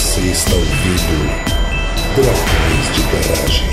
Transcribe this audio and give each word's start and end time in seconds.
Você 0.00 0.20
está 0.22 0.54
ouvindo 0.54 1.28
Dragões 2.16 2.86
de 2.94 3.02
Garagem. 3.12 3.68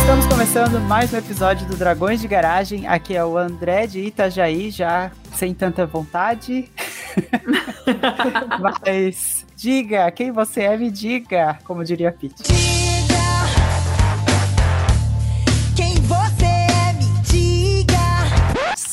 Estamos 0.00 0.26
começando 0.26 0.80
mais 0.88 1.12
um 1.12 1.18
episódio 1.18 1.68
do 1.68 1.76
Dragões 1.76 2.20
de 2.20 2.26
Garagem. 2.26 2.88
Aqui 2.88 3.14
é 3.14 3.24
o 3.24 3.36
André 3.36 3.86
de 3.86 4.00
Itajaí, 4.00 4.70
já 4.70 5.12
sem 5.34 5.52
tanta 5.52 5.84
vontade. 5.86 6.70
Mas 8.60 9.44
diga, 9.54 10.10
quem 10.10 10.32
você 10.32 10.62
é, 10.62 10.76
me 10.76 10.90
diga, 10.90 11.58
como 11.64 11.84
diria 11.84 12.10
Pete. 12.10 12.65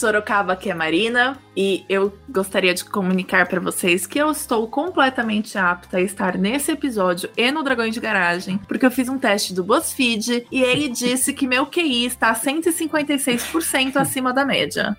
Sorocaba, 0.03 0.57
que 0.57 0.69
é 0.69 0.73
Marina, 0.73 1.37
e 1.55 1.85
eu 1.87 2.11
gostaria 2.27 2.73
de 2.73 2.83
comunicar 2.83 3.47
para 3.47 3.61
vocês 3.61 4.05
que 4.05 4.19
eu 4.19 4.29
estou 4.31 4.67
completamente 4.67 5.57
apta 5.57 5.95
a 5.95 6.01
estar 6.01 6.37
nesse 6.37 6.73
episódio 6.73 7.29
e 7.37 7.49
no 7.53 7.63
Dragões 7.63 7.93
de 7.93 8.01
Garagem, 8.01 8.57
porque 8.67 8.85
eu 8.85 8.91
fiz 8.91 9.07
um 9.07 9.17
teste 9.17 9.53
do 9.53 9.63
BuzzFeed 9.63 10.45
e 10.51 10.61
ele 10.61 10.89
disse 10.91 11.31
que 11.31 11.47
meu 11.47 11.65
QI 11.67 12.05
está 12.05 12.35
156% 12.35 13.95
acima 13.95 14.33
da 14.33 14.43
média. 14.43 14.97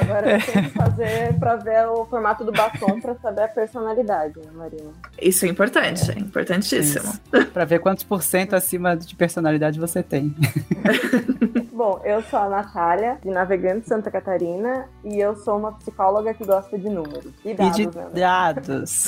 Agora 0.00 0.34
eu 0.34 0.46
tenho 0.46 0.64
que 0.66 0.70
fazer 0.70 1.36
pra 1.40 1.56
ver 1.56 1.88
o 1.88 2.04
formato 2.04 2.44
do 2.44 2.52
batom 2.52 3.00
pra 3.00 3.16
saber 3.16 3.42
a 3.42 3.48
personalidade, 3.48 4.38
né, 4.38 4.52
Marina? 4.54 4.92
Isso 5.20 5.44
é 5.44 5.48
importante, 5.48 6.12
é, 6.12 6.20
importantíssimo. 6.20 7.12
Para 7.52 7.64
ver 7.64 7.80
quantos 7.80 8.04
por 8.04 8.22
cento 8.22 8.54
acima 8.54 8.96
de 8.96 9.16
personalidade 9.16 9.80
você 9.80 10.00
tem. 10.00 10.32
Bom, 11.76 12.00
eu 12.04 12.22
sou 12.22 12.38
a 12.38 12.48
Natália, 12.48 13.18
de 13.22 13.28
Navegante 13.28 13.86
Santa 13.96 14.10
Catarina, 14.10 14.88
e 15.02 15.18
eu 15.18 15.34
sou 15.36 15.56
uma 15.56 15.72
psicóloga 15.72 16.34
que 16.34 16.44
gosta 16.44 16.78
de 16.78 16.90
números. 16.90 17.32
E 17.42 17.50
E 17.50 17.54
dados, 17.54 17.76
de 17.76 17.86
né? 17.86 18.06
dados. 18.12 19.06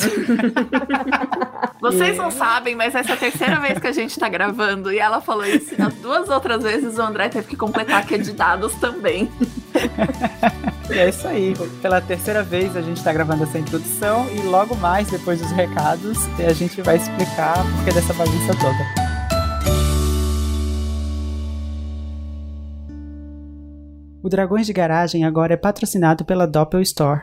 Vocês 1.78 2.16
não 2.16 2.30
sabem, 2.30 2.74
mas 2.74 2.94
essa 2.94 3.10
é 3.10 3.14
a 3.14 3.18
terceira 3.18 3.60
vez 3.60 3.78
que 3.78 3.86
a 3.86 3.92
gente 3.92 4.18
tá 4.18 4.30
gravando 4.30 4.90
e 4.90 4.98
ela 4.98 5.20
falou 5.20 5.44
isso. 5.44 5.74
e 5.74 5.78
Nas 5.78 5.92
duas 5.94 6.30
outras 6.30 6.62
vezes 6.62 6.96
o 6.96 7.02
André 7.02 7.28
teve 7.28 7.48
que 7.48 7.56
completar 7.56 8.06
que 8.06 8.14
é 8.14 8.18
de 8.18 8.32
dados 8.32 8.74
também. 8.76 9.30
E 10.90 10.98
é 10.98 11.10
isso 11.10 11.28
aí. 11.28 11.54
Pela 11.82 12.00
terceira 12.00 12.42
vez 12.42 12.74
a 12.74 12.80
gente 12.80 13.04
tá 13.04 13.12
gravando 13.12 13.42
essa 13.42 13.58
introdução 13.58 14.26
e 14.30 14.40
logo 14.40 14.74
mais, 14.74 15.10
depois 15.10 15.38
dos 15.38 15.50
recados, 15.50 16.16
a 16.38 16.52
gente 16.54 16.80
vai 16.80 16.96
explicar 16.96 17.60
o 17.62 17.70
porquê 17.76 17.92
dessa 17.92 18.14
bagunça 18.14 18.54
toda. 18.58 19.07
O 24.28 24.30
Dragões 24.30 24.66
de 24.66 24.74
Garagem 24.74 25.24
agora 25.24 25.54
é 25.54 25.56
patrocinado 25.56 26.22
pela 26.22 26.46
Doppel 26.46 26.82
Store, 26.82 27.22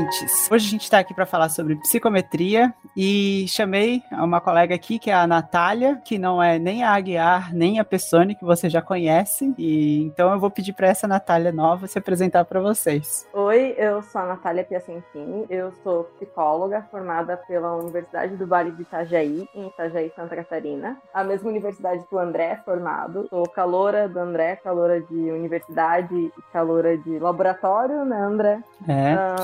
Ouvintes, 0.00 0.50
hoje 0.50 0.66
a 0.66 0.70
gente 0.70 0.82
está 0.82 0.98
aqui 0.98 1.12
para 1.12 1.26
falar 1.26 1.48
sobre 1.48 1.76
psicometria 1.76 2.72
e 2.96 3.44
chamei 3.48 4.02
uma 4.12 4.40
colega 4.40 4.74
aqui 4.74 4.98
que 4.98 5.10
é 5.10 5.14
a 5.14 5.26
Natália, 5.26 6.00
que 6.04 6.18
não 6.18 6.42
é 6.42 6.58
nem 6.58 6.82
a 6.82 6.94
Aguiar, 6.94 7.54
nem 7.54 7.78
a 7.78 7.84
Pessone, 7.84 8.34
que 8.34 8.44
você 8.44 8.68
já 8.68 8.80
conhece, 8.80 9.54
e 9.58 10.02
então 10.04 10.32
eu 10.32 10.40
vou 10.40 10.50
pedir 10.50 10.72
para 10.72 10.88
essa 10.88 11.06
Natália 11.06 11.52
nova 11.52 11.86
se 11.86 11.98
apresentar 11.98 12.44
para 12.44 12.60
vocês. 12.60 13.28
Oi, 13.32 13.74
eu 13.76 14.02
sou 14.02 14.20
a 14.20 14.26
Natália 14.26 14.64
Piacentini, 14.64 15.46
eu 15.50 15.72
sou 15.82 16.04
psicóloga 16.04 16.86
formada 16.90 17.36
pela 17.36 17.76
Universidade 17.76 18.36
do 18.36 18.46
Vale 18.46 18.70
de 18.72 18.82
Itajaí, 18.82 19.48
em 19.54 19.66
Itajaí, 19.66 20.10
Santa 20.16 20.36
Catarina. 20.36 20.96
A 21.12 21.22
mesma 21.22 21.50
universidade 21.50 22.04
que 22.06 22.14
o 22.14 22.18
André 22.18 22.44
é 22.44 22.56
formado. 22.56 23.26
Sou 23.28 23.48
caloura 23.48 24.08
do 24.08 24.18
André, 24.18 24.56
caloura 24.56 25.00
de 25.00 25.30
universidade 25.30 26.14
e 26.14 26.32
caloura 26.52 26.96
de 26.96 27.18
laboratório, 27.18 28.04
né, 28.04 28.18
André? 28.18 28.60
É, 28.88 29.14
Ah, 29.14 29.36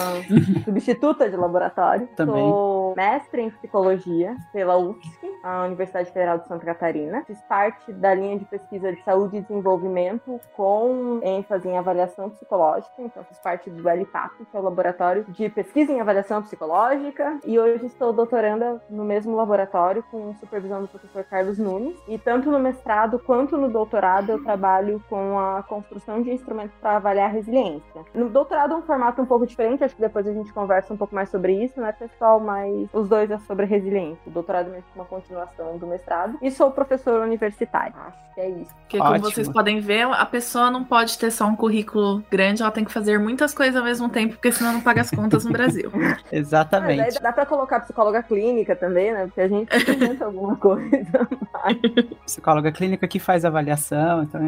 substituta 0.65 1.29
de 1.29 1.37
laboratório. 1.37 2.09
Também. 2.17 2.35
Sou 2.35 2.95
mestre 2.97 3.43
em 3.43 3.51
psicologia 3.51 4.35
pela 4.53 4.77
UFSC, 4.79 5.31
a 5.43 5.65
Universidade 5.65 6.11
Federal 6.11 6.39
de 6.39 6.49
Santa 6.49 6.65
Catarina. 6.65 7.25
Fiz 7.27 7.41
parte 7.43 7.93
da 7.93 8.15
linha 8.15 8.39
de 8.39 8.45
pesquisa 8.45 8.93
de 8.93 9.03
saúde 9.03 9.37
e 9.37 9.41
desenvolvimento 9.41 10.41
com 10.55 11.21
ênfase 11.23 11.69
em 11.69 11.77
avaliação 11.77 12.31
psicológica. 12.31 12.95
Então, 12.99 13.23
fiz 13.25 13.39
parte 13.39 13.71
do 13.71 13.89
LPAP, 13.89 14.33
que 14.51 14.57
é 14.57 14.61
o 14.61 14.63
laboratório 14.63 15.25
de 15.29 15.49
pesquisa 15.49 15.93
em 15.93 16.01
avaliação 16.01 16.43
psicológica. 16.43 17.39
E 17.45 17.59
hoje 17.59 17.87
estou 17.87 18.13
doutoranda 18.13 18.81
no 18.89 19.05
mesmo 19.05 19.37
laboratório 19.37 20.03
com 20.11 20.35
supervisão 20.35 20.83
do 20.83 20.89
professor 20.89 21.25
Carlos 21.25 21.59
Nunes. 21.59 21.97
E 22.09 22.19
tanto 22.19 22.51
no 22.51 22.59
mestrado 22.59 23.19
quanto 23.19 23.57
no 23.57 23.69
doutorado 23.69 24.31
eu 24.31 24.43
trabalho 24.43 25.03
com 25.09 25.39
a 25.39 25.63
construção 25.63 26.23
de 26.23 26.31
instrumentos 26.31 26.77
para 26.81 26.97
avaliar 26.97 27.29
a 27.29 27.33
resiliência. 27.33 28.05
No 28.15 28.29
doutorado 28.29 28.75
é 28.75 28.77
um 28.77 28.83
formato 28.83 29.21
um 29.21 29.27
pouco 29.27 29.47
diferente, 29.47 29.85
acho 29.85 29.95
que 29.95 30.01
depois 30.01 30.27
a 30.27 30.33
gente 30.37 30.53
conversa 30.53 30.93
um 30.93 30.97
pouco 30.97 31.15
mais 31.15 31.29
sobre 31.31 31.53
isso, 31.65 31.81
né, 31.81 31.93
pessoal? 31.93 32.41
Mas 32.41 32.89
os 32.93 33.09
dois 33.09 33.31
é 33.31 33.39
sobre 33.39 33.67
resiliência. 33.67 34.19
O 34.27 34.31
doutorado 34.31 34.73
é 34.75 34.81
uma 34.95 35.05
continuação 35.05 35.77
do 35.79 35.87
mestrado. 35.87 36.39
E 36.43 36.51
sou 36.51 36.71
professor 36.71 37.21
universitário. 37.23 37.95
Acho 38.07 38.35
que 38.35 38.41
é 38.41 38.49
isso. 38.51 38.75
Porque, 38.81 38.99
como 38.99 39.11
Ótimo. 39.11 39.31
vocês 39.31 39.49
podem 39.49 39.81
ver, 39.81 40.03
a 40.07 40.27
pessoa 40.27 40.71
não 40.71 40.85
pode 40.85 41.19
ter 41.19 41.31
só 41.31 41.47
um 41.47 41.57
currículo 41.57 42.23
grande, 42.31 42.63
ela 42.63 42.71
tem 42.71 42.85
que 42.85 42.93
fazer 42.93 43.19
muitas 43.19 43.55
coisas 43.55 43.77
ao 43.77 43.85
mesmo 43.85 44.09
tempo, 44.09 44.35
porque 44.35 44.53
senão 44.53 44.73
não 44.75 44.81
paga 44.81 45.01
as 45.01 45.11
contas 45.11 45.45
no 45.45 45.53
Brasil. 45.53 45.91
Mas 45.95 46.23
exatamente. 46.31 47.01
aí 47.01 47.23
dá 47.23 47.33
pra 47.33 47.47
colocar 47.47 47.81
psicóloga 47.81 48.23
clínica 48.23 48.77
também, 48.77 49.13
né? 49.13 49.27
Porque 49.27 49.41
a 49.41 49.49
gente 49.49 49.75
inventa 49.91 50.25
alguma 50.27 50.57
coisa. 50.57 51.29
Psicóloga 52.25 52.71
clínica 52.73 53.09
que 53.09 53.19
faz 53.19 53.45
avaliação, 53.45 54.23
então 54.23 54.41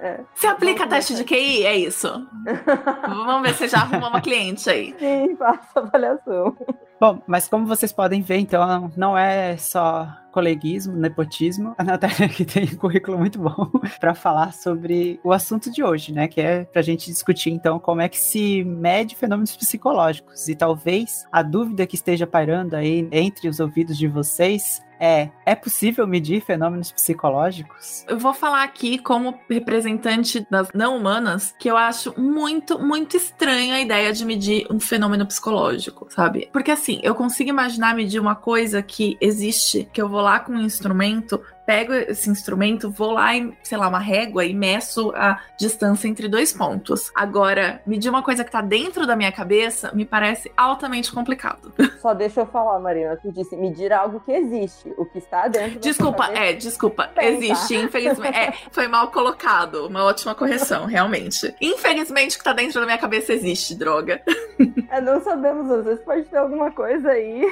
é- 0.00 0.20
Você 0.34 0.46
aplica 0.46 0.86
teste 0.86 1.14
de 1.14 1.24
QI? 1.24 1.64
É 1.64 1.76
isso. 1.76 2.08
Vamos 3.06 3.42
ver 3.42 3.50
se 3.50 3.58
você 3.58 3.68
já 3.68 3.78
arrumou 3.78 4.08
uma 4.08 4.20
cliente 4.20 4.69
aí. 4.70 4.94
Sim, 4.98 5.36
faço 5.36 5.78
avaliação. 5.78 6.56
Bom, 7.00 7.22
mas 7.26 7.48
como 7.48 7.64
vocês 7.64 7.94
podem 7.94 8.20
ver, 8.20 8.36
então 8.36 8.92
não 8.94 9.16
é 9.16 9.56
só 9.56 10.06
coleguismo, 10.30 10.94
nepotismo. 10.94 11.74
A 11.78 11.82
Natália 11.82 12.26
aqui 12.26 12.44
tem 12.44 12.64
um 12.64 12.76
currículo 12.76 13.18
muito 13.18 13.38
bom 13.38 13.70
para 13.98 14.14
falar 14.14 14.52
sobre 14.52 15.18
o 15.24 15.32
assunto 15.32 15.70
de 15.72 15.82
hoje, 15.82 16.12
né? 16.12 16.28
Que 16.28 16.42
é 16.42 16.64
para 16.64 16.80
a 16.80 16.84
gente 16.84 17.10
discutir 17.10 17.50
então 17.50 17.78
como 17.78 18.02
é 18.02 18.08
que 18.08 18.18
se 18.18 18.62
mede 18.64 19.16
fenômenos 19.16 19.56
psicológicos. 19.56 20.46
E 20.46 20.54
talvez 20.54 21.26
a 21.32 21.42
dúvida 21.42 21.86
que 21.86 21.94
esteja 21.94 22.26
pairando 22.26 22.76
aí 22.76 23.08
entre 23.10 23.48
os 23.48 23.60
ouvidos 23.60 23.96
de 23.96 24.06
vocês 24.06 24.82
é: 25.00 25.30
é 25.46 25.54
possível 25.54 26.06
medir 26.06 26.42
fenômenos 26.42 26.92
psicológicos? 26.92 28.04
Eu 28.06 28.18
vou 28.18 28.34
falar 28.34 28.62
aqui 28.62 28.98
como 28.98 29.40
representante 29.48 30.46
das 30.50 30.68
não 30.74 30.96
humanas 30.96 31.54
que 31.58 31.68
eu 31.68 31.76
acho 31.76 32.14
muito, 32.20 32.78
muito 32.78 33.16
estranho 33.16 33.74
a 33.74 33.80
ideia 33.80 34.12
de 34.12 34.24
medir 34.24 34.66
um 34.70 34.78
fenômeno 34.78 35.26
psicológico, 35.26 36.06
sabe? 36.10 36.50
Porque 36.52 36.70
assim, 36.70 36.89
eu 37.02 37.14
consigo 37.14 37.50
imaginar 37.50 37.94
medir 37.94 38.18
uma 38.18 38.34
coisa 38.34 38.82
que 38.82 39.16
existe, 39.20 39.88
que 39.92 40.00
eu 40.00 40.08
vou 40.08 40.20
lá 40.20 40.40
com 40.40 40.52
um 40.52 40.60
instrumento, 40.60 41.40
pego 41.70 41.94
esse 41.94 42.28
instrumento, 42.28 42.90
vou 42.90 43.12
lá 43.12 43.32
em, 43.32 43.56
sei 43.62 43.78
lá, 43.78 43.86
uma 43.86 44.00
régua 44.00 44.44
e 44.44 44.52
meço 44.52 45.12
a 45.14 45.38
distância 45.56 46.08
entre 46.08 46.26
dois 46.26 46.52
pontos. 46.52 47.12
Agora, 47.14 47.80
medir 47.86 48.10
uma 48.10 48.24
coisa 48.24 48.42
que 48.42 48.50
tá 48.50 48.60
dentro 48.60 49.06
da 49.06 49.14
minha 49.14 49.30
cabeça 49.30 49.92
me 49.94 50.04
parece 50.04 50.50
altamente 50.56 51.12
complicado. 51.12 51.72
Só 52.02 52.12
deixa 52.12 52.40
eu 52.40 52.46
falar, 52.46 52.80
Marina. 52.80 53.16
Tu 53.22 53.30
disse 53.30 53.56
medir 53.56 53.92
algo 53.92 54.18
que 54.18 54.32
existe. 54.32 54.92
O 54.98 55.06
que 55.06 55.18
está 55.18 55.46
dentro 55.46 55.74
da 55.74 55.80
Desculpa, 55.80 56.24
cabeça. 56.24 56.42
é, 56.42 56.52
desculpa. 56.54 57.06
Tem, 57.06 57.36
Existe, 57.36 57.74
tá? 57.76 57.84
infelizmente. 57.84 58.36
É, 58.36 58.52
foi 58.72 58.88
mal 58.88 59.06
colocado. 59.12 59.86
Uma 59.86 60.02
ótima 60.02 60.34
correção, 60.34 60.86
realmente. 60.86 61.54
Infelizmente, 61.60 62.34
o 62.34 62.38
que 62.38 62.44
tá 62.44 62.52
dentro 62.52 62.80
da 62.80 62.86
minha 62.86 62.98
cabeça 62.98 63.32
existe, 63.32 63.76
droga. 63.76 64.20
É, 64.90 65.00
não 65.00 65.20
sabemos, 65.22 65.70
às 65.70 65.84
vezes 65.84 66.04
pode 66.04 66.24
ter 66.24 66.36
alguma 66.36 66.70
coisa 66.72 67.10
aí 67.10 67.46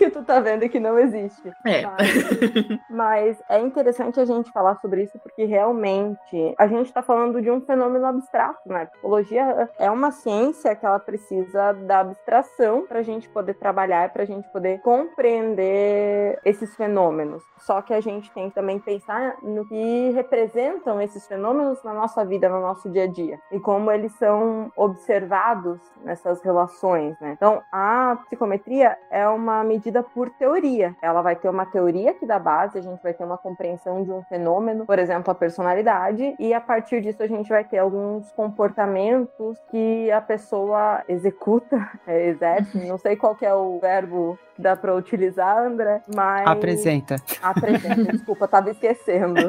que 0.00 0.10
tu 0.10 0.24
tá 0.24 0.40
vendo 0.40 0.66
que 0.66 0.80
não 0.80 0.98
existe. 0.98 1.52
É. 1.66 1.82
Mas, 1.82 2.80
mas 2.88 3.42
é 3.50 3.60
interessante 3.60 4.18
a 4.18 4.24
gente 4.24 4.50
falar 4.50 4.76
sobre 4.76 5.02
isso 5.02 5.18
porque 5.18 5.44
realmente 5.44 6.54
a 6.56 6.66
gente 6.66 6.86
está 6.86 7.02
falando 7.02 7.42
de 7.42 7.50
um 7.50 7.60
fenômeno 7.60 8.06
abstrato, 8.06 8.66
né? 8.66 8.86
Psicologia 8.86 9.68
é 9.78 9.90
uma 9.90 10.10
ciência 10.10 10.74
que 10.74 10.86
ela 10.86 10.98
precisa 10.98 11.74
da 11.74 12.00
abstração 12.00 12.86
para 12.86 13.00
a 13.00 13.02
gente 13.02 13.28
poder 13.28 13.54
trabalhar, 13.54 14.10
para 14.10 14.22
a 14.22 14.26
gente 14.26 14.48
poder 14.48 14.80
compreender 14.80 16.38
esses 16.46 16.74
fenômenos. 16.76 17.42
Só 17.58 17.82
que 17.82 17.92
a 17.92 18.00
gente 18.00 18.30
tem 18.32 18.48
que 18.48 18.54
também 18.54 18.78
pensar 18.78 19.36
no 19.42 19.68
que 19.68 20.10
representam 20.12 21.00
esses 21.00 21.26
fenômenos 21.26 21.82
na 21.82 21.92
nossa 21.92 22.24
vida, 22.24 22.48
no 22.48 22.60
nosso 22.60 22.88
dia 22.88 23.04
a 23.04 23.06
dia 23.06 23.38
e 23.52 23.60
como 23.60 23.90
eles 23.90 24.12
são 24.12 24.72
observados 24.76 25.78
nessas 26.02 26.40
relações, 26.42 27.18
né? 27.20 27.32
Então, 27.36 27.62
a 27.72 28.16
psicometria 28.24 28.96
é 29.10 29.28
uma 29.28 29.62
medida 29.64 29.89
por 30.02 30.30
teoria. 30.30 30.94
Ela 31.02 31.22
vai 31.22 31.36
ter 31.36 31.48
uma 31.48 31.66
teoria 31.66 32.14
que 32.14 32.26
dá 32.26 32.38
base, 32.38 32.78
a 32.78 32.82
gente 32.82 33.02
vai 33.02 33.12
ter 33.12 33.24
uma 33.24 33.38
compreensão 33.38 34.02
de 34.02 34.10
um 34.10 34.22
fenômeno, 34.24 34.86
por 34.86 34.98
exemplo, 34.98 35.30
a 35.30 35.34
personalidade, 35.34 36.34
e 36.38 36.54
a 36.54 36.60
partir 36.60 37.00
disso 37.00 37.22
a 37.22 37.26
gente 37.26 37.48
vai 37.48 37.64
ter 37.64 37.78
alguns 37.78 38.30
comportamentos 38.32 39.58
que 39.70 40.10
a 40.10 40.20
pessoa 40.20 41.02
executa, 41.08 41.88
é, 42.06 42.28
exerce, 42.28 42.86
não 42.86 42.98
sei 42.98 43.16
qual 43.16 43.34
que 43.34 43.44
é 43.44 43.54
o 43.54 43.78
verbo 43.78 44.38
que 44.54 44.62
dá 44.62 44.76
para 44.76 44.94
utilizar, 44.94 45.58
André, 45.58 46.02
mas 46.14 46.46
Apresenta. 46.46 47.16
apresenta, 47.42 48.04
desculpa, 48.12 48.46
tava 48.46 48.70
esquecendo. 48.70 49.40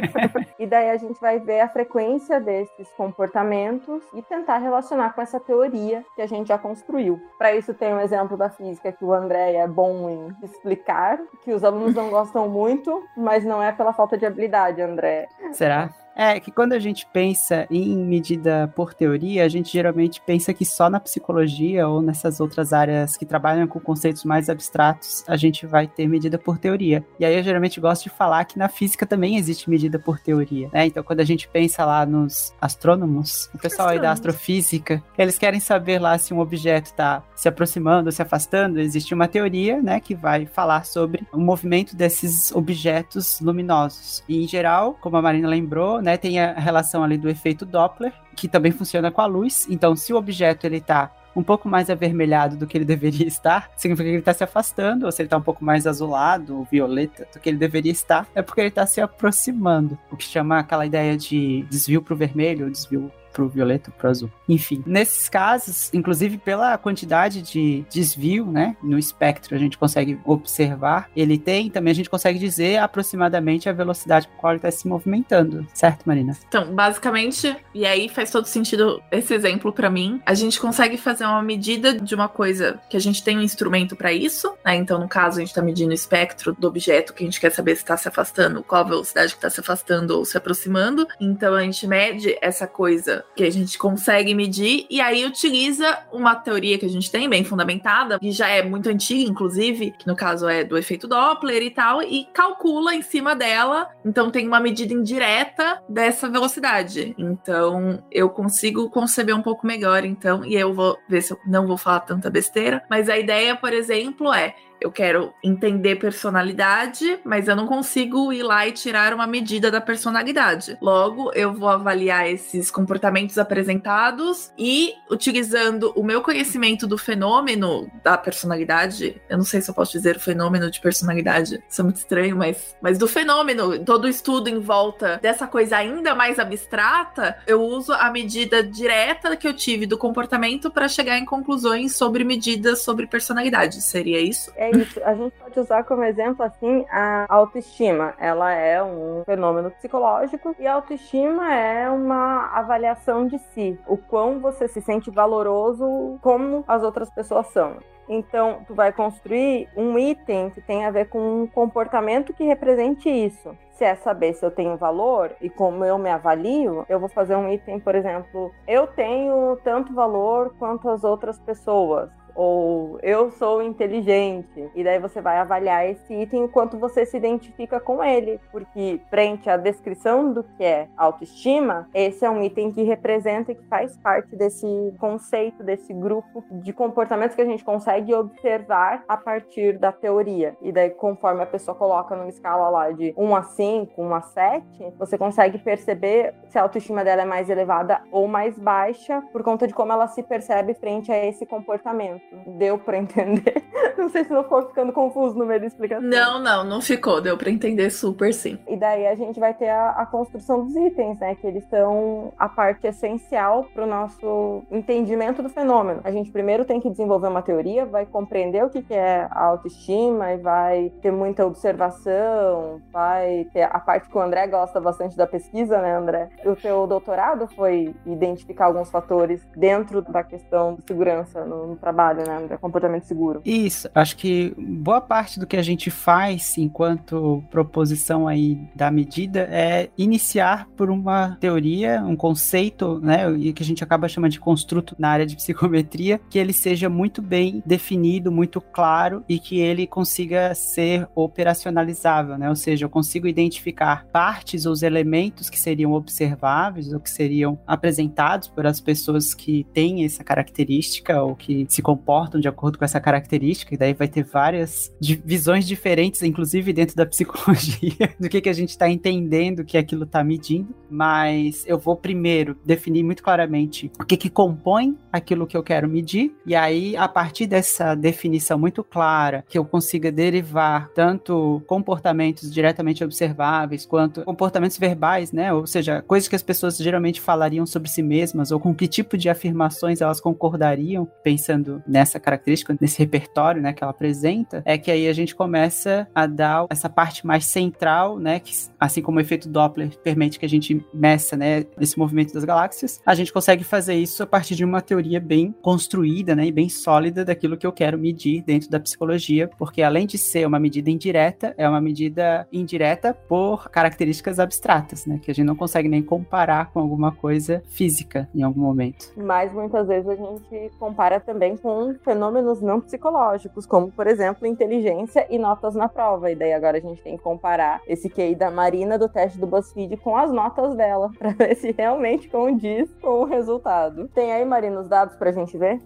e 0.58 0.66
daí 0.66 0.90
a 0.90 0.96
gente 0.96 1.20
vai 1.20 1.38
ver 1.38 1.60
a 1.60 1.68
frequência 1.68 2.40
desses 2.40 2.88
comportamentos 2.96 4.02
e 4.14 4.22
tentar 4.22 4.58
relacionar 4.58 5.12
com 5.14 5.20
essa 5.20 5.38
teoria 5.38 6.04
que 6.16 6.22
a 6.22 6.26
gente 6.26 6.48
já 6.48 6.58
construiu. 6.58 7.20
Para 7.38 7.54
isso 7.54 7.74
tem 7.74 7.92
um 7.92 8.00
exemplo 8.00 8.36
da 8.36 8.48
física 8.48 8.90
que 8.90 9.04
o 9.04 9.12
André 9.12 9.54
é 9.54 9.68
bom 9.74 10.08
em 10.08 10.36
explicar, 10.44 11.18
que 11.42 11.52
os 11.52 11.64
alunos 11.64 11.94
não 11.94 12.08
gostam 12.08 12.48
muito, 12.48 13.02
mas 13.16 13.44
não 13.44 13.62
é 13.62 13.72
pela 13.72 13.92
falta 13.92 14.16
de 14.16 14.24
habilidade, 14.24 14.80
André. 14.80 15.28
Será? 15.52 15.90
É 16.16 16.38
que 16.38 16.50
quando 16.50 16.72
a 16.72 16.78
gente 16.78 17.06
pensa 17.12 17.66
em 17.70 17.96
medida 17.96 18.72
por 18.74 18.94
teoria, 18.94 19.44
a 19.44 19.48
gente 19.48 19.72
geralmente 19.72 20.20
pensa 20.24 20.54
que 20.54 20.64
só 20.64 20.88
na 20.88 21.00
psicologia 21.00 21.88
ou 21.88 22.00
nessas 22.00 22.40
outras 22.40 22.72
áreas 22.72 23.16
que 23.16 23.26
trabalham 23.26 23.66
com 23.66 23.80
conceitos 23.80 24.24
mais 24.24 24.48
abstratos 24.48 25.24
a 25.26 25.36
gente 25.36 25.66
vai 25.66 25.86
ter 25.86 26.06
medida 26.06 26.38
por 26.38 26.58
teoria. 26.58 27.04
E 27.18 27.24
aí 27.24 27.36
eu 27.36 27.42
geralmente 27.42 27.80
gosto 27.80 28.04
de 28.04 28.10
falar 28.10 28.44
que 28.44 28.58
na 28.58 28.68
física 28.68 29.06
também 29.06 29.36
existe 29.36 29.68
medida 29.68 29.98
por 29.98 30.20
teoria, 30.20 30.68
né? 30.72 30.86
Então 30.86 31.02
quando 31.02 31.20
a 31.20 31.24
gente 31.24 31.48
pensa 31.48 31.84
lá 31.84 32.06
nos 32.06 32.54
astrônomos, 32.60 33.50
o 33.54 33.58
pessoal 33.58 33.88
aí 33.88 33.98
da 33.98 34.12
astrofísica, 34.12 35.02
eles 35.18 35.38
querem 35.38 35.60
saber 35.60 35.98
lá 35.98 36.16
se 36.18 36.32
um 36.32 36.38
objeto 36.38 36.86
está 36.86 37.22
se 37.34 37.48
aproximando 37.48 38.08
ou 38.08 38.12
se 38.12 38.22
afastando, 38.22 38.80
existe 38.80 39.12
uma 39.14 39.26
teoria, 39.26 39.82
né, 39.82 40.00
que 40.00 40.14
vai 40.14 40.46
falar 40.46 40.84
sobre 40.84 41.26
o 41.32 41.38
movimento 41.38 41.96
desses 41.96 42.52
objetos 42.52 43.40
luminosos. 43.40 44.22
E 44.28 44.44
em 44.44 44.48
geral, 44.48 44.96
como 45.00 45.16
a 45.16 45.22
Marina 45.22 45.48
lembrou, 45.48 46.00
né, 46.04 46.16
tem 46.16 46.38
a 46.38 46.52
relação 46.52 47.02
ali 47.02 47.16
do 47.16 47.28
efeito 47.28 47.64
Doppler, 47.64 48.12
que 48.36 48.46
também 48.46 48.70
funciona 48.70 49.10
com 49.10 49.20
a 49.20 49.26
luz. 49.26 49.66
Então, 49.68 49.96
se 49.96 50.12
o 50.12 50.16
objeto 50.16 50.66
ele 50.66 50.80
tá 50.80 51.10
um 51.34 51.42
pouco 51.42 51.68
mais 51.68 51.90
avermelhado 51.90 52.56
do 52.56 52.66
que 52.66 52.78
ele 52.78 52.84
deveria 52.86 53.26
estar, 53.26 53.70
significa 53.76 54.04
que 54.04 54.14
ele 54.14 54.18
está 54.18 54.34
se 54.34 54.44
afastando, 54.44 55.06
ou 55.06 55.12
se 55.12 55.22
ele 55.22 55.26
está 55.26 55.36
um 55.36 55.42
pouco 55.42 55.64
mais 55.64 55.86
azulado 55.86 56.58
ou 56.58 56.64
violeta 56.64 57.26
do 57.32 57.40
que 57.40 57.48
ele 57.48 57.58
deveria 57.58 57.90
estar, 57.90 58.28
é 58.34 58.42
porque 58.42 58.60
ele 58.60 58.68
está 58.68 58.86
se 58.86 59.00
aproximando. 59.00 59.98
O 60.12 60.16
que 60.16 60.24
chama 60.24 60.58
aquela 60.58 60.86
ideia 60.86 61.16
de 61.16 61.62
desvio 61.70 62.02
para 62.02 62.14
o 62.14 62.16
vermelho, 62.16 62.66
ou 62.66 62.70
desvio 62.70 63.10
pro 63.34 63.48
violeta, 63.48 63.90
pro 63.90 64.08
azul. 64.08 64.30
Enfim, 64.48 64.82
nesses 64.86 65.28
casos, 65.28 65.92
inclusive 65.92 66.38
pela 66.38 66.78
quantidade 66.78 67.42
de 67.42 67.84
desvio, 67.90 68.46
né, 68.46 68.76
no 68.82 68.98
espectro 68.98 69.54
a 69.54 69.58
gente 69.58 69.76
consegue 69.76 70.18
observar, 70.24 71.10
ele 71.16 71.36
tem, 71.36 71.68
também 71.68 71.90
a 71.90 71.94
gente 71.94 72.08
consegue 72.08 72.38
dizer 72.38 72.78
aproximadamente 72.78 73.68
a 73.68 73.72
velocidade 73.72 74.28
com 74.28 74.34
a 74.34 74.38
qual 74.38 74.52
ele 74.52 74.58
está 74.58 74.70
se 74.70 74.86
movimentando, 74.86 75.66
certo, 75.74 76.04
Marina? 76.04 76.36
Então, 76.46 76.72
basicamente, 76.74 77.56
e 77.74 77.84
aí 77.84 78.08
faz 78.08 78.30
todo 78.30 78.46
sentido 78.46 79.02
esse 79.10 79.34
exemplo 79.34 79.72
pra 79.72 79.90
mim, 79.90 80.22
a 80.24 80.34
gente 80.34 80.60
consegue 80.60 80.96
fazer 80.96 81.24
uma 81.24 81.42
medida 81.42 81.98
de 81.98 82.14
uma 82.14 82.28
coisa 82.28 82.80
que 82.88 82.96
a 82.96 83.00
gente 83.00 83.24
tem 83.24 83.36
um 83.36 83.42
instrumento 83.42 83.96
pra 83.96 84.12
isso, 84.12 84.54
né? 84.64 84.76
Então, 84.76 84.98
no 84.98 85.08
caso, 85.08 85.38
a 85.38 85.40
gente 85.40 85.54
tá 85.54 85.62
medindo 85.62 85.90
o 85.90 85.94
espectro 85.94 86.54
do 86.54 86.68
objeto 86.68 87.12
que 87.12 87.24
a 87.24 87.26
gente 87.26 87.40
quer 87.40 87.50
saber 87.50 87.76
se 87.76 87.84
tá 87.84 87.96
se 87.96 88.06
afastando, 88.06 88.62
qual 88.62 88.82
a 88.82 88.88
velocidade 88.88 89.34
que 89.34 89.40
tá 89.40 89.50
se 89.50 89.60
afastando 89.60 90.16
ou 90.16 90.24
se 90.24 90.36
aproximando. 90.36 91.06
Então, 91.20 91.54
a 91.54 91.62
gente 91.62 91.86
mede 91.86 92.36
essa 92.40 92.66
coisa 92.66 93.23
que 93.34 93.42
a 93.42 93.50
gente 93.50 93.76
consegue 93.76 94.34
medir 94.34 94.86
e 94.88 95.00
aí 95.00 95.24
utiliza 95.24 95.98
uma 96.12 96.34
teoria 96.34 96.78
que 96.78 96.86
a 96.86 96.88
gente 96.88 97.10
tem 97.10 97.28
bem 97.28 97.44
fundamentada, 97.44 98.18
que 98.18 98.30
já 98.30 98.48
é 98.48 98.62
muito 98.62 98.88
antiga, 98.88 99.28
inclusive, 99.28 99.92
que 99.98 100.06
no 100.06 100.14
caso 100.14 100.48
é 100.48 100.62
do 100.62 100.78
efeito 100.78 101.08
Doppler 101.08 101.62
e 101.62 101.70
tal, 101.70 102.02
e 102.02 102.26
calcula 102.32 102.94
em 102.94 103.02
cima 103.02 103.34
dela. 103.34 103.88
Então, 104.04 104.30
tem 104.30 104.46
uma 104.46 104.60
medida 104.60 104.92
indireta 104.92 105.82
dessa 105.88 106.28
velocidade. 106.28 107.14
Então, 107.18 108.02
eu 108.10 108.28
consigo 108.30 108.88
conceber 108.90 109.34
um 109.34 109.42
pouco 109.42 109.66
melhor, 109.66 110.04
então, 110.04 110.44
e 110.44 110.54
eu 110.54 110.72
vou 110.72 110.96
ver 111.08 111.22
se 111.22 111.32
eu 111.32 111.38
não 111.46 111.66
vou 111.66 111.76
falar 111.76 112.00
tanta 112.00 112.30
besteira. 112.30 112.82
Mas 112.88 113.08
a 113.08 113.18
ideia, 113.18 113.56
por 113.56 113.72
exemplo, 113.72 114.32
é 114.32 114.54
eu 114.84 114.92
quero 114.92 115.32
entender 115.42 115.96
personalidade, 115.96 117.18
mas 117.24 117.48
eu 117.48 117.56
não 117.56 117.66
consigo 117.66 118.30
ir 118.34 118.42
lá 118.42 118.68
e 118.68 118.72
tirar 118.72 119.14
uma 119.14 119.26
medida 119.26 119.70
da 119.70 119.80
personalidade. 119.80 120.76
Logo, 120.78 121.32
eu 121.32 121.54
vou 121.54 121.70
avaliar 121.70 122.28
esses 122.28 122.70
comportamentos 122.70 123.38
apresentados 123.38 124.52
e, 124.58 124.92
utilizando 125.10 125.90
o 125.96 126.02
meu 126.02 126.20
conhecimento 126.20 126.86
do 126.86 126.98
fenômeno 126.98 127.90
da 128.02 128.18
personalidade, 128.18 129.22
eu 129.26 129.38
não 129.38 129.44
sei 129.44 129.62
se 129.62 129.70
eu 129.70 129.74
posso 129.74 129.92
dizer 129.92 130.18
fenômeno 130.18 130.70
de 130.70 130.78
personalidade, 130.82 131.64
isso 131.66 131.80
é 131.80 131.84
muito 131.84 131.96
estranho, 131.96 132.36
mas, 132.36 132.76
mas 132.82 132.98
do 132.98 133.08
fenômeno, 133.08 133.78
todo 133.78 134.04
o 134.04 134.08
estudo 134.08 134.50
em 134.50 134.60
volta 134.60 135.18
dessa 135.22 135.46
coisa 135.46 135.78
ainda 135.78 136.14
mais 136.14 136.38
abstrata, 136.38 137.38
eu 137.46 137.62
uso 137.62 137.94
a 137.94 138.10
medida 138.10 138.62
direta 138.62 139.34
que 139.34 139.48
eu 139.48 139.54
tive 139.54 139.86
do 139.86 139.96
comportamento 139.96 140.70
para 140.70 140.88
chegar 140.88 141.16
em 141.16 141.24
conclusões 141.24 141.96
sobre 141.96 142.22
medidas 142.22 142.82
sobre 142.82 143.06
personalidade. 143.06 143.80
Seria 143.80 144.20
isso? 144.20 144.52
É 144.54 144.73
A 145.04 145.14
gente 145.14 145.32
pode 145.38 145.60
usar 145.60 145.84
como 145.84 146.02
exemplo, 146.02 146.44
assim, 146.44 146.84
a 146.90 147.26
autoestima. 147.28 148.14
Ela 148.18 148.52
é 148.52 148.82
um 148.82 149.22
fenômeno 149.24 149.70
psicológico 149.70 150.54
e 150.58 150.66
a 150.66 150.74
autoestima 150.74 151.54
é 151.54 151.88
uma 151.88 152.48
avaliação 152.48 153.26
de 153.26 153.38
si. 153.38 153.78
O 153.86 153.96
quão 153.96 154.40
você 154.40 154.68
se 154.68 154.80
sente 154.80 155.10
valoroso 155.10 156.18
como 156.20 156.64
as 156.66 156.82
outras 156.82 157.10
pessoas 157.10 157.46
são. 157.48 157.78
Então, 158.08 158.60
tu 158.66 158.74
vai 158.74 158.92
construir 158.92 159.68
um 159.76 159.98
item 159.98 160.50
que 160.50 160.60
tem 160.60 160.84
a 160.84 160.90
ver 160.90 161.08
com 161.08 161.42
um 161.42 161.46
comportamento 161.46 162.34
que 162.34 162.44
represente 162.44 163.08
isso. 163.08 163.56
Se 163.70 163.84
é 163.84 163.94
saber 163.94 164.34
se 164.34 164.44
eu 164.44 164.50
tenho 164.50 164.76
valor 164.76 165.32
e 165.40 165.48
como 165.48 165.84
eu 165.84 165.98
me 165.98 166.10
avalio, 166.10 166.84
eu 166.88 167.00
vou 167.00 167.08
fazer 167.08 167.34
um 167.34 167.50
item, 167.50 167.80
por 167.80 167.94
exemplo, 167.94 168.52
eu 168.68 168.86
tenho 168.86 169.58
tanto 169.64 169.94
valor 169.94 170.54
quanto 170.58 170.88
as 170.88 171.02
outras 171.02 171.38
pessoas 171.40 172.10
ou 172.34 172.98
eu 173.02 173.30
sou 173.30 173.62
inteligente. 173.62 174.70
E 174.74 174.82
daí 174.82 174.98
você 174.98 175.20
vai 175.20 175.38
avaliar 175.38 175.88
esse 175.88 176.12
item 176.14 176.44
o 176.44 176.48
quanto 176.48 176.78
você 176.78 177.06
se 177.06 177.16
identifica 177.16 177.80
com 177.80 178.02
ele, 178.02 178.40
porque 178.50 179.00
frente 179.08 179.48
à 179.48 179.56
descrição 179.56 180.32
do 180.32 180.42
que 180.42 180.64
é 180.64 180.88
autoestima, 180.96 181.88
esse 181.94 182.24
é 182.24 182.30
um 182.30 182.42
item 182.42 182.72
que 182.72 182.82
representa 182.82 183.52
e 183.52 183.54
que 183.54 183.64
faz 183.66 183.96
parte 183.98 184.34
desse 184.36 184.66
conceito, 184.98 185.62
desse 185.62 185.92
grupo 185.92 186.44
de 186.50 186.72
comportamentos 186.72 187.36
que 187.36 187.42
a 187.42 187.46
gente 187.46 187.64
consegue 187.64 188.14
observar 188.14 189.04
a 189.08 189.16
partir 189.16 189.78
da 189.78 189.92
teoria. 189.92 190.56
E 190.60 190.72
daí 190.72 190.90
conforme 190.90 191.42
a 191.42 191.46
pessoa 191.46 191.74
coloca 191.74 192.16
numa 192.16 192.28
escala 192.28 192.68
lá 192.68 192.90
de 192.90 193.14
1 193.16 193.36
a 193.36 193.42
5, 193.42 194.02
1 194.02 194.14
a 194.14 194.20
7, 194.20 194.94
você 194.98 195.18
consegue 195.18 195.58
perceber 195.58 196.34
se 196.48 196.58
a 196.58 196.62
autoestima 196.62 197.04
dela 197.04 197.22
é 197.22 197.26
mais 197.26 197.48
elevada 197.48 198.00
ou 198.10 198.26
mais 198.26 198.58
baixa 198.58 199.22
por 199.32 199.42
conta 199.42 199.66
de 199.66 199.74
como 199.74 199.92
ela 199.92 200.08
se 200.08 200.22
percebe 200.22 200.74
frente 200.74 201.12
a 201.12 201.26
esse 201.26 201.46
comportamento. 201.46 202.23
Deu 202.58 202.78
pra 202.78 202.98
entender? 202.98 203.62
Não 203.96 204.08
sei 204.08 204.24
se 204.24 204.30
não 204.30 204.44
for 204.44 204.66
ficando 204.66 204.92
confuso 204.92 205.38
no 205.38 205.46
meio 205.46 205.60
da 205.60 205.66
explicação. 205.66 206.06
Não, 206.06 206.38
não, 206.38 206.64
não 206.64 206.80
ficou. 206.80 207.20
Deu 207.20 207.38
pra 207.38 207.48
entender 207.48 207.90
super 207.90 208.34
sim. 208.34 208.58
E 208.68 208.76
daí 208.76 209.06
a 209.06 209.14
gente 209.14 209.38
vai 209.38 209.54
ter 209.54 209.68
a, 209.68 209.90
a 209.90 210.04
construção 210.04 210.64
dos 210.64 210.74
itens, 210.74 211.18
né? 211.20 211.34
Que 211.36 211.46
eles 211.46 211.64
são 211.68 212.32
a 212.36 212.48
parte 212.48 212.86
essencial 212.86 213.64
para 213.72 213.84
o 213.84 213.86
nosso 213.86 214.62
entendimento 214.70 215.42
do 215.42 215.48
fenômeno. 215.48 216.00
A 216.04 216.10
gente 216.10 216.30
primeiro 216.30 216.64
tem 216.64 216.80
que 216.80 216.90
desenvolver 216.90 217.28
uma 217.28 217.40
teoria, 217.40 217.86
vai 217.86 218.04
compreender 218.04 218.64
o 218.64 218.68
que, 218.68 218.82
que 218.82 218.94
é 218.94 219.28
a 219.30 219.44
autoestima 219.44 220.32
e 220.32 220.38
vai 220.38 220.92
ter 221.00 221.12
muita 221.12 221.46
observação, 221.46 222.82
vai 222.92 223.46
ter 223.52 223.62
a 223.62 223.78
parte 223.78 224.08
que 224.08 224.18
o 224.18 224.20
André 224.20 224.46
gosta 224.48 224.80
bastante 224.80 225.16
da 225.16 225.26
pesquisa, 225.26 225.80
né, 225.80 225.96
André? 225.96 226.28
O 226.44 226.56
teu 226.56 226.86
doutorado 226.86 227.46
foi 227.54 227.94
identificar 228.04 228.66
alguns 228.66 228.90
fatores 228.90 229.46
dentro 229.56 230.02
da 230.02 230.22
questão 230.22 230.74
de 230.74 230.82
segurança 230.82 231.44
no, 231.44 231.68
no 231.68 231.76
trabalho 231.76 232.13
né, 232.22 232.36
André? 232.36 232.56
Comportamento 232.56 233.04
seguro. 233.04 233.40
Isso, 233.44 233.88
acho 233.94 234.16
que 234.16 234.54
boa 234.58 235.00
parte 235.00 235.38
do 235.40 235.46
que 235.46 235.56
a 235.56 235.62
gente 235.62 235.90
faz 235.90 236.56
enquanto 236.58 237.42
proposição 237.50 238.28
aí 238.28 238.58
da 238.74 238.90
medida 238.90 239.48
é 239.50 239.88
iniciar 239.96 240.68
por 240.76 240.90
uma 240.90 241.36
teoria, 241.40 242.02
um 242.02 242.16
conceito, 242.16 243.00
né, 243.00 243.30
e 243.32 243.52
que 243.52 243.62
a 243.62 243.66
gente 243.66 243.82
acaba 243.82 244.08
chamando 244.08 244.32
de 244.32 244.40
construto 244.40 244.94
na 244.98 245.08
área 245.08 245.26
de 245.26 245.36
psicometria, 245.36 246.20
que 246.30 246.38
ele 246.38 246.52
seja 246.52 246.88
muito 246.88 247.20
bem 247.20 247.62
definido, 247.64 248.30
muito 248.30 248.60
claro 248.60 249.24
e 249.28 249.38
que 249.38 249.58
ele 249.58 249.86
consiga 249.86 250.54
ser 250.54 251.08
operacionalizável, 251.14 252.38
né? 252.38 252.48
Ou 252.48 252.56
seja, 252.56 252.84
eu 252.84 252.90
consigo 252.90 253.26
identificar 253.26 254.06
partes 254.12 254.66
ou 254.66 254.72
os 254.72 254.82
elementos 254.82 255.48
que 255.48 255.58
seriam 255.58 255.92
observáveis 255.92 256.92
ou 256.92 257.00
que 257.00 257.10
seriam 257.10 257.58
apresentados 257.66 258.48
por 258.48 258.66
as 258.66 258.80
pessoas 258.80 259.32
que 259.32 259.66
têm 259.72 260.04
essa 260.04 260.24
característica 260.24 261.22
ou 261.22 261.34
que 261.34 261.66
se 261.68 261.80
comportam 261.80 262.03
de 262.40 262.48
acordo 262.48 262.78
com 262.78 262.84
essa 262.84 263.00
característica, 263.00 263.74
e 263.74 263.78
daí 263.78 263.94
vai 263.94 264.08
ter 264.08 264.22
várias 264.24 264.92
visões 265.24 265.66
diferentes, 265.66 266.22
inclusive 266.22 266.72
dentro 266.72 266.96
da 266.96 267.04
psicologia, 267.06 268.14
do 268.18 268.28
que, 268.28 268.40
que 268.40 268.48
a 268.48 268.52
gente 268.52 268.70
está 268.70 268.88
entendendo 268.88 269.64
que 269.64 269.78
aquilo 269.78 270.04
está 270.04 270.22
medindo, 270.22 270.74
mas 270.90 271.64
eu 271.66 271.78
vou 271.78 271.96
primeiro 271.96 272.56
definir 272.64 273.02
muito 273.02 273.22
claramente 273.22 273.90
o 274.00 274.04
que, 274.04 274.16
que 274.16 274.30
compõe 274.30 274.96
aquilo 275.12 275.46
que 275.46 275.56
eu 275.56 275.62
quero 275.62 275.88
medir, 275.88 276.34
e 276.46 276.54
aí, 276.54 276.96
a 276.96 277.08
partir 277.08 277.46
dessa 277.46 277.94
definição 277.94 278.58
muito 278.58 278.82
clara, 278.84 279.44
que 279.48 279.58
eu 279.58 279.64
consiga 279.64 280.12
derivar 280.12 280.88
tanto 280.94 281.62
comportamentos 281.66 282.52
diretamente 282.52 283.02
observáveis, 283.02 283.86
quanto 283.86 284.22
comportamentos 284.24 284.78
verbais, 284.78 285.32
né? 285.32 285.52
Ou 285.52 285.66
seja, 285.66 286.02
coisas 286.02 286.28
que 286.28 286.36
as 286.36 286.42
pessoas 286.42 286.76
geralmente 286.76 287.20
falariam 287.20 287.66
sobre 287.66 287.88
si 287.88 288.02
mesmas, 288.02 288.50
ou 288.50 288.60
com 288.60 288.74
que 288.74 288.86
tipo 288.86 289.16
de 289.16 289.28
afirmações 289.28 290.00
elas 290.00 290.20
concordariam, 290.20 291.08
pensando 291.22 291.82
nessa 291.94 292.18
característica, 292.18 292.76
nesse 292.80 292.98
repertório, 292.98 293.62
né, 293.62 293.72
que 293.72 293.84
ela 293.84 293.92
apresenta, 293.92 294.62
é 294.64 294.76
que 294.76 294.90
aí 294.90 295.06
a 295.06 295.12
gente 295.12 295.32
começa 295.32 296.08
a 296.12 296.26
dar 296.26 296.66
essa 296.68 296.88
parte 296.88 297.24
mais 297.24 297.46
central, 297.46 298.18
né, 298.18 298.40
que 298.40 298.52
assim 298.80 299.00
como 299.00 299.18
o 299.18 299.20
efeito 299.20 299.48
Doppler 299.48 299.96
permite 300.02 300.40
que 300.40 300.44
a 300.44 300.48
gente 300.48 300.84
meça, 300.92 301.36
né, 301.36 301.64
esse 301.80 301.96
movimento 301.96 302.34
das 302.34 302.42
galáxias, 302.42 303.00
a 303.06 303.14
gente 303.14 303.32
consegue 303.32 303.62
fazer 303.62 303.94
isso 303.94 304.24
a 304.24 304.26
partir 304.26 304.56
de 304.56 304.64
uma 304.64 304.82
teoria 304.82 305.20
bem 305.20 305.54
construída, 305.62 306.34
né, 306.34 306.46
e 306.46 306.50
bem 306.50 306.68
sólida 306.68 307.24
daquilo 307.24 307.56
que 307.56 307.66
eu 307.66 307.70
quero 307.70 307.96
medir 307.96 308.42
dentro 308.42 308.68
da 308.68 308.80
psicologia, 308.80 309.48
porque 309.56 309.80
além 309.80 310.04
de 310.04 310.18
ser 310.18 310.48
uma 310.48 310.58
medida 310.58 310.90
indireta, 310.90 311.54
é 311.56 311.68
uma 311.68 311.80
medida 311.80 312.48
indireta 312.52 313.14
por 313.14 313.70
características 313.70 314.40
abstratas, 314.40 315.06
né, 315.06 315.20
que 315.22 315.30
a 315.30 315.34
gente 315.34 315.46
não 315.46 315.54
consegue 315.54 315.88
nem 315.88 316.02
comparar 316.02 316.72
com 316.72 316.80
alguma 316.80 317.12
coisa 317.12 317.62
física 317.68 318.28
em 318.34 318.42
algum 318.42 318.62
momento. 318.62 319.12
Mas 319.16 319.52
muitas 319.52 319.86
vezes 319.86 320.08
a 320.08 320.16
gente 320.16 320.72
compara 320.80 321.20
também 321.20 321.56
com 321.56 321.73
fenômenos 322.02 322.60
não 322.60 322.80
psicológicos, 322.80 323.66
como, 323.66 323.90
por 323.90 324.06
exemplo, 324.06 324.46
inteligência 324.46 325.26
e 325.30 325.38
notas 325.38 325.74
na 325.74 325.88
prova. 325.88 326.30
E 326.30 326.34
daí 326.34 326.52
agora 326.52 326.78
a 326.78 326.80
gente 326.80 327.02
tem 327.02 327.16
que 327.16 327.22
comparar 327.22 327.80
esse 327.86 328.08
QI 328.08 328.34
da 328.34 328.50
Marina 328.50 328.98
do 328.98 329.08
teste 329.08 329.38
do 329.38 329.46
BuzzFeed 329.46 329.96
com 329.98 330.16
as 330.16 330.30
notas 330.30 330.74
dela, 330.74 331.10
pra 331.18 331.30
ver 331.30 331.54
se 331.56 331.72
realmente 331.72 332.28
condiz 332.28 332.90
com 333.00 333.22
o 333.22 333.24
resultado. 333.24 334.08
Tem 334.14 334.32
aí, 334.32 334.44
Marina, 334.44 334.80
os 334.80 334.88
dados 334.88 335.16
pra 335.16 335.32
gente 335.32 335.56
ver? 335.56 335.80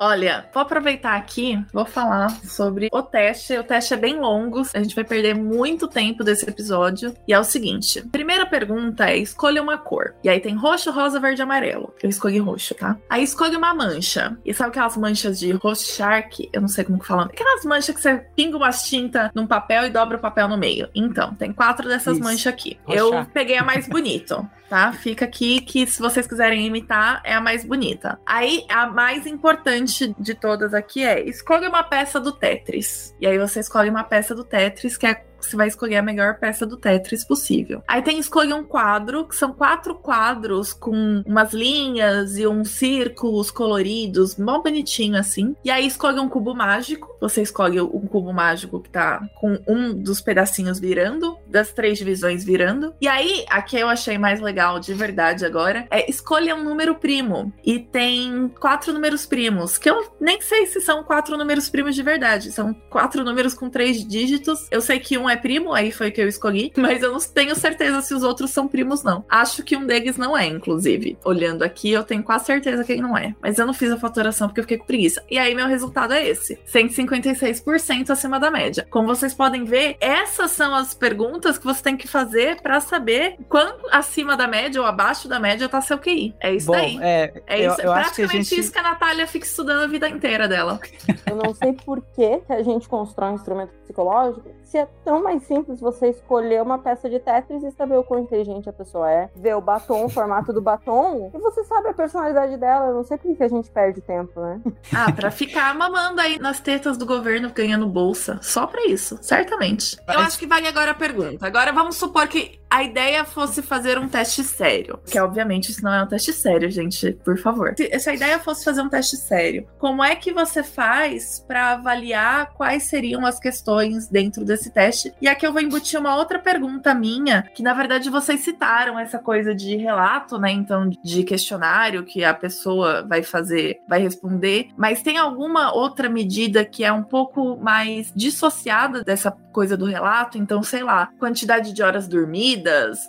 Olha, 0.00 0.46
vou 0.52 0.62
aproveitar 0.62 1.16
aqui, 1.16 1.62
vou 1.72 1.84
falar 1.84 2.30
sobre 2.44 2.88
o 2.92 3.02
teste. 3.02 3.56
O 3.56 3.64
teste 3.64 3.94
é 3.94 3.96
bem 3.96 4.18
longo, 4.18 4.62
a 4.74 4.82
gente 4.82 4.94
vai 4.94 5.04
perder 5.04 5.34
muito 5.34 5.86
tempo 5.88 6.24
desse 6.24 6.48
episódio. 6.48 7.14
E 7.26 7.32
é 7.32 7.38
o 7.38 7.44
seguinte: 7.44 8.02
primeira 8.08 8.46
pergunta 8.46 9.10
é: 9.10 9.16
escolha 9.16 9.62
uma 9.62 9.78
cor. 9.78 10.14
E 10.24 10.28
aí 10.28 10.40
tem 10.40 10.56
roxo, 10.56 10.90
rosa, 10.90 11.20
verde 11.20 11.40
e 11.40 11.44
amarelo. 11.44 11.94
Eu 12.02 12.08
escolhi 12.08 12.38
roxo, 12.38 12.74
tá? 12.74 12.96
Aí 13.08 13.22
escolhe 13.22 13.56
uma 13.56 13.74
mancha. 13.74 14.36
E 14.44 14.52
sabe 14.52 14.70
aquelas 14.70 14.96
manchas 15.02 15.38
de 15.38 15.50
roxo 15.52 15.96
shark? 15.96 16.48
Eu 16.52 16.60
não 16.60 16.68
sei 16.68 16.84
como 16.84 16.98
que 16.98 17.06
fala. 17.06 17.24
Aquelas 17.24 17.64
manchas 17.64 17.94
que 17.94 18.00
você 18.00 18.18
pinga 18.36 18.56
umas 18.56 18.84
tinta 18.84 19.30
num 19.34 19.46
papel 19.46 19.86
e 19.86 19.90
dobra 19.90 20.16
o 20.16 20.20
papel 20.20 20.48
no 20.48 20.56
meio. 20.56 20.88
Então, 20.94 21.34
tem 21.34 21.52
quatro 21.52 21.88
dessas 21.88 22.14
Isso. 22.14 22.24
manchas 22.24 22.46
aqui. 22.46 22.78
Eu 22.88 23.26
peguei 23.26 23.58
a 23.58 23.64
mais 23.64 23.88
bonita 23.88 24.48
tá? 24.72 24.90
Fica 24.90 25.26
aqui 25.26 25.60
que 25.60 25.86
se 25.86 26.00
vocês 26.00 26.26
quiserem 26.26 26.66
imitar, 26.66 27.20
é 27.26 27.34
a 27.34 27.42
mais 27.42 27.62
bonita. 27.62 28.18
Aí, 28.24 28.64
a 28.70 28.86
mais 28.86 29.26
importante 29.26 30.14
de 30.18 30.34
todas 30.34 30.72
aqui 30.72 31.04
é: 31.04 31.20
escolha 31.28 31.68
uma 31.68 31.82
peça 31.82 32.18
do 32.18 32.32
Tetris. 32.32 33.14
E 33.20 33.26
aí 33.26 33.38
você 33.38 33.60
escolhe 33.60 33.90
uma 33.90 34.02
peça 34.02 34.34
do 34.34 34.42
Tetris, 34.42 34.96
que 34.96 35.06
é 35.06 35.22
você 35.46 35.56
vai 35.56 35.68
escolher 35.68 35.96
a 35.96 36.02
melhor 36.02 36.38
peça 36.38 36.66
do 36.66 36.76
Tetris 36.76 37.24
possível. 37.24 37.82
Aí 37.88 38.02
tem 38.02 38.18
escolha 38.18 38.56
um 38.56 38.64
quadro, 38.64 39.26
que 39.26 39.36
são 39.36 39.52
quatro 39.52 39.94
quadros 39.94 40.72
com 40.72 41.22
umas 41.26 41.52
linhas 41.52 42.36
e 42.36 42.46
uns 42.46 42.70
círculos 42.70 43.50
coloridos, 43.50 44.36
mó 44.36 44.60
bonitinho 44.60 45.16
assim. 45.16 45.54
E 45.64 45.70
aí 45.70 45.86
escolha 45.86 46.22
um 46.22 46.28
cubo 46.28 46.54
mágico. 46.54 47.16
Você 47.20 47.42
escolhe 47.42 47.80
um 47.80 48.06
cubo 48.06 48.32
mágico 48.32 48.80
que 48.80 48.90
tá 48.90 49.22
com 49.40 49.58
um 49.66 49.94
dos 49.94 50.20
pedacinhos 50.20 50.78
virando, 50.78 51.36
das 51.46 51.72
três 51.72 51.98
divisões 51.98 52.44
virando. 52.44 52.94
E 53.00 53.08
aí, 53.08 53.44
aqui 53.48 53.76
eu 53.76 53.88
achei 53.88 54.18
mais 54.18 54.40
legal 54.40 54.80
de 54.80 54.92
verdade 54.94 55.44
agora, 55.44 55.86
é 55.90 56.08
escolha 56.10 56.54
um 56.54 56.64
número 56.64 56.94
primo. 56.94 57.52
E 57.64 57.78
tem 57.78 58.48
quatro 58.60 58.92
números 58.92 59.26
primos, 59.26 59.78
que 59.78 59.88
eu 59.88 60.14
nem 60.20 60.40
sei 60.40 60.66
se 60.66 60.80
são 60.80 61.04
quatro 61.04 61.36
números 61.36 61.68
primos 61.68 61.94
de 61.94 62.02
verdade. 62.02 62.52
São 62.52 62.74
quatro 62.90 63.24
números 63.24 63.54
com 63.54 63.70
três 63.70 64.06
dígitos. 64.06 64.66
Eu 64.70 64.80
sei 64.80 64.98
que 64.98 65.16
um 65.18 65.28
é 65.28 65.31
primo, 65.36 65.72
aí 65.72 65.90
foi 65.90 66.08
o 66.08 66.12
que 66.12 66.20
eu 66.20 66.28
escolhi, 66.28 66.72
mas 66.76 67.02
eu 67.02 67.12
não 67.12 67.18
tenho 67.20 67.54
certeza 67.54 68.00
se 68.02 68.14
os 68.14 68.22
outros 68.22 68.50
são 68.50 68.68
primos, 68.68 69.02
não. 69.02 69.24
Acho 69.28 69.62
que 69.62 69.76
um 69.76 69.86
deles 69.86 70.16
não 70.16 70.36
é, 70.36 70.46
inclusive. 70.46 71.18
Olhando 71.24 71.62
aqui, 71.62 71.90
eu 71.90 72.02
tenho 72.04 72.22
quase 72.22 72.46
certeza 72.46 72.84
que 72.84 72.92
ele 72.92 73.02
não 73.02 73.16
é. 73.16 73.34
Mas 73.40 73.58
eu 73.58 73.66
não 73.66 73.74
fiz 73.74 73.90
a 73.90 73.96
faturação 73.96 74.48
porque 74.48 74.60
eu 74.60 74.64
fiquei 74.64 74.78
com 74.78 74.86
preguiça. 74.86 75.22
E 75.30 75.38
aí, 75.38 75.54
meu 75.54 75.66
resultado 75.66 76.12
é 76.12 76.26
esse: 76.26 76.58
156% 76.66 78.10
acima 78.10 78.38
da 78.38 78.50
média. 78.50 78.86
Como 78.90 79.06
vocês 79.06 79.34
podem 79.34 79.64
ver, 79.64 79.96
essas 80.00 80.50
são 80.50 80.74
as 80.74 80.94
perguntas 80.94 81.58
que 81.58 81.64
você 81.64 81.82
tem 81.82 81.96
que 81.96 82.08
fazer 82.08 82.60
pra 82.60 82.80
saber 82.80 83.36
quanto 83.48 83.86
acima 83.90 84.36
da 84.36 84.46
média 84.46 84.80
ou 84.80 84.86
abaixo 84.86 85.28
da 85.28 85.38
média 85.38 85.68
tá 85.68 85.80
seu 85.80 85.98
QI. 85.98 86.34
É 86.40 86.54
isso 86.54 86.66
Bom, 86.66 86.72
daí. 86.72 86.98
é, 87.00 87.42
É 87.46 87.66
eu, 87.66 87.72
isso, 87.72 87.80
eu 87.80 87.92
acho 87.92 88.14
que 88.14 88.22
a 88.22 88.26
praticamente 88.26 88.50
gente... 88.50 88.60
isso 88.60 88.72
que 88.72 88.78
a 88.78 88.82
Natália 88.82 89.26
fica 89.26 89.46
estudando 89.46 89.82
a 89.82 89.86
vida 89.86 90.08
inteira 90.08 90.48
dela. 90.48 90.80
Eu 91.28 91.36
não 91.36 91.54
sei 91.54 91.72
por 91.72 92.00
que, 92.14 92.38
que 92.38 92.52
a 92.52 92.62
gente 92.62 92.88
constrói 92.88 93.30
um 93.30 93.34
instrumento 93.34 93.72
psicológico 93.82 94.48
se 94.72 94.78
é 94.78 94.88
tão 95.04 95.22
mais 95.22 95.42
simples 95.42 95.80
você 95.80 96.08
escolher 96.08 96.62
uma 96.62 96.78
peça 96.78 97.08
de 97.08 97.20
Tetris 97.20 97.62
e 97.62 97.70
saber 97.72 97.98
o 97.98 98.02
quão 98.02 98.20
inteligente 98.20 98.70
a 98.70 98.72
pessoa 98.72 99.10
é, 99.10 99.28
ver 99.36 99.54
o 99.54 99.60
batom, 99.60 100.06
o 100.06 100.08
formato 100.08 100.50
do 100.50 100.62
batom, 100.62 101.30
e 101.34 101.38
você 101.38 101.62
sabe 101.62 101.88
a 101.88 101.92
personalidade 101.94 102.56
dela. 102.56 102.86
Eu 102.86 102.94
não 102.94 103.04
sei 103.04 103.18
por 103.18 103.28
que 103.28 103.36
que 103.36 103.42
a 103.42 103.48
gente 103.48 103.70
perde 103.70 104.00
tempo, 104.00 104.40
né? 104.40 104.60
Ah, 104.94 105.10
pra 105.10 105.30
ficar 105.30 105.74
mamando 105.74 106.20
aí 106.20 106.38
nas 106.38 106.60
tetas 106.60 106.96
do 106.96 107.04
governo 107.04 107.50
ganhando 107.52 107.86
bolsa. 107.86 108.38
Só 108.40 108.66
pra 108.66 108.86
isso, 108.86 109.18
certamente. 109.20 109.96
Eu 110.06 110.20
acho 110.20 110.38
que 110.38 110.46
vale 110.46 110.66
agora 110.66 110.92
a 110.92 110.94
pergunta. 110.94 111.44
Agora 111.46 111.72
vamos 111.72 111.96
supor 111.96 112.28
que 112.28 112.60
a 112.72 112.82
ideia 112.82 113.22
fosse 113.22 113.60
fazer 113.60 113.98
um 113.98 114.08
teste 114.08 114.42
sério. 114.42 114.98
Que 115.06 115.20
obviamente 115.20 115.70
isso 115.70 115.84
não 115.84 115.92
é 115.92 116.02
um 116.02 116.06
teste 116.06 116.32
sério, 116.32 116.70
gente, 116.70 117.12
por 117.22 117.36
favor. 117.36 117.74
Se, 117.76 117.98
se 117.98 118.08
a 118.08 118.14
ideia 118.14 118.38
fosse 118.38 118.64
fazer 118.64 118.80
um 118.80 118.88
teste 118.88 119.14
sério, 119.18 119.68
como 119.78 120.02
é 120.02 120.16
que 120.16 120.32
você 120.32 120.62
faz 120.62 121.44
pra 121.46 121.72
avaliar 121.72 122.54
quais 122.54 122.84
seriam 122.84 123.26
as 123.26 123.38
questões 123.38 124.08
dentro 124.08 124.42
desse 124.42 124.72
teste? 124.72 125.12
E 125.20 125.28
aqui 125.28 125.46
eu 125.46 125.52
vou 125.52 125.60
embutir 125.60 126.00
uma 126.00 126.16
outra 126.16 126.38
pergunta 126.38 126.94
minha, 126.94 127.42
que 127.54 127.62
na 127.62 127.74
verdade 127.74 128.08
vocês 128.08 128.40
citaram 128.40 128.98
essa 128.98 129.18
coisa 129.18 129.54
de 129.54 129.76
relato, 129.76 130.38
né? 130.38 130.50
Então, 130.50 130.88
de 131.04 131.24
questionário 131.24 132.06
que 132.06 132.24
a 132.24 132.32
pessoa 132.32 133.06
vai 133.06 133.22
fazer, 133.22 133.80
vai 133.86 134.00
responder. 134.00 134.70
Mas 134.78 135.02
tem 135.02 135.18
alguma 135.18 135.74
outra 135.74 136.08
medida 136.08 136.64
que 136.64 136.84
é 136.84 136.92
um 136.92 137.02
pouco 137.02 137.54
mais 137.58 138.10
dissociada 138.16 139.04
dessa 139.04 139.30
coisa 139.30 139.76
do 139.76 139.84
relato? 139.84 140.38
Então, 140.38 140.62
sei 140.62 140.82
lá, 140.82 141.10
quantidade 141.18 141.74
de 141.74 141.82
horas 141.82 142.08
dormidas. 142.08 142.61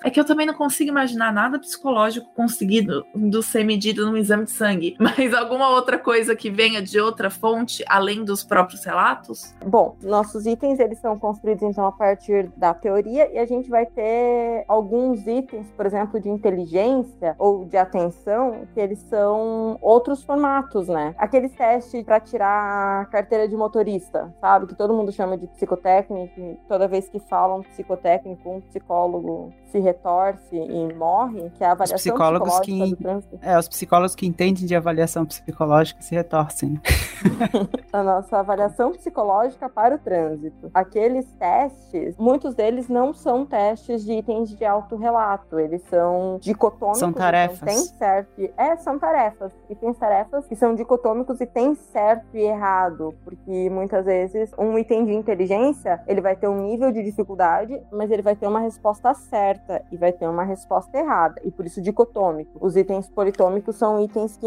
É 0.04 0.10
que 0.10 0.20
eu 0.20 0.26
também 0.26 0.46
não 0.46 0.54
consigo 0.54 0.90
imaginar 0.90 1.32
nada 1.32 1.60
psicológico 1.60 2.30
conseguido 2.36 3.06
do 3.16 3.42
ser 3.42 3.64
medido 3.64 4.06
num 4.06 4.18
exame 4.18 4.46
de 4.46 4.52
sangue. 4.52 4.96
Mas 5.00 5.34
alguma 5.34 5.70
outra 5.70 5.98
coisa 5.98 6.36
que 6.36 6.50
venha 6.50 6.82
de 6.82 7.00
outra 7.00 7.30
fonte, 7.30 7.84
além 7.88 8.24
dos 8.24 8.44
próprios 8.44 8.84
relatos? 8.84 9.54
Bom, 9.66 9.96
nossos 10.02 10.46
itens 10.46 10.80
eles 10.80 11.00
são 11.00 11.18
construídos 11.18 11.64
então 11.64 11.86
a 11.86 11.92
partir 11.92 12.50
da 12.56 12.74
teoria 12.74 13.32
e 13.34 13.38
a 13.38 13.46
gente 13.46 13.70
vai 13.70 13.86
ter 13.86 14.66
alguns 14.68 15.26
itens, 15.28 15.68
por 15.76 15.86
exemplo, 15.86 16.20
de 16.20 16.30
inteligência 16.30 17.36
ou 17.38 17.66
de 17.66 17.78
atenção, 17.78 18.68
que 18.74 18.80
eles 18.80 19.00
são 19.00 19.78
outros 19.82 20.24
formatos, 20.24 20.88
né? 20.88 21.14
Aqueles 21.18 21.52
testes 21.54 22.04
para 22.04 22.20
tirar 22.20 23.02
a 23.02 23.06
carteira 23.06 23.48
de 23.48 23.56
motorista, 23.56 24.34
sabe? 24.40 24.68
Que 24.68 24.76
todo 24.76 24.94
mundo 24.94 25.12
chama 25.12 25.38
de 25.38 25.48
psicotécnico, 25.48 26.58
toda 26.68 26.88
vez 26.88 27.08
que 27.10 27.20
falam 27.20 27.62
psicotécnico, 27.62 28.50
um 28.50 28.62
psicólogo 28.62 29.43
psicólogo 29.52 29.63
se 29.74 29.80
retorce 29.80 30.56
e 30.56 30.94
morre, 30.94 31.50
que 31.56 31.64
é 31.64 31.68
a 31.68 31.72
avaliação 31.72 31.98
psicólogos 32.14 32.60
psicológica 32.60 32.86
que- 32.86 32.96
do 32.96 33.02
trânsito. 33.02 33.40
É, 33.42 33.58
os 33.58 33.68
psicólogos 33.68 34.14
que 34.16 34.28
entendem 34.28 34.68
de 34.68 34.76
avaliação 34.76 35.26
psicológica 35.26 36.00
se 36.00 36.14
retorcem. 36.14 36.80
a 37.92 38.04
nossa 38.04 38.38
avaliação 38.38 38.92
psicológica 38.92 39.68
para 39.68 39.96
o 39.96 39.98
trânsito. 39.98 40.70
Aqueles 40.76 41.26
testes, 41.40 42.16
muitos 42.18 42.54
deles 42.54 42.88
não 42.88 43.16
são 43.16 43.46
testes 43.48 44.04
de 44.06 44.14
itens 44.14 44.56
de 44.56 44.64
autorrelato, 44.64 45.60
eles 45.60 45.82
são 45.90 46.38
dicotômicos. 46.40 47.00
São 47.00 47.10
então 47.10 47.22
tarefas. 47.24 47.60
tem 47.60 47.78
certo. 47.78 48.30
e- 48.40 48.54
É, 48.56 48.76
são 48.78 49.00
tarefas. 49.00 49.52
E 49.70 49.74
tem 49.76 49.92
tarefas 49.96 50.46
que 50.46 50.56
são 50.56 50.76
dicotômicos 50.76 51.42
e 51.42 51.48
tem 51.48 51.74
certo 51.74 52.26
e 52.38 52.42
errado, 52.42 53.12
porque 53.24 53.70
muitas 53.72 54.06
vezes 54.06 54.52
um 54.56 54.78
item 54.78 55.06
de 55.06 55.14
inteligência, 55.14 56.00
ele 56.08 56.22
vai 56.22 56.36
ter 56.36 56.48
um 56.48 56.62
nível 56.62 56.92
de 56.92 57.02
dificuldade, 57.04 57.82
mas 57.92 58.12
ele 58.12 58.22
vai 58.22 58.36
ter 58.36 58.46
uma 58.48 58.60
resposta 58.60 59.14
certa 59.16 59.63
e 59.92 59.98
vai 59.98 60.12
ter 60.12 60.28
uma 60.28 60.44
resposta 60.44 60.98
errada, 60.98 61.42
e 61.44 61.52
por 61.52 61.66
isso 61.66 61.82
dicotômico. 61.82 62.58
Os 62.60 62.76
itens 62.76 63.10
politômicos 63.10 63.76
são 63.76 64.00
itens 64.00 64.38
que 64.38 64.46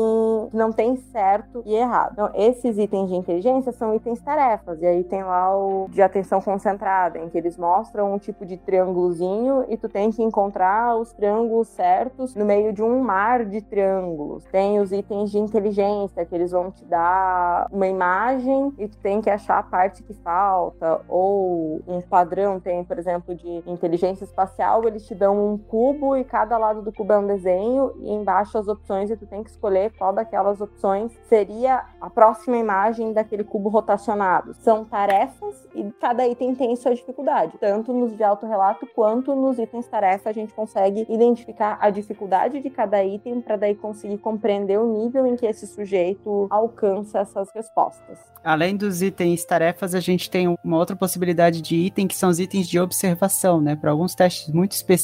não 0.53 0.73
têm 0.73 0.97
certo 0.97 1.63
e 1.65 1.75
errado. 1.75 2.13
Então, 2.13 2.31
esses 2.35 2.79
itens 2.79 3.09
de 3.09 3.17
inteligência 3.17 3.73
são 3.73 3.95
itens 3.95 4.21
tarefas, 4.21 4.81
e 4.81 4.87
aí 4.87 5.05
tem 5.05 5.23
lá 5.23 5.57
o 5.57 5.87
de 5.91 6.03
atenção 6.03 6.41
concentrada, 6.41 7.19
em 7.19 7.29
que 7.29 7.39
eles 7.39 7.57
mostram 7.57 8.13
um 8.13 8.19
tipo 8.19 8.45
de 8.45 8.57
triângulozinho 8.57 9.65
e 9.69 9.77
tu 9.77 9.89
tem 9.89 10.11
que 10.11 10.23
encontrar 10.23 10.97
os 10.97 11.13
triângulos 11.13 11.69
certos 11.69 12.35
no 12.35 12.45
meio 12.45 12.73
de 12.73 12.83
um 12.83 13.01
mar 13.01 13.45
de 13.45 13.61
triângulos. 13.63 14.45
Tem 14.45 14.81
os 14.81 14.93
itens 14.93 15.31
de 15.31 15.39
inteligência, 15.39 16.25
que 16.25 16.35
eles 16.35 16.51
vão 16.51 16.71
te 16.71 16.85
dar 16.85 17.69
uma 17.71 17.87
imagem 17.87 18.73
e 18.79 18.89
tu 18.89 18.97
tem 18.99 19.21
que 19.21 19.31
achar 19.31 19.59
a 19.59 19.63
parte 19.63 20.03
que 20.03 20.15
falta, 20.15 21.01
ou 21.09 21.81
um 21.87 22.01
padrão, 22.01 22.59
tem, 22.61 22.85
por 22.85 22.99
exemplo, 22.99 23.35
de 23.35 23.63
inteligência 23.67 24.25
espacial, 24.25 24.87
eles 24.87 25.06
te 25.07 25.15
dão 25.15 25.55
um 25.55 25.59
cubo 25.59 26.17
e 26.17 26.25
cada 26.25 26.59
lado 26.59 26.83
do 26.83 26.93
cubo 26.93 27.13
é 27.13 27.19
um 27.19 27.27
desenho 27.27 27.93
e 28.01 28.11
embaixo 28.11 28.59
as 28.59 28.69
opções 28.69 29.11
e 29.11 29.17
tu 29.17 29.27
tem 29.27 29.43
que 29.43 29.51
escolher 29.51 29.93
qual 29.97 30.13
daquelas 30.13 30.61
opções 30.61 31.13
seria 31.29 31.85
a 32.01 32.11
próxima 32.11 32.57
imagem 32.57 33.13
daquele 33.13 33.45
cubo 33.45 33.69
rotacionado. 33.69 34.55
São 34.55 34.85
tarefas 34.85 35.67
e 35.75 35.85
cada 36.01 36.27
item 36.27 36.55
tem 36.55 36.75
sua 36.77 36.95
dificuldade. 36.95 37.57
Tanto 37.59 37.93
nos 37.93 38.17
de 38.17 38.25
autorrelato 38.25 38.87
quanto 38.95 39.35
nos 39.35 39.59
itens 39.59 39.87
tarefa 39.87 40.31
a 40.31 40.33
gente 40.33 40.53
consegue 40.53 41.07
identificar 41.09 41.79
a 41.81 41.91
dificuldade 41.91 42.61
de 42.61 42.71
cada 42.71 43.05
item 43.05 43.41
para 43.41 43.57
daí 43.57 43.75
conseguir 43.75 44.19
compreender 44.19 44.79
o 44.79 44.87
nível 44.87 45.27
em 45.27 45.37
que 45.37 45.47
esse 45.47 45.67
sujeito 45.67 46.47
alcança 46.51 47.21
essas 47.21 47.51
respostas. 47.55 48.19
Além 48.43 48.77
dos 48.77 49.03
itens 49.03 49.45
tarefas, 49.45 49.95
a 49.95 50.01
gente 50.01 50.31
tem 50.31 50.57
uma 50.63 50.77
outra 50.77 50.95
possibilidade 50.95 51.61
de 51.61 51.75
item 51.77 52.07
que 52.07 52.15
são 52.15 52.29
os 52.29 52.39
itens 52.39 52.69
de 52.69 52.79
observação, 52.79 53.61
né? 53.61 53.75
Para 53.75 53.91
alguns 53.91 54.15
testes 54.15 54.53
muito 54.55 54.73
específicos, 54.73 54.96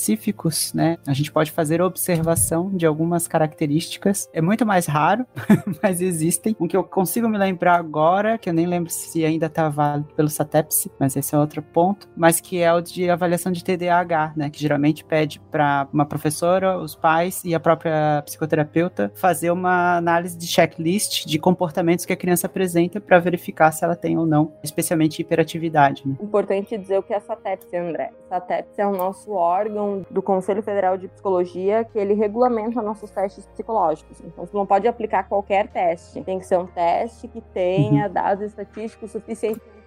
né? 0.74 0.98
A 1.06 1.12
gente 1.12 1.32
pode 1.32 1.50
fazer 1.50 1.80
observação 1.82 2.70
de 2.74 2.86
algumas 2.86 3.26
características. 3.26 4.28
É 4.32 4.40
muito 4.40 4.64
mais 4.66 4.86
raro, 4.86 5.26
mas 5.82 6.00
existem. 6.00 6.56
Um 6.60 6.66
que 6.66 6.76
eu 6.76 6.84
consigo 6.84 7.28
me 7.28 7.38
lembrar 7.38 7.76
agora, 7.76 8.38
que 8.38 8.48
eu 8.48 8.54
nem 8.54 8.66
lembro 8.66 8.90
se 8.90 9.24
ainda 9.24 9.46
está 9.46 9.68
válido 9.68 10.08
pelo 10.14 10.28
SATEPS, 10.28 10.88
mas 10.98 11.16
esse 11.16 11.34
é 11.34 11.38
outro 11.38 11.62
ponto, 11.62 12.08
mas 12.16 12.40
que 12.40 12.60
é 12.60 12.72
o 12.72 12.80
de 12.80 13.08
avaliação 13.08 13.52
de 13.52 13.64
TDAH, 13.64 14.32
né? 14.36 14.50
Que 14.50 14.60
geralmente 14.60 15.04
pede 15.04 15.40
para 15.50 15.88
uma 15.92 16.06
professora, 16.06 16.78
os 16.78 16.94
pais 16.94 17.42
e 17.44 17.54
a 17.54 17.60
própria 17.60 18.22
psicoterapeuta 18.24 19.12
fazer 19.14 19.50
uma 19.50 19.96
análise 19.96 20.36
de 20.36 20.46
checklist 20.46 21.26
de 21.26 21.38
comportamentos 21.38 22.04
que 22.04 22.12
a 22.12 22.16
criança 22.16 22.46
apresenta 22.46 23.00
para 23.00 23.18
verificar 23.18 23.72
se 23.72 23.84
ela 23.84 23.96
tem 23.96 24.18
ou 24.18 24.26
não, 24.26 24.52
especialmente 24.62 25.20
hiperatividade. 25.20 26.06
Né? 26.06 26.16
Importante 26.20 26.76
dizer 26.76 26.98
o 26.98 27.02
que 27.02 27.12
é 27.12 27.16
a 27.16 27.20
SATEPS, 27.20 27.74
André. 27.74 28.10
SATEPS 28.28 28.78
é 28.78 28.86
o 28.86 28.92
nosso 28.92 29.32
órgão 29.32 29.71
do 30.10 30.22
Conselho 30.22 30.62
Federal 30.62 30.96
de 30.96 31.08
Psicologia 31.08 31.84
que 31.84 31.98
ele 31.98 32.14
regulamenta 32.14 32.82
nossos 32.82 33.10
testes 33.10 33.46
psicológicos. 33.46 34.20
Então, 34.20 34.46
você 34.46 34.56
não 34.56 34.66
pode 34.66 34.86
aplicar 34.86 35.28
qualquer 35.28 35.68
teste. 35.68 36.22
Tem 36.22 36.38
que 36.38 36.46
ser 36.46 36.58
um 36.58 36.66
teste 36.66 37.28
que 37.28 37.40
tenha 37.40 38.08
dados 38.08 38.44
estatísticos 38.44 39.10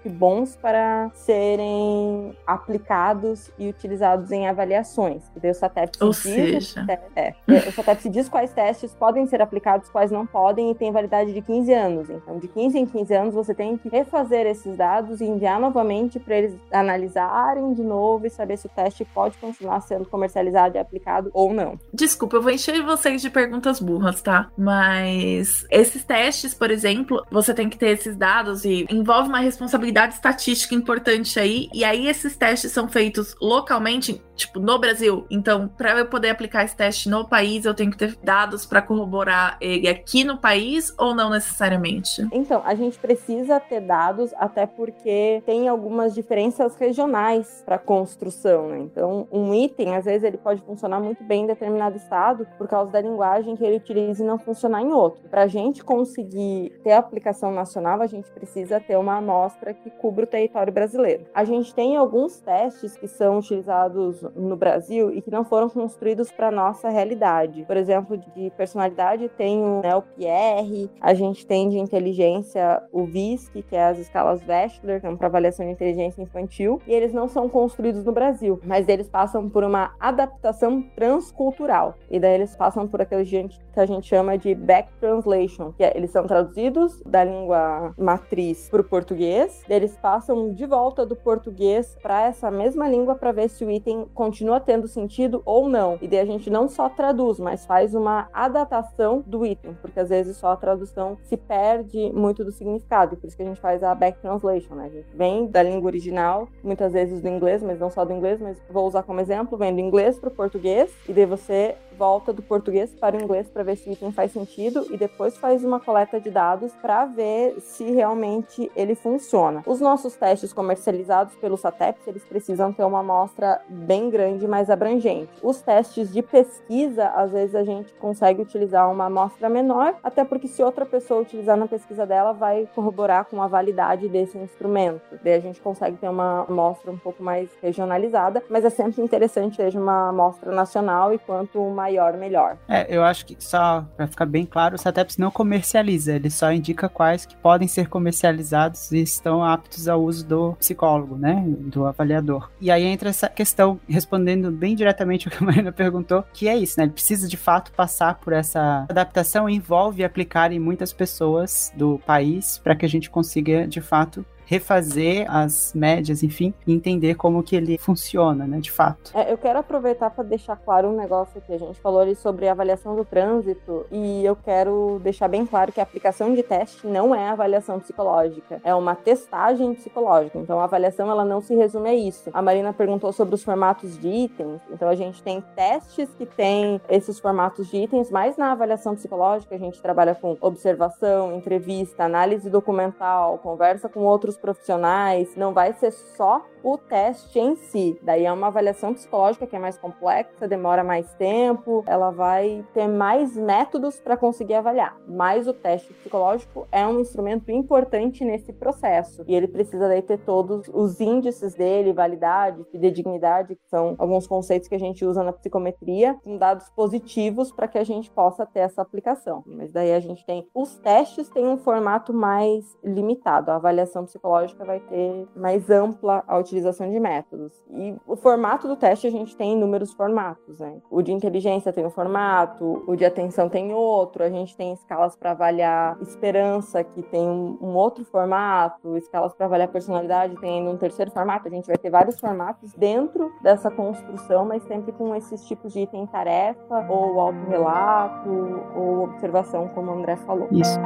bons 0.10 0.56
para 0.56 1.10
serem 1.14 2.36
aplicados 2.46 3.52
e 3.58 3.68
utilizados 3.70 4.32
em 4.32 4.48
avaliações. 4.48 5.24
Daí 5.36 5.52
o 5.52 5.54
SATEPS 5.56 6.02
Ou 6.02 6.10
diz, 6.10 6.20
seja- 6.20 6.86
é, 7.16 7.34
é, 7.48 7.70
o 7.70 7.72
SATEPS 7.72 8.12
diz 8.12 8.30
quais 8.30 8.52
testes 8.54 8.94
podem 8.94 9.26
ser 9.28 9.42
aplicados, 9.42 9.90
quais 9.90 10.12
não 10.12 10.26
podem, 10.26 10.72
e 10.72 10.76
tem 10.76 10.92
validade 10.92 11.34
de 11.34 11.42
15 11.42 11.74
anos. 11.74 12.10
Então, 12.10 12.38
de 12.40 12.48
15 12.48 12.78
em 12.80 12.86
15 12.86 13.14
anos, 13.14 13.34
você 13.34 13.54
tem 13.54 13.78
que 13.78 13.90
refazer 13.90 14.46
esses 14.46 14.76
dados 14.76 15.22
e 15.22 15.26
enviar 15.26 15.60
novamente 15.60 16.20
para 16.20 16.36
eles 16.38 16.56
analisarem 16.72 17.74
de 17.74 17.84
novo 17.84 18.26
e 18.26 18.30
saber 18.30 18.58
se 18.58 18.68
o 18.68 18.70
teste 18.70 19.06
pode 19.06 19.38
continuar 19.38 19.82
sendo 19.82 20.06
comercializado 20.06 20.76
e 20.76 20.80
aplicado 20.80 21.30
ou 21.34 21.54
não. 21.54 21.80
Desculpa, 21.94 22.38
eu 22.38 22.42
vou 22.42 22.52
encher 22.52 22.82
vocês 22.84 23.22
de 23.22 23.30
perguntas 23.30 23.80
burras, 23.80 24.22
tá? 24.22 24.50
Mas 24.58 25.66
esses 25.72 26.04
testes, 26.04 26.54
por 26.54 26.70
exemplo, 26.72 27.24
você 27.32 27.54
tem 27.54 27.70
que 27.70 27.78
ter 27.78 27.90
esses 27.90 28.16
dados 28.16 28.66
e 28.66 28.86
envolve 28.90 29.30
uma 29.30 29.40
responsabilidade 29.40 29.95
estatística 30.04 30.76
importante 30.76 31.40
aí. 31.40 31.70
E 31.74 31.84
aí 31.84 32.08
esses 32.08 32.36
testes 32.36 32.72
são 32.72 32.88
feitos 32.88 33.36
localmente, 33.42 34.22
tipo, 34.36 34.60
no 34.60 34.78
Brasil. 34.78 35.26
Então, 35.30 35.70
para 35.70 35.98
eu 36.00 36.06
poder 36.08 36.30
aplicar 36.30 36.66
esse 36.66 36.76
teste 36.76 37.10
no 37.10 37.28
país, 37.28 37.64
eu 37.64 37.74
tenho 37.74 37.92
que 37.92 37.98
ter 37.98 38.16
dados 38.22 38.66
para 38.66 38.82
corroborar 38.82 39.58
ele 39.62 39.88
aqui 39.88 40.24
no 40.24 40.38
país 40.38 40.94
ou 40.98 41.16
não 41.16 41.30
necessariamente? 41.30 42.28
Então, 42.34 42.62
a 42.66 42.76
gente 42.76 43.00
precisa 43.00 43.60
ter 43.60 43.80
dados, 43.80 44.34
até 44.38 44.66
porque 44.66 45.42
tem 45.46 45.70
algumas 45.70 46.14
diferenças 46.14 46.76
regionais 46.76 47.64
para 47.66 47.78
construção, 47.78 48.68
né? 48.68 48.80
Então, 48.80 49.28
um 49.32 49.54
item, 49.54 49.96
às 49.96 50.06
vezes, 50.06 50.24
ele 50.24 50.38
pode 50.38 50.62
funcionar 50.64 51.00
muito 51.00 51.24
bem 51.24 51.44
em 51.44 51.48
determinado 51.48 51.96
estado 51.96 52.46
por 52.58 52.68
causa 52.68 52.92
da 52.92 53.00
linguagem 53.00 53.56
que 53.56 53.64
ele 53.64 53.78
utiliza 53.78 54.24
e 54.24 54.28
não 54.28 54.38
funcionar 54.38 54.82
em 54.82 54.92
outro. 54.92 55.30
Para 55.30 55.44
a 55.44 55.48
gente 55.48 55.84
conseguir 55.84 56.74
ter 56.84 56.92
aplicação 56.92 57.52
nacional, 57.52 58.02
a 58.02 58.08
gente 58.08 58.30
precisa 58.32 58.80
ter 58.80 58.98
uma 58.98 59.18
amostra 59.18 59.74
que 59.74 59.85
cubra 59.90 60.26
o 60.26 60.28
território 60.28 60.72
brasileiro. 60.72 61.26
A 61.34 61.44
gente 61.44 61.74
tem 61.74 61.98
alguns 61.98 62.40
testes 62.40 62.98
que 62.98 63.08
são 63.08 63.40
utilizados 63.40 64.22
no 64.36 64.56
Brasil 64.56 65.12
e 65.12 65.22
que 65.22 65.32
não 65.32 65.44
foram 65.44 65.70
construídos 65.70 66.32
para 66.32 66.52
nossa 66.52 66.90
realidade. 66.90 67.64
Por 67.66 67.78
exemplo, 67.78 68.18
de 68.18 68.52
personalidade 68.58 69.30
tem 69.30 69.62
o 69.62 69.82
NELPR, 69.82 70.90
a 71.02 71.14
gente 71.14 71.46
tem 71.46 71.70
de 71.70 71.78
inteligência 71.78 72.82
o 72.92 73.06
VISC, 73.06 73.62
que 73.64 73.76
é 73.76 73.86
as 73.86 74.00
escalas 74.00 74.42
Wechsler, 74.48 75.02
que 75.02 75.08
é 75.08 75.16
para 75.16 75.28
avaliação 75.28 75.66
de 75.66 75.72
inteligência 75.72 76.22
infantil, 76.22 76.82
e 76.88 76.94
eles 76.94 77.14
não 77.14 77.28
são 77.28 77.48
construídos 77.50 78.04
no 78.04 78.12
Brasil, 78.12 78.60
mas 78.64 78.88
eles 78.88 79.10
passam 79.10 79.50
por 79.50 79.64
uma 79.64 79.94
adaptação 80.00 80.82
transcultural. 80.96 81.96
E 82.10 82.20
daí 82.20 82.34
eles 82.34 82.56
passam 82.56 82.88
por 82.88 83.02
aquele 83.02 83.24
gente 83.24 83.60
que 83.74 83.80
a 83.80 83.86
gente 83.86 84.08
chama 84.08 84.38
de 84.38 84.56
back 84.56 84.90
translation, 85.00 85.74
que 85.74 85.84
é, 85.84 85.96
eles 85.96 86.12
são 86.12 86.26
traduzidos 86.26 87.02
da 87.06 87.24
língua 87.24 87.94
matriz 87.98 88.70
para 88.70 88.82
o 88.82 88.84
português, 88.84 89.64
eles 89.76 89.98
passam 89.98 90.54
de 90.54 90.66
volta 90.66 91.06
do 91.06 91.16
português 91.16 91.98
para 92.02 92.24
essa 92.24 92.50
mesma 92.50 92.88
língua 92.88 93.16
para 93.16 93.32
ver 93.32 93.50
se 93.50 93.66
o 93.66 93.72
item 93.72 94.06
continua 94.14 94.60
tendo 94.60 94.88
sentido 94.88 95.42
ou 95.46 95.68
não. 95.68 95.98
E 96.02 96.08
daí 96.08 96.20
a 96.20 96.26
gente 96.26 96.50
não 96.50 96.68
só 96.68 96.90
traduz, 96.90 97.40
mas 97.40 97.66
faz 97.66 97.94
uma 97.94 98.28
adaptação 98.34 99.24
do 99.26 99.46
item, 99.46 99.78
porque 99.82 100.00
às 100.00 100.10
vezes 100.10 100.38
só 100.38 100.50
a 100.50 100.58
tradução 100.58 101.18
se 101.24 101.38
perde 101.38 102.12
muito 102.14 102.44
do 102.44 102.52
significado, 102.52 103.18
por 103.18 103.28
isso 103.28 103.36
que 103.36 103.44
a 103.44 103.46
gente 103.46 103.60
faz 103.60 103.84
a 103.84 103.94
back 103.94 104.20
translation, 104.20 104.76
né? 104.76 104.86
A 104.86 104.90
gente 104.90 105.16
vem 105.16 105.48
da 105.48 105.62
língua 105.62 105.88
original, 105.88 106.48
muitas 106.64 106.94
vezes 106.94 107.22
do 107.22 107.28
inglês, 107.28 107.62
mas 107.62 107.80
não 107.80 107.90
só 107.90 108.06
do 108.06 108.14
inglês, 108.14 108.40
mas 108.40 108.62
vou 108.70 108.88
usar 108.88 109.04
como 109.04 109.20
exemplo, 109.20 109.58
vem 109.58 109.74
do 109.74 109.82
inglês 109.82 110.20
para 110.20 110.30
o 110.30 110.32
português, 110.32 110.92
e 111.08 111.14
daí 111.14 111.26
você 111.26 111.76
volta 111.98 112.34
do 112.34 112.42
português 112.42 112.94
para 112.94 113.18
o 113.18 113.22
inglês 113.22 113.50
para 113.50 113.64
ver 113.64 113.78
se 113.78 113.90
o 113.90 113.94
item 113.94 114.12
faz 114.12 114.32
sentido 114.32 114.86
e 114.92 114.98
depois 114.98 115.38
faz 115.38 115.64
uma 115.64 115.80
coleta 115.80 116.20
de 116.20 116.30
dados 116.30 116.72
para 116.82 117.06
ver 117.06 117.60
se 117.60 117.84
realmente 117.92 118.72
ele 118.76 118.96
funciona. 118.96 119.64
Os 119.66 119.80
nossos 119.80 120.16
testes 120.16 120.54
comercializados 120.54 121.36
pelo 121.36 121.58
SATEPS, 121.58 122.08
eles 122.08 122.24
precisam 122.24 122.72
ter 122.72 122.84
uma 122.84 123.00
amostra 123.00 123.62
bem 123.70 124.10
grande 124.10 124.48
mais 124.48 124.70
abrangente. 124.70 125.32
Os 125.42 125.62
testes 125.62 126.12
de 126.12 126.22
pesquisa, 126.22 127.08
às 127.08 127.32
vezes 127.32 127.56
a 127.56 127.64
gente 127.64 127.94
consegue 127.96 128.42
utilizar 128.42 128.92
uma 128.92 129.06
amostra 129.06 129.50
menor, 129.50 129.96
até 130.04 130.24
porque 130.24 130.48
se 130.48 130.64
outra 130.64 130.86
pessoa 130.86 131.22
utilizar 131.22 131.58
na 131.58 131.68
pesquisa 131.68 132.06
dela, 132.06 132.34
vai 132.34 132.68
corroborar 132.76 133.26
com 133.26 133.42
a 133.42 133.48
validade 133.48 134.08
desse 134.10 134.38
instrumento. 134.38 135.02
Daí 135.24 135.34
a 135.34 135.40
gente 135.40 135.62
consegue 135.62 135.98
ter 135.98 136.10
uma 136.10 136.46
amostra 136.48 136.92
um 136.92 136.98
pouco 136.98 137.24
mais 137.24 137.50
regionalizada, 137.62 138.44
mas 138.50 138.66
é 138.66 138.70
sempre 138.70 139.02
interessante 139.02 139.58
ter 139.58 139.76
uma 139.78 140.10
amostra 140.10 140.52
nacional 140.52 141.14
e 141.14 141.18
quanto 141.18 141.60
maior, 141.86 142.18
melhor. 142.18 142.58
É, 142.68 142.86
eu 142.90 143.04
acho 143.04 143.26
que 143.26 143.36
só 143.40 143.86
para 143.96 144.08
ficar 144.08 144.26
bem 144.26 144.46
claro, 144.46 144.76
o 144.76 144.78
SATEPS 144.78 145.18
não 145.18 145.30
comercializa, 145.30 146.14
ele 146.14 146.30
só 146.30 146.52
indica 146.52 146.90
quais 146.90 147.26
que 147.26 147.36
podem 147.36 147.68
ser 147.68 147.88
comercializados 147.88 148.92
e 148.92 149.02
estão 149.02 149.44
aptos 149.44 149.88
ao 149.88 150.02
uso 150.02 150.26
do 150.26 150.54
psicólogo, 150.54 151.16
né, 151.16 151.44
do 151.46 151.86
avaliador. 151.86 152.50
E 152.60 152.72
aí 152.72 152.84
entra 152.84 153.10
essa 153.10 153.30
questão, 153.30 153.80
respondendo 153.88 154.52
bem 154.52 154.76
diretamente 154.76 155.28
o 155.28 155.32
que 155.32 155.44
a 155.44 155.46
Marina 155.46 155.72
perguntou, 155.72 156.24
que 156.34 156.48
é 156.48 156.58
isso, 156.58 156.76
né, 156.80 156.86
ele 156.86 156.94
precisa 156.94 157.28
de 157.28 157.38
fato 157.38 157.72
passar 157.72 158.16
por 158.16 158.34
essa 158.34 158.86
adaptação 158.90 159.48
envolve 159.48 160.04
aplicar 160.04 160.52
em 160.52 160.60
muitas 160.60 160.92
pessoas 160.92 161.72
do 161.76 162.00
país 162.00 162.58
para 162.64 162.76
que 162.76 162.86
a 162.86 162.90
gente 162.90 163.10
consiga 163.10 163.68
de 163.68 163.82
fato 163.82 164.26
refazer 164.46 165.26
as 165.30 165.74
médias, 165.74 166.24
enfim, 166.24 166.54
e 166.66 166.74
entender 166.74 167.16
como 167.16 167.44
que 167.44 167.56
ele 167.56 167.78
funciona, 167.78 168.46
né, 168.46 168.60
de 168.60 168.72
fato. 168.72 169.12
É, 169.14 169.32
eu 169.32 169.38
quero 169.38 169.60
aproveitar 169.60 170.10
para 170.10 170.24
deixar 170.24 170.56
claro 170.56 170.90
um 170.90 170.96
negócio 170.96 171.42
que 171.42 171.54
a 171.54 171.58
gente 171.58 171.80
falou 171.80 172.00
ali 172.00 172.16
sobre 172.16 172.48
avaliação 172.48 172.96
do 172.96 173.04
trânsito 173.04 173.86
e 173.92 174.24
eu 174.24 174.36
quero 174.36 175.00
deixar 175.04 175.28
bem 175.28 175.46
claro 175.46 175.72
que 175.72 175.80
a 175.80 175.84
aplicação 175.84 176.34
de 176.34 176.44
teste 176.44 176.88
não 176.88 177.14
é 177.14 177.30
avaliação 177.30 177.80
psicológica, 177.80 178.60
é 178.64 178.74
uma 178.74 178.96
testagem 178.96 179.74
psicológica. 179.74 180.38
Então 180.38 180.60
a 180.60 180.66
avaliação 180.66 181.10
ela 181.10 181.26
não 181.26 181.42
se 181.42 181.56
resume 181.56 181.90
a 181.90 181.96
isso. 181.96 182.30
A 182.34 182.42
Marina 182.42 182.74
perguntou 182.74 183.12
sobre 183.12 183.36
os 183.36 183.44
formatos 183.44 183.98
de 184.00 184.08
itens, 184.08 184.62
então 184.72 184.88
a 184.88 184.96
gente 184.96 185.22
tem 185.22 185.42
testes 185.56 186.10
que 186.18 186.26
têm 186.26 186.80
esses 186.90 187.20
formatos 187.20 187.70
de 187.70 187.78
itens, 187.78 188.12
mas 188.12 188.38
na 188.38 188.52
avaliação 188.52 188.96
psicológica 188.96 189.56
a 189.56 189.60
gente 189.60 189.82
trabalha 189.82 190.16
com 190.16 190.38
observação, 190.40 191.36
entrevista, 191.36 192.04
análise 192.04 192.50
documental, 192.50 193.38
conversa 193.40 193.90
com 193.90 194.02
outros 194.02 194.35
profissionais. 194.38 195.36
Não 195.36 195.54
vai 195.54 195.74
ser 195.74 195.92
só 195.92 196.46
o 196.66 196.80
teste 196.80 197.40
em 197.40 197.56
si. 197.56 197.96
Daí 198.02 198.26
é 198.26 198.34
uma 198.34 198.48
avaliação 198.48 198.92
psicológica 198.92 199.46
que 199.46 199.56
é 199.56 199.60
mais 199.60 199.78
complexa, 199.78 200.48
demora 200.48 200.84
mais 200.84 201.14
tempo, 201.14 201.84
ela 201.86 202.10
vai 202.10 202.66
ter 202.74 202.88
mais 202.88 203.38
métodos 203.38 204.00
para 204.00 204.18
conseguir 204.18 204.56
avaliar. 204.56 204.98
Mas 205.08 205.48
o 205.48 205.54
teste 205.54 205.94
psicológico 205.94 206.68
é 206.72 206.86
um 206.88 207.00
instrumento 207.00 207.52
importante 207.52 208.26
nesse 208.26 208.52
processo 208.52 209.24
e 209.28 209.36
ele 209.36 209.48
precisa 209.48 209.88
daí 209.88 210.02
ter 210.02 210.18
todos 210.18 210.68
os 210.74 211.00
índices 211.00 211.54
dele, 211.54 211.94
validade, 211.94 212.64
fidedignidade, 212.72 213.56
que 213.56 213.68
são 213.70 213.94
alguns 214.00 214.26
conceitos 214.26 214.68
que 214.68 214.74
a 214.74 214.80
gente 214.80 215.06
usa 215.06 215.24
na 215.24 215.32
psicometria, 215.32 216.16
com 216.24 216.36
dados 216.36 216.68
positivos 216.72 217.52
para 217.52 217.68
que 217.68 217.78
a 217.78 217.84
gente 217.84 218.10
possa 218.10 218.44
ter 218.44 218.62
essa 218.62 218.82
aplicação. 218.82 219.44
Mas 219.46 219.72
daí 219.72 219.94
a 219.94 220.00
gente 220.00 220.26
tem 220.26 220.48
os 220.52 220.80
testes 220.80 221.30
têm 221.30 221.48
um 221.48 221.58
formato 221.58 222.12
mais 222.12 222.66
limitado. 222.84 223.52
A 223.52 223.56
avaliação 223.56 224.04
psicológica 224.06 224.25
vai 224.66 224.80
ter 224.80 225.28
mais 225.36 225.70
ampla 225.70 226.24
a 226.28 226.38
utilização 226.38 226.90
de 226.90 227.00
métodos. 227.00 227.54
E 227.70 227.96
o 228.08 228.16
formato 228.16 228.68
do 228.68 228.76
teste 228.76 229.08
a 229.08 229.12
gente 229.12 229.36
tem 229.36 229.54
inúmeros 229.54 229.94
formatos, 229.94 230.60
né? 230.60 230.78
O 230.90 231.02
de 231.02 231.12
inteligência 231.12 231.74
tem 231.74 231.86
um 231.86 231.90
formato, 231.90 232.84
o 232.88 232.96
de 232.96 233.06
atenção 233.06 233.50
tem 233.50 233.74
outro, 233.74 234.24
a 234.24 234.30
gente 234.30 234.56
tem 234.56 234.74
escalas 234.74 235.16
para 235.16 235.32
avaliar 235.32 235.98
esperança, 236.02 236.84
que 236.84 237.02
tem 237.04 237.28
um, 237.28 237.58
um 237.62 237.76
outro 237.76 238.04
formato, 238.06 238.98
escalas 238.98 239.34
para 239.34 239.46
avaliar 239.46 239.68
personalidade 239.68 240.36
tem 240.38 240.60
ainda 240.60 240.72
um 240.72 240.78
terceiro 240.78 241.12
formato. 241.12 241.48
A 241.48 241.52
gente 241.52 241.68
vai 241.68 241.78
ter 241.78 241.90
vários 241.90 242.20
formatos 242.20 242.74
dentro 242.74 243.32
dessa 243.42 243.70
construção, 243.70 244.46
mas 244.46 244.64
sempre 244.64 244.92
com 244.92 245.16
esses 245.16 245.46
tipos 245.46 245.74
de 245.74 245.82
item 245.82 246.06
tarefa, 246.08 246.86
ou 246.90 247.20
autorrelato, 247.20 248.30
ou 248.76 249.04
observação, 249.04 249.68
como 249.70 249.92
o 249.92 249.96
André 249.96 250.16
falou. 250.18 250.48
Isso. 250.52 250.80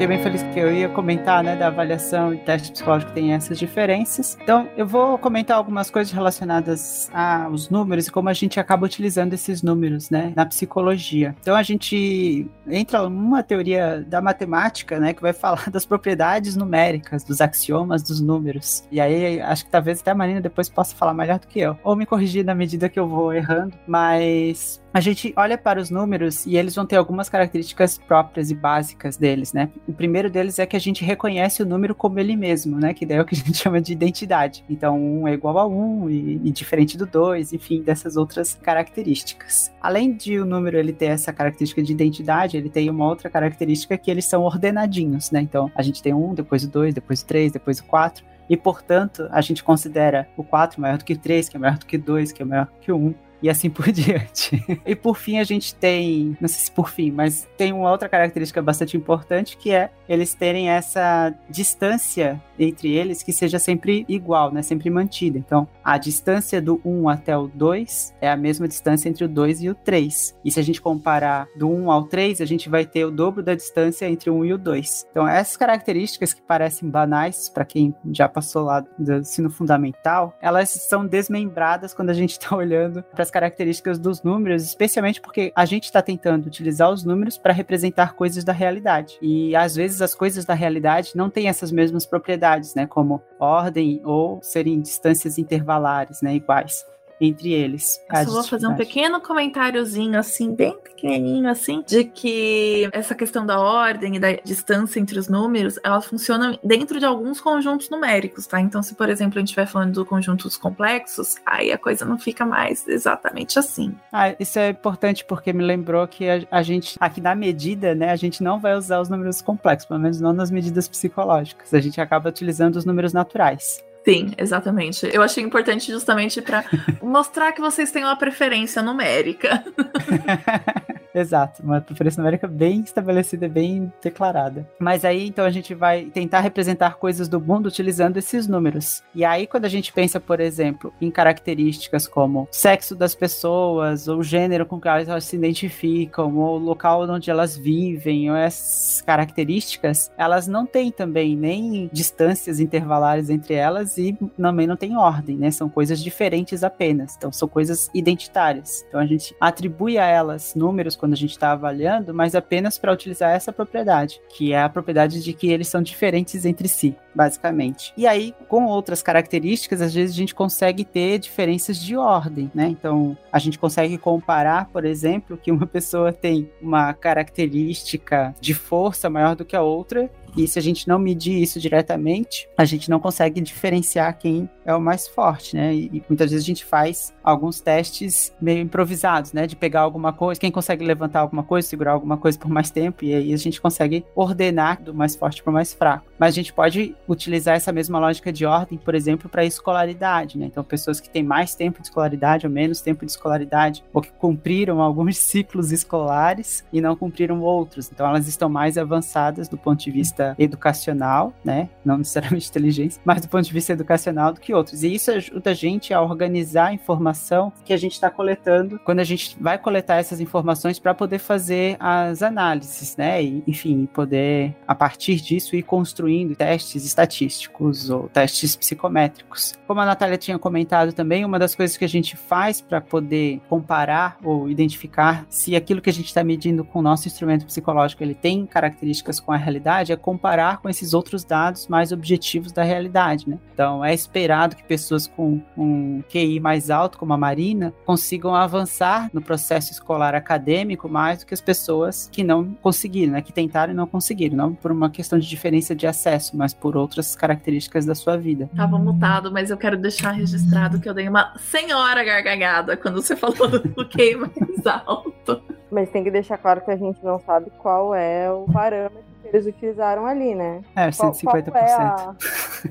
Fiquei 0.00 0.16
bem 0.16 0.22
feliz 0.22 0.42
que 0.54 0.58
eu 0.58 0.72
ia 0.72 0.88
comentar, 0.88 1.44
né, 1.44 1.54
da 1.54 1.66
avaliação 1.66 2.32
e 2.32 2.38
teste 2.38 2.72
psicológico 2.72 3.12
tem 3.12 3.34
essas 3.34 3.58
diferenças. 3.58 4.38
Então, 4.42 4.66
eu 4.74 4.86
vou 4.86 5.18
comentar 5.18 5.58
algumas 5.58 5.90
coisas 5.90 6.10
relacionadas 6.10 7.10
aos 7.12 7.68
números 7.68 8.06
e 8.06 8.10
como 8.10 8.30
a 8.30 8.32
gente 8.32 8.58
acaba 8.58 8.86
utilizando 8.86 9.34
esses 9.34 9.62
números, 9.62 10.08
né, 10.08 10.32
na 10.34 10.46
psicologia. 10.46 11.36
Então, 11.42 11.54
a 11.54 11.62
gente 11.62 12.48
entra 12.66 13.10
numa 13.10 13.42
teoria 13.42 14.02
da 14.08 14.22
matemática, 14.22 14.98
né, 14.98 15.12
que 15.12 15.20
vai 15.20 15.34
falar 15.36 15.68
das 15.68 15.84
propriedades 15.84 16.56
numéricas, 16.56 17.22
dos 17.22 17.42
axiomas 17.42 18.02
dos 18.02 18.22
números. 18.22 18.82
E 18.90 19.02
aí, 19.02 19.38
acho 19.42 19.66
que 19.66 19.70
talvez 19.70 20.00
até 20.00 20.12
a 20.12 20.14
Marina 20.14 20.40
depois 20.40 20.66
possa 20.70 20.96
falar 20.96 21.12
melhor 21.12 21.38
do 21.38 21.46
que 21.46 21.60
eu, 21.60 21.76
ou 21.84 21.94
me 21.94 22.06
corrigir 22.06 22.42
na 22.42 22.54
medida 22.54 22.88
que 22.88 22.98
eu 22.98 23.06
vou 23.06 23.34
errando, 23.34 23.76
mas 23.86 24.80
a 24.92 25.00
gente 25.00 25.32
olha 25.36 25.56
para 25.56 25.80
os 25.80 25.88
números 25.88 26.44
e 26.46 26.56
eles 26.56 26.74
vão 26.74 26.84
ter 26.84 26.96
algumas 26.96 27.28
características 27.28 27.96
próprias 27.96 28.50
e 28.50 28.54
básicas 28.54 29.16
deles, 29.16 29.52
né? 29.52 29.70
O 29.86 29.92
primeiro 29.92 30.28
deles 30.28 30.58
é 30.58 30.66
que 30.66 30.76
a 30.76 30.80
gente 30.80 31.04
reconhece 31.04 31.62
o 31.62 31.66
número 31.66 31.94
como 31.94 32.18
ele 32.18 32.36
mesmo, 32.36 32.76
né? 32.78 32.92
Que 32.92 33.06
daí 33.06 33.18
é 33.18 33.20
o 33.20 33.24
que 33.24 33.34
a 33.34 33.38
gente 33.38 33.54
chama 33.56 33.80
de 33.80 33.92
identidade. 33.92 34.64
Então, 34.68 34.98
um 34.98 35.28
é 35.28 35.32
igual 35.32 35.58
a 35.58 35.66
um 35.66 36.10
e, 36.10 36.40
e 36.44 36.50
diferente 36.50 36.98
do 36.98 37.06
dois, 37.06 37.52
enfim, 37.52 37.82
dessas 37.82 38.16
outras 38.16 38.58
características. 38.60 39.72
Além 39.80 40.12
de 40.12 40.40
o 40.40 40.44
número 40.44 40.76
ele 40.76 40.92
ter 40.92 41.06
essa 41.06 41.32
característica 41.32 41.82
de 41.82 41.92
identidade, 41.92 42.56
ele 42.56 42.68
tem 42.68 42.90
uma 42.90 43.06
outra 43.06 43.30
característica 43.30 43.96
que 43.96 44.10
eles 44.10 44.24
são 44.24 44.42
ordenadinhos, 44.42 45.30
né? 45.30 45.40
Então, 45.40 45.70
a 45.74 45.82
gente 45.82 46.02
tem 46.02 46.12
um, 46.12 46.34
depois 46.34 46.64
o 46.64 46.68
dois, 46.68 46.92
depois 46.92 47.22
o 47.22 47.26
três, 47.26 47.52
depois 47.52 47.78
o 47.78 47.84
quatro. 47.84 48.24
E, 48.48 48.56
portanto, 48.56 49.28
a 49.30 49.40
gente 49.40 49.62
considera 49.62 50.28
o 50.36 50.42
4 50.42 50.80
maior 50.80 50.98
do 50.98 51.04
que 51.04 51.12
o 51.12 51.16
3, 51.16 51.48
que 51.48 51.56
é 51.56 51.60
maior 51.60 51.78
do 51.78 51.86
que 51.86 51.94
o 51.94 52.02
2, 52.02 52.32
que 52.32 52.42
é 52.42 52.44
maior 52.44 52.66
do 52.66 52.80
que 52.80 52.90
o 52.90 52.96
1 52.96 53.14
e 53.42 53.48
assim 53.48 53.70
por 53.70 53.90
diante. 53.92 54.62
e 54.84 54.94
por 54.94 55.16
fim, 55.16 55.38
a 55.38 55.44
gente 55.44 55.74
tem, 55.74 56.36
não 56.40 56.48
sei 56.48 56.60
se 56.60 56.70
por 56.70 56.90
fim, 56.90 57.10
mas 57.10 57.48
tem 57.56 57.72
uma 57.72 57.90
outra 57.90 58.08
característica 58.08 58.60
bastante 58.62 58.96
importante 58.96 59.56
que 59.56 59.70
é 59.72 59.90
eles 60.08 60.34
terem 60.34 60.70
essa 60.70 61.32
distância 61.48 62.40
entre 62.58 62.92
eles 62.92 63.22
que 63.22 63.32
seja 63.32 63.58
sempre 63.58 64.04
igual, 64.08 64.52
né? 64.52 64.62
Sempre 64.62 64.90
mantida. 64.90 65.38
Então, 65.38 65.68
a 65.84 65.98
distância 65.98 66.60
do 66.60 66.80
1 66.84 67.08
até 67.08 67.36
o 67.36 67.48
2 67.48 68.14
é 68.20 68.30
a 68.30 68.36
mesma 68.36 68.68
distância 68.68 69.08
entre 69.08 69.24
o 69.24 69.28
2 69.28 69.62
e 69.62 69.70
o 69.70 69.74
3. 69.74 70.38
E 70.44 70.50
se 70.50 70.60
a 70.60 70.62
gente 70.62 70.80
comparar 70.80 71.46
do 71.56 71.68
1 71.68 71.90
ao 71.90 72.04
3, 72.04 72.40
a 72.40 72.44
gente 72.44 72.68
vai 72.68 72.84
ter 72.84 73.04
o 73.04 73.10
dobro 73.10 73.42
da 73.42 73.54
distância 73.54 74.08
entre 74.08 74.30
o 74.30 74.34
1 74.34 74.44
e 74.44 74.52
o 74.54 74.58
2. 74.58 75.06
Então, 75.10 75.26
essas 75.26 75.56
características 75.56 76.32
que 76.32 76.42
parecem 76.42 76.88
banais 76.88 77.48
para 77.48 77.64
quem 77.64 77.94
já 78.12 78.28
passou 78.28 78.64
lá 78.64 78.84
do 78.98 79.14
ensino 79.14 79.50
fundamental, 79.50 80.36
elas 80.40 80.70
são 80.70 81.06
desmembradas 81.06 81.94
quando 81.94 82.10
a 82.10 82.14
gente 82.14 82.32
está 82.32 82.54
olhando 82.56 83.02
para 83.02 83.22
as 83.22 83.30
características 83.30 83.98
dos 83.98 84.22
números, 84.22 84.62
especialmente 84.62 85.20
porque 85.20 85.52
a 85.54 85.64
gente 85.64 85.84
está 85.84 86.02
tentando 86.02 86.46
utilizar 86.46 86.90
os 86.90 87.04
números 87.04 87.38
para 87.38 87.52
representar 87.52 88.14
coisas 88.14 88.44
da 88.44 88.52
realidade. 88.52 89.18
E 89.22 89.54
às 89.56 89.74
vezes 89.74 90.02
as 90.02 90.14
coisas 90.14 90.44
da 90.44 90.54
realidade 90.54 91.12
não 91.14 91.30
têm 91.30 91.48
essas 91.48 91.72
mesmas 91.72 92.06
propriedades, 92.06 92.74
né, 92.74 92.86
como 92.86 93.22
ordem 93.40 94.00
ou 94.04 94.40
serem 94.42 94.80
distâncias 94.80 95.38
intervalares, 95.38 96.22
né, 96.22 96.34
iguais 96.36 96.84
entre 97.20 97.52
eles. 97.52 98.02
Eu 98.10 98.24
só 98.24 98.30
vou 98.32 98.42
fazer 98.44 98.66
um 98.66 98.74
pequeno 98.74 99.20
comentáriozinho, 99.20 100.18
assim, 100.18 100.54
bem 100.54 100.76
pequenininho, 100.78 101.48
assim, 101.48 101.82
de 101.86 102.04
que 102.04 102.88
essa 102.92 103.14
questão 103.14 103.44
da 103.44 103.60
ordem 103.60 104.16
e 104.16 104.18
da 104.18 104.32
distância 104.32 104.98
entre 104.98 105.18
os 105.18 105.28
números, 105.28 105.78
ela 105.82 106.00
funciona 106.00 106.58
dentro 106.64 106.98
de 106.98 107.04
alguns 107.04 107.40
conjuntos 107.40 107.90
numéricos, 107.90 108.46
tá? 108.46 108.60
Então, 108.60 108.82
se, 108.82 108.94
por 108.94 109.08
exemplo, 109.08 109.38
a 109.38 109.40
gente 109.40 109.48
estiver 109.48 109.66
falando 109.66 110.02
de 110.02 110.08
conjuntos 110.08 110.56
complexos, 110.56 111.36
aí 111.44 111.72
a 111.72 111.78
coisa 111.78 112.04
não 112.04 112.18
fica 112.18 112.46
mais 112.46 112.86
exatamente 112.88 113.58
assim. 113.58 113.94
Ah, 114.12 114.34
isso 114.38 114.58
é 114.58 114.70
importante 114.70 115.24
porque 115.24 115.52
me 115.52 115.62
lembrou 115.62 116.06
que 116.08 116.28
a, 116.28 116.42
a 116.50 116.62
gente, 116.62 116.96
aqui 117.00 117.20
na 117.20 117.34
medida, 117.34 117.94
né, 117.94 118.10
a 118.10 118.16
gente 118.16 118.42
não 118.42 118.58
vai 118.58 118.74
usar 118.74 119.00
os 119.00 119.08
números 119.08 119.42
complexos, 119.42 119.86
pelo 119.86 120.00
menos 120.00 120.20
não 120.20 120.32
nas 120.32 120.50
medidas 120.50 120.88
psicológicas. 120.88 121.74
A 121.74 121.80
gente 121.80 122.00
acaba 122.00 122.28
utilizando 122.30 122.76
os 122.76 122.84
números 122.84 123.12
naturais. 123.12 123.82
Sim, 124.10 124.32
exatamente. 124.36 125.08
Eu 125.12 125.22
achei 125.22 125.42
importante 125.42 125.90
justamente 125.90 126.42
para 126.42 126.64
mostrar 127.00 127.52
que 127.52 127.60
vocês 127.60 127.92
têm 127.92 128.02
uma 128.02 128.16
preferência 128.16 128.82
numérica. 128.82 129.62
Exato, 131.14 131.62
uma 131.62 131.80
preferência 131.80 132.20
numérica 132.20 132.46
bem 132.46 132.80
estabelecida, 132.80 133.48
bem 133.48 133.92
declarada. 134.02 134.68
Mas 134.78 135.04
aí 135.04 135.26
então 135.26 135.44
a 135.44 135.50
gente 135.50 135.74
vai 135.74 136.04
tentar 136.04 136.40
representar 136.40 136.96
coisas 136.96 137.28
do 137.28 137.40
mundo 137.40 137.66
utilizando 137.66 138.16
esses 138.16 138.46
números. 138.46 139.02
E 139.14 139.24
aí 139.24 139.46
quando 139.46 139.64
a 139.64 139.68
gente 139.68 139.92
pensa, 139.92 140.20
por 140.20 140.40
exemplo, 140.40 140.92
em 141.00 141.10
características 141.10 142.06
como 142.06 142.48
sexo 142.50 142.94
das 142.94 143.14
pessoas, 143.14 144.06
ou 144.06 144.22
gênero 144.22 144.64
com 144.64 144.80
que 144.80 144.88
elas 144.88 145.24
se 145.24 145.36
identificam, 145.36 146.36
ou 146.36 146.58
local 146.58 147.02
onde 147.08 147.30
elas 147.30 147.56
vivem, 147.56 148.30
ou 148.30 148.36
essas 148.36 149.02
características, 149.02 150.12
elas 150.16 150.46
não 150.46 150.64
têm 150.64 150.92
também 150.92 151.36
nem 151.36 151.90
distâncias 151.92 152.60
intervalares 152.60 153.30
entre 153.30 153.54
elas 153.54 153.98
e 154.00 154.16
também 154.36 154.66
não 154.66 154.76
tem 154.76 154.96
ordem, 154.96 155.36
né? 155.36 155.50
São 155.50 155.68
coisas 155.68 156.02
diferentes 156.02 156.64
apenas. 156.64 157.14
Então 157.16 157.30
são 157.30 157.48
coisas 157.48 157.90
identitárias. 157.94 158.84
Então 158.88 159.00
a 159.00 159.06
gente 159.06 159.34
atribui 159.40 159.98
a 159.98 160.06
elas 160.06 160.54
números 160.54 160.96
quando 160.96 161.12
a 161.12 161.16
gente 161.16 161.32
está 161.32 161.52
avaliando, 161.52 162.14
mas 162.14 162.34
apenas 162.34 162.78
para 162.78 162.92
utilizar 162.92 163.30
essa 163.30 163.52
propriedade, 163.52 164.20
que 164.28 164.52
é 164.52 164.62
a 164.62 164.68
propriedade 164.68 165.22
de 165.22 165.32
que 165.32 165.50
eles 165.50 165.68
são 165.68 165.82
diferentes 165.82 166.44
entre 166.44 166.68
si, 166.68 166.96
basicamente. 167.14 167.92
E 167.96 168.06
aí, 168.06 168.34
com 168.48 168.66
outras 168.66 169.02
características, 169.02 169.80
às 169.80 169.94
vezes 169.94 170.14
a 170.14 170.18
gente 170.18 170.34
consegue 170.34 170.84
ter 170.84 171.18
diferenças 171.18 171.78
de 171.78 171.96
ordem, 171.96 172.50
né? 172.54 172.68
Então, 172.68 173.16
a 173.32 173.38
gente 173.38 173.58
consegue 173.58 173.98
comparar, 173.98 174.66
por 174.66 174.84
exemplo, 174.84 175.36
que 175.36 175.50
uma 175.50 175.66
pessoa 175.66 176.12
tem 176.12 176.50
uma 176.60 176.92
característica 176.94 178.34
de 178.40 178.54
força 178.54 179.10
maior 179.10 179.34
do 179.36 179.44
que 179.44 179.56
a 179.56 179.62
outra, 179.62 180.10
E 180.36 180.46
se 180.46 180.58
a 180.58 180.62
gente 180.62 180.86
não 180.88 180.98
medir 180.98 181.42
isso 181.42 181.58
diretamente, 181.60 182.48
a 182.56 182.64
gente 182.64 182.88
não 182.90 183.00
consegue 183.00 183.40
diferenciar 183.40 184.16
quem 184.18 184.48
é 184.64 184.74
o 184.74 184.80
mais 184.80 185.08
forte, 185.08 185.56
né? 185.56 185.74
E, 185.74 185.86
e 185.86 186.02
muitas 186.08 186.30
vezes 186.30 186.44
a 186.44 186.46
gente 186.46 186.64
faz 186.64 187.14
alguns 187.22 187.60
testes 187.60 188.34
meio 188.40 188.60
improvisados, 188.60 189.32
né? 189.32 189.46
De 189.46 189.56
pegar 189.56 189.80
alguma 189.80 190.12
coisa, 190.12 190.40
quem 190.40 190.50
consegue 190.50 190.84
levantar 190.84 191.20
alguma 191.20 191.42
coisa, 191.42 191.66
segurar 191.68 191.92
alguma 191.92 192.16
coisa 192.16 192.38
por 192.38 192.50
mais 192.50 192.70
tempo, 192.70 193.04
e 193.04 193.14
aí 193.14 193.32
a 193.32 193.36
gente 193.36 193.60
consegue 193.60 194.04
ordenar 194.14 194.82
do 194.82 194.94
mais 194.94 195.16
forte 195.16 195.42
para 195.42 195.50
o 195.50 195.54
mais 195.54 195.72
fraco. 195.72 196.09
Mas 196.20 196.34
a 196.34 196.36
gente 196.36 196.52
pode 196.52 196.94
utilizar 197.08 197.56
essa 197.56 197.72
mesma 197.72 197.98
lógica 197.98 198.30
de 198.30 198.44
ordem, 198.44 198.76
por 198.76 198.94
exemplo, 198.94 199.26
para 199.26 199.42
escolaridade, 199.42 200.36
né? 200.36 200.44
Então, 200.44 200.62
pessoas 200.62 201.00
que 201.00 201.08
têm 201.08 201.22
mais 201.22 201.54
tempo 201.54 201.80
de 201.80 201.86
escolaridade 201.88 202.46
ou 202.46 202.52
menos 202.52 202.82
tempo 202.82 203.06
de 203.06 203.10
escolaridade, 203.10 203.82
ou 203.90 204.02
que 204.02 204.12
cumpriram 204.12 204.82
alguns 204.82 205.16
ciclos 205.30 205.72
escolares 205.72 206.62
e 206.70 206.78
não 206.78 206.94
cumpriram 206.94 207.40
outros. 207.40 207.90
Então, 207.90 208.06
elas 208.06 208.28
estão 208.28 208.50
mais 208.50 208.76
avançadas 208.76 209.48
do 209.48 209.56
ponto 209.56 209.82
de 209.82 209.90
vista 209.90 210.34
educacional, 210.38 211.32
né? 211.42 211.70
Não 211.82 211.96
necessariamente 211.96 212.50
inteligência, 212.50 213.00
mas 213.02 213.22
do 213.22 213.28
ponto 213.28 213.46
de 213.46 213.52
vista 213.54 213.72
educacional 213.72 214.34
do 214.34 214.40
que 214.40 214.52
outros. 214.52 214.82
E 214.82 214.92
isso 214.92 215.10
ajuda 215.10 215.52
a 215.52 215.54
gente 215.54 215.94
a 215.94 216.02
organizar 216.02 216.66
a 216.66 216.74
informação 216.74 217.50
que 217.64 217.72
a 217.72 217.78
gente 217.78 217.92
está 217.92 218.10
coletando 218.10 218.78
quando 218.84 219.00
a 219.00 219.04
gente 219.04 219.38
vai 219.40 219.56
coletar 219.56 219.96
essas 219.96 220.20
informações 220.20 220.78
para 220.78 220.92
poder 220.92 221.18
fazer 221.18 221.78
as 221.80 222.22
análises, 222.22 222.94
né? 222.98 223.22
E, 223.24 223.42
enfim, 223.46 223.86
poder, 223.86 224.54
a 224.68 224.74
partir 224.74 225.16
disso, 225.16 225.56
ir 225.56 225.62
construindo 225.62 226.09
testes 226.36 226.84
estatísticos 226.84 227.90
ou 227.90 228.08
testes 228.08 228.56
psicométricos. 228.56 229.54
Como 229.66 229.80
a 229.80 229.86
Natália 229.86 230.18
tinha 230.18 230.38
comentado 230.38 230.92
também, 230.92 231.24
uma 231.24 231.38
das 231.38 231.54
coisas 231.54 231.76
que 231.76 231.84
a 231.84 231.88
gente 231.88 232.16
faz 232.16 232.60
para 232.60 232.80
poder 232.80 233.40
comparar 233.48 234.18
ou 234.22 234.48
identificar 234.48 235.26
se 235.28 235.54
aquilo 235.54 235.80
que 235.80 235.90
a 235.90 235.92
gente 235.92 236.06
está 236.06 236.22
medindo 236.24 236.64
com 236.64 236.80
o 236.80 236.82
nosso 236.82 237.08
instrumento 237.08 237.46
psicológico 237.46 238.02
ele 238.02 238.14
tem 238.14 238.46
características 238.46 239.20
com 239.20 239.32
a 239.32 239.36
realidade 239.36 239.92
é 239.92 239.96
comparar 239.96 240.58
com 240.58 240.68
esses 240.68 240.94
outros 240.94 241.24
dados 241.24 241.68
mais 241.68 241.92
objetivos 241.92 242.52
da 242.52 242.62
realidade, 242.62 243.28
né? 243.28 243.38
Então, 243.52 243.84
é 243.84 243.92
esperado 243.92 244.56
que 244.56 244.64
pessoas 244.64 245.06
com 245.06 245.40
um 245.56 246.02
QI 246.08 246.40
mais 246.40 246.70
alto, 246.70 246.98
como 246.98 247.12
a 247.12 247.16
Marina, 247.16 247.72
consigam 247.84 248.34
avançar 248.34 249.10
no 249.12 249.20
processo 249.20 249.72
escolar 249.72 250.14
acadêmico 250.14 250.88
mais 250.88 251.20
do 251.20 251.26
que 251.26 251.34
as 251.34 251.40
pessoas 251.40 252.08
que 252.10 252.24
não 252.24 252.54
conseguiram, 252.54 253.12
né? 253.12 253.22
Que 253.22 253.32
tentaram 253.32 253.72
e 253.72 253.76
não 253.76 253.86
conseguiram, 253.86 254.36
não 254.36 254.54
por 254.54 254.72
uma 254.72 254.90
questão 254.90 255.18
de 255.18 255.28
diferença 255.28 255.74
de 255.74 255.86
acesso, 255.86 255.99
mas 256.36 256.54
por 256.54 256.76
outras 256.76 257.14
características 257.14 257.84
da 257.84 257.94
sua 257.94 258.16
vida. 258.16 258.48
Tava 258.56 258.78
mutado, 258.78 259.30
mas 259.30 259.50
eu 259.50 259.56
quero 259.56 259.76
deixar 259.76 260.12
registrado 260.12 260.80
que 260.80 260.88
eu 260.88 260.94
dei 260.94 261.08
uma 261.08 261.34
senhora 261.38 262.02
gargalhada 262.04 262.76
quando 262.76 263.02
você 263.02 263.16
falou 263.16 263.48
do 263.48 263.60
QI 263.88 264.16
mais 264.16 264.66
alto. 264.66 265.42
Mas 265.70 265.90
tem 265.90 266.02
que 266.02 266.10
deixar 266.10 266.38
claro 266.38 266.60
que 266.62 266.70
a 266.70 266.76
gente 266.76 267.02
não 267.04 267.18
sabe 267.20 267.50
qual 267.58 267.94
é 267.94 268.30
o 268.30 268.44
parâmetro 268.52 269.09
que 269.09 269.09
eles 269.32 269.46
utilizaram 269.46 270.06
ali, 270.06 270.34
né? 270.34 270.60
É, 270.76 270.90
Qual, 270.92 271.12
150%. 271.12 271.50
qual 271.50 271.56
é, 271.56 271.72
a- 271.72 272.14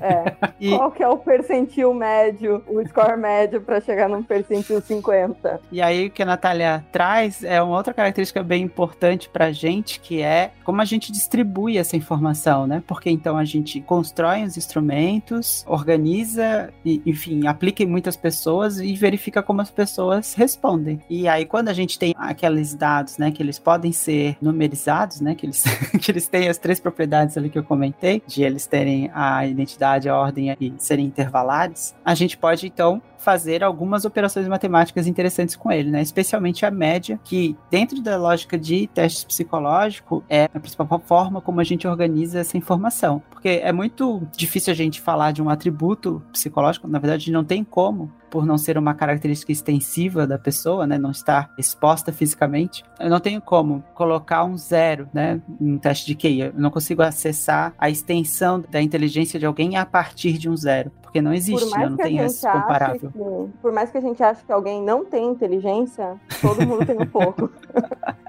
é, 0.00 0.36
E, 0.60 0.76
qual 0.76 0.90
que 0.92 1.02
é 1.02 1.08
o 1.08 1.16
percentil 1.18 1.92
médio, 1.94 2.62
o 2.68 2.86
score 2.88 3.16
médio 3.16 3.60
para 3.60 3.80
chegar 3.80 4.08
num 4.08 4.22
percentil 4.22 4.80
50? 4.80 5.60
e 5.72 5.80
aí 5.82 6.06
o 6.06 6.10
que 6.10 6.22
a 6.22 6.26
Natália 6.26 6.84
traz 6.92 7.42
é 7.42 7.60
uma 7.62 7.76
outra 7.76 7.92
característica 7.94 8.42
bem 8.42 8.62
importante 8.62 9.28
pra 9.28 9.50
gente, 9.52 10.00
que 10.00 10.20
é 10.22 10.50
como 10.64 10.80
a 10.80 10.84
gente 10.84 11.10
distribui 11.10 11.78
essa 11.78 11.96
informação, 11.96 12.66
né? 12.66 12.82
Porque 12.86 13.10
então 13.10 13.36
a 13.36 13.44
gente 13.44 13.80
constrói 13.80 14.42
os 14.44 14.56
instrumentos, 14.56 15.64
organiza, 15.66 16.72
e, 16.84 17.00
enfim, 17.06 17.46
aplica 17.46 17.82
em 17.82 17.86
muitas 17.86 18.16
pessoas 18.16 18.78
e 18.80 18.94
verifica 18.94 19.42
como 19.42 19.60
as 19.60 19.70
pessoas 19.70 20.34
respondem. 20.34 21.00
E 21.08 21.26
aí 21.28 21.44
quando 21.44 21.68
a 21.68 21.72
gente 21.72 21.98
tem 21.98 22.14
aqueles 22.16 22.74
dados, 22.74 23.18
né, 23.18 23.30
que 23.30 23.42
eles 23.42 23.58
podem 23.58 23.92
ser 23.92 24.36
numerizados, 24.40 25.20
né, 25.20 25.34
que 25.34 25.46
eles, 25.46 25.62
que 26.00 26.10
eles 26.10 26.28
têm 26.28 26.48
as 26.50 26.58
três 26.58 26.80
propriedades 26.80 27.36
ali 27.36 27.48
que 27.48 27.58
eu 27.58 27.64
comentei, 27.64 28.22
de 28.26 28.42
eles 28.42 28.66
terem 28.66 29.10
a 29.14 29.46
identidade, 29.46 30.08
a 30.08 30.16
ordem 30.16 30.56
e 30.60 30.74
serem 30.78 31.06
intervalares, 31.06 31.94
a 32.04 32.14
gente 32.14 32.36
pode 32.36 32.66
então 32.66 33.00
fazer 33.20 33.62
algumas 33.62 34.04
operações 34.04 34.48
matemáticas 34.48 35.06
interessantes 35.06 35.54
com 35.54 35.70
ele, 35.70 35.90
né? 35.90 36.00
Especialmente 36.00 36.64
a 36.64 36.70
média, 36.70 37.20
que 37.22 37.56
dentro 37.70 38.02
da 38.02 38.16
lógica 38.16 38.58
de 38.58 38.86
teste 38.88 39.26
psicológico 39.26 40.24
é 40.28 40.44
a 40.44 40.60
principal 40.60 41.00
forma 41.04 41.40
como 41.40 41.60
a 41.60 41.64
gente 41.64 41.86
organiza 41.86 42.40
essa 42.40 42.56
informação. 42.56 43.22
Porque 43.30 43.60
é 43.62 43.72
muito 43.72 44.26
difícil 44.36 44.72
a 44.72 44.76
gente 44.76 45.00
falar 45.00 45.32
de 45.32 45.42
um 45.42 45.48
atributo 45.48 46.22
psicológico, 46.32 46.88
na 46.88 46.98
verdade 46.98 47.30
não 47.30 47.44
tem 47.44 47.62
como, 47.62 48.10
por 48.30 48.46
não 48.46 48.56
ser 48.56 48.78
uma 48.78 48.94
característica 48.94 49.50
extensiva 49.50 50.26
da 50.26 50.38
pessoa, 50.38 50.86
né, 50.86 50.96
não 50.96 51.10
estar 51.10 51.50
exposta 51.58 52.12
fisicamente, 52.12 52.84
eu 52.98 53.10
não 53.10 53.18
tenho 53.18 53.40
como 53.40 53.82
colocar 53.92 54.44
um 54.44 54.56
zero, 54.56 55.08
né, 55.12 55.42
no 55.60 55.78
teste 55.78 56.06
de 56.06 56.14
QI. 56.14 56.40
Eu 56.40 56.52
não 56.54 56.70
consigo 56.70 57.02
acessar 57.02 57.74
a 57.76 57.90
extensão 57.90 58.62
da 58.70 58.80
inteligência 58.80 59.38
de 59.38 59.46
alguém 59.46 59.76
a 59.76 59.84
partir 59.84 60.38
de 60.38 60.48
um 60.48 60.56
zero, 60.56 60.92
porque 61.10 61.20
não 61.20 61.34
existe, 61.34 61.76
né, 61.76 61.88
não 61.88 61.96
que 61.96 62.02
a 62.02 62.04
tenho 62.04 62.18
gente 62.22 62.30
esse 62.30 62.46
ache 62.46 62.60
comparável. 62.60 63.10
que- 63.10 63.58
por 63.60 63.72
mais 63.72 63.90
que 63.90 63.98
a 63.98 64.00
gente 64.00 64.22
ache 64.22 64.44
que 64.44 64.52
alguém 64.52 64.80
não 64.80 65.04
tem 65.04 65.26
inteligência, 65.26 66.16
todo 66.40 66.64
mundo 66.64 66.86
tem 66.86 66.96
um 66.96 67.06
pouco. 67.06 67.50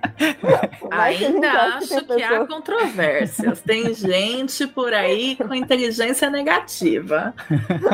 Ainda 0.92 1.52
acho 1.78 2.06
que 2.06 2.24
há 2.24 2.46
controvérsias. 2.46 3.62
Tem 3.62 3.94
gente 3.94 4.68
por 4.68 4.94
aí 4.94 5.36
com 5.36 5.54
inteligência 5.54 6.30
negativa. 6.30 7.34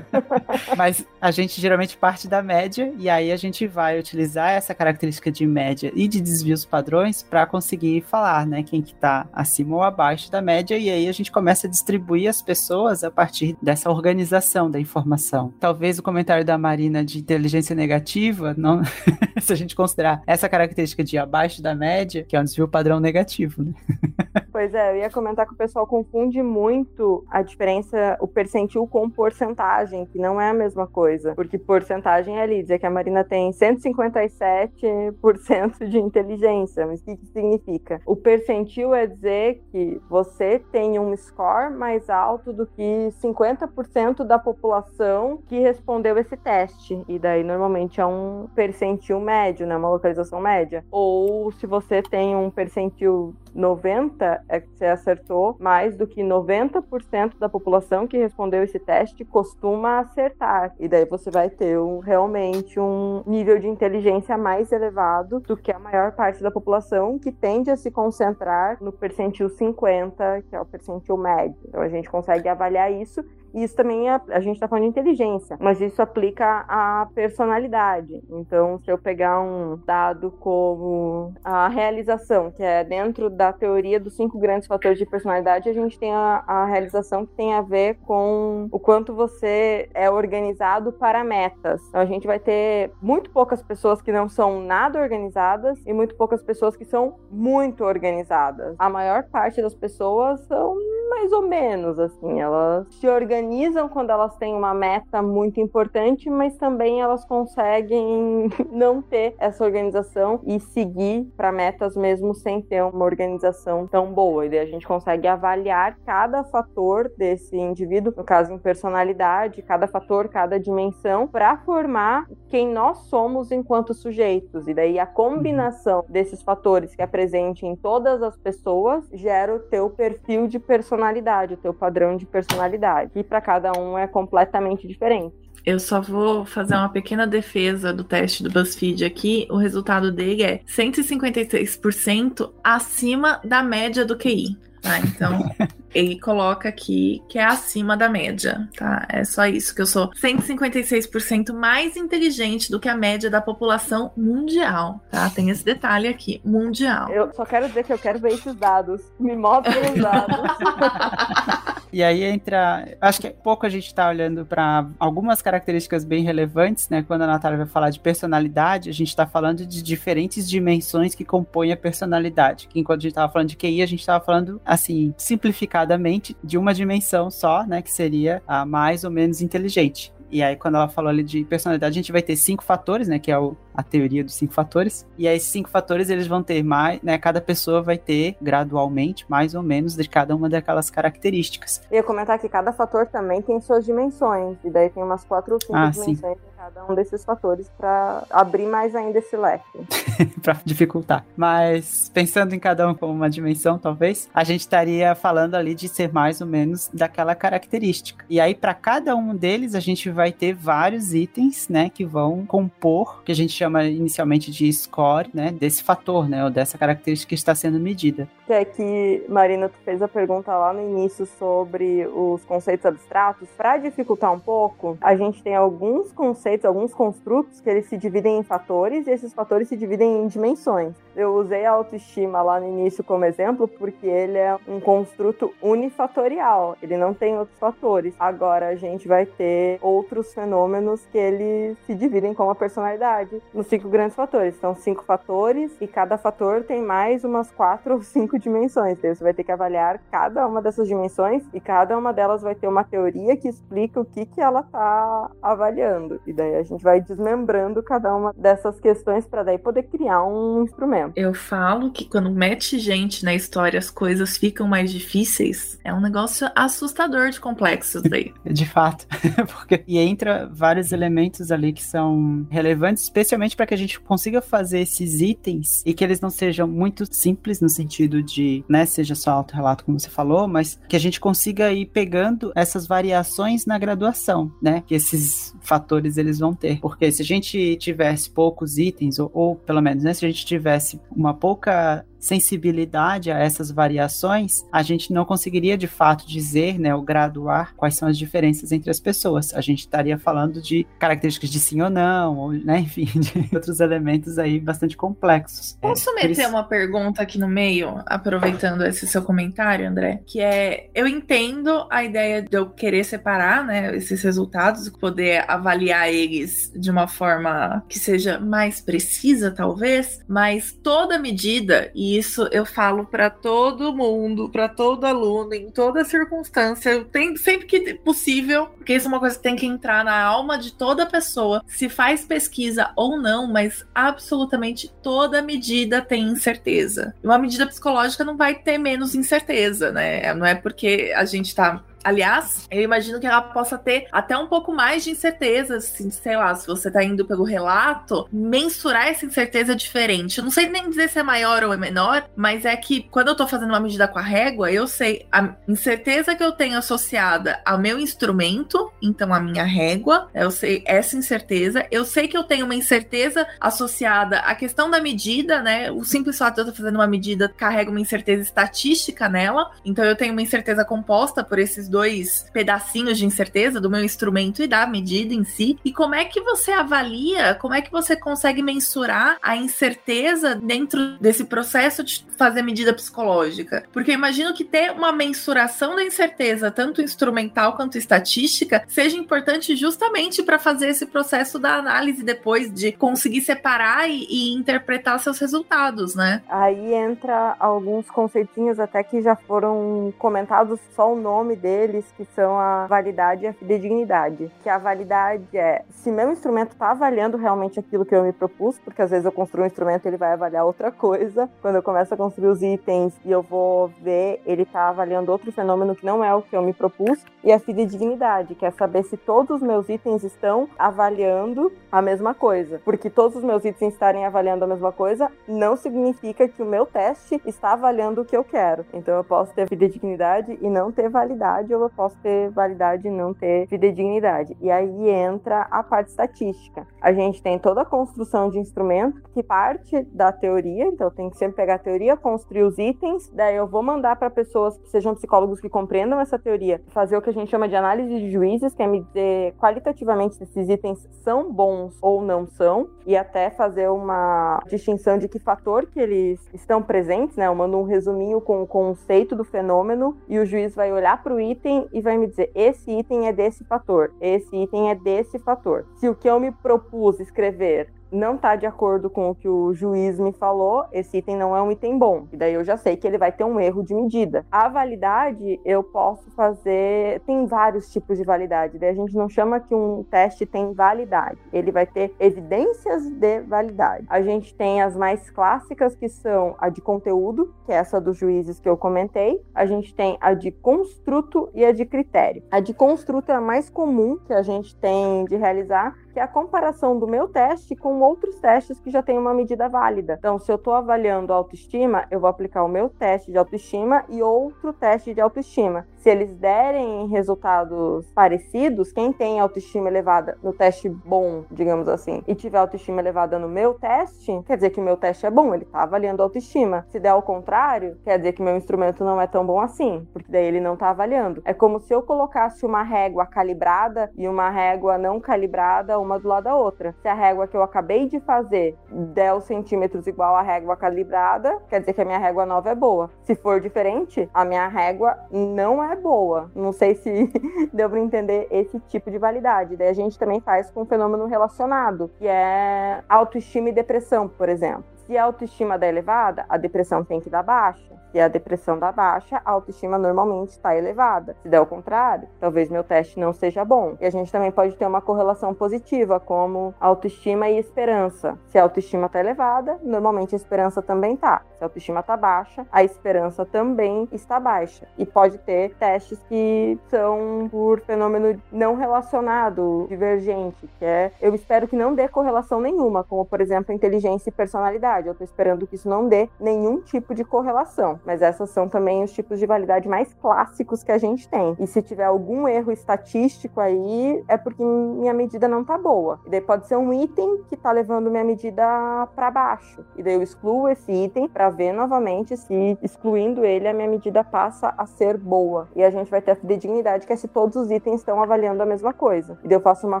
Mas 0.76 1.06
a 1.20 1.30
gente 1.30 1.60
geralmente 1.60 1.96
parte 1.96 2.28
da 2.28 2.42
média 2.42 2.92
e 2.98 3.08
aí 3.08 3.32
a 3.32 3.36
gente 3.36 3.66
vai 3.66 3.98
utilizar 3.98 4.50
essa 4.50 4.74
característica 4.74 5.30
de 5.30 5.46
média 5.46 5.92
e 5.94 6.08
de 6.08 6.20
desvios 6.20 6.64
padrões 6.64 7.22
para 7.22 7.46
conseguir 7.46 8.02
falar, 8.02 8.46
né, 8.46 8.62
quem 8.62 8.82
que 8.82 8.94
tá 8.94 9.26
acima 9.32 9.76
ou 9.76 9.82
abaixo 9.82 10.30
da 10.30 10.42
média 10.42 10.76
e 10.76 10.90
aí 10.90 11.08
a 11.08 11.12
gente 11.12 11.30
começa 11.30 11.66
a 11.66 11.70
distribuir 11.70 12.28
as 12.28 12.42
pessoas 12.42 13.04
a 13.04 13.10
partir 13.10 13.56
dessa 13.62 13.90
organização 13.90 14.70
da 14.70 14.80
informação. 14.80 15.52
Talvez 15.60 15.98
o 15.98 16.02
comentário 16.02 16.44
da 16.44 16.58
Marina 16.58 17.04
de 17.04 17.18
inteligência 17.18 17.74
negativa, 17.74 18.54
não, 18.56 18.82
se 19.40 19.52
a 19.52 19.56
gente 19.56 19.74
considerar 19.74 20.22
essa 20.26 20.48
característica 20.48 21.04
de 21.04 21.16
abaixo 21.16 21.62
da 21.62 21.74
média, 21.74 22.11
que 22.20 22.36
é 22.36 22.40
um 22.40 22.44
desvio 22.44 22.68
padrão 22.68 23.00
negativo, 23.00 23.62
né? 23.62 23.72
Pois 24.52 24.74
é, 24.74 24.90
eu 24.90 24.96
ia 24.98 25.08
comentar 25.08 25.46
que 25.46 25.54
o 25.54 25.56
pessoal 25.56 25.86
confunde 25.86 26.42
muito 26.42 27.24
a 27.30 27.40
diferença, 27.40 28.18
o 28.20 28.28
percentil 28.28 28.86
com 28.86 29.08
porcentagem, 29.08 30.04
que 30.04 30.18
não 30.18 30.38
é 30.38 30.50
a 30.50 30.54
mesma 30.54 30.86
coisa. 30.86 31.34
Porque 31.34 31.56
porcentagem 31.56 32.38
é 32.38 32.42
ali, 32.42 32.60
dizer 32.60 32.78
que 32.78 32.84
a 32.84 32.90
Marina 32.90 33.24
tem 33.24 33.50
157% 33.50 35.88
de 35.88 35.98
inteligência. 35.98 36.86
Mas 36.86 37.00
o 37.00 37.04
que, 37.04 37.16
que 37.16 37.26
significa? 37.28 38.02
O 38.04 38.14
percentil 38.14 38.94
é 38.94 39.06
dizer 39.06 39.62
que 39.72 39.98
você 40.10 40.58
tem 40.70 40.98
um 40.98 41.16
score 41.16 41.74
mais 41.74 42.10
alto 42.10 42.52
do 42.52 42.66
que 42.66 43.08
50% 43.22 44.22
da 44.22 44.38
população 44.38 45.38
que 45.46 45.58
respondeu 45.60 46.18
esse 46.18 46.36
teste. 46.36 47.02
E 47.08 47.18
daí, 47.18 47.42
normalmente, 47.42 48.02
é 48.02 48.06
um 48.06 48.48
percentil 48.54 49.18
médio, 49.18 49.66
né? 49.66 49.74
Uma 49.74 49.88
localização 49.88 50.40
média. 50.40 50.84
Ou 50.90 51.50
se 51.52 51.66
você 51.66 52.02
tem 52.02 52.36
um 52.36 52.50
percentil 52.50 53.34
90 53.54 54.41
é 54.48 54.60
que 54.60 54.68
você 54.70 54.86
acertou 54.86 55.56
mais 55.58 55.96
do 55.96 56.06
que 56.06 56.22
90% 56.22 57.38
da 57.38 57.48
população 57.48 58.06
que 58.06 58.18
respondeu 58.18 58.62
esse 58.62 58.78
teste 58.78 59.24
costuma 59.24 60.00
acertar. 60.00 60.74
E 60.78 60.88
daí 60.88 61.04
você 61.04 61.30
vai 61.30 61.48
ter 61.50 61.78
um- 61.78 61.98
realmente 61.98 62.78
um 62.78 63.22
nível 63.26 63.58
de 63.58 63.68
inteligência 63.68 64.36
mais 64.36 64.72
elevado 64.72 65.40
do 65.40 65.56
que 65.56 65.72
a 65.72 65.78
maior 65.78 66.12
parte 66.12 66.42
da 66.42 66.50
população 66.50 67.18
que 67.18 67.32
tende 67.32 67.70
a 67.70 67.76
se 67.76 67.90
concentrar 67.90 68.78
no 68.80 68.92
percentil 68.92 69.48
50, 69.48 70.42
que 70.48 70.54
é 70.54 70.60
o 70.60 70.66
percentil 70.66 71.16
médio. 71.16 71.56
Então 71.66 71.80
a 71.80 71.88
gente 71.88 72.10
consegue 72.10 72.48
avaliar 72.48 72.92
isso 72.92 73.24
isso 73.54 73.74
também 73.76 74.08
é, 74.08 74.20
a 74.30 74.40
gente 74.40 74.54
está 74.54 74.68
falando 74.68 74.84
de 74.84 74.90
inteligência, 74.90 75.56
mas 75.60 75.80
isso 75.80 76.00
aplica 76.00 76.64
à 76.68 77.08
personalidade. 77.14 78.22
Então, 78.30 78.78
se 78.78 78.90
eu 78.90 78.98
pegar 78.98 79.40
um 79.40 79.78
dado 79.86 80.30
como 80.30 81.32
a 81.44 81.68
realização, 81.68 82.50
que 82.50 82.62
é 82.62 82.84
dentro 82.84 83.28
da 83.28 83.52
teoria 83.52 84.00
dos 84.00 84.16
cinco 84.16 84.38
grandes 84.38 84.66
fatores 84.66 84.98
de 84.98 85.06
personalidade, 85.06 85.68
a 85.68 85.72
gente 85.72 85.98
tem 85.98 86.12
a, 86.12 86.42
a 86.46 86.64
realização 86.64 87.26
que 87.26 87.34
tem 87.34 87.54
a 87.54 87.60
ver 87.60 87.96
com 88.06 88.68
o 88.70 88.78
quanto 88.78 89.14
você 89.14 89.88
é 89.94 90.10
organizado 90.10 90.92
para 90.92 91.24
metas. 91.24 91.80
Então, 91.88 92.00
a 92.00 92.06
gente 92.06 92.26
vai 92.26 92.38
ter 92.38 92.90
muito 93.00 93.30
poucas 93.30 93.62
pessoas 93.62 94.00
que 94.00 94.12
não 94.12 94.28
são 94.28 94.60
nada 94.60 95.00
organizadas 95.00 95.78
e 95.86 95.92
muito 95.92 96.14
poucas 96.14 96.42
pessoas 96.42 96.76
que 96.76 96.84
são 96.84 97.16
muito 97.30 97.84
organizadas. 97.84 98.74
A 98.78 98.88
maior 98.88 99.24
parte 99.24 99.60
das 99.60 99.74
pessoas 99.74 100.40
são 100.46 100.76
mais 101.12 101.30
ou 101.30 101.42
menos 101.42 101.98
assim, 101.98 102.40
elas 102.40 102.86
se 102.94 103.06
organizam 103.06 103.86
quando 103.86 104.08
elas 104.08 104.34
têm 104.38 104.54
uma 104.54 104.72
meta 104.72 105.20
muito 105.20 105.60
importante, 105.60 106.30
mas 106.30 106.56
também 106.56 107.02
elas 107.02 107.22
conseguem 107.26 108.48
não 108.72 109.02
ter 109.02 109.34
essa 109.38 109.62
organização 109.62 110.40
e 110.42 110.58
seguir 110.58 111.30
para 111.36 111.52
metas 111.52 111.94
mesmo 111.94 112.34
sem 112.34 112.62
ter 112.62 112.82
uma 112.82 113.04
organização 113.04 113.86
tão 113.86 114.10
boa. 114.10 114.46
E 114.46 114.48
daí 114.48 114.60
a 114.60 114.66
gente 114.66 114.86
consegue 114.86 115.28
avaliar 115.28 115.98
cada 116.06 116.42
fator 116.44 117.12
desse 117.18 117.58
indivíduo, 117.58 118.14
no 118.16 118.24
caso 118.24 118.50
em 118.50 118.58
personalidade, 118.58 119.60
cada 119.60 119.86
fator, 119.86 120.28
cada 120.28 120.58
dimensão, 120.58 121.28
para 121.28 121.58
formar 121.58 122.26
quem 122.52 122.70
nós 122.70 122.98
somos 123.06 123.50
enquanto 123.50 123.94
sujeitos. 123.94 124.68
E 124.68 124.74
daí 124.74 124.98
a 124.98 125.06
combinação 125.06 126.04
desses 126.06 126.42
fatores 126.42 126.94
que 126.94 127.00
é 127.00 127.06
presente 127.06 127.64
em 127.64 127.74
todas 127.74 128.22
as 128.22 128.36
pessoas 128.36 129.08
gera 129.10 129.56
o 129.56 129.58
teu 129.58 129.88
perfil 129.88 130.46
de 130.46 130.58
personalidade 130.58 131.54
o 131.54 131.56
teu 131.56 131.72
padrão 131.72 132.14
de 132.14 132.26
personalidade. 132.26 133.10
E 133.14 133.22
para 133.22 133.40
cada 133.40 133.72
um 133.72 133.96
é 133.96 134.06
completamente 134.06 134.86
diferente. 134.86 135.34
Eu 135.64 135.80
só 135.80 135.98
vou 135.98 136.44
fazer 136.44 136.74
uma 136.74 136.90
pequena 136.90 137.26
defesa 137.26 137.90
do 137.90 138.04
teste 138.04 138.42
do 138.42 138.50
BuzzFeed 138.50 139.02
aqui. 139.02 139.46
O 139.50 139.56
resultado 139.56 140.12
dele 140.12 140.42
é 140.42 140.60
156% 140.66 142.52
acima 142.62 143.40
da 143.42 143.62
média 143.62 144.04
do 144.04 144.18
QI. 144.18 144.58
Tá, 144.82 144.98
então 144.98 145.48
ele 145.94 146.18
coloca 146.18 146.68
aqui 146.68 147.22
que 147.28 147.38
é 147.38 147.44
acima 147.44 147.96
da 147.96 148.08
média, 148.08 148.68
tá? 148.76 149.06
É 149.08 149.24
só 149.24 149.46
isso 149.46 149.74
que 149.74 149.80
eu 149.80 149.86
sou 149.86 150.10
156% 150.10 151.52
mais 151.52 151.96
inteligente 151.96 152.70
do 152.70 152.80
que 152.80 152.88
a 152.88 152.96
média 152.96 153.30
da 153.30 153.40
população 153.40 154.10
mundial, 154.16 155.00
tá? 155.10 155.30
Tem 155.30 155.50
esse 155.50 155.64
detalhe 155.64 156.08
aqui, 156.08 156.40
mundial. 156.44 157.08
Eu 157.10 157.32
só 157.32 157.44
quero 157.44 157.68
dizer 157.68 157.84
que 157.84 157.92
eu 157.92 157.98
quero 157.98 158.18
ver 158.18 158.32
esses 158.32 158.54
dados. 158.56 159.00
Me 159.20 159.36
mostrem 159.36 159.92
os 159.92 160.00
dados. 160.00 160.36
E 161.92 162.02
aí 162.02 162.24
entra. 162.24 162.96
Acho 163.00 163.20
que 163.20 163.30
pouco 163.30 163.66
a 163.66 163.68
gente 163.68 163.94
tá 163.94 164.08
olhando 164.08 164.46
para 164.46 164.86
algumas 164.98 165.42
características 165.42 166.04
bem 166.04 166.24
relevantes, 166.24 166.88
né? 166.88 167.04
Quando 167.06 167.22
a 167.22 167.26
Natália 167.26 167.58
vai 167.58 167.66
falar 167.66 167.90
de 167.90 168.00
personalidade, 168.00 168.88
a 168.88 168.92
gente 168.92 169.14
tá 169.14 169.26
falando 169.26 169.66
de 169.66 169.82
diferentes 169.82 170.48
dimensões 170.48 171.14
que 171.14 171.24
compõem 171.24 171.70
a 171.70 171.76
personalidade. 171.76 172.66
Que 172.68 172.80
enquanto 172.80 173.00
a 173.00 173.02
gente 173.02 173.14
tava 173.14 173.30
falando 173.30 173.48
de 173.48 173.56
QI, 173.56 173.82
a 173.82 173.86
gente 173.86 174.06
tava 174.06 174.24
falando, 174.24 174.60
assim, 174.64 175.12
simplificadamente, 175.18 176.34
de 176.42 176.56
uma 176.56 176.72
dimensão 176.72 177.30
só, 177.30 177.66
né? 177.66 177.82
Que 177.82 177.92
seria 177.92 178.42
a 178.48 178.64
mais 178.64 179.04
ou 179.04 179.10
menos 179.10 179.42
inteligente. 179.42 180.12
E 180.30 180.42
aí, 180.42 180.56
quando 180.56 180.76
ela 180.76 180.88
falou 180.88 181.10
ali 181.10 181.22
de 181.22 181.44
personalidade, 181.44 181.92
a 181.92 182.00
gente 182.00 182.10
vai 182.10 182.22
ter 182.22 182.36
cinco 182.36 182.64
fatores, 182.64 183.06
né? 183.06 183.18
Que 183.18 183.30
é 183.30 183.38
o, 183.38 183.54
a 183.74 183.82
teoria 183.82 184.22
dos 184.24 184.34
cinco 184.34 184.52
fatores. 184.52 185.06
E 185.16 185.26
aí, 185.28 185.36
esses 185.36 185.50
cinco 185.50 185.68
fatores, 185.68 186.10
eles 186.10 186.26
vão 186.26 186.42
ter 186.42 186.62
mais, 186.62 187.00
né? 187.02 187.18
Cada 187.18 187.40
pessoa 187.40 187.82
vai 187.82 187.98
ter, 187.98 188.36
gradualmente, 188.40 189.24
mais 189.28 189.54
ou 189.54 189.62
menos, 189.62 189.94
de 189.96 190.08
cada 190.08 190.34
uma 190.34 190.48
daquelas 190.48 190.90
características. 190.90 191.82
Eu 191.90 191.96
ia 191.96 192.02
comentar 192.02 192.38
que 192.38 192.48
cada 192.48 192.72
fator 192.72 193.06
também 193.06 193.40
tem 193.42 193.60
suas 193.60 193.84
dimensões. 193.84 194.56
E 194.64 194.70
daí 194.70 194.90
tem 194.90 195.02
umas 195.02 195.24
quatro 195.24 195.54
ou 195.54 195.60
cinco 195.60 195.74
Ah, 195.76 195.92
sim. 195.92 196.00
dimensões 196.14 196.36
em 196.38 196.56
cada 196.56 196.84
um 196.90 196.94
desses 196.94 197.24
fatores 197.24 197.70
para 197.76 198.24
abrir 198.30 198.66
mais 198.66 198.94
ainda 198.94 199.18
esse 199.18 199.36
leque. 199.36 199.64
pra 200.42 200.56
dificultar. 200.64 201.24
Mas 201.36 202.10
pensando 202.12 202.54
em 202.54 202.58
cada 202.58 202.88
um 202.88 202.94
como 202.94 203.12
uma 203.12 203.28
dimensão, 203.30 203.78
talvez, 203.78 204.28
a 204.32 204.44
gente 204.44 204.60
estaria 204.60 205.14
falando 205.14 205.54
ali 205.54 205.74
de 205.74 205.88
ser 205.88 206.12
mais 206.12 206.40
ou 206.40 206.46
menos 206.46 206.88
daquela 206.92 207.34
característica. 207.34 208.24
E 208.28 208.40
aí, 208.40 208.54
para 208.54 208.74
cada 208.74 209.14
um 209.16 209.34
deles, 209.34 209.74
a 209.74 209.80
gente 209.80 210.10
vai 210.10 210.30
ter 210.32 210.54
vários 210.54 211.12
itens, 211.14 211.68
né, 211.68 211.88
que 211.90 212.04
vão 212.04 212.44
compor, 212.46 213.22
que 213.24 213.32
a 213.32 213.34
gente 213.34 213.61
chama 213.62 213.84
inicialmente 213.84 214.50
de 214.50 214.72
score, 214.72 215.30
né, 215.32 215.52
desse 215.52 215.82
fator, 215.82 216.28
né, 216.28 216.44
ou 216.44 216.50
dessa 216.50 216.76
característica 216.76 217.28
que 217.28 217.34
está 217.34 217.54
sendo 217.54 217.78
medida. 217.78 218.28
É 218.48 218.64
que, 218.64 219.24
Marina, 219.28 219.68
tu 219.68 219.78
fez 219.84 220.02
a 220.02 220.08
pergunta 220.08 220.54
lá 220.54 220.72
no 220.72 220.82
início 220.82 221.24
sobre 221.24 222.06
os 222.06 222.44
conceitos 222.44 222.84
abstratos. 222.84 223.48
Para 223.56 223.78
dificultar 223.78 224.30
um 224.32 224.38
pouco, 224.38 224.98
a 225.00 225.16
gente 225.16 225.42
tem 225.42 225.54
alguns 225.54 226.12
conceitos, 226.12 226.66
alguns 226.66 226.92
construtos 226.92 227.60
que 227.60 227.70
eles 227.70 227.86
se 227.86 227.96
dividem 227.96 228.38
em 228.38 228.42
fatores 228.42 229.06
e 229.06 229.10
esses 229.10 229.32
fatores 229.32 229.68
se 229.68 229.76
dividem 229.76 230.22
em 230.22 230.26
dimensões. 230.26 230.94
Eu 231.16 231.34
usei 231.34 231.64
a 231.64 231.72
autoestima 231.72 232.42
lá 232.42 232.60
no 232.60 232.68
início 232.68 233.04
como 233.04 233.24
exemplo 233.24 233.66
porque 233.66 234.06
ele 234.06 234.36
é 234.36 234.56
um 234.68 234.80
construto 234.80 235.54
unifatorial, 235.62 236.76
ele 236.82 236.96
não 236.96 237.14
tem 237.14 237.38
outros 237.38 237.58
fatores. 237.58 238.14
Agora 238.18 238.68
a 238.68 238.74
gente 238.74 239.08
vai 239.08 239.24
ter 239.24 239.78
outros 239.80 240.34
fenômenos 240.34 241.06
que 241.10 241.18
eles 241.18 241.78
se 241.86 241.94
dividem 241.94 242.34
como 242.34 242.50
a 242.50 242.54
personalidade 242.54 243.40
nos 243.54 243.66
cinco 243.66 243.88
grandes 243.88 244.16
fatores. 244.16 244.56
São 244.56 244.74
cinco 244.74 245.04
fatores 245.04 245.72
e 245.80 245.86
cada 245.86 246.16
fator 246.16 246.64
tem 246.64 246.82
mais 246.82 247.24
umas 247.24 247.50
quatro 247.50 247.94
ou 247.94 248.02
cinco 248.02 248.38
dimensões. 248.38 248.98
Então 248.98 249.14
você 249.14 249.22
vai 249.22 249.34
ter 249.34 249.44
que 249.44 249.52
avaliar 249.52 250.00
cada 250.10 250.46
uma 250.46 250.62
dessas 250.62 250.88
dimensões 250.88 251.42
e 251.52 251.60
cada 251.60 251.96
uma 251.96 252.12
delas 252.12 252.42
vai 252.42 252.54
ter 252.54 252.68
uma 252.68 252.84
teoria 252.84 253.36
que 253.36 253.48
explica 253.48 254.00
o 254.00 254.04
que, 254.04 254.26
que 254.26 254.40
ela 254.40 254.60
está 254.60 255.30
avaliando. 255.42 256.20
E 256.26 256.32
daí 256.32 256.56
a 256.56 256.62
gente 256.62 256.82
vai 256.82 257.00
desmembrando 257.00 257.82
cada 257.82 258.14
uma 258.14 258.32
dessas 258.36 258.80
questões 258.80 259.26
para 259.26 259.42
daí 259.42 259.58
poder 259.58 259.84
criar 259.84 260.24
um 260.24 260.62
instrumento. 260.62 261.12
Eu 261.16 261.34
falo 261.34 261.90
que 261.90 262.04
quando 262.04 262.30
mete 262.30 262.78
gente 262.78 263.24
na 263.24 263.34
história, 263.34 263.78
as 263.78 263.90
coisas 263.90 264.36
ficam 264.36 264.66
mais 264.66 264.90
difíceis. 264.90 265.78
É 265.84 265.92
um 265.92 266.00
negócio 266.00 266.48
assustador 266.54 267.30
de 267.30 267.40
complexos 267.40 268.02
daí. 268.02 268.32
De 268.44 268.66
fato. 268.66 269.06
Porque, 269.52 269.82
e 269.86 269.98
entra 269.98 270.48
vários 270.52 270.92
elementos 270.92 271.50
ali 271.50 271.72
que 271.72 271.82
são 271.82 272.46
relevantes, 272.50 273.04
especialmente 273.04 273.41
para 273.56 273.66
que 273.66 273.74
a 273.74 273.76
gente 273.76 274.00
consiga 274.00 274.40
fazer 274.40 274.80
esses 274.80 275.20
itens 275.20 275.82
e 275.84 275.92
que 275.92 276.02
eles 276.04 276.20
não 276.20 276.30
sejam 276.30 276.66
muito 276.66 277.04
simples 277.12 277.60
no 277.60 277.68
sentido 277.68 278.22
de, 278.22 278.64
né, 278.68 278.84
seja 278.84 279.14
só 279.14 279.32
autorrelato, 279.32 279.84
como 279.84 279.98
você 279.98 280.10
falou, 280.10 280.46
mas 280.46 280.78
que 280.88 280.96
a 280.96 281.00
gente 281.00 281.20
consiga 281.20 281.72
ir 281.72 281.86
pegando 281.86 282.52
essas 282.54 282.86
variações 282.86 283.66
na 283.66 283.78
graduação, 283.78 284.52
né? 284.62 284.82
Que 284.86 284.94
esses 284.94 285.54
fatores 285.60 286.16
eles 286.16 286.38
vão 286.38 286.54
ter. 286.54 286.80
Porque 286.80 287.10
se 287.10 287.22
a 287.22 287.24
gente 287.24 287.76
tivesse 287.76 288.30
poucos 288.30 288.78
itens, 288.78 289.18
ou, 289.18 289.30
ou 289.32 289.56
pelo 289.56 289.80
menos, 289.80 290.04
né, 290.04 290.14
se 290.14 290.24
a 290.24 290.28
gente 290.28 290.46
tivesse 290.46 291.00
uma 291.10 291.34
pouca 291.34 292.04
sensibilidade 292.22 293.30
a 293.30 293.38
essas 293.38 293.70
variações, 293.70 294.64
a 294.70 294.82
gente 294.82 295.12
não 295.12 295.24
conseguiria 295.24 295.76
de 295.76 295.88
fato 295.88 296.26
dizer, 296.26 296.78
né, 296.78 296.94
ou 296.94 297.02
graduar 297.02 297.74
quais 297.76 297.96
são 297.96 298.08
as 298.08 298.16
diferenças 298.16 298.70
entre 298.72 298.90
as 298.90 299.00
pessoas. 299.00 299.52
A 299.52 299.60
gente 299.60 299.80
estaria 299.80 300.16
falando 300.16 300.62
de 300.62 300.86
características 300.98 301.50
de 301.50 301.58
sim 301.58 301.82
ou 301.82 301.90
não, 301.90 302.38
ou, 302.38 302.52
né, 302.52 302.78
enfim, 302.86 303.04
de 303.06 303.48
outros 303.54 303.80
elementos 303.80 304.38
aí 304.38 304.60
bastante 304.60 304.96
complexos. 304.96 305.76
Posso 305.80 306.14
meter 306.14 306.30
isso- 306.30 306.48
uma 306.52 306.62
pergunta 306.64 307.22
aqui 307.22 307.38
no 307.38 307.48
meio, 307.48 308.00
aproveitando 308.06 308.84
esse 308.84 309.06
seu 309.06 309.22
comentário, 309.22 309.88
André? 309.88 310.20
Que 310.26 310.40
é, 310.40 310.90
eu 310.94 311.06
entendo 311.06 311.86
a 311.90 312.04
ideia 312.04 312.42
de 312.42 312.56
eu 312.56 312.68
querer 312.70 313.04
separar, 313.04 313.64
né, 313.64 313.96
esses 313.96 314.22
resultados, 314.22 314.88
poder 314.88 315.44
avaliar 315.48 316.08
eles 316.12 316.70
de 316.76 316.90
uma 316.90 317.08
forma 317.08 317.84
que 317.88 317.98
seja 317.98 318.38
mais 318.38 318.80
precisa, 318.80 319.50
talvez, 319.50 320.20
mas 320.28 320.72
toda 320.82 321.18
medida, 321.18 321.90
e 321.94 322.11
isso 322.16 322.48
eu 322.52 322.64
falo 322.64 323.04
para 323.04 323.30
todo 323.30 323.94
mundo, 323.94 324.48
para 324.48 324.68
todo 324.68 325.04
aluno, 325.04 325.54
em 325.54 325.70
toda 325.70 326.04
circunstância, 326.04 327.04
tenho 327.04 327.36
sempre 327.36 327.66
que 327.66 327.94
possível, 327.94 328.66
porque 328.66 328.94
isso 328.94 329.06
é 329.06 329.08
uma 329.08 329.20
coisa 329.20 329.36
que 329.36 329.42
tem 329.42 329.56
que 329.56 329.66
entrar 329.66 330.04
na 330.04 330.22
alma 330.22 330.58
de 330.58 330.72
toda 330.72 331.06
pessoa, 331.06 331.62
se 331.66 331.88
faz 331.88 332.24
pesquisa 332.24 332.90
ou 332.96 333.20
não, 333.20 333.46
mas 333.46 333.84
absolutamente 333.94 334.92
toda 335.02 335.42
medida 335.42 336.00
tem 336.00 336.24
incerteza. 336.24 337.14
Uma 337.22 337.38
medida 337.38 337.66
psicológica 337.66 338.24
não 338.24 338.36
vai 338.36 338.54
ter 338.54 338.78
menos 338.78 339.14
incerteza, 339.14 339.92
né? 339.92 340.32
Não 340.34 340.46
é 340.46 340.54
porque 340.54 341.12
a 341.14 341.24
gente 341.24 341.54
tá 341.54 341.82
Aliás, 342.04 342.66
eu 342.70 342.82
imagino 342.82 343.20
que 343.20 343.26
ela 343.26 343.40
possa 343.40 343.78
ter 343.78 344.06
até 344.10 344.36
um 344.36 344.46
pouco 344.46 344.72
mais 344.72 345.04
de 345.04 345.10
incerteza, 345.10 345.76
assim, 345.76 346.10
sei 346.10 346.36
lá, 346.36 346.54
se 346.54 346.66
você 346.66 346.90
tá 346.90 347.02
indo 347.02 347.24
pelo 347.24 347.44
relato, 347.44 348.28
mensurar 348.32 349.08
essa 349.08 349.24
incerteza 349.24 349.72
é 349.72 349.76
diferente. 349.76 350.38
Eu 350.38 350.44
não 350.44 350.50
sei 350.50 350.68
nem 350.68 350.90
dizer 350.90 351.08
se 351.08 351.18
é 351.18 351.22
maior 351.22 351.62
ou 351.62 351.72
é 351.72 351.76
menor, 351.76 352.28
mas 352.34 352.64
é 352.64 352.76
que 352.76 353.02
quando 353.04 353.28
eu 353.28 353.36
tô 353.36 353.46
fazendo 353.46 353.70
uma 353.70 353.80
medida 353.80 354.08
com 354.08 354.18
a 354.18 354.22
régua, 354.22 354.70
eu 354.70 354.86
sei 354.86 355.26
a 355.30 355.54
incerteza 355.68 356.34
que 356.34 356.42
eu 356.42 356.52
tenho 356.52 356.76
associada 356.76 357.60
ao 357.64 357.78
meu 357.78 357.98
instrumento, 357.98 358.92
então 359.00 359.32
a 359.32 359.40
minha 359.40 359.64
régua, 359.64 360.28
eu 360.34 360.50
sei 360.50 360.82
essa 360.86 361.16
incerteza. 361.16 361.86
Eu 361.90 362.04
sei 362.04 362.26
que 362.26 362.36
eu 362.36 362.44
tenho 362.44 362.64
uma 362.64 362.74
incerteza 362.74 363.46
associada 363.60 364.38
à 364.40 364.54
questão 364.54 364.90
da 364.90 365.00
medida, 365.00 365.62
né? 365.62 365.90
O 365.90 366.04
simples 366.04 366.38
fato 366.38 366.56
de 366.56 366.60
eu 366.60 366.64
estar 366.68 366.76
fazendo 366.76 366.96
uma 366.96 367.06
medida 367.06 367.48
carrega 367.48 367.90
uma 367.90 368.00
incerteza 368.00 368.42
estatística 368.42 369.28
nela, 369.28 369.70
então 369.84 370.04
eu 370.04 370.16
tenho 370.16 370.32
uma 370.32 370.42
incerteza 370.42 370.84
composta 370.84 371.44
por 371.44 371.58
esses 371.58 371.88
dois 371.92 372.46
pedacinhos 372.54 373.18
de 373.18 373.26
incerteza 373.26 373.78
do 373.78 373.90
meu 373.90 374.02
instrumento 374.02 374.62
e 374.62 374.66
da 374.66 374.86
medida 374.86 375.34
em 375.34 375.44
si. 375.44 375.78
E 375.84 375.92
como 375.92 376.14
é 376.14 376.24
que 376.24 376.40
você 376.40 376.72
avalia, 376.72 377.54
como 377.54 377.74
é 377.74 377.82
que 377.82 377.92
você 377.92 378.16
consegue 378.16 378.62
mensurar 378.62 379.36
a 379.42 379.54
incerteza 379.54 380.54
dentro 380.54 381.18
desse 381.18 381.44
processo 381.44 382.02
de 382.02 382.24
fazer 382.38 382.62
medida 382.62 382.94
psicológica? 382.94 383.84
Porque 383.92 384.10
eu 384.10 384.14
imagino 384.14 384.54
que 384.54 384.64
ter 384.64 384.90
uma 384.90 385.12
mensuração 385.12 385.94
da 385.94 386.02
incerteza, 386.02 386.70
tanto 386.70 387.02
instrumental 387.02 387.76
quanto 387.76 387.98
estatística, 387.98 388.82
seja 388.88 389.16
importante 389.16 389.76
justamente 389.76 390.42
para 390.42 390.58
fazer 390.58 390.88
esse 390.88 391.04
processo 391.04 391.58
da 391.58 391.74
análise 391.74 392.24
depois 392.24 392.72
de 392.72 392.92
conseguir 392.92 393.42
separar 393.42 394.08
e, 394.08 394.26
e 394.30 394.54
interpretar 394.54 395.20
seus 395.20 395.38
resultados, 395.38 396.14
né? 396.14 396.42
Aí 396.48 396.94
entra 396.94 397.54
alguns 397.58 398.08
conceitinhos 398.10 398.80
até 398.80 399.02
que 399.02 399.20
já 399.20 399.36
foram 399.36 400.14
comentados 400.18 400.80
só 400.96 401.12
o 401.12 401.16
nome 401.16 401.54
deles 401.54 401.81
deles, 401.82 402.12
que 402.16 402.24
são 402.24 402.58
a 402.58 402.86
validade 402.86 403.44
e 403.44 403.48
a 403.48 403.52
fidedignidade. 403.52 404.50
Que 404.62 404.68
a 404.68 404.78
validade 404.78 405.44
é 405.56 405.82
se 405.90 406.10
meu 406.10 406.30
instrumento 406.32 406.72
está 406.72 406.90
avaliando 406.90 407.36
realmente 407.36 407.80
aquilo 407.80 408.04
que 408.04 408.14
eu 408.14 408.22
me 408.22 408.32
propus, 408.32 408.78
porque 408.78 409.02
às 409.02 409.10
vezes 409.10 409.24
eu 409.24 409.32
construo 409.32 409.64
um 409.64 409.66
instrumento 409.66 410.04
e 410.04 410.08
ele 410.08 410.16
vai 410.16 410.32
avaliar 410.32 410.64
outra 410.64 410.90
coisa. 410.90 411.48
Quando 411.60 411.76
eu 411.76 411.82
começo 411.82 412.14
a 412.14 412.16
construir 412.16 412.48
os 412.48 412.62
itens 412.62 413.14
e 413.24 413.30
eu 413.30 413.42
vou 413.42 413.88
ver, 414.00 414.40
ele 414.46 414.62
está 414.62 414.88
avaliando 414.88 415.32
outro 415.32 415.50
fenômeno 415.52 415.94
que 415.94 416.06
não 416.06 416.24
é 416.24 416.34
o 416.34 416.42
que 416.42 416.56
eu 416.56 416.62
me 416.62 416.72
propus. 416.72 417.24
E 417.42 417.52
a 417.52 417.58
fidedignidade, 417.58 418.54
que 418.54 418.64
é 418.64 418.70
saber 418.70 419.02
se 419.04 419.16
todos 419.16 419.56
os 419.56 419.62
meus 419.62 419.88
itens 419.88 420.22
estão 420.22 420.68
avaliando 420.78 421.72
a 421.90 422.00
mesma 422.00 422.34
coisa. 422.34 422.80
Porque 422.84 423.10
todos 423.10 423.36
os 423.36 423.44
meus 423.44 423.64
itens 423.64 423.92
estarem 423.92 424.24
avaliando 424.24 424.64
a 424.64 424.68
mesma 424.68 424.92
coisa 424.92 425.30
não 425.48 425.76
significa 425.76 426.48
que 426.48 426.62
o 426.62 426.66
meu 426.66 426.86
teste 426.86 427.40
está 427.44 427.72
avaliando 427.72 428.20
o 428.20 428.24
que 428.24 428.36
eu 428.36 428.44
quero. 428.44 428.86
Então 428.92 429.16
eu 429.16 429.24
posso 429.24 429.52
ter 429.54 429.68
fidedignidade 429.68 430.58
e 430.60 430.68
não 430.68 430.92
ter 430.92 431.08
validade, 431.08 431.71
eu 431.80 431.90
posso 431.90 432.16
ter 432.18 432.50
validade 432.50 433.08
e 433.08 433.10
não 433.10 433.32
ter 433.32 433.66
fidedignidade. 433.68 434.56
E 434.60 434.70
aí 434.70 435.08
entra 435.08 435.62
a 435.70 435.82
parte 435.82 436.08
estatística. 436.08 436.86
A 437.00 437.12
gente 437.12 437.42
tem 437.42 437.58
toda 437.58 437.82
a 437.82 437.84
construção 437.84 438.50
de 438.50 438.58
instrumento 438.58 439.22
que 439.32 439.42
parte 439.42 440.02
da 440.12 440.30
teoria, 440.30 440.86
então 440.86 441.06
eu 441.06 441.10
tenho 441.10 441.30
que 441.30 441.36
sempre 441.36 441.56
pegar 441.56 441.74
a 441.74 441.78
teoria, 441.78 442.16
construir 442.16 442.62
os 442.62 442.78
itens, 442.78 443.30
daí 443.32 443.56
eu 443.56 443.66
vou 443.66 443.82
mandar 443.82 444.16
para 444.16 444.30
pessoas 444.30 444.76
que 444.78 444.88
sejam 444.88 445.14
psicólogos 445.14 445.60
que 445.60 445.68
compreendam 445.68 446.20
essa 446.20 446.38
teoria, 446.38 446.82
fazer 446.88 447.16
o 447.16 447.22
que 447.22 447.30
a 447.30 447.32
gente 447.32 447.50
chama 447.50 447.68
de 447.68 447.76
análise 447.76 448.08
de 448.08 448.30
juízes, 448.30 448.74
que 448.74 448.82
é 448.82 448.86
me 448.86 449.00
dizer 449.00 449.54
qualitativamente 449.58 450.36
se 450.36 450.44
esses 450.44 450.68
itens 450.68 451.08
são 451.22 451.52
bons 451.52 451.96
ou 452.00 452.22
não 452.22 452.46
são, 452.46 452.88
e 453.06 453.16
até 453.16 453.50
fazer 453.50 453.88
uma 453.90 454.62
distinção 454.68 455.18
de 455.18 455.28
que 455.28 455.38
fator 455.38 455.86
que 455.86 456.00
eles 456.00 456.40
estão 456.52 456.82
presentes, 456.82 457.36
né? 457.36 457.46
Eu 457.46 457.54
mando 457.54 457.78
um 457.78 457.84
resuminho 457.84 458.40
com 458.40 458.62
o 458.62 458.66
conceito 458.66 459.34
do 459.34 459.44
fenômeno 459.44 460.16
e 460.28 460.38
o 460.38 460.46
juiz 460.46 460.74
vai 460.74 460.92
olhar 460.92 461.22
para 461.22 461.34
o 461.34 461.40
item 461.40 461.61
e 461.92 462.00
vai 462.00 462.18
me 462.18 462.26
dizer: 462.26 462.50
esse 462.54 462.90
item 462.90 463.26
é 463.26 463.32
desse 463.32 463.64
fator, 463.64 464.12
esse 464.20 464.56
item 464.56 464.90
é 464.90 464.94
desse 464.94 465.38
fator. 465.38 465.86
Se 465.96 466.08
o 466.08 466.14
que 466.14 466.28
eu 466.28 466.40
me 466.40 466.50
propus 466.50 467.20
escrever 467.20 467.92
não 468.12 468.34
está 468.34 468.54
de 468.56 468.66
acordo 468.66 469.08
com 469.08 469.30
o 469.30 469.34
que 469.34 469.48
o 469.48 469.72
juiz 469.72 470.18
me 470.18 470.32
falou, 470.32 470.84
esse 470.92 471.18
item 471.18 471.36
não 471.36 471.56
é 471.56 471.62
um 471.62 471.72
item 471.72 471.98
bom. 471.98 472.26
E 472.32 472.36
daí 472.36 472.54
eu 472.54 472.62
já 472.62 472.76
sei 472.76 472.96
que 472.96 473.06
ele 473.06 473.18
vai 473.18 473.32
ter 473.32 473.44
um 473.44 473.58
erro 473.58 473.82
de 473.82 473.94
medida. 473.94 474.44
A 474.50 474.68
validade, 474.68 475.60
eu 475.64 475.82
posso 475.82 476.30
fazer. 476.32 477.20
Tem 477.26 477.46
vários 477.46 477.90
tipos 477.90 478.18
de 478.18 478.24
validade. 478.24 478.78
Daí 478.78 478.90
a 478.90 478.94
gente 478.94 479.14
não 479.14 479.28
chama 479.28 479.60
que 479.60 479.74
um 479.74 480.04
teste 480.04 480.44
tem 480.44 480.72
validade. 480.72 481.38
Ele 481.52 481.72
vai 481.72 481.86
ter 481.86 482.14
evidências 482.20 483.08
de 483.10 483.40
validade. 483.40 484.04
A 484.08 484.20
gente 484.20 484.54
tem 484.54 484.82
as 484.82 484.96
mais 484.96 485.30
clássicas, 485.30 485.96
que 485.96 486.08
são 486.08 486.54
a 486.58 486.68
de 486.68 486.80
conteúdo, 486.80 487.54
que 487.64 487.72
é 487.72 487.76
essa 487.76 488.00
dos 488.00 488.18
juízes 488.18 488.60
que 488.60 488.68
eu 488.68 488.76
comentei. 488.76 489.40
A 489.54 489.64
gente 489.64 489.94
tem 489.94 490.18
a 490.20 490.34
de 490.34 490.50
construto 490.50 491.48
e 491.54 491.64
a 491.64 491.72
de 491.72 491.84
critério. 491.86 492.42
A 492.50 492.60
de 492.60 492.74
construto 492.74 493.32
é 493.32 493.34
a 493.34 493.40
mais 493.40 493.70
comum 493.70 494.18
que 494.26 494.32
a 494.32 494.42
gente 494.42 494.76
tem 494.76 495.24
de 495.24 495.36
realizar, 495.36 495.96
que 496.12 496.20
é 496.20 496.22
a 496.22 496.28
comparação 496.28 496.98
do 496.98 497.06
meu 497.06 497.26
teste 497.26 497.74
com 497.74 498.00
outros 498.00 498.38
testes 498.38 498.78
que 498.78 498.90
já 498.90 499.02
têm 499.02 499.18
uma 499.18 499.32
medida 499.32 499.68
válida. 499.68 500.16
Então, 500.18 500.38
se 500.38 500.52
eu 500.52 500.56
estou 500.56 500.74
avaliando 500.74 501.32
autoestima, 501.32 502.06
eu 502.10 502.20
vou 502.20 502.28
aplicar 502.28 502.64
o 502.64 502.68
meu 502.68 502.88
teste 502.88 503.30
de 503.30 503.38
autoestima 503.38 504.04
e 504.08 504.22
outro 504.22 504.72
teste 504.72 505.14
de 505.14 505.20
autoestima. 505.20 505.86
Se 506.02 506.10
eles 506.10 506.34
derem 506.34 507.06
resultados 507.06 508.10
parecidos, 508.12 508.90
quem 508.90 509.12
tem 509.12 509.38
autoestima 509.38 509.88
elevada 509.88 510.36
no 510.42 510.52
teste 510.52 510.88
bom, 510.88 511.44
digamos 511.48 511.86
assim, 511.86 512.24
e 512.26 512.34
tiver 512.34 512.58
autoestima 512.58 513.00
elevada 513.00 513.38
no 513.38 513.48
meu 513.48 513.74
teste, 513.74 514.42
quer 514.44 514.56
dizer 514.56 514.70
que 514.70 514.80
o 514.80 514.82
meu 514.82 514.96
teste 514.96 515.26
é 515.26 515.30
bom, 515.30 515.54
ele 515.54 515.62
está 515.62 515.84
avaliando 515.84 516.20
autoestima. 516.20 516.84
Se 516.88 516.98
der 516.98 517.10
ao 517.10 517.22
contrário, 517.22 517.96
quer 518.02 518.18
dizer 518.18 518.32
que 518.32 518.42
meu 518.42 518.56
instrumento 518.56 519.04
não 519.04 519.20
é 519.20 519.28
tão 519.28 519.46
bom 519.46 519.60
assim, 519.60 520.04
porque 520.12 520.26
daí 520.28 520.44
ele 520.44 520.58
não 520.58 520.74
está 520.74 520.90
avaliando. 520.90 521.40
É 521.44 521.54
como 521.54 521.78
se 521.78 521.94
eu 521.94 522.02
colocasse 522.02 522.66
uma 522.66 522.82
régua 522.82 523.24
calibrada 523.24 524.10
e 524.16 524.26
uma 524.26 524.50
régua 524.50 524.98
não 524.98 525.20
calibrada 525.20 526.00
uma 526.00 526.18
do 526.18 526.26
lado 526.26 526.44
da 526.44 526.56
outra. 526.56 526.96
Se 527.00 527.06
a 527.06 527.14
régua 527.14 527.46
que 527.46 527.56
eu 527.56 527.62
acabei 527.62 528.08
de 528.08 528.18
fazer 528.18 528.76
der 528.90 529.34
os 529.34 529.44
centímetros 529.44 530.08
igual 530.08 530.34
à 530.34 530.42
régua 530.42 530.76
calibrada, 530.76 531.62
quer 531.68 531.78
dizer 531.78 531.92
que 531.92 532.00
a 532.00 532.04
minha 532.04 532.18
régua 532.18 532.44
nova 532.44 532.70
é 532.70 532.74
boa. 532.74 533.08
Se 533.22 533.36
for 533.36 533.60
diferente, 533.60 534.28
a 534.34 534.44
minha 534.44 534.66
régua 534.66 535.16
não 535.30 535.80
é 535.80 535.91
boa. 535.96 536.50
Não 536.54 536.72
sei 536.72 536.94
se 536.94 537.30
deu 537.72 537.88
para 537.88 538.00
entender 538.00 538.46
esse 538.50 538.78
tipo 538.88 539.10
de 539.10 539.18
validade. 539.18 539.76
Daí 539.76 539.88
a 539.88 539.92
gente 539.92 540.18
também 540.18 540.40
faz 540.40 540.70
com 540.70 540.82
um 540.82 540.86
fenômeno 540.86 541.26
relacionado, 541.26 542.10
que 542.18 542.26
é 542.26 543.02
autoestima 543.08 543.68
e 543.68 543.72
depressão, 543.72 544.28
por 544.28 544.48
exemplo. 544.48 544.84
Se 545.06 545.18
a 545.18 545.24
autoestima 545.24 545.78
dá 545.78 545.86
elevada, 545.86 546.44
a 546.48 546.56
depressão 546.56 547.04
tem 547.04 547.20
que 547.20 547.28
dar 547.28 547.42
baixa. 547.42 547.92
Se 548.12 548.20
a 548.20 548.28
depressão 548.28 548.78
dá 548.78 548.92
baixa, 548.92 549.40
a 549.42 549.50
autoestima 549.50 549.96
normalmente 549.96 550.50
está 550.50 550.76
elevada. 550.76 551.34
Se 551.42 551.48
der 551.48 551.60
o 551.60 551.66
contrário, 551.66 552.28
talvez 552.38 552.68
meu 552.68 552.84
teste 552.84 553.18
não 553.18 553.32
seja 553.32 553.64
bom. 553.64 553.96
E 553.98 554.04
a 554.04 554.10
gente 554.10 554.30
também 554.30 554.52
pode 554.52 554.76
ter 554.76 554.86
uma 554.86 555.00
correlação 555.00 555.54
positiva, 555.54 556.20
como 556.20 556.74
autoestima 556.78 557.48
e 557.48 557.58
esperança. 557.58 558.38
Se 558.48 558.58
a 558.58 558.64
autoestima 558.64 559.06
está 559.06 559.18
elevada, 559.18 559.78
normalmente 559.82 560.34
a 560.34 560.36
esperança 560.36 560.82
também 560.82 561.14
está. 561.14 561.40
Se 561.56 561.64
a 561.64 561.66
autoestima 561.66 562.00
está 562.00 562.14
baixa, 562.14 562.66
a 562.70 562.84
esperança 562.84 563.46
também 563.46 564.06
está 564.12 564.38
baixa. 564.38 564.86
E 564.98 565.06
pode 565.06 565.38
ter 565.38 565.74
testes 565.76 566.22
que 566.28 566.78
são 566.90 567.48
por 567.50 567.80
fenômeno 567.80 568.38
não 568.52 568.76
relacionado, 568.76 569.86
divergente, 569.88 570.68
que 570.78 570.84
é 570.84 571.12
eu 571.18 571.34
espero 571.34 571.66
que 571.66 571.76
não 571.76 571.94
dê 571.94 572.06
correlação 572.08 572.60
nenhuma, 572.60 573.02
como 573.02 573.24
por 573.24 573.40
exemplo 573.40 573.72
inteligência 573.72 574.28
e 574.28 574.32
personalidade. 574.32 574.91
Eu 575.00 575.12
estou 575.12 575.24
esperando 575.24 575.66
que 575.66 575.74
isso 575.74 575.88
não 575.88 576.08
dê 576.08 576.28
nenhum 576.38 576.80
tipo 576.80 577.14
de 577.14 577.24
correlação. 577.24 578.00
Mas 578.04 578.22
essas 578.22 578.50
são 578.50 578.68
também 578.68 579.02
os 579.02 579.12
tipos 579.12 579.38
de 579.38 579.46
validade 579.46 579.88
mais 579.88 580.12
clássicos 580.14 580.82
que 580.82 580.92
a 580.92 580.98
gente 580.98 581.28
tem. 581.28 581.56
E 581.58 581.66
se 581.66 581.82
tiver 581.82 582.04
algum 582.04 582.46
erro 582.46 582.72
estatístico 582.72 583.60
aí, 583.60 584.22
é 584.28 584.36
porque 584.36 584.62
minha 584.64 585.14
medida 585.14 585.48
não 585.48 585.64
tá 585.64 585.78
boa. 585.78 586.20
E 586.26 586.30
daí 586.30 586.40
pode 586.40 586.66
ser 586.66 586.76
um 586.76 586.92
item 586.92 587.42
que 587.48 587.56
tá 587.56 587.72
levando 587.72 588.10
minha 588.10 588.24
medida 588.24 589.08
para 589.14 589.30
baixo. 589.30 589.84
E 589.96 590.02
daí 590.02 590.14
eu 590.14 590.22
excluo 590.22 590.68
esse 590.68 590.92
item 590.92 591.28
para 591.28 591.50
ver 591.50 591.72
novamente 591.72 592.36
se 592.36 592.78
excluindo 592.82 593.44
ele 593.44 593.68
a 593.68 593.74
minha 593.74 593.88
medida 593.88 594.22
passa 594.24 594.74
a 594.76 594.86
ser 594.86 595.16
boa. 595.16 595.68
E 595.74 595.82
a 595.82 595.90
gente 595.90 596.10
vai 596.10 596.20
ter 596.20 596.32
a 596.32 596.36
fidedignidade 596.36 597.06
que 597.06 597.12
é 597.12 597.16
se 597.16 597.28
todos 597.28 597.56
os 597.56 597.70
itens 597.70 598.00
estão 598.00 598.22
avaliando 598.22 598.62
a 598.62 598.66
mesma 598.66 598.92
coisa. 598.92 599.38
E 599.42 599.48
daí 599.48 599.56
eu 599.56 599.60
faço 599.60 599.86
uma 599.86 600.00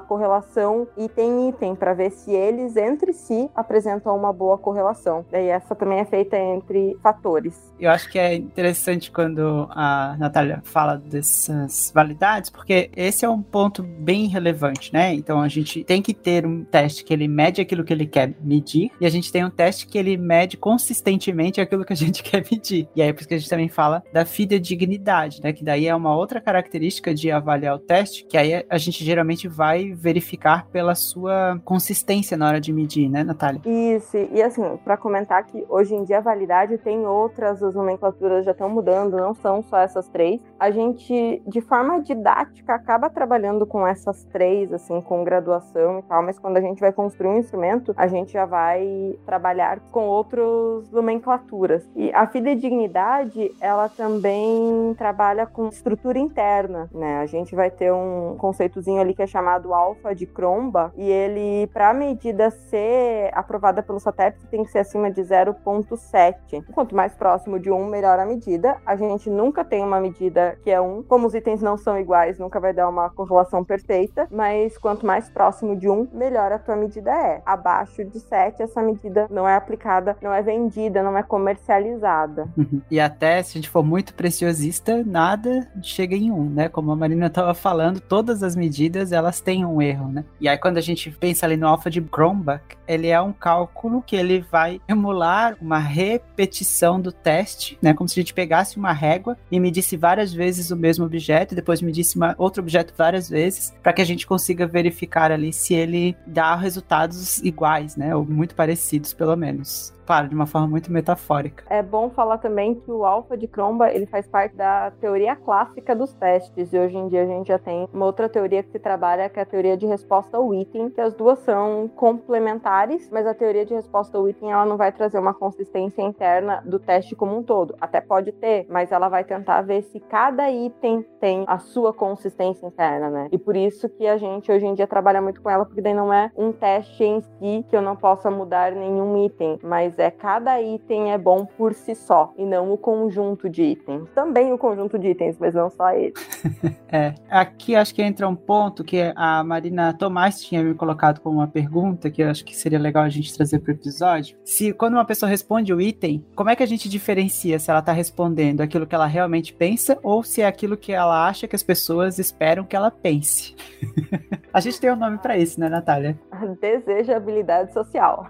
correlação 0.00 0.86
item-item 0.96 1.74
para 1.74 1.94
ver 1.94 2.10
se 2.10 2.32
eles 2.32 2.76
entre 2.76 3.12
si 3.12 3.50
apresentam 3.54 4.16
uma 4.16 4.32
boa 4.32 4.58
correlação. 4.58 4.81
Daí 5.30 5.48
essa 5.48 5.74
também 5.74 6.00
é 6.00 6.04
feita 6.04 6.36
entre 6.36 6.96
fatores. 7.02 7.72
Eu 7.78 7.90
acho 7.90 8.10
que 8.10 8.18
é 8.18 8.34
interessante 8.34 9.10
quando 9.10 9.68
a 9.70 10.16
Natália 10.18 10.60
fala 10.64 10.96
dessas 10.96 11.90
validades, 11.94 12.50
porque 12.50 12.90
esse 12.96 13.24
é 13.24 13.28
um 13.28 13.42
ponto 13.42 13.82
bem 13.82 14.26
relevante, 14.26 14.92
né? 14.92 15.12
Então 15.14 15.40
a 15.40 15.48
gente 15.48 15.84
tem 15.84 16.00
que 16.00 16.14
ter 16.14 16.46
um 16.46 16.64
teste 16.64 17.04
que 17.04 17.12
ele 17.12 17.28
mede 17.28 17.60
aquilo 17.60 17.84
que 17.84 17.92
ele 17.92 18.06
quer 18.06 18.34
medir, 18.40 18.90
e 19.00 19.06
a 19.06 19.10
gente 19.10 19.32
tem 19.32 19.44
um 19.44 19.50
teste 19.50 19.86
que 19.86 19.98
ele 19.98 20.16
mede 20.16 20.56
consistentemente 20.56 21.60
aquilo 21.60 21.84
que 21.84 21.92
a 21.92 21.96
gente 21.96 22.22
quer 22.24 22.44
medir. 22.50 22.88
E 22.94 23.02
aí 23.02 23.08
é 23.08 23.12
por 23.12 23.20
isso 23.20 23.28
que 23.28 23.34
a 23.34 23.38
gente 23.38 23.50
também 23.50 23.68
fala 23.68 24.02
da 24.12 24.24
fidedignidade, 24.24 25.40
né? 25.42 25.52
Que 25.52 25.64
daí 25.64 25.86
é 25.86 25.94
uma 25.94 26.14
outra 26.14 26.40
característica 26.40 27.14
de 27.14 27.30
avaliar 27.30 27.76
o 27.76 27.78
teste, 27.78 28.24
que 28.24 28.36
aí 28.36 28.64
a 28.68 28.78
gente 28.78 29.04
geralmente 29.04 29.48
vai 29.48 29.92
verificar 29.92 30.66
pela 30.66 30.94
sua 30.94 31.60
consistência 31.64 32.36
na 32.36 32.48
hora 32.48 32.60
de 32.60 32.72
medir, 32.72 33.08
né, 33.08 33.24
Natália? 33.24 33.60
Isso, 33.64 34.16
e 34.32 34.42
assim, 34.42 34.71
para 34.78 34.96
comentar 34.96 35.44
que 35.44 35.64
hoje 35.68 35.94
em 35.94 36.04
dia 36.04 36.18
a 36.18 36.20
validade 36.20 36.78
tem 36.78 37.06
outras, 37.06 37.62
as 37.62 37.74
nomenclaturas 37.74 38.44
já 38.44 38.52
estão 38.52 38.68
mudando, 38.68 39.16
não 39.16 39.34
são 39.34 39.62
só 39.62 39.78
essas 39.78 40.08
três. 40.08 40.40
A 40.58 40.70
gente, 40.70 41.42
de 41.46 41.60
forma 41.60 42.00
didática, 42.00 42.74
acaba 42.74 43.10
trabalhando 43.10 43.66
com 43.66 43.86
essas 43.86 44.24
três, 44.24 44.72
assim, 44.72 45.00
com 45.00 45.24
graduação 45.24 45.98
e 45.98 46.02
tal, 46.02 46.22
mas 46.22 46.38
quando 46.38 46.56
a 46.56 46.60
gente 46.60 46.80
vai 46.80 46.92
construir 46.92 47.28
um 47.28 47.38
instrumento, 47.38 47.92
a 47.96 48.06
gente 48.06 48.32
já 48.32 48.44
vai 48.44 49.16
trabalhar 49.24 49.80
com 49.90 50.06
outras 50.06 50.90
nomenclaturas. 50.90 51.88
E 51.94 52.12
a 52.12 52.26
fidedignidade, 52.26 53.50
ela 53.60 53.88
também 53.88 54.94
trabalha 54.96 55.46
com 55.46 55.68
estrutura 55.68 56.18
interna, 56.18 56.88
né? 56.92 57.18
A 57.18 57.26
gente 57.26 57.54
vai 57.54 57.70
ter 57.70 57.92
um 57.92 58.36
conceitozinho 58.38 59.00
ali 59.00 59.14
que 59.14 59.22
é 59.22 59.26
chamado 59.26 59.74
alfa 59.74 60.14
de 60.14 60.26
Cromba, 60.26 60.92
e 60.96 61.10
ele, 61.10 61.66
para 61.68 61.90
a 61.90 61.94
medida 61.94 62.50
ser 62.50 63.30
aprovada 63.32 63.82
pelo 63.82 64.00
satélite, 64.00 64.46
tem 64.46 64.61
que 64.64 64.70
ser 64.70 64.80
acima 64.80 65.10
de 65.10 65.22
0.7. 65.22 66.64
Quanto 66.72 66.94
mais 66.94 67.14
próximo 67.14 67.58
de 67.58 67.70
1, 67.70 67.86
melhor 67.86 68.18
a 68.18 68.26
medida. 68.26 68.76
A 68.84 68.96
gente 68.96 69.30
nunca 69.30 69.64
tem 69.64 69.82
uma 69.82 70.00
medida 70.00 70.58
que 70.62 70.70
é 70.70 70.80
1. 70.80 71.04
Como 71.04 71.26
os 71.26 71.34
itens 71.34 71.60
não 71.60 71.76
são 71.76 71.98
iguais, 71.98 72.38
nunca 72.38 72.60
vai 72.60 72.72
dar 72.72 72.88
uma 72.88 73.10
correlação 73.10 73.64
perfeita, 73.64 74.26
mas 74.30 74.76
quanto 74.78 75.06
mais 75.06 75.28
próximo 75.30 75.76
de 75.76 75.88
1, 75.88 76.08
melhor 76.12 76.52
a 76.52 76.58
tua 76.58 76.76
medida 76.76 77.10
é. 77.10 77.42
Abaixo 77.44 78.04
de 78.04 78.20
7, 78.20 78.62
essa 78.62 78.82
medida 78.82 79.26
não 79.30 79.48
é 79.48 79.54
aplicada, 79.54 80.16
não 80.22 80.32
é 80.32 80.42
vendida, 80.42 81.02
não 81.02 81.16
é 81.16 81.22
comercializada. 81.22 82.48
E 82.90 83.00
até 83.00 83.42
se 83.42 83.52
a 83.52 83.54
gente 83.60 83.68
for 83.68 83.82
muito 83.82 84.14
preciosista, 84.14 85.02
nada 85.04 85.68
chega 85.82 86.14
em 86.14 86.30
um, 86.30 86.48
né? 86.48 86.68
Como 86.68 86.90
a 86.92 86.96
Marina 86.96 87.26
estava 87.26 87.54
falando, 87.54 88.00
todas 88.00 88.42
as 88.42 88.56
medidas 88.56 89.12
elas 89.12 89.40
têm 89.40 89.64
um 89.64 89.80
erro, 89.80 90.08
né? 90.08 90.24
E 90.40 90.48
aí 90.48 90.58
quando 90.58 90.78
a 90.78 90.80
gente 90.80 91.10
pensa 91.10 91.46
ali 91.46 91.56
no 91.56 91.66
alfa 91.66 91.90
de 91.90 92.00
Cronbach, 92.00 92.62
ele 92.86 93.08
é 93.08 93.20
um 93.20 93.32
cálculo 93.32 94.02
que 94.02 94.16
ele 94.16 94.44
vai 94.52 94.82
emular 94.86 95.56
uma 95.62 95.78
repetição 95.78 97.00
do 97.00 97.10
teste, 97.10 97.78
né? 97.80 97.94
Como 97.94 98.06
se 98.06 98.20
a 98.20 98.22
gente 98.22 98.34
pegasse 98.34 98.76
uma 98.76 98.92
régua 98.92 99.38
e 99.50 99.58
medisse 99.58 99.96
várias 99.96 100.30
vezes 100.30 100.70
o 100.70 100.76
mesmo 100.76 101.06
objeto, 101.06 101.54
e 101.54 101.56
depois 101.56 101.80
medisse 101.80 102.16
uma, 102.16 102.34
outro 102.36 102.62
objeto 102.62 102.92
várias 102.94 103.30
vezes, 103.30 103.72
para 103.82 103.94
que 103.94 104.02
a 104.02 104.04
gente 104.04 104.26
consiga 104.26 104.66
verificar 104.66 105.32
ali 105.32 105.54
se 105.54 105.72
ele 105.72 106.14
dá 106.26 106.54
resultados 106.54 107.38
iguais, 107.38 107.96
né? 107.96 108.14
Ou 108.14 108.26
muito 108.26 108.54
parecidos, 108.54 109.14
pelo 109.14 109.34
menos 109.34 109.94
claro, 110.06 110.28
de 110.28 110.34
uma 110.34 110.46
forma 110.46 110.68
muito 110.68 110.92
metafórica. 110.92 111.64
É 111.68 111.82
bom 111.82 112.10
falar 112.10 112.38
também 112.38 112.74
que 112.74 112.90
o 112.90 113.04
alfa 113.04 113.36
de 113.36 113.46
Cromba 113.46 113.90
ele 113.90 114.06
faz 114.06 114.26
parte 114.26 114.54
da 114.56 114.90
teoria 115.00 115.36
clássica 115.36 115.94
dos 115.94 116.12
testes 116.14 116.72
e 116.72 116.78
hoje 116.78 116.96
em 116.96 117.08
dia 117.08 117.22
a 117.22 117.26
gente 117.26 117.48
já 117.48 117.58
tem 117.58 117.88
uma 117.92 118.06
outra 118.06 118.28
teoria 118.28 118.62
que 118.62 118.70
se 118.70 118.78
trabalha 118.78 119.28
que 119.28 119.38
é 119.38 119.42
a 119.42 119.46
teoria 119.46 119.76
de 119.76 119.86
resposta 119.86 120.36
ao 120.36 120.54
item, 120.54 120.90
que 120.90 121.00
as 121.00 121.14
duas 121.14 121.38
são 121.40 121.88
complementares, 121.96 123.08
mas 123.10 123.26
a 123.26 123.34
teoria 123.34 123.64
de 123.64 123.74
resposta 123.74 124.16
ao 124.18 124.28
item 124.28 124.52
ela 124.52 124.64
não 124.64 124.76
vai 124.76 124.92
trazer 124.92 125.18
uma 125.18 125.34
consistência 125.34 126.02
interna 126.02 126.62
do 126.64 126.78
teste 126.78 127.14
como 127.14 127.36
um 127.36 127.42
todo. 127.42 127.74
Até 127.80 128.00
pode 128.00 128.32
ter, 128.32 128.66
mas 128.68 128.92
ela 128.92 129.08
vai 129.08 129.24
tentar 129.24 129.62
ver 129.62 129.82
se 129.82 130.00
cada 130.00 130.50
item 130.50 131.04
tem 131.20 131.44
a 131.46 131.58
sua 131.58 131.92
consistência 131.92 132.66
interna, 132.66 133.10
né? 133.10 133.28
E 133.30 133.38
por 133.38 133.56
isso 133.56 133.88
que 133.88 134.06
a 134.06 134.16
gente 134.16 134.50
hoje 134.50 134.66
em 134.66 134.74
dia 134.74 134.86
trabalha 134.86 135.20
muito 135.20 135.40
com 135.40 135.50
ela, 135.50 135.64
porque 135.64 135.80
daí 135.80 135.94
não 135.94 136.12
é 136.12 136.30
um 136.36 136.52
teste 136.52 137.04
em 137.04 137.20
si 137.20 137.64
que 137.68 137.76
eu 137.76 137.82
não 137.82 137.96
possa 137.96 138.30
mudar 138.30 138.72
nenhum 138.72 139.24
item, 139.24 139.58
mas 139.62 139.91
é 139.98 140.10
cada 140.10 140.60
item 140.60 141.12
é 141.12 141.18
bom 141.18 141.44
por 141.44 141.74
si 141.74 141.94
só 141.94 142.32
e 142.36 142.44
não 142.44 142.72
o 142.72 142.78
conjunto 142.78 143.48
de 143.48 143.62
itens. 143.62 144.08
Também 144.14 144.52
o 144.52 144.58
conjunto 144.58 144.98
de 144.98 145.08
itens, 145.08 145.36
mas 145.38 145.54
não 145.54 145.70
só 145.70 145.90
ele. 145.90 146.12
é, 146.90 147.14
aqui 147.30 147.74
acho 147.74 147.94
que 147.94 148.02
entra 148.02 148.28
um 148.28 148.34
ponto 148.34 148.84
que 148.84 149.12
a 149.14 149.42
Marina 149.42 149.92
Tomás 149.92 150.40
tinha 150.40 150.62
me 150.62 150.74
colocado 150.74 151.20
como 151.20 151.38
uma 151.38 151.48
pergunta 151.48 152.10
que 152.10 152.22
eu 152.22 152.30
acho 152.30 152.44
que 152.44 152.56
seria 152.56 152.78
legal 152.78 153.04
a 153.04 153.08
gente 153.08 153.34
trazer 153.34 153.58
para 153.58 153.72
o 153.72 153.74
episódio. 153.74 154.36
Se 154.44 154.72
quando 154.72 154.94
uma 154.94 155.04
pessoa 155.04 155.28
responde 155.28 155.72
o 155.72 155.80
item, 155.80 156.24
como 156.34 156.50
é 156.50 156.56
que 156.56 156.62
a 156.62 156.66
gente 156.66 156.88
diferencia 156.88 157.58
se 157.58 157.70
ela 157.70 157.80
está 157.80 157.92
respondendo 157.92 158.60
aquilo 158.60 158.86
que 158.86 158.94
ela 158.94 159.06
realmente 159.06 159.52
pensa 159.52 159.98
ou 160.02 160.22
se 160.22 160.42
é 160.42 160.46
aquilo 160.46 160.76
que 160.76 160.92
ela 160.92 161.26
acha 161.26 161.48
que 161.48 161.56
as 161.56 161.62
pessoas 161.62 162.18
esperam 162.18 162.64
que 162.64 162.76
ela 162.76 162.90
pense? 162.90 163.54
a 164.52 164.60
gente 164.60 164.80
tem 164.80 164.90
um 164.90 164.96
nome 164.96 165.18
para 165.18 165.36
isso, 165.36 165.58
né, 165.58 165.68
Natália? 165.68 166.18
Desejabilidade 166.60 167.72
social. 167.72 168.26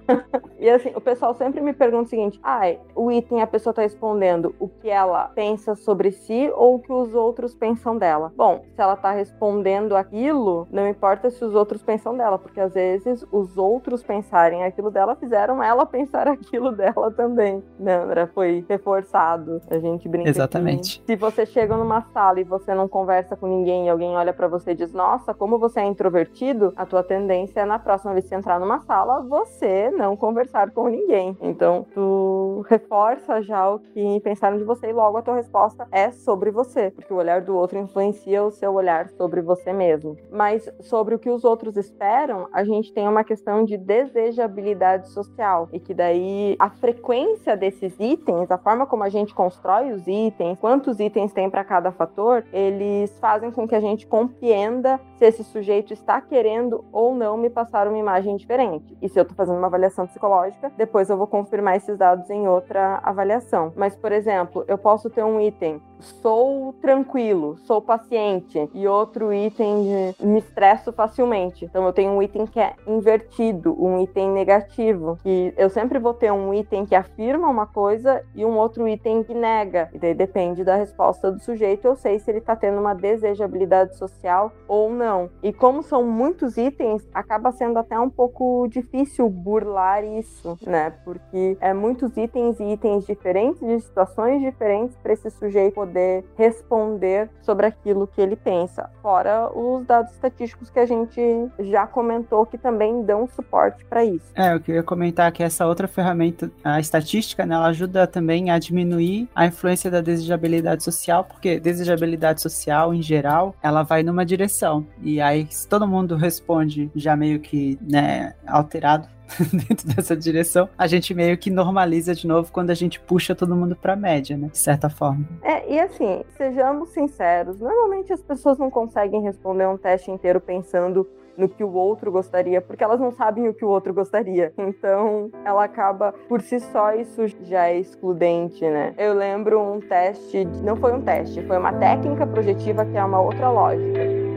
e 0.59 0.69
assim, 0.69 0.93
o 0.95 1.01
pessoal 1.01 1.35
sempre 1.35 1.51
me 1.61 1.72
pergunta 1.72 2.05
o 2.05 2.09
seguinte: 2.09 2.40
ah, 2.42 2.62
o 2.94 3.11
item 3.11 3.42
a 3.42 3.46
pessoa 3.46 3.72
está 3.72 3.82
respondendo 3.82 4.55
o 4.59 4.68
que 4.68 4.88
ela 4.88 5.30
pensa 5.34 5.74
sobre 5.74 6.12
si 6.12 6.50
ou 6.55 6.76
o 6.76 6.78
que 6.78 6.92
os 6.92 7.14
outros 7.14 7.55
pensam 7.55 7.96
dela. 7.96 8.32
Bom, 8.36 8.64
se 8.74 8.80
ela 8.80 8.94
está 8.94 9.12
respondendo 9.12 9.96
aquilo, 9.96 10.66
não 10.70 10.88
importa 10.88 11.30
se 11.30 11.44
os 11.44 11.55
outros 11.55 11.82
pensam 11.82 12.16
dela, 12.16 12.38
porque 12.38 12.61
às 12.61 12.74
vezes 12.74 13.24
os 13.30 13.57
outros 13.57 14.03
pensarem 14.03 14.64
aquilo 14.64 14.90
dela 14.90 15.14
fizeram 15.14 15.62
ela 15.62 15.84
pensar 15.86 16.28
aquilo 16.28 16.72
dela 16.72 17.11
também. 17.11 17.62
Nandra, 17.78 18.30
foi 18.34 18.64
reforçado. 18.68 19.61
A 19.70 19.78
gente 19.78 20.09
brinca. 20.09 20.28
Exatamente. 20.28 21.00
Que, 21.00 21.07
se 21.07 21.16
você 21.16 21.46
chega 21.46 21.76
numa 21.76 22.03
sala 22.12 22.40
e 22.40 22.44
você 22.44 22.74
não 22.74 22.88
conversa 22.88 23.36
com 23.36 23.46
ninguém 23.46 23.86
e 23.86 23.90
alguém 23.90 24.16
olha 24.16 24.32
para 24.32 24.48
você 24.48 24.72
e 24.72 24.74
diz: 24.74 24.92
Nossa, 24.92 25.34
como 25.34 25.59
você 25.59 25.80
é 25.80 25.84
introvertido, 25.84 26.72
a 26.76 26.86
tua 26.86 27.03
tendência 27.03 27.61
é 27.61 27.64
na 27.64 27.78
próxima 27.78 28.12
vez 28.12 28.28
que 28.28 28.34
entrar 28.34 28.59
numa 28.61 28.80
sala, 28.80 29.20
você 29.20 29.90
não 29.90 30.16
conversar 30.16 30.70
com 30.70 30.88
ninguém. 30.88 31.36
Então, 31.43 31.84
tu 31.93 32.64
reforça 32.68 33.43
já 33.43 33.68
o 33.68 33.80
que 33.80 34.20
pensaram 34.20 34.57
de 34.57 34.62
você 34.64 34.88
e 34.90 34.93
logo 34.93 35.16
a 35.16 35.22
tua 35.22 35.34
resposta 35.34 35.88
é 35.90 36.12
sobre 36.12 36.53
você, 36.53 36.93
porque 36.93 37.12
o 37.12 37.16
olhar 37.16 37.40
do 37.40 37.57
outro 37.57 37.78
influencia 37.78 38.45
o 38.45 38.51
seu 38.53 38.72
olhar 38.72 39.09
sobre 39.11 39.43
você 39.43 39.72
mesmo. 39.72 40.16
Mas 40.30 40.70
sobre 40.80 41.16
o 41.16 41.18
que 41.18 41.28
os 41.28 41.45
outros 41.45 41.76
esperam, 41.76 42.47
a 42.53 42.62
gente 42.62 42.93
tem 42.93 43.09
uma 43.09 43.24
questão 43.24 43.64
de 43.64 43.76
desejabilidade 43.76 45.09
social 45.09 45.68
e 45.72 45.80
que 45.80 45.93
daí 45.93 46.55
a 46.61 46.70
frequência 46.70 47.57
desses 47.57 47.99
itens, 47.99 48.51
a 48.51 48.59
forma 48.59 48.86
como 48.86 49.03
a 49.03 49.09
gente 49.09 49.34
constrói 49.34 49.90
os 49.90 50.07
itens, 50.07 50.57
quantos 50.61 51.01
itens 51.01 51.32
tem 51.32 51.51
para 51.51 51.64
cada 51.64 51.90
fator, 51.90 52.45
eles 52.53 53.18
fazem 53.18 53.51
com 53.51 53.66
que 53.66 53.74
a 53.74 53.80
gente 53.80 54.07
compreenda 54.07 55.01
se 55.16 55.24
esse 55.24 55.43
sujeito 55.43 55.93
está 55.93 56.20
querendo 56.20 56.84
ou 56.93 57.14
não 57.14 57.36
me 57.36 57.51
passar 57.51 57.88
uma 57.88 57.99
imagem 57.99 58.36
diferente. 58.36 58.97
E 59.03 59.09
se 59.09 59.18
eu 59.18 59.22
estou 59.22 59.36
fazendo 59.36 59.59
uma 59.59 59.66
avaliação 59.66 60.07
psicológica, 60.07 60.70
depois 60.76 61.11
eu 61.11 61.16
vou 61.16 61.32
confirmar 61.33 61.76
esses 61.76 61.97
dados 61.97 62.28
em 62.28 62.47
outra 62.47 63.01
avaliação. 63.03 63.72
Mas, 63.74 63.97
por 63.97 64.12
exemplo, 64.12 64.62
eu 64.68 64.76
posso 64.76 65.09
ter 65.09 65.24
um 65.24 65.41
item 65.41 65.80
sou 66.03 66.72
tranquilo, 66.74 67.57
sou 67.64 67.80
paciente, 67.80 68.68
e 68.74 68.87
outro 68.87 69.33
item 69.33 70.14
de 70.18 70.26
me 70.26 70.39
estresso 70.39 70.93
facilmente. 70.93 71.64
Então 71.64 71.85
eu 71.87 71.93
tenho 71.93 72.12
um 72.12 72.22
item 72.22 72.47
que 72.47 72.61
é 72.61 72.74
invertido, 72.87 73.76
um 73.83 74.03
item 74.03 74.30
negativo. 74.30 75.18
E 75.24 75.55
eu 75.57 75.70
sempre 75.70 75.99
vou 75.99 76.12
ter 76.12 76.33
um 76.33 76.53
item 76.53 76.85
que 76.85 76.95
afirma 76.95 77.49
uma 77.49 77.66
coisa 77.66 78.22
e 78.35 78.45
um 78.45 78.57
outro 78.57 78.87
item 78.89 79.22
que 79.22 79.35
nega. 79.35 79.89
E 79.93 79.99
daí 79.99 80.14
depende 80.14 80.64
da 80.64 80.76
resposta 80.76 81.30
do 81.30 81.41
sujeito, 81.41 81.87
eu 81.87 81.97
sei 81.97 82.18
se 82.18 82.30
ele 82.30 82.39
está 82.39 82.57
tendo 82.57 82.80
uma 82.80 82.95
desejabilidade 82.95 83.97
social 83.97 84.53
ou 84.66 84.91
não. 84.91 85.30
E 85.43 85.53
como 85.53 85.83
são 85.83 86.03
muitos 86.03 86.57
itens, 86.57 87.07
acaba 87.14 87.53
sendo 87.53 87.78
até 87.78 87.99
um 87.99 88.11
pouco 88.11 88.66
difícil 88.68 89.28
burlar 89.28 90.05
isso, 90.05 90.59
né? 90.66 90.91
Porque 91.05 91.22
é 91.61 91.73
muitos 91.73 92.16
itens 92.16 92.61
e 92.61 92.64
itens 92.73 93.07
diferentes, 93.07 93.61
de 93.61 93.81
situações 93.81 94.41
diferentes 94.41 94.97
para 95.03 95.12
esse 95.12 95.31
sujeito 95.31 95.75
poder 95.75 96.25
responder 96.37 97.29
sobre 97.43 97.66
aquilo 97.66 98.07
que 98.07 98.20
ele 98.20 98.37
pensa. 98.37 98.91
Fora 99.01 99.51
os 99.57 99.85
dados 99.87 100.12
estatísticos 100.12 100.70
que 100.70 100.79
a 100.79 100.87
gente 100.87 101.20
já 101.61 101.87
comentou 101.87 102.45
que 102.47 102.59
também 102.59 103.03
dão 103.03 103.27
suporte 103.27 103.85
para 103.85 104.05
isso. 104.05 104.27
É, 104.35 104.55
eu 104.55 104.61
queria 104.61 104.83
comentar 104.83 105.33
que 105.33 105.43
essa 105.43 105.66
outra 105.66 105.89
ferramenta, 105.89 106.51
a 106.62 106.79
estatística, 106.81 107.47
né, 107.47 107.55
ela 107.55 107.66
ajuda 107.66 108.07
também 108.07 108.51
a 108.51 108.59
diminuir 108.59 109.29
a 109.35 109.47
influência 109.47 109.91
da 109.91 110.01
desejabilidade 110.01 110.83
social, 110.83 111.25
porque 111.25 111.59
desejabilidade 111.59 112.41
social, 112.41 112.93
em 112.93 113.03
geral, 113.03 113.55
ela 113.62 113.83
vai 113.83 114.03
numa 114.03 114.25
direção. 114.25 114.87
E 115.01 115.20
aí, 115.20 115.47
se 115.51 115.66
todo 115.66 115.87
mundo 115.87 116.16
responde 116.16 116.91
já 116.95 117.16
meio 117.16 117.41
que 117.41 117.79
né, 117.81 118.35
alterado 118.47 119.09
dentro 119.53 119.89
dessa 119.89 120.16
direção, 120.16 120.68
a 120.76 120.87
gente 120.87 121.14
meio 121.14 121.37
que 121.37 121.51
normaliza 121.51 122.14
de 122.14 122.26
novo 122.26 122.53
quando 122.53 122.70
a 122.70 122.74
gente 122.74 123.01
puxa 123.01 123.35
todo 123.35 123.57
mundo 123.57 123.76
pra 123.76 123.97
média, 123.97 124.37
né? 124.37 124.49
De 124.49 124.59
certa 124.59 124.89
forma. 124.89 125.26
É, 125.43 125.72
e 125.72 125.78
assim, 125.78 126.24
sejamos 126.37 126.91
sinceros, 126.91 127.59
normalmente 127.59 128.12
as 128.12 128.22
pessoas 128.22 128.59
não 128.59 128.70
conseguem 128.70 129.22
responder 129.22 129.66
um 129.66 129.76
teste 129.76 130.11
inteiro 130.11 130.41
pensando 130.41 131.07
no 131.37 131.49
que 131.49 131.64
o 131.64 131.72
outro 131.72 132.11
gostaria, 132.12 132.61
porque 132.61 132.85
elas 132.85 133.01
não 133.01 133.11
sabem 133.11 133.49
o 133.49 133.55
que 133.55 133.64
o 133.64 133.68
outro 133.68 133.95
gostaria. 133.95 134.53
Então, 134.59 135.30
ela 135.45 135.64
acaba 135.64 136.12
por 136.28 136.41
si 136.41 136.61
só 136.61 136.95
isso 136.95 137.26
já 137.43 137.68
é 137.68 137.78
excludente, 137.78 138.62
né? 138.62 138.95
Eu 138.99 139.14
lembro 139.14 139.61
um 139.61 139.80
teste, 139.80 140.45
não 140.62 140.76
foi 140.76 140.93
um 140.93 141.01
teste, 141.01 141.43
foi 141.47 141.59
uma 141.59 141.72
técnica 141.72 142.26
projetiva 142.26 142.85
que 142.85 142.97
é 142.97 143.05
uma 143.05 143.20
outra 143.20 143.51
lógica. 143.51 144.32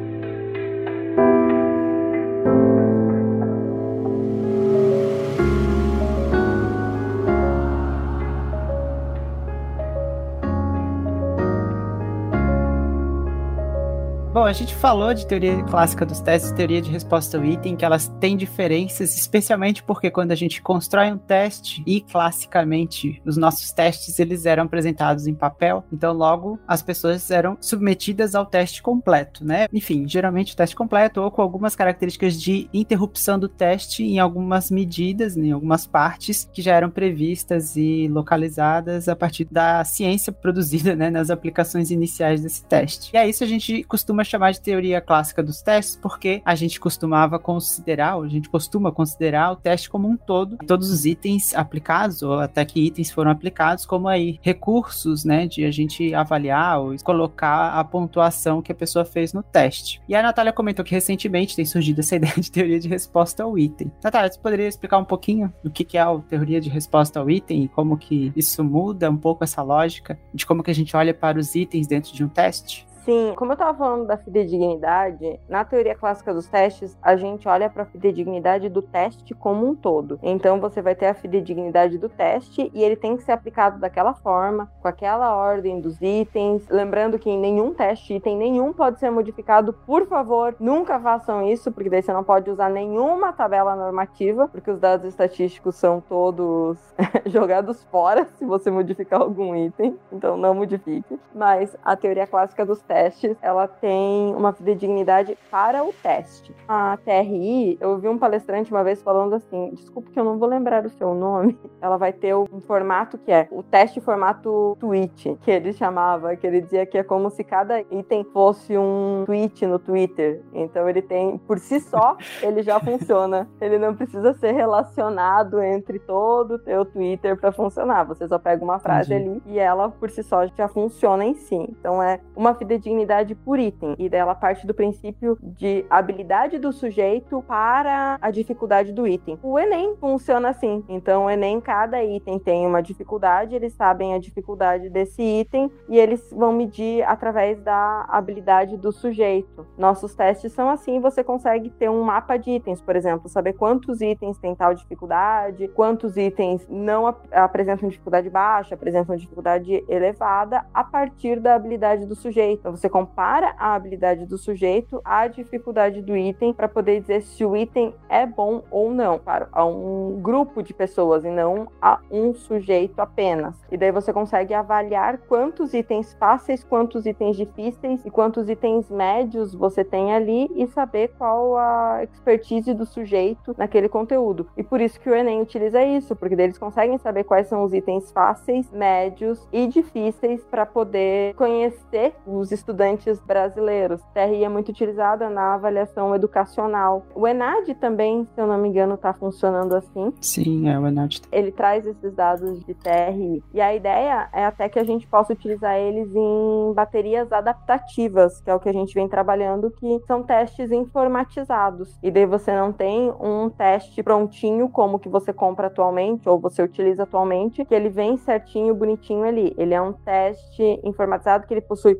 A 14.45 14.53
gente 14.53 14.75
falou 14.75 15.13
de 15.13 15.25
teoria 15.25 15.63
clássica 15.63 16.05
dos 16.05 16.19
testes, 16.19 16.51
teoria 16.51 16.81
de 16.81 16.91
resposta 16.91 17.37
ao 17.37 17.45
item, 17.45 17.75
que 17.75 17.83
elas 17.83 18.07
têm 18.19 18.37
diferenças, 18.37 19.17
especialmente 19.17 19.81
porque 19.81 20.11
quando 20.11 20.31
a 20.31 20.35
gente 20.35 20.61
constrói 20.61 21.11
um 21.11 21.17
teste, 21.17 21.83
e 21.85 22.01
classicamente 22.01 23.21
os 23.25 23.37
nossos 23.37 23.71
testes 23.71 24.19
eles 24.19 24.45
eram 24.45 24.63
apresentados 24.63 25.25
em 25.25 25.33
papel, 25.33 25.83
então 25.91 26.13
logo 26.13 26.59
as 26.67 26.81
pessoas 26.83 27.31
eram 27.31 27.57
submetidas 27.59 28.35
ao 28.35 28.45
teste 28.45 28.83
completo, 28.83 29.43
né? 29.43 29.67
Enfim, 29.73 30.07
geralmente 30.07 30.53
o 30.53 30.55
teste 30.55 30.75
completo 30.75 31.21
ou 31.21 31.31
com 31.31 31.41
algumas 31.41 31.75
características 31.75 32.39
de 32.39 32.69
interrupção 32.73 33.39
do 33.39 33.49
teste 33.49 34.03
em 34.03 34.19
algumas 34.19 34.69
medidas, 34.69 35.35
em 35.35 35.51
algumas 35.51 35.87
partes 35.87 36.47
que 36.53 36.61
já 36.61 36.75
eram 36.75 36.89
previstas 36.89 37.75
e 37.75 38.07
localizadas 38.07 39.09
a 39.09 39.15
partir 39.15 39.45
da 39.45 39.83
ciência 39.83 40.31
produzida 40.31 40.95
né, 40.95 41.09
nas 41.09 41.29
aplicações 41.29 41.89
iniciais 41.89 42.41
desse 42.41 42.63
teste. 42.65 43.11
E 43.13 43.17
a 43.17 43.25
isso 43.25 43.43
a 43.43 43.47
gente 43.47 43.83
costuma 43.83 44.23
chamar 44.23 44.34
de 44.51 44.61
teoria 44.61 45.01
clássica 45.01 45.41
dos 45.41 45.61
testes, 45.61 45.97
porque 46.01 46.41
a 46.45 46.55
gente 46.55 46.79
costumava 46.79 47.39
considerar, 47.39 48.17
ou 48.17 48.23
a 48.23 48.27
gente 48.27 48.49
costuma 48.49 48.91
considerar 48.91 49.51
o 49.51 49.55
teste 49.55 49.89
como 49.89 50.07
um 50.07 50.17
todo, 50.17 50.57
todos 50.57 50.89
os 50.89 51.05
itens 51.05 51.53
aplicados, 51.55 52.21
ou 52.21 52.39
até 52.39 52.63
que 52.65 52.85
itens 52.85 53.11
foram 53.11 53.31
aplicados, 53.31 53.85
como 53.85 54.07
aí 54.07 54.39
recursos, 54.41 55.25
né, 55.25 55.47
de 55.47 55.65
a 55.65 55.71
gente 55.71 56.13
avaliar 56.13 56.79
ou 56.79 56.95
colocar 57.03 57.79
a 57.79 57.83
pontuação 57.83 58.61
que 58.61 58.71
a 58.71 58.75
pessoa 58.75 59.05
fez 59.05 59.33
no 59.33 59.43
teste. 59.43 60.01
E 60.07 60.15
a 60.15 60.21
Natália 60.21 60.53
comentou 60.53 60.83
que 60.83 60.93
recentemente 60.93 61.55
tem 61.55 61.65
surgido 61.65 62.01
essa 62.01 62.15
ideia 62.17 62.33
de 62.37 62.51
teoria 62.51 62.79
de 62.79 62.87
resposta 62.87 63.43
ao 63.43 63.57
item. 63.57 63.91
Natália, 64.03 64.31
você 64.31 64.39
poderia 64.39 64.67
explicar 64.67 64.97
um 64.97 65.05
pouquinho 65.05 65.53
o 65.63 65.69
que 65.69 65.97
é 65.97 66.01
a 66.01 66.17
teoria 66.17 66.59
de 66.59 66.69
resposta 66.69 67.19
ao 67.19 67.29
item 67.29 67.63
e 67.63 67.67
como 67.67 67.97
que 67.97 68.31
isso 68.35 68.63
muda 68.63 69.09
um 69.09 69.17
pouco 69.17 69.43
essa 69.43 69.61
lógica 69.61 70.17
de 70.33 70.45
como 70.45 70.63
que 70.63 70.71
a 70.71 70.75
gente 70.75 70.95
olha 70.95 71.13
para 71.13 71.39
os 71.39 71.55
itens 71.55 71.87
dentro 71.87 72.13
de 72.13 72.23
um 72.23 72.29
teste? 72.29 72.87
Sim, 73.05 73.33
como 73.35 73.51
eu 73.53 73.55
tava 73.55 73.77
falando 73.77 74.07
da 74.07 74.17
fidedignidade, 74.17 75.39
na 75.47 75.63
teoria 75.63 75.93
clássica 75.93 76.33
dos 76.33 76.47
testes, 76.47 76.97
a 76.99 77.15
gente 77.15 77.47
olha 77.47 77.69
para 77.69 77.83
a 77.83 77.85
fidedignidade 77.85 78.67
do 78.67 78.81
teste 78.81 79.35
como 79.35 79.63
um 79.63 79.75
todo. 79.75 80.19
Então 80.23 80.59
você 80.59 80.81
vai 80.81 80.95
ter 80.95 81.05
a 81.05 81.13
fidedignidade 81.13 81.99
do 81.99 82.09
teste 82.09 82.71
e 82.73 82.81
ele 82.81 82.95
tem 82.95 83.15
que 83.15 83.21
ser 83.21 83.33
aplicado 83.33 83.79
daquela 83.79 84.15
forma, 84.15 84.71
com 84.81 84.87
aquela 84.87 85.35
ordem 85.35 85.79
dos 85.79 86.01
itens. 86.01 86.67
Lembrando 86.67 87.19
que 87.19 87.29
em 87.29 87.37
nenhum 87.37 87.75
teste, 87.75 88.15
item 88.15 88.37
nenhum 88.37 88.73
pode 88.73 88.99
ser 88.99 89.11
modificado. 89.11 89.71
Por 89.71 90.07
favor, 90.07 90.55
nunca 90.59 90.99
façam 90.99 91.47
isso, 91.47 91.71
porque 91.71 91.91
daí 91.91 92.01
você 92.01 92.11
não 92.11 92.23
pode 92.23 92.49
usar 92.49 92.71
nenhuma 92.71 93.31
tabela 93.31 93.75
normativa, 93.75 94.47
porque 94.47 94.71
os 94.71 94.79
dados 94.79 95.05
estatísticos 95.05 95.75
são 95.75 96.01
todos 96.01 96.79
jogados 97.27 97.83
fora 97.83 98.25
se 98.39 98.45
você 98.45 98.71
modificar 98.71 99.21
algum 99.21 99.55
item. 99.55 99.95
Então 100.11 100.35
não 100.35 100.55
modifique. 100.55 101.19
Mas 101.35 101.77
a 101.85 101.95
teoria 101.95 102.25
clássica 102.25 102.65
dos 102.65 102.81
testes, 102.81 102.94
ela 103.41 103.67
tem 103.67 104.33
uma 104.35 104.53
fidedignidade 104.53 105.37
para 105.49 105.83
o 105.83 105.93
teste. 106.01 106.55
A 106.67 106.97
TRI, 106.97 107.77
eu 107.79 107.91
ouvi 107.91 108.07
um 108.07 108.17
palestrante 108.17 108.71
uma 108.71 108.83
vez 108.83 109.01
falando 109.01 109.35
assim, 109.35 109.71
desculpa 109.73 110.09
que 110.11 110.19
eu 110.19 110.23
não 110.23 110.37
vou 110.37 110.47
lembrar 110.47 110.85
o 110.85 110.89
seu 110.89 111.13
nome, 111.13 111.57
ela 111.81 111.97
vai 111.97 112.13
ter 112.13 112.35
um 112.35 112.61
formato 112.61 113.17
que 113.17 113.31
é 113.31 113.47
o 113.51 113.61
teste 113.61 113.99
formato 113.99 114.77
tweet, 114.79 115.37
que 115.41 115.51
ele 115.51 115.73
chamava, 115.73 116.35
que 116.35 116.45
ele 116.45 116.61
dizia 116.61 116.85
que 116.85 116.97
é 116.97 117.03
como 117.03 117.29
se 117.29 117.43
cada 117.43 117.81
item 117.81 118.23
fosse 118.25 118.77
um 118.77 119.23
tweet 119.25 119.65
no 119.65 119.79
Twitter. 119.79 120.41
Então 120.53 120.89
ele 120.89 121.01
tem, 121.01 121.37
por 121.37 121.59
si 121.59 121.79
só, 121.79 122.17
ele 122.41 122.61
já 122.61 122.79
funciona. 122.79 123.47
Ele 123.59 123.79
não 123.79 123.95
precisa 123.95 124.33
ser 124.33 124.51
relacionado 124.51 125.61
entre 125.61 125.99
todo 125.99 126.55
o 126.55 126.59
teu 126.59 126.85
Twitter 126.85 127.37
para 127.39 127.51
funcionar. 127.51 128.03
Você 128.03 128.27
só 128.27 128.37
pega 128.37 128.63
uma 128.63 128.79
frase 128.79 129.13
Entendi. 129.13 129.41
ali 129.45 129.55
e 129.55 129.59
ela 129.59 129.89
por 129.89 130.09
si 130.09 130.21
só 130.23 130.45
já 130.47 130.67
funciona 130.67 131.25
em 131.25 131.33
si. 131.33 131.55
Então 131.55 132.01
é 132.01 132.19
uma 132.35 132.53
fidedignidade 132.89 133.33
por 133.33 133.59
item. 133.59 133.95
E 133.97 134.07
dela 134.07 134.35
parte 134.35 134.65
do 134.67 134.73
princípio 134.73 135.37
de 135.41 135.85
habilidade 135.89 136.59
do 136.59 136.71
sujeito 136.71 137.43
para 137.47 138.17
a 138.21 138.29
dificuldade 138.29 138.91
do 138.91 139.07
item. 139.07 139.39
O 139.41 139.57
Enem 139.57 139.95
funciona 139.99 140.49
assim. 140.49 140.83
Então, 140.87 141.25
o 141.25 141.29
Enem, 141.29 141.59
cada 141.59 142.03
item 142.03 142.37
tem 142.37 142.65
uma 142.65 142.81
dificuldade, 142.81 143.55
eles 143.55 143.73
sabem 143.73 144.13
a 144.13 144.19
dificuldade 144.19 144.89
desse 144.89 145.21
item 145.21 145.71
e 145.89 145.97
eles 145.97 146.31
vão 146.31 146.53
medir 146.53 147.03
através 147.03 147.59
da 147.61 148.05
habilidade 148.07 148.77
do 148.77 148.91
sujeito. 148.91 149.65
Nossos 149.77 150.13
testes 150.13 150.51
são 150.53 150.69
assim, 150.69 150.99
você 150.99 151.23
consegue 151.23 151.69
ter 151.71 151.89
um 151.89 152.03
mapa 152.03 152.37
de 152.37 152.51
itens, 152.51 152.81
por 152.81 152.95
exemplo, 152.95 153.27
saber 153.27 153.53
quantos 153.53 154.01
itens 154.01 154.37
tem 154.37 154.53
tal 154.53 154.73
dificuldade, 154.73 155.67
quantos 155.69 156.17
itens 156.17 156.67
não 156.69 157.07
ap- 157.07 157.25
apresentam 157.31 157.89
dificuldade 157.89 158.29
baixa, 158.29 158.75
apresentam 158.75 159.15
dificuldade 159.15 159.83
elevada, 159.87 160.65
a 160.73 160.83
partir 160.83 161.39
da 161.39 161.55
habilidade 161.55 162.05
do 162.05 162.15
sujeito. 162.15 162.67
Você 162.75 162.89
compara 162.89 163.55
a 163.57 163.73
habilidade 163.73 164.25
do 164.25 164.37
sujeito 164.37 164.99
à 165.05 165.27
dificuldade 165.27 166.01
do 166.01 166.15
item 166.15 166.53
para 166.53 166.67
poder 166.67 166.99
dizer 166.99 167.21
se 167.21 167.45
o 167.45 167.55
item 167.55 167.95
é 168.09 168.25
bom 168.25 168.63
ou 168.69 168.91
não, 168.91 169.17
para 169.17 169.47
a 169.53 169.65
um 169.65 170.19
grupo 170.21 170.61
de 170.61 170.73
pessoas 170.73 171.23
e 171.23 171.29
não 171.29 171.67
a 171.81 171.99
um 172.11 172.33
sujeito 172.33 172.99
apenas. 172.99 173.55
E 173.71 173.77
daí 173.77 173.93
você 173.93 174.11
consegue 174.11 174.53
avaliar 174.53 175.19
quantos 175.19 175.73
itens 175.73 176.13
fáceis, 176.15 176.65
quantos 176.65 177.05
itens 177.05 177.37
difíceis 177.37 178.05
e 178.05 178.11
quantos 178.11 178.49
itens 178.49 178.89
médios 178.89 179.55
você 179.55 179.83
tem 179.83 180.13
ali 180.13 180.51
e 180.53 180.67
saber 180.67 181.13
qual 181.17 181.57
a 181.57 182.03
expertise 182.03 182.73
do 182.73 182.85
sujeito 182.85 183.55
naquele 183.57 183.87
conteúdo. 183.87 184.47
E 184.57 184.63
por 184.63 184.81
isso 184.81 184.99
que 184.99 185.09
o 185.09 185.15
Enem 185.15 185.41
utiliza 185.41 185.81
isso, 185.81 186.13
porque 186.13 186.35
eles 186.35 186.57
conseguem 186.57 186.97
saber 186.97 187.23
quais 187.23 187.47
são 187.47 187.63
os 187.63 187.73
itens 187.73 188.11
fáceis, 188.11 188.69
médios 188.69 189.47
e 189.53 189.65
difíceis 189.65 190.43
para 190.43 190.65
poder 190.65 191.33
conhecer 191.35 192.13
os 192.25 192.51
estudantes 192.59 193.19
brasileiros. 193.21 194.01
TRI 194.13 194.43
é 194.43 194.49
muito 194.49 194.69
utilizada 194.69 195.29
na 195.29 195.55
avaliação 195.55 196.15
educacional. 196.15 197.05
O 197.13 197.27
ENAD 197.27 197.75
também, 197.75 198.27
se 198.33 198.41
eu 198.41 198.47
não 198.47 198.57
me 198.57 198.69
engano, 198.69 198.95
está 198.95 199.13
funcionando 199.13 199.75
assim 199.75 200.13
Sim, 200.21 200.69
é 200.69 200.79
o 200.79 200.87
Enad. 200.87 201.19
ele 201.31 201.51
traz 201.51 201.85
esses 201.85 202.13
dados 202.13 202.59
de 202.65 202.73
TRI. 202.73 203.43
E 203.53 203.61
a 203.61 203.73
ideia 203.75 204.29
é 204.33 204.45
até 204.45 204.69
que 204.69 204.79
a 204.79 204.83
gente 204.83 205.07
possa 205.07 205.33
utilizar 205.33 205.75
eles 205.77 206.13
em 206.15 206.73
baterias 206.73 207.31
adaptativas, 207.31 208.41
que 208.41 208.49
é 208.49 208.55
o 208.55 208.59
que 208.59 208.69
a 208.69 208.73
gente 208.73 208.93
vem 208.93 209.07
trabalhando, 209.07 209.71
que 209.71 209.99
são 210.07 210.23
testes 210.23 210.71
informatizados. 210.71 211.97
E 212.01 212.11
daí 212.11 212.25
você 212.25 212.55
não 212.55 212.71
tem 212.71 213.11
um 213.19 213.49
teste 213.49 214.01
prontinho 214.01 214.69
como 214.69 214.99
que 214.99 215.09
você 215.09 215.33
compra 215.33 215.67
atualmente 215.67 216.27
ou 216.27 216.39
você 216.39 216.61
utiliza 216.61 217.03
atualmente, 217.03 217.65
que 217.65 217.73
ele 217.73 217.89
vem 217.89 218.17
certinho, 218.17 218.73
bonitinho 218.75 219.23
ali. 219.23 219.53
Ele 219.57 219.73
é 219.73 219.81
um 219.81 219.93
teste 219.93 220.79
informatizado 220.83 221.47
que 221.47 221.53
ele 221.53 221.61
possui 221.61 221.95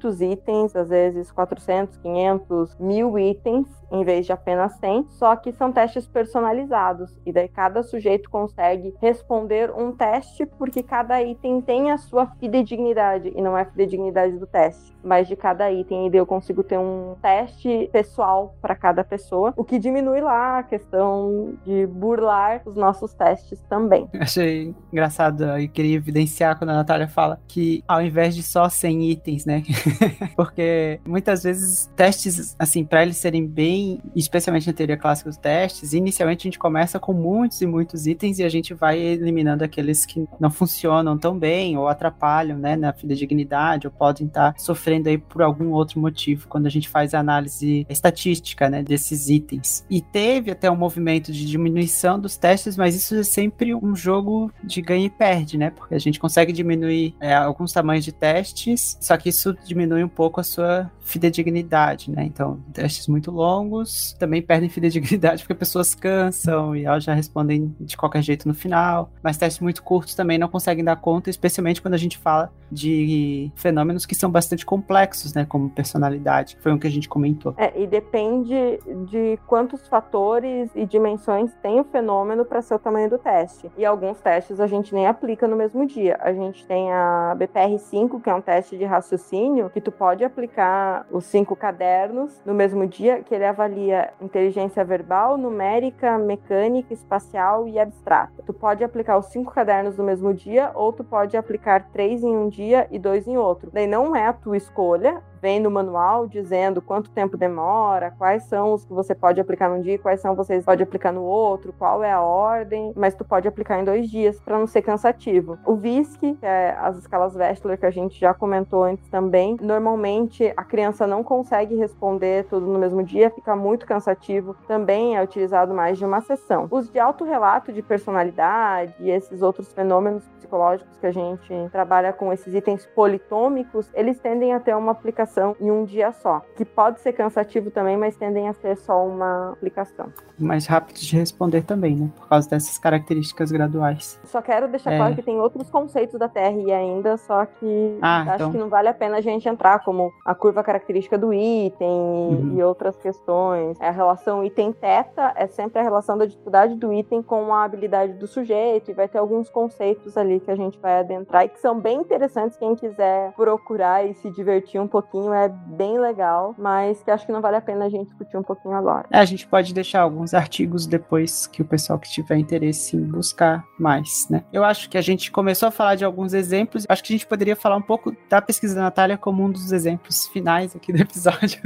muitos 0.00 0.20
itens, 0.22 0.74
às 0.74 0.88
vezes 0.88 1.30
400, 1.30 1.98
500, 1.98 2.76
mil 2.78 3.18
itens, 3.18 3.68
em 3.90 4.04
vez 4.04 4.26
de 4.26 4.32
apenas 4.32 4.72
100, 4.78 5.06
só 5.08 5.36
que 5.36 5.52
são 5.52 5.72
testes 5.72 6.06
personalizados. 6.06 7.18
E 7.26 7.32
daí 7.32 7.48
cada 7.48 7.82
sujeito 7.82 8.30
consegue 8.30 8.94
responder 9.00 9.70
um 9.70 9.92
teste, 9.92 10.46
porque 10.46 10.82
cada 10.82 11.22
item 11.22 11.60
tem 11.60 11.90
a 11.90 11.98
sua 11.98 12.26
fidedignidade, 12.38 13.32
e 13.34 13.42
não 13.42 13.56
é 13.56 13.62
a 13.62 13.66
fidedignidade 13.66 14.38
do 14.38 14.46
teste, 14.46 14.94
mas 15.02 15.28
de 15.28 15.36
cada 15.36 15.70
item. 15.70 16.06
E 16.06 16.10
daí 16.10 16.20
eu 16.20 16.26
consigo 16.26 16.62
ter 16.62 16.78
um 16.78 17.16
teste 17.20 17.88
pessoal 17.92 18.54
para 18.60 18.74
cada 18.74 19.02
pessoa, 19.02 19.52
o 19.56 19.64
que 19.64 19.78
diminui 19.78 20.20
lá 20.20 20.58
a 20.58 20.62
questão 20.62 21.54
de 21.64 21.86
burlar 21.86 22.62
os 22.64 22.76
nossos 22.76 23.14
testes 23.14 23.60
também. 23.68 24.08
Achei 24.18 24.74
engraçado 24.92 25.58
e 25.58 25.68
queria 25.68 25.96
evidenciar 25.96 26.58
quando 26.58 26.70
a 26.70 26.74
Natália 26.74 27.08
fala 27.08 27.40
que 27.48 27.82
ao 27.86 28.02
invés 28.02 28.34
de 28.34 28.42
só 28.42 28.68
100 28.68 29.10
itens, 29.10 29.44
né? 29.44 29.62
Porque 30.36 31.00
muitas 31.06 31.42
vezes 31.42 31.90
testes, 31.96 32.56
assim, 32.58 32.84
para 32.84 33.02
eles 33.02 33.16
serem 33.16 33.46
bem, 33.46 33.79
especialmente 34.14 34.66
na 34.66 34.72
teoria 34.72 34.96
clássica 34.96 35.30
dos 35.30 35.36
testes, 35.36 35.92
inicialmente 35.92 36.46
a 36.46 36.48
gente 36.48 36.58
começa 36.58 36.98
com 36.98 37.12
muitos 37.12 37.60
e 37.60 37.66
muitos 37.66 38.06
itens 38.06 38.38
e 38.38 38.44
a 38.44 38.48
gente 38.48 38.74
vai 38.74 38.98
eliminando 38.98 39.64
aqueles 39.64 40.04
que 40.04 40.26
não 40.38 40.50
funcionam 40.50 41.16
tão 41.18 41.38
bem 41.38 41.76
ou 41.76 41.88
atrapalham, 41.88 42.58
né, 42.58 42.76
na 42.76 42.92
fidedignidade 42.92 43.86
ou 43.86 43.92
podem 43.92 44.26
estar 44.26 44.54
sofrendo 44.58 45.08
aí 45.08 45.18
por 45.18 45.42
algum 45.42 45.70
outro 45.70 46.00
motivo 46.00 46.48
quando 46.48 46.66
a 46.66 46.70
gente 46.70 46.88
faz 46.88 47.14
a 47.14 47.20
análise 47.20 47.86
estatística, 47.88 48.68
né, 48.68 48.82
desses 48.82 49.28
itens. 49.28 49.84
E 49.88 50.00
teve 50.00 50.50
até 50.50 50.70
um 50.70 50.76
movimento 50.76 51.32
de 51.32 51.44
diminuição 51.46 52.18
dos 52.18 52.36
testes, 52.36 52.76
mas 52.76 52.94
isso 52.94 53.14
é 53.14 53.22
sempre 53.22 53.74
um 53.74 53.94
jogo 53.94 54.52
de 54.62 54.80
ganha 54.80 55.06
e 55.06 55.10
perde, 55.10 55.56
né? 55.58 55.70
Porque 55.70 55.94
a 55.94 55.98
gente 55.98 56.18
consegue 56.18 56.52
diminuir 56.52 57.14
é, 57.20 57.34
alguns 57.34 57.72
tamanhos 57.72 58.04
de 58.04 58.12
testes, 58.12 58.96
só 59.00 59.16
que 59.16 59.28
isso 59.28 59.56
diminui 59.64 60.02
um 60.04 60.08
pouco 60.08 60.40
a 60.40 60.44
sua 60.44 60.90
fidedignidade, 61.00 62.10
né? 62.10 62.24
Então, 62.24 62.60
testes 62.72 63.08
muito 63.08 63.30
longos 63.30 63.69
também 64.18 64.42
perdem 64.42 64.68
fidedignidade 64.70 65.42
porque 65.42 65.54
pessoas 65.54 65.94
cansam 65.94 66.74
e 66.74 66.84
elas 66.84 67.04
já 67.04 67.14
respondem 67.14 67.74
de 67.80 67.96
qualquer 67.96 68.22
jeito 68.22 68.46
no 68.46 68.54
final. 68.54 69.10
Mas 69.22 69.36
testes 69.36 69.60
muito 69.60 69.82
curtos 69.82 70.14
também 70.14 70.38
não 70.38 70.48
conseguem 70.48 70.84
dar 70.84 70.96
conta, 70.96 71.30
especialmente 71.30 71.80
quando 71.80 71.94
a 71.94 71.98
gente 71.98 72.18
fala 72.18 72.52
de 72.70 73.50
fenômenos 73.56 74.06
que 74.06 74.14
são 74.14 74.30
bastante 74.30 74.64
complexos, 74.64 75.34
né? 75.34 75.44
Como 75.44 75.68
personalidade, 75.70 76.56
que 76.56 76.62
foi 76.62 76.72
um 76.72 76.78
que 76.78 76.86
a 76.86 76.90
gente 76.90 77.08
comentou. 77.08 77.54
É, 77.56 77.80
e 77.80 77.86
depende 77.86 78.78
de 79.06 79.38
quantos 79.46 79.86
fatores 79.88 80.70
e 80.74 80.86
dimensões 80.86 81.52
tem 81.62 81.80
o 81.80 81.84
fenômeno 81.84 82.44
para 82.44 82.62
ser 82.62 82.74
o 82.74 82.78
tamanho 82.78 83.10
do 83.10 83.18
teste. 83.18 83.70
E 83.76 83.84
alguns 83.84 84.20
testes 84.20 84.60
a 84.60 84.66
gente 84.66 84.94
nem 84.94 85.06
aplica 85.06 85.48
no 85.48 85.56
mesmo 85.56 85.86
dia. 85.86 86.16
A 86.20 86.32
gente 86.32 86.64
tem 86.66 86.92
a 86.92 87.36
BPR5, 87.38 88.20
que 88.22 88.30
é 88.30 88.34
um 88.34 88.40
teste 88.40 88.78
de 88.78 88.84
raciocínio, 88.84 89.70
que 89.70 89.80
tu 89.80 89.90
pode 89.90 90.24
aplicar 90.24 91.06
os 91.10 91.24
cinco 91.24 91.56
cadernos 91.56 92.40
no 92.44 92.54
mesmo 92.54 92.86
dia, 92.86 93.22
que 93.22 93.34
ele 93.34 93.44
avalia 93.60 94.12
inteligência 94.20 94.82
verbal, 94.82 95.36
numérica, 95.36 96.16
mecânica, 96.16 96.94
espacial 96.94 97.68
e 97.68 97.78
abstrata. 97.78 98.42
Tu 98.46 98.54
pode 98.54 98.82
aplicar 98.82 99.18
os 99.18 99.26
cinco 99.26 99.52
cadernos 99.52 99.98
no 99.98 100.04
mesmo 100.04 100.32
dia, 100.32 100.70
ou 100.74 100.92
tu 100.92 101.04
pode 101.04 101.36
aplicar 101.36 101.90
três 101.92 102.24
em 102.24 102.34
um 102.34 102.48
dia 102.48 102.88
e 102.90 102.98
dois 102.98 103.28
em 103.28 103.36
outro. 103.36 103.70
Daí 103.70 103.86
não 103.86 104.16
é 104.16 104.26
a 104.26 104.32
tua 104.32 104.56
escolha, 104.56 105.22
vem 105.40 105.58
no 105.58 105.70
manual 105.70 106.26
dizendo 106.26 106.82
quanto 106.82 107.10
tempo 107.10 107.36
demora, 107.36 108.12
quais 108.16 108.44
são 108.44 108.74
os 108.74 108.84
que 108.84 108.92
você 108.92 109.14
pode 109.14 109.40
aplicar 109.40 109.68
num 109.70 109.80
dia, 109.80 109.98
quais 109.98 110.20
são 110.20 110.34
vocês 110.34 110.64
pode 110.64 110.82
aplicar 110.82 111.12
no 111.12 111.22
outro, 111.22 111.72
qual 111.72 112.04
é 112.04 112.12
a 112.12 112.20
ordem, 112.20 112.92
mas 112.94 113.14
tu 113.14 113.24
pode 113.24 113.48
aplicar 113.48 113.80
em 113.80 113.84
dois 113.84 114.10
dias 114.10 114.38
para 114.40 114.58
não 114.58 114.66
ser 114.66 114.82
cansativo. 114.82 115.58
O 115.64 115.74
VISC, 115.74 116.20
que 116.20 116.46
é 116.46 116.76
as 116.78 116.98
escalas 116.98 117.34
Wechsler 117.34 117.78
que 117.78 117.86
a 117.86 117.90
gente 117.90 118.18
já 118.18 118.34
comentou 118.34 118.84
antes 118.84 119.08
também, 119.08 119.56
normalmente 119.60 120.52
a 120.56 120.64
criança 120.64 121.06
não 121.06 121.22
consegue 121.22 121.74
responder 121.74 122.44
tudo 122.44 122.66
no 122.66 122.78
mesmo 122.78 123.02
dia, 123.02 123.30
fica 123.30 123.49
muito 123.56 123.86
cansativo, 123.86 124.56
também 124.66 125.16
é 125.16 125.22
utilizado 125.22 125.74
mais 125.74 125.98
de 125.98 126.04
uma 126.04 126.20
sessão. 126.20 126.68
Os 126.70 126.88
de 126.88 126.98
autorrelato 126.98 127.72
de 127.72 127.82
personalidade 127.82 128.94
e 129.00 129.10
esses 129.10 129.42
outros 129.42 129.72
fenômenos 129.72 130.22
psicológicos 130.54 130.96
que 130.98 131.06
a 131.06 131.12
gente 131.12 131.54
trabalha 131.70 132.12
com 132.12 132.32
esses 132.32 132.52
itens 132.52 132.84
politômicos, 132.86 133.88
eles 133.94 134.18
tendem 134.18 134.52
a 134.52 134.58
ter 134.60 134.74
uma 134.76 134.90
aplicação 134.92 135.56
em 135.60 135.70
um 135.70 135.84
dia 135.84 136.10
só, 136.12 136.40
que 136.56 136.64
pode 136.64 137.00
ser 137.00 137.12
cansativo 137.12 137.70
também, 137.70 137.96
mas 137.96 138.16
tendem 138.16 138.48
a 138.48 138.52
ser 138.52 138.76
só 138.76 139.06
uma 139.06 139.52
aplicação. 139.52 140.12
Mais 140.38 140.66
rápidos 140.66 141.02
de 141.02 141.16
responder 141.16 141.62
também, 141.62 141.94
né? 141.96 142.10
Por 142.16 142.28
causa 142.28 142.48
dessas 142.50 142.76
características 142.78 143.52
graduais. 143.52 144.18
Só 144.24 144.42
quero 144.42 144.66
deixar 144.68 144.92
É. 144.92 144.96
claro 144.96 145.14
que 145.14 145.22
tem 145.22 145.38
outros 145.40 145.70
conceitos 145.70 146.18
da 146.18 146.28
TRI 146.28 146.72
ainda, 146.72 147.16
só 147.16 147.44
que 147.46 147.98
Ah, 148.02 148.22
acho 148.22 148.34
então. 148.34 148.52
que 148.52 148.58
não 148.58 148.68
vale 148.68 148.88
a 148.88 148.94
pena 148.94 149.18
a 149.18 149.20
gente 149.20 149.48
entrar, 149.48 149.84
como 149.84 150.10
a 150.24 150.34
curva 150.34 150.62
característica 150.64 151.16
do 151.16 151.32
item 151.32 151.88
Uhum. 151.90 152.54
e 152.56 152.62
outras 152.62 152.96
questões. 152.96 153.80
A 153.80 153.90
relação 153.90 154.44
item-teta 154.44 155.32
é 155.36 155.46
sempre 155.46 155.78
a 155.80 155.82
relação 155.82 156.16
da 156.18 156.26
dificuldade 156.26 156.74
do 156.74 156.92
item 156.92 157.22
com 157.22 157.54
a 157.54 157.64
habilidade 157.64 158.14
do 158.14 158.26
sujeito, 158.26 158.90
e 158.90 158.94
vai 158.94 159.06
ter 159.08 159.18
alguns 159.18 159.48
conceitos 159.50 160.16
ali 160.16 160.39
que 160.40 160.50
a 160.50 160.56
gente 160.56 160.78
vai 160.78 161.00
adentrar 161.00 161.44
e 161.44 161.48
que 161.48 161.60
são 161.60 161.78
bem 161.78 162.00
interessantes. 162.00 162.56
Quem 162.56 162.74
quiser 162.74 163.32
procurar 163.32 164.06
e 164.06 164.14
se 164.14 164.30
divertir 164.30 164.80
um 164.80 164.88
pouquinho, 164.88 165.32
é 165.32 165.48
bem 165.48 165.98
legal, 165.98 166.54
mas 166.58 167.02
que 167.02 167.10
acho 167.10 167.26
que 167.26 167.32
não 167.32 167.40
vale 167.40 167.56
a 167.56 167.60
pena 167.60 167.86
a 167.86 167.88
gente 167.88 168.06
discutir 168.06 168.36
um 168.36 168.42
pouquinho 168.42 168.74
agora. 168.74 169.06
É, 169.10 169.18
a 169.18 169.24
gente 169.24 169.46
pode 169.46 169.72
deixar 169.74 170.02
alguns 170.02 170.34
artigos 170.34 170.86
depois 170.86 171.46
que 171.46 171.62
o 171.62 171.64
pessoal 171.64 171.98
que 171.98 172.10
tiver 172.10 172.36
interesse 172.36 172.96
em 172.96 173.04
buscar 173.04 173.64
mais, 173.78 174.28
né? 174.28 174.44
Eu 174.52 174.64
acho 174.64 174.88
que 174.88 174.98
a 174.98 175.00
gente 175.00 175.30
começou 175.30 175.68
a 175.68 175.70
falar 175.70 175.94
de 175.94 176.04
alguns 176.04 176.34
exemplos. 176.34 176.86
Acho 176.88 177.02
que 177.02 177.12
a 177.12 177.16
gente 177.16 177.26
poderia 177.26 177.56
falar 177.56 177.76
um 177.76 177.82
pouco 177.82 178.14
da 178.28 178.40
pesquisa 178.40 178.74
da 178.74 178.82
Natália 178.82 179.18
como 179.18 179.44
um 179.44 179.50
dos 179.50 179.72
exemplos 179.72 180.26
finais 180.28 180.74
aqui 180.74 180.92
do 180.92 181.00
episódio, 181.00 181.60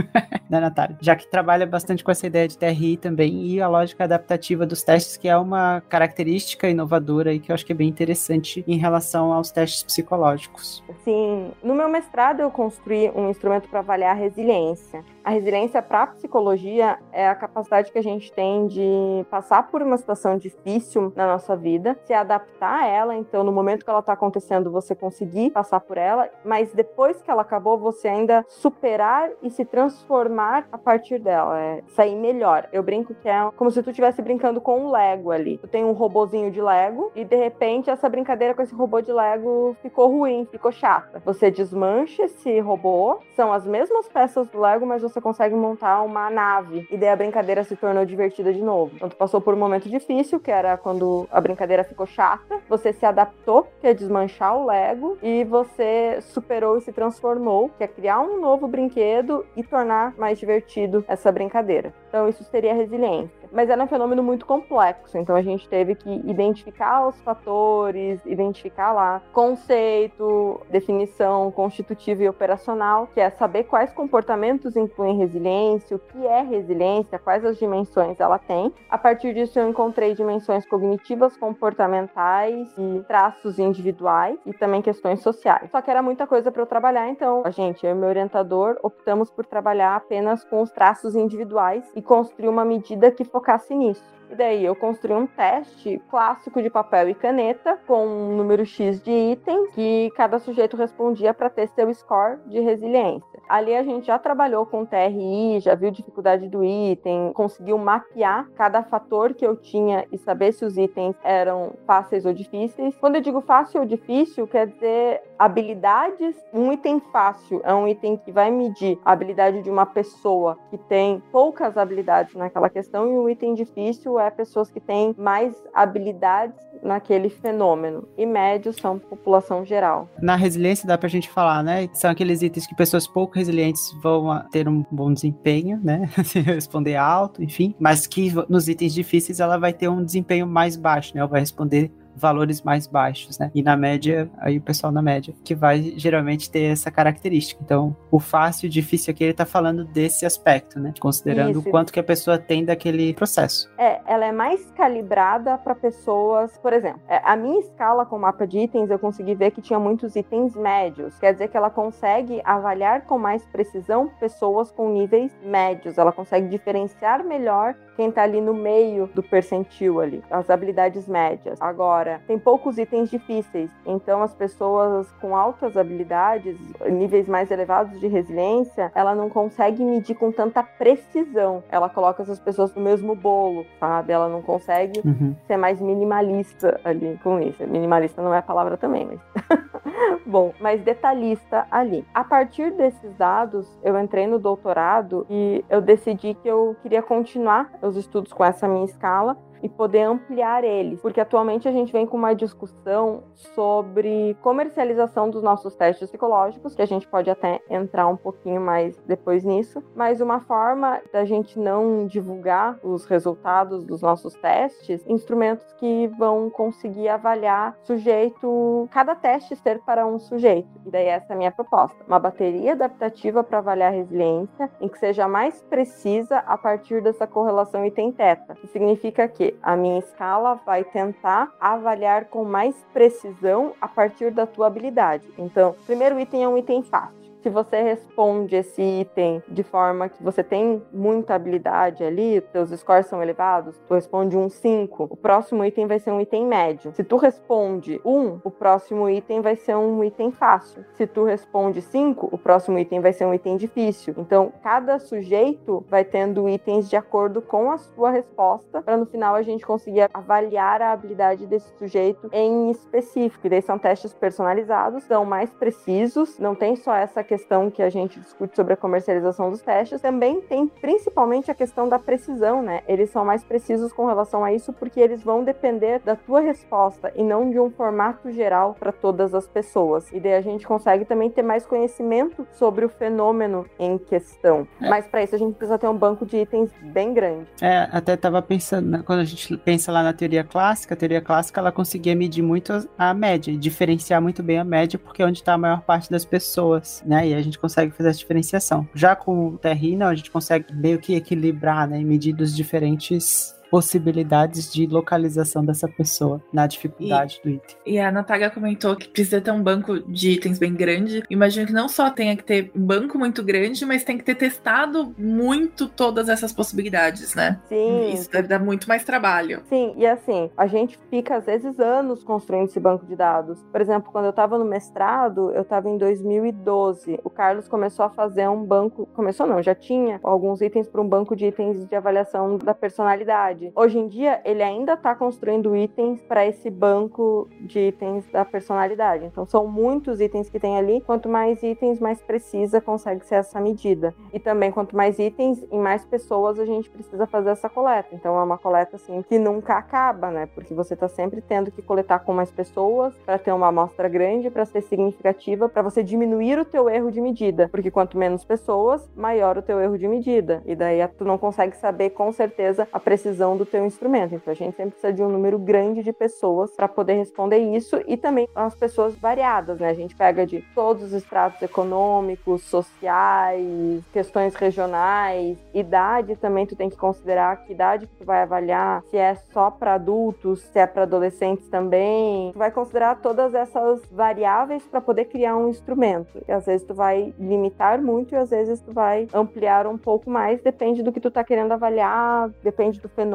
da 0.48 0.60
Natália, 0.60 0.96
já 1.00 1.14
que 1.16 1.30
trabalha 1.30 1.66
bastante 1.66 2.02
com 2.02 2.10
essa 2.10 2.26
ideia 2.26 2.48
de 2.48 2.58
TRI 2.58 2.96
também 2.96 3.46
e 3.46 3.60
a 3.60 3.68
lógica 3.68 4.04
adaptativa 4.04 4.66
dos 4.66 4.82
testes, 4.82 5.16
que 5.16 5.28
é 5.28 5.36
uma 5.36 5.82
característica 5.88 6.68
inovadora 6.68 7.32
e 7.32 7.38
que 7.38 7.50
eu 7.50 7.54
acho 7.54 7.64
que 7.64 7.72
é 7.72 7.74
bem 7.74 7.88
interessante 7.88 8.63
em 8.66 8.76
relação 8.76 9.32
aos 9.32 9.50
testes 9.50 9.82
psicológicos. 9.82 10.82
Assim, 10.88 11.52
no 11.62 11.74
meu 11.74 11.88
mestrado 11.88 12.40
eu 12.40 12.50
construí 12.50 13.10
um 13.14 13.28
instrumento 13.28 13.68
para 13.68 13.80
avaliar 13.80 14.12
a 14.12 14.18
resiliência. 14.18 15.04
A 15.24 15.30
resiliência 15.30 15.80
para 15.80 16.02
a 16.02 16.06
psicologia 16.08 16.98
é 17.10 17.26
a 17.28 17.34
capacidade 17.34 17.90
que 17.90 17.98
a 17.98 18.02
gente 18.02 18.32
tem 18.32 18.66
de 18.66 19.24
passar 19.30 19.68
por 19.70 19.82
uma 19.82 19.96
situação 19.96 20.36
difícil 20.36 21.12
na 21.16 21.26
nossa 21.26 21.56
vida, 21.56 21.98
se 22.04 22.12
adaptar 22.12 22.82
a 22.82 22.86
ela, 22.86 23.14
então 23.16 23.42
no 23.42 23.52
momento 23.52 23.84
que 23.84 23.90
ela 23.90 24.00
está 24.00 24.12
acontecendo 24.12 24.70
você 24.70 24.94
conseguir 24.94 25.50
passar 25.50 25.80
por 25.80 25.96
ela, 25.96 26.28
mas 26.44 26.72
depois 26.72 27.22
que 27.22 27.30
ela 27.30 27.42
acabou 27.42 27.78
você 27.78 28.08
ainda 28.08 28.44
superar 28.48 29.30
e 29.42 29.50
se 29.50 29.64
transformar 29.64 30.66
a 30.70 30.78
partir 30.78 31.18
dela, 31.18 31.58
é 31.58 31.82
sair 31.94 32.14
melhor. 32.14 32.68
Eu 32.72 32.82
brinco 32.82 33.14
que 33.14 33.28
é 33.28 33.50
como 33.56 33.70
se 33.70 33.82
tu 33.82 33.90
estivesse 33.90 34.20
brincando 34.20 34.60
com 34.60 34.80
um 34.80 34.90
Lego 34.90 35.30
ali. 35.30 35.58
Tu 35.58 35.68
tem 35.68 35.84
um 35.84 35.92
robozinho 35.92 36.50
de 36.50 36.60
Lego 36.60 37.10
e 37.14 37.24
de 37.24 37.36
repente 37.36 37.90
essa 37.90 38.08
brincadeira 38.08 38.53
com 38.54 38.62
esse 38.62 38.74
robô 38.74 39.00
de 39.00 39.12
Lego 39.12 39.76
ficou 39.82 40.08
ruim, 40.08 40.46
ficou 40.50 40.72
chata. 40.72 41.20
Você 41.24 41.50
desmancha 41.50 42.24
esse 42.24 42.60
robô, 42.60 43.18
são 43.34 43.52
as 43.52 43.66
mesmas 43.66 44.08
peças 44.08 44.48
do 44.48 44.60
Lego, 44.60 44.86
mas 44.86 45.02
você 45.02 45.20
consegue 45.20 45.54
montar 45.54 46.02
uma 46.02 46.30
nave. 46.30 46.86
E 46.90 46.96
daí 46.96 47.08
a 47.08 47.16
brincadeira 47.16 47.64
se 47.64 47.76
tornou 47.76 48.04
divertida 48.04 48.52
de 48.52 48.62
novo. 48.62 48.92
Então 48.94 49.08
tu 49.08 49.16
passou 49.16 49.40
por 49.40 49.54
um 49.54 49.58
momento 49.58 49.88
difícil, 49.88 50.40
que 50.40 50.50
era 50.50 50.76
quando 50.76 51.26
a 51.30 51.40
brincadeira 51.40 51.84
ficou 51.84 52.06
chata, 52.06 52.60
você 52.68 52.92
se 52.92 53.04
adaptou, 53.04 53.66
que 53.80 53.86
é 53.86 53.94
desmanchar 53.94 54.56
o 54.56 54.66
Lego, 54.66 55.18
e 55.22 55.44
você 55.44 56.18
superou 56.20 56.78
e 56.78 56.80
se 56.80 56.92
transformou, 56.92 57.70
que 57.76 57.84
é 57.84 57.88
criar 57.88 58.20
um 58.20 58.40
novo 58.40 58.68
brinquedo 58.68 59.44
e 59.56 59.62
tornar 59.62 60.14
mais 60.16 60.38
divertido 60.38 61.04
essa 61.08 61.30
brincadeira. 61.32 61.92
Então 62.08 62.28
isso 62.28 62.44
seria 62.44 62.74
resiliência. 62.74 63.48
Mas 63.50 63.70
era 63.70 63.82
um 63.82 63.86
fenômeno 63.86 64.22
muito 64.22 64.46
complexo, 64.46 65.16
então 65.16 65.36
a 65.36 65.42
gente 65.42 65.68
teve 65.68 65.94
que 65.94 66.10
identificar 66.28 67.06
os 67.06 67.20
fatores, 67.20 68.20
identificar 68.26 68.43
lá 68.92 69.22
conceito, 69.32 70.60
definição 70.70 71.50
constitutiva 71.50 72.22
e 72.22 72.28
operacional, 72.28 73.08
que 73.12 73.20
é 73.20 73.30
saber 73.30 73.64
quais 73.64 73.92
comportamentos 73.92 74.76
incluem 74.76 75.16
resiliência, 75.16 75.96
o 75.96 75.98
que 75.98 76.26
é 76.26 76.42
resiliência, 76.42 77.18
quais 77.18 77.44
as 77.44 77.58
dimensões 77.58 78.20
ela 78.20 78.38
tem. 78.38 78.72
A 78.88 78.98
partir 78.98 79.34
disso 79.34 79.58
eu 79.58 79.68
encontrei 79.68 80.14
dimensões 80.14 80.66
cognitivas, 80.66 81.36
comportamentais 81.36 82.68
e 82.78 83.02
traços 83.06 83.58
individuais 83.58 84.38
e 84.46 84.52
também 84.52 84.82
questões 84.82 85.20
sociais. 85.20 85.70
Só 85.70 85.80
que 85.80 85.90
era 85.90 86.02
muita 86.02 86.26
coisa 86.26 86.50
para 86.50 86.62
eu 86.62 86.66
trabalhar, 86.66 87.08
então 87.08 87.42
a 87.44 87.50
gente, 87.50 87.84
eu 87.84 87.92
e 87.92 87.94
meu 87.94 88.08
orientador, 88.08 88.78
optamos 88.82 89.30
por 89.30 89.46
trabalhar 89.46 89.96
apenas 89.96 90.44
com 90.44 90.62
os 90.62 90.70
traços 90.70 91.14
individuais 91.14 91.84
e 91.94 92.02
construir 92.02 92.48
uma 92.48 92.64
medida 92.64 93.10
que 93.10 93.24
focasse 93.24 93.74
nisso. 93.74 94.14
E 94.34 94.36
daí 94.36 94.64
eu 94.64 94.74
construí 94.74 95.14
um 95.14 95.28
teste 95.28 96.02
clássico 96.10 96.60
de 96.60 96.68
papel 96.68 97.08
e 97.08 97.14
caneta 97.14 97.78
com 97.86 98.04
um 98.04 98.36
número 98.36 98.66
X 98.66 99.00
de 99.00 99.12
itens 99.12 99.70
que 99.72 100.10
cada 100.16 100.40
sujeito 100.40 100.76
respondia 100.76 101.32
para 101.32 101.48
ter 101.48 101.68
seu 101.68 101.94
score 101.94 102.40
de 102.46 102.58
resiliência. 102.58 103.40
Ali 103.48 103.76
a 103.76 103.84
gente 103.84 104.08
já 104.08 104.18
trabalhou 104.18 104.66
com 104.66 104.84
TRI, 104.84 105.60
já 105.60 105.76
viu 105.76 105.92
dificuldade 105.92 106.48
do 106.48 106.64
item, 106.64 107.32
conseguiu 107.32 107.78
mapear 107.78 108.48
cada 108.56 108.82
fator 108.82 109.34
que 109.34 109.46
eu 109.46 109.54
tinha 109.54 110.04
e 110.10 110.18
saber 110.18 110.50
se 110.50 110.64
os 110.64 110.76
itens 110.76 111.14
eram 111.22 111.74
fáceis 111.86 112.26
ou 112.26 112.32
difíceis. 112.32 112.96
Quando 112.98 113.14
eu 113.14 113.20
digo 113.20 113.40
fácil 113.40 113.82
ou 113.82 113.86
difícil, 113.86 114.48
quer 114.48 114.66
dizer 114.66 115.22
habilidades. 115.38 116.36
Um 116.52 116.72
item 116.72 117.00
fácil 117.12 117.60
é 117.64 117.74
um 117.74 117.86
item 117.88 118.16
que 118.16 118.32
vai 118.32 118.50
medir 118.50 118.98
a 119.04 119.12
habilidade 119.12 119.62
de 119.62 119.70
uma 119.70 119.86
pessoa 119.86 120.58
que 120.70 120.78
tem 120.78 121.22
poucas 121.32 121.76
habilidades 121.76 122.34
naquela 122.34 122.68
questão, 122.68 123.08
e 123.10 123.16
o 123.16 123.28
item 123.28 123.54
difícil 123.54 124.18
é 124.18 124.30
pessoas 124.30 124.70
que 124.70 124.80
têm 124.80 125.14
mais 125.18 125.54
habilidades 125.72 126.58
naquele 126.82 127.28
fenômeno. 127.28 128.06
E 128.16 128.26
médios 128.26 128.76
são 128.76 128.98
população 128.98 129.64
geral. 129.64 130.08
Na 130.20 130.36
resiliência 130.36 130.86
dá 130.86 130.98
pra 130.98 131.08
gente 131.08 131.28
falar, 131.30 131.62
né? 131.62 131.88
São 131.94 132.10
aqueles 132.10 132.42
itens 132.42 132.66
que 132.66 132.74
pessoas 132.74 133.06
pouco 133.06 133.34
resilientes 133.34 133.92
vão 134.02 134.42
ter 134.50 134.68
um 134.68 134.84
bom 134.90 135.12
desempenho, 135.12 135.80
né? 135.82 136.08
Se 136.24 136.40
responder 136.40 136.96
alto, 136.96 137.42
enfim. 137.42 137.74
Mas 137.78 138.06
que 138.06 138.32
nos 138.48 138.68
itens 138.68 138.92
difíceis 138.92 139.40
ela 139.40 139.58
vai 139.58 139.72
ter 139.72 139.88
um 139.88 140.04
desempenho 140.04 140.46
mais 140.46 140.76
baixo, 140.76 141.14
né? 141.14 141.20
Ela 141.20 141.28
vai 141.28 141.40
responder 141.40 141.90
valores 142.14 142.62
mais 142.62 142.86
baixos, 142.86 143.38
né? 143.38 143.50
E 143.54 143.62
na 143.62 143.76
média, 143.76 144.30
aí 144.38 144.58
o 144.58 144.60
pessoal 144.60 144.92
na 144.92 145.02
média, 145.02 145.34
que 145.44 145.54
vai 145.54 145.94
geralmente 145.96 146.50
ter 146.50 146.72
essa 146.72 146.90
característica. 146.90 147.60
Então, 147.62 147.96
o 148.10 148.18
fácil 148.18 148.66
e 148.66 148.68
o 148.68 148.70
difícil 148.70 149.12
aqui, 149.12 149.24
ele 149.24 149.32
tá 149.32 149.46
falando 149.46 149.84
desse 149.84 150.24
aspecto, 150.24 150.78
né? 150.80 150.92
Considerando 151.00 151.58
Isso. 151.58 151.68
o 151.68 151.70
quanto 151.70 151.92
que 151.92 152.00
a 152.00 152.04
pessoa 152.04 152.38
tem 152.38 152.64
daquele 152.64 153.12
processo. 153.14 153.70
É, 153.78 154.00
ela 154.06 154.24
é 154.26 154.32
mais 154.32 154.70
calibrada 154.72 155.56
para 155.58 155.74
pessoas, 155.74 156.56
por 156.58 156.72
exemplo, 156.72 157.00
é, 157.08 157.20
a 157.24 157.36
minha 157.36 157.60
escala 157.60 158.06
com 158.06 158.18
mapa 158.18 158.46
de 158.46 158.58
itens, 158.58 158.90
eu 158.90 158.98
consegui 158.98 159.34
ver 159.34 159.50
que 159.50 159.60
tinha 159.60 159.78
muitos 159.78 160.16
itens 160.16 160.54
médios. 160.54 161.18
Quer 161.18 161.32
dizer 161.32 161.48
que 161.48 161.56
ela 161.56 161.70
consegue 161.70 162.40
avaliar 162.44 163.02
com 163.02 163.18
mais 163.18 163.44
precisão 163.46 164.10
pessoas 164.20 164.70
com 164.70 164.90
níveis 164.90 165.32
médios. 165.44 165.98
Ela 165.98 166.12
consegue 166.12 166.48
diferenciar 166.48 167.24
melhor 167.24 167.74
quem 167.96 168.10
tá 168.10 168.22
ali 168.22 168.40
no 168.40 168.52
meio 168.54 169.08
do 169.14 169.22
percentil 169.22 170.00
ali, 170.00 170.22
as 170.30 170.48
habilidades 170.50 171.06
médias. 171.08 171.60
Agora, 171.60 172.20
tem 172.26 172.38
poucos 172.38 172.78
itens 172.78 173.10
difíceis, 173.10 173.70
então 173.86 174.22
as 174.22 174.34
pessoas 174.34 175.10
com 175.20 175.36
altas 175.36 175.76
habilidades, 175.76 176.56
níveis 176.90 177.26
mais 177.28 177.50
elevados 177.50 177.98
de 178.00 178.06
resiliência, 178.06 178.90
ela 178.94 179.14
não 179.14 179.28
consegue 179.30 179.84
medir 179.84 180.14
com 180.14 180.30
tanta 180.32 180.62
precisão. 180.62 181.62
Ela 181.70 181.88
coloca 181.88 182.22
essas 182.22 182.38
pessoas 182.38 182.74
no 182.74 182.82
mesmo 182.82 183.14
bolo, 183.14 183.64
sabe? 183.80 184.12
Ela 184.12 184.28
não 184.28 184.42
consegue 184.42 185.00
Uhum. 185.04 185.34
ser 185.46 185.56
mais 185.56 185.80
minimalista 185.80 186.80
ali 186.84 187.18
com 187.22 187.38
isso. 187.40 187.66
Minimalista 187.66 188.20
não 188.22 188.34
é 188.34 188.38
a 188.38 188.42
palavra 188.42 188.76
também, 188.76 189.06
mas. 189.06 189.20
Bom, 190.26 190.52
mas 190.60 190.80
detalhista 190.82 191.66
ali. 191.70 192.04
A 192.14 192.24
partir 192.24 192.72
desses 192.72 193.14
dados, 193.16 193.66
eu 193.82 193.98
entrei 193.98 194.26
no 194.26 194.38
doutorado 194.38 195.26
e 195.28 195.64
eu 195.68 195.80
decidi 195.80 196.34
que 196.34 196.48
eu 196.48 196.76
queria 196.82 197.02
continuar 197.02 197.70
os 197.82 197.96
estudos 197.96 198.32
com 198.32 198.44
essa 198.44 198.66
minha 198.66 198.84
escala 198.84 199.36
e 199.64 199.68
poder 199.68 200.02
ampliar 200.02 200.62
eles, 200.62 201.00
porque 201.00 201.18
atualmente 201.18 201.66
a 201.66 201.72
gente 201.72 201.90
vem 201.90 202.06
com 202.06 202.18
uma 202.18 202.34
discussão 202.34 203.22
sobre 203.32 204.36
comercialização 204.42 205.30
dos 205.30 205.42
nossos 205.42 205.74
testes 205.74 206.10
psicológicos, 206.10 206.74
que 206.74 206.82
a 206.82 206.86
gente 206.86 207.08
pode 207.08 207.30
até 207.30 207.62
entrar 207.70 208.06
um 208.06 208.16
pouquinho 208.16 208.60
mais 208.60 208.94
depois 209.06 209.42
nisso, 209.42 209.82
mas 209.96 210.20
uma 210.20 210.38
forma 210.40 211.00
da 211.10 211.24
gente 211.24 211.58
não 211.58 212.06
divulgar 212.06 212.78
os 212.82 213.06
resultados 213.06 213.86
dos 213.86 214.02
nossos 214.02 214.34
testes, 214.34 215.02
instrumentos 215.08 215.72
que 215.78 216.08
vão 216.18 216.50
conseguir 216.50 217.08
avaliar 217.08 217.74
sujeito, 217.84 218.86
cada 218.90 219.14
teste 219.14 219.56
ser 219.56 219.80
para 219.80 220.06
um 220.06 220.18
sujeito. 220.18 220.68
E 220.84 220.90
daí 220.90 221.06
essa 221.06 221.32
é 221.32 221.34
a 221.34 221.38
minha 221.38 221.50
proposta, 221.50 221.96
uma 222.06 222.18
bateria 222.18 222.72
adaptativa 222.72 223.42
para 223.42 223.58
avaliar 223.58 223.90
a 223.90 223.96
resiliência, 223.96 224.70
em 224.78 224.88
que 224.88 224.98
seja 224.98 225.26
mais 225.26 225.62
precisa 225.62 226.40
a 226.40 226.58
partir 226.58 227.02
dessa 227.02 227.26
correlação 227.26 227.82
item-teta, 227.86 228.56
que 228.56 228.66
significa 228.66 229.26
que 229.26 229.53
a 229.62 229.76
minha 229.76 229.98
escala 229.98 230.54
vai 230.66 230.84
tentar 230.84 231.52
avaliar 231.60 232.26
com 232.26 232.44
mais 232.44 232.74
precisão 232.92 233.72
a 233.80 233.88
partir 233.88 234.30
da 234.30 234.46
tua 234.46 234.66
habilidade. 234.66 235.26
Então, 235.38 235.74
primeiro 235.86 236.18
item 236.20 236.44
é 236.44 236.48
um 236.48 236.58
item 236.58 236.82
fácil. 236.82 237.23
Se 237.44 237.50
você 237.50 237.82
responde 237.82 238.56
esse 238.56 238.80
item 238.80 239.42
de 239.46 239.62
forma 239.62 240.08
que 240.08 240.22
você 240.22 240.42
tem 240.42 240.82
muita 240.90 241.34
habilidade 241.34 242.02
ali, 242.02 242.40
teus 242.40 242.70
scores 242.70 243.04
são 243.04 243.22
elevados, 243.22 243.78
tu 243.86 243.92
responde 243.92 244.34
um 244.34 244.48
5, 244.48 245.08
o 245.10 245.14
próximo 245.14 245.62
item 245.62 245.86
vai 245.86 245.98
ser 245.98 246.10
um 246.10 246.22
item 246.22 246.46
médio. 246.46 246.94
Se 246.94 247.04
tu 247.04 247.18
responde 247.18 248.00
1, 248.02 248.10
um, 248.10 248.40
o 248.42 248.50
próximo 248.50 249.10
item 249.10 249.42
vai 249.42 249.56
ser 249.56 249.76
um 249.76 250.02
item 250.02 250.32
fácil. 250.32 250.86
Se 250.94 251.06
tu 251.06 251.22
responde 251.22 251.82
5, 251.82 252.30
o 252.32 252.38
próximo 252.38 252.78
item 252.78 253.00
vai 253.00 253.12
ser 253.12 253.26
um 253.26 253.34
item 253.34 253.58
difícil. 253.58 254.14
Então, 254.16 254.50
cada 254.62 254.98
sujeito 254.98 255.84
vai 255.86 256.02
tendo 256.02 256.48
itens 256.48 256.88
de 256.88 256.96
acordo 256.96 257.42
com 257.42 257.70
a 257.70 257.76
sua 257.76 258.10
resposta, 258.10 258.80
para 258.80 258.96
no 258.96 259.04
final 259.04 259.34
a 259.34 259.42
gente 259.42 259.66
conseguir 259.66 260.08
avaliar 260.14 260.80
a 260.80 260.92
habilidade 260.92 261.46
desse 261.46 261.68
sujeito 261.76 262.26
em 262.32 262.70
específico. 262.70 263.46
E 263.46 263.50
daí 263.50 263.60
são 263.60 263.78
testes 263.78 264.14
personalizados, 264.14 265.04
são 265.04 265.26
mais 265.26 265.52
precisos, 265.52 266.38
não 266.38 266.54
tem 266.54 266.74
só 266.74 266.94
essa 266.94 267.22
questão 267.22 267.33
que 267.72 267.82
a 267.82 267.90
gente 267.90 268.18
discute 268.20 268.54
sobre 268.56 268.74
a 268.74 268.76
comercialização 268.76 269.50
dos 269.50 269.60
testes, 269.62 270.00
também 270.00 270.40
tem 270.40 270.66
principalmente 270.66 271.50
a 271.50 271.54
questão 271.54 271.88
da 271.88 271.98
precisão, 271.98 272.62
né? 272.62 272.82
Eles 272.86 273.10
são 273.10 273.24
mais 273.24 273.42
precisos 273.42 273.92
com 273.92 274.06
relação 274.06 274.44
a 274.44 274.52
isso 274.52 274.72
porque 274.72 275.00
eles 275.00 275.22
vão 275.22 275.44
depender 275.44 276.00
da 276.00 276.16
tua 276.16 276.40
resposta 276.40 277.12
e 277.14 277.22
não 277.22 277.50
de 277.50 277.58
um 277.58 277.70
formato 277.70 278.30
geral 278.30 278.76
para 278.78 278.92
todas 278.92 279.34
as 279.34 279.46
pessoas. 279.46 280.10
E 280.12 280.20
daí 280.20 280.34
a 280.34 280.40
gente 280.40 280.66
consegue 280.66 281.04
também 281.04 281.30
ter 281.30 281.42
mais 281.42 281.66
conhecimento 281.66 282.46
sobre 282.52 282.84
o 282.84 282.88
fenômeno 282.88 283.66
em 283.78 283.98
questão. 283.98 284.66
É. 284.80 284.88
Mas 284.88 285.06
para 285.06 285.22
isso 285.22 285.34
a 285.34 285.38
gente 285.38 285.54
precisa 285.54 285.78
ter 285.78 285.88
um 285.88 285.96
banco 285.96 286.24
de 286.26 286.36
itens 286.38 286.70
bem 286.82 287.12
grande. 287.14 287.46
É, 287.60 287.88
até 287.92 288.16
tava 288.16 288.40
pensando, 288.42 288.88
né, 288.90 289.02
quando 289.04 289.20
a 289.20 289.24
gente 289.24 289.56
pensa 289.58 289.90
lá 289.92 290.02
na 290.02 290.12
teoria 290.12 290.44
clássica, 290.44 290.94
a 290.94 290.96
teoria 290.96 291.20
clássica 291.20 291.60
ela 291.60 291.72
conseguia 291.72 292.14
medir 292.14 292.42
muito 292.42 292.72
a- 292.98 293.14
média, 293.14 293.56
diferenciar 293.56 294.20
muito 294.20 294.42
bem 294.42 294.58
a 294.58 294.64
média, 294.64 294.98
porque 294.98 295.22
é 295.22 295.26
onde 295.26 295.38
está 295.38 295.54
a 295.54 295.58
maior 295.58 295.82
parte 295.82 296.10
das 296.10 296.24
pessoas, 296.24 297.02
né? 297.06 297.23
E 297.26 297.34
a 297.34 297.42
gente 297.42 297.58
consegue 297.58 297.92
fazer 297.92 298.10
essa 298.10 298.18
diferenciação. 298.18 298.88
Já 298.94 299.14
com 299.16 299.48
o 299.48 299.58
TRI, 299.58 299.96
não, 299.96 300.06
a 300.06 300.14
gente 300.14 300.30
consegue 300.30 300.72
meio 300.72 300.98
que 300.98 301.14
equilibrar, 301.14 301.88
né? 301.88 302.00
E 302.00 302.04
medir 302.04 302.34
dos 302.34 302.54
diferentes 302.54 303.54
possibilidades 303.74 304.72
de 304.72 304.86
localização 304.86 305.64
dessa 305.64 305.88
pessoa 305.88 306.40
na 306.52 306.64
dificuldade 306.64 307.40
do 307.42 307.50
item. 307.50 307.76
E 307.84 307.98
a 307.98 308.12
Natália 308.12 308.48
comentou 308.48 308.94
que 308.94 309.08
precisa 309.08 309.40
ter 309.40 309.50
um 309.50 309.60
banco 309.60 309.98
de 309.98 310.30
itens 310.30 310.60
bem 310.60 310.72
grande. 310.72 311.24
Imagino 311.28 311.66
que 311.66 311.72
não 311.72 311.88
só 311.88 312.08
tenha 312.08 312.36
que 312.36 312.44
ter 312.44 312.70
um 312.72 312.86
banco 312.86 313.18
muito 313.18 313.42
grande, 313.42 313.84
mas 313.84 314.04
tem 314.04 314.16
que 314.16 314.22
ter 314.22 314.36
testado 314.36 315.12
muito 315.18 315.88
todas 315.88 316.28
essas 316.28 316.52
possibilidades, 316.52 317.34
né? 317.34 317.58
Sim. 317.68 318.12
Isso 318.12 318.30
deve 318.30 318.46
dar 318.46 318.60
muito 318.60 318.88
mais 318.88 319.02
trabalho. 319.02 319.60
Sim, 319.68 319.92
e 319.96 320.06
assim, 320.06 320.48
a 320.56 320.68
gente 320.68 320.96
fica 321.10 321.38
às 321.38 321.44
vezes 321.44 321.80
anos 321.80 322.22
construindo 322.22 322.68
esse 322.68 322.78
banco 322.78 323.04
de 323.04 323.16
dados. 323.16 323.58
Por 323.72 323.80
exemplo, 323.80 324.12
quando 324.12 324.26
eu 324.26 324.30
estava 324.30 324.56
no 324.56 324.64
mestrado, 324.64 325.50
eu 325.50 325.62
estava 325.62 325.88
em 325.88 325.98
2012. 325.98 327.18
O 327.24 327.28
Carlos 327.28 327.66
começou 327.66 328.04
a 328.04 328.10
fazer 328.10 328.48
um 328.48 328.64
banco, 328.64 329.04
começou 329.14 329.48
não, 329.48 329.60
já 329.60 329.74
tinha 329.74 330.20
alguns 330.22 330.60
itens 330.60 330.86
para 330.86 331.00
um 331.00 331.08
banco 331.08 331.34
de 331.34 331.46
itens 331.46 331.84
de 331.84 331.96
avaliação 331.96 332.56
da 332.56 332.72
personalidade. 332.72 333.63
Hoje 333.74 333.98
em 333.98 334.08
dia, 334.08 334.40
ele 334.44 334.62
ainda 334.62 334.94
está 334.94 335.14
construindo 335.14 335.76
itens 335.76 336.22
para 336.22 336.46
esse 336.46 336.70
banco 336.70 337.48
de 337.60 337.78
itens 337.88 338.26
da 338.30 338.44
personalidade. 338.44 339.24
Então, 339.24 339.46
são 339.46 339.66
muitos 339.66 340.20
itens 340.20 340.50
que 340.50 340.58
tem 340.58 340.76
ali. 340.76 341.00
Quanto 341.00 341.28
mais 341.28 341.62
itens, 341.62 342.00
mais 342.00 342.20
precisa 342.20 342.80
consegue 342.80 343.24
ser 343.24 343.36
essa 343.36 343.60
medida. 343.60 344.14
E 344.32 344.38
também, 344.38 344.70
quanto 344.70 344.96
mais 344.96 345.18
itens, 345.18 345.64
em 345.70 345.78
mais 345.78 346.04
pessoas 346.04 346.58
a 346.58 346.64
gente 346.64 346.90
precisa 346.90 347.26
fazer 347.26 347.50
essa 347.50 347.68
coleta. 347.68 348.08
Então, 348.12 348.38
é 348.38 348.42
uma 348.42 348.58
coleta 348.58 348.96
assim 348.96 349.22
que 349.22 349.38
nunca 349.38 349.74
acaba, 349.74 350.30
né? 350.30 350.46
Porque 350.54 350.74
você 350.74 350.94
está 350.94 351.08
sempre 351.08 351.40
tendo 351.40 351.70
que 351.70 351.82
coletar 351.82 352.20
com 352.20 352.32
mais 352.32 352.50
pessoas 352.50 353.14
para 353.24 353.38
ter 353.38 353.52
uma 353.52 353.68
amostra 353.68 354.08
grande, 354.08 354.50
para 354.50 354.64
ser 354.64 354.82
significativa, 354.82 355.68
para 355.68 355.82
você 355.82 356.02
diminuir 356.02 356.58
o 356.58 356.64
teu 356.64 356.88
erro 356.88 357.10
de 357.10 357.20
medida. 357.20 357.68
Porque 357.70 357.90
quanto 357.90 358.18
menos 358.18 358.44
pessoas, 358.44 359.08
maior 359.16 359.58
o 359.58 359.62
teu 359.62 359.80
erro 359.80 359.98
de 359.98 360.08
medida. 360.08 360.62
E 360.66 360.74
daí 360.74 361.06
tu 361.08 361.24
não 361.24 361.38
consegue 361.38 361.76
saber 361.76 362.10
com 362.10 362.32
certeza 362.32 362.88
a 362.92 363.00
precisão 363.00 363.53
do 363.56 363.66
teu 363.66 363.84
instrumento. 363.84 364.34
Então, 364.34 364.52
a 364.52 364.54
gente 364.54 364.76
sempre 364.76 364.92
precisa 364.92 365.12
de 365.12 365.22
um 365.22 365.28
número 365.28 365.58
grande 365.58 366.02
de 366.02 366.12
pessoas 366.12 366.74
para 366.74 366.88
poder 366.88 367.14
responder 367.14 367.58
isso 367.58 368.00
e 368.06 368.16
também 368.16 368.48
as 368.54 368.74
pessoas 368.74 369.14
variadas, 369.16 369.78
né? 369.78 369.88
A 369.88 369.94
gente 369.94 370.14
pega 370.14 370.46
de 370.46 370.62
todos 370.74 371.02
os 371.04 371.12
estratos 371.12 371.60
econômicos, 371.62 372.62
sociais, 372.62 374.02
questões 374.12 374.54
regionais, 374.54 375.58
idade 375.72 376.36
também 376.36 376.66
tu 376.66 376.76
tem 376.76 376.90
que 376.90 376.96
considerar 376.96 377.64
que 377.64 377.72
idade 377.72 378.06
que 378.06 378.16
tu 378.16 378.24
vai 378.24 378.42
avaliar, 378.42 379.02
se 379.10 379.16
é 379.16 379.34
só 379.52 379.70
para 379.70 379.94
adultos, 379.94 380.60
se 380.60 380.78
é 380.78 380.86
para 380.86 381.02
adolescentes 381.02 381.68
também. 381.68 382.52
Tu 382.52 382.58
vai 382.58 382.70
considerar 382.70 383.20
todas 383.20 383.54
essas 383.54 384.04
variáveis 384.10 384.82
para 384.84 385.00
poder 385.00 385.26
criar 385.26 385.56
um 385.56 385.68
instrumento. 385.68 386.42
E 386.46 386.52
às 386.52 386.66
vezes 386.66 386.86
tu 386.86 386.94
vai 386.94 387.34
limitar 387.38 388.00
muito 388.00 388.34
e 388.34 388.36
às 388.36 388.50
vezes 388.50 388.80
tu 388.80 388.92
vai 388.92 389.28
ampliar 389.32 389.86
um 389.86 389.98
pouco 389.98 390.30
mais, 390.30 390.60
depende 390.62 391.02
do 391.02 391.12
que 391.12 391.20
tu 391.20 391.30
tá 391.30 391.42
querendo 391.42 391.72
avaliar, 391.72 392.50
depende 392.62 393.00
do 393.00 393.08
fenômeno, 393.08 393.33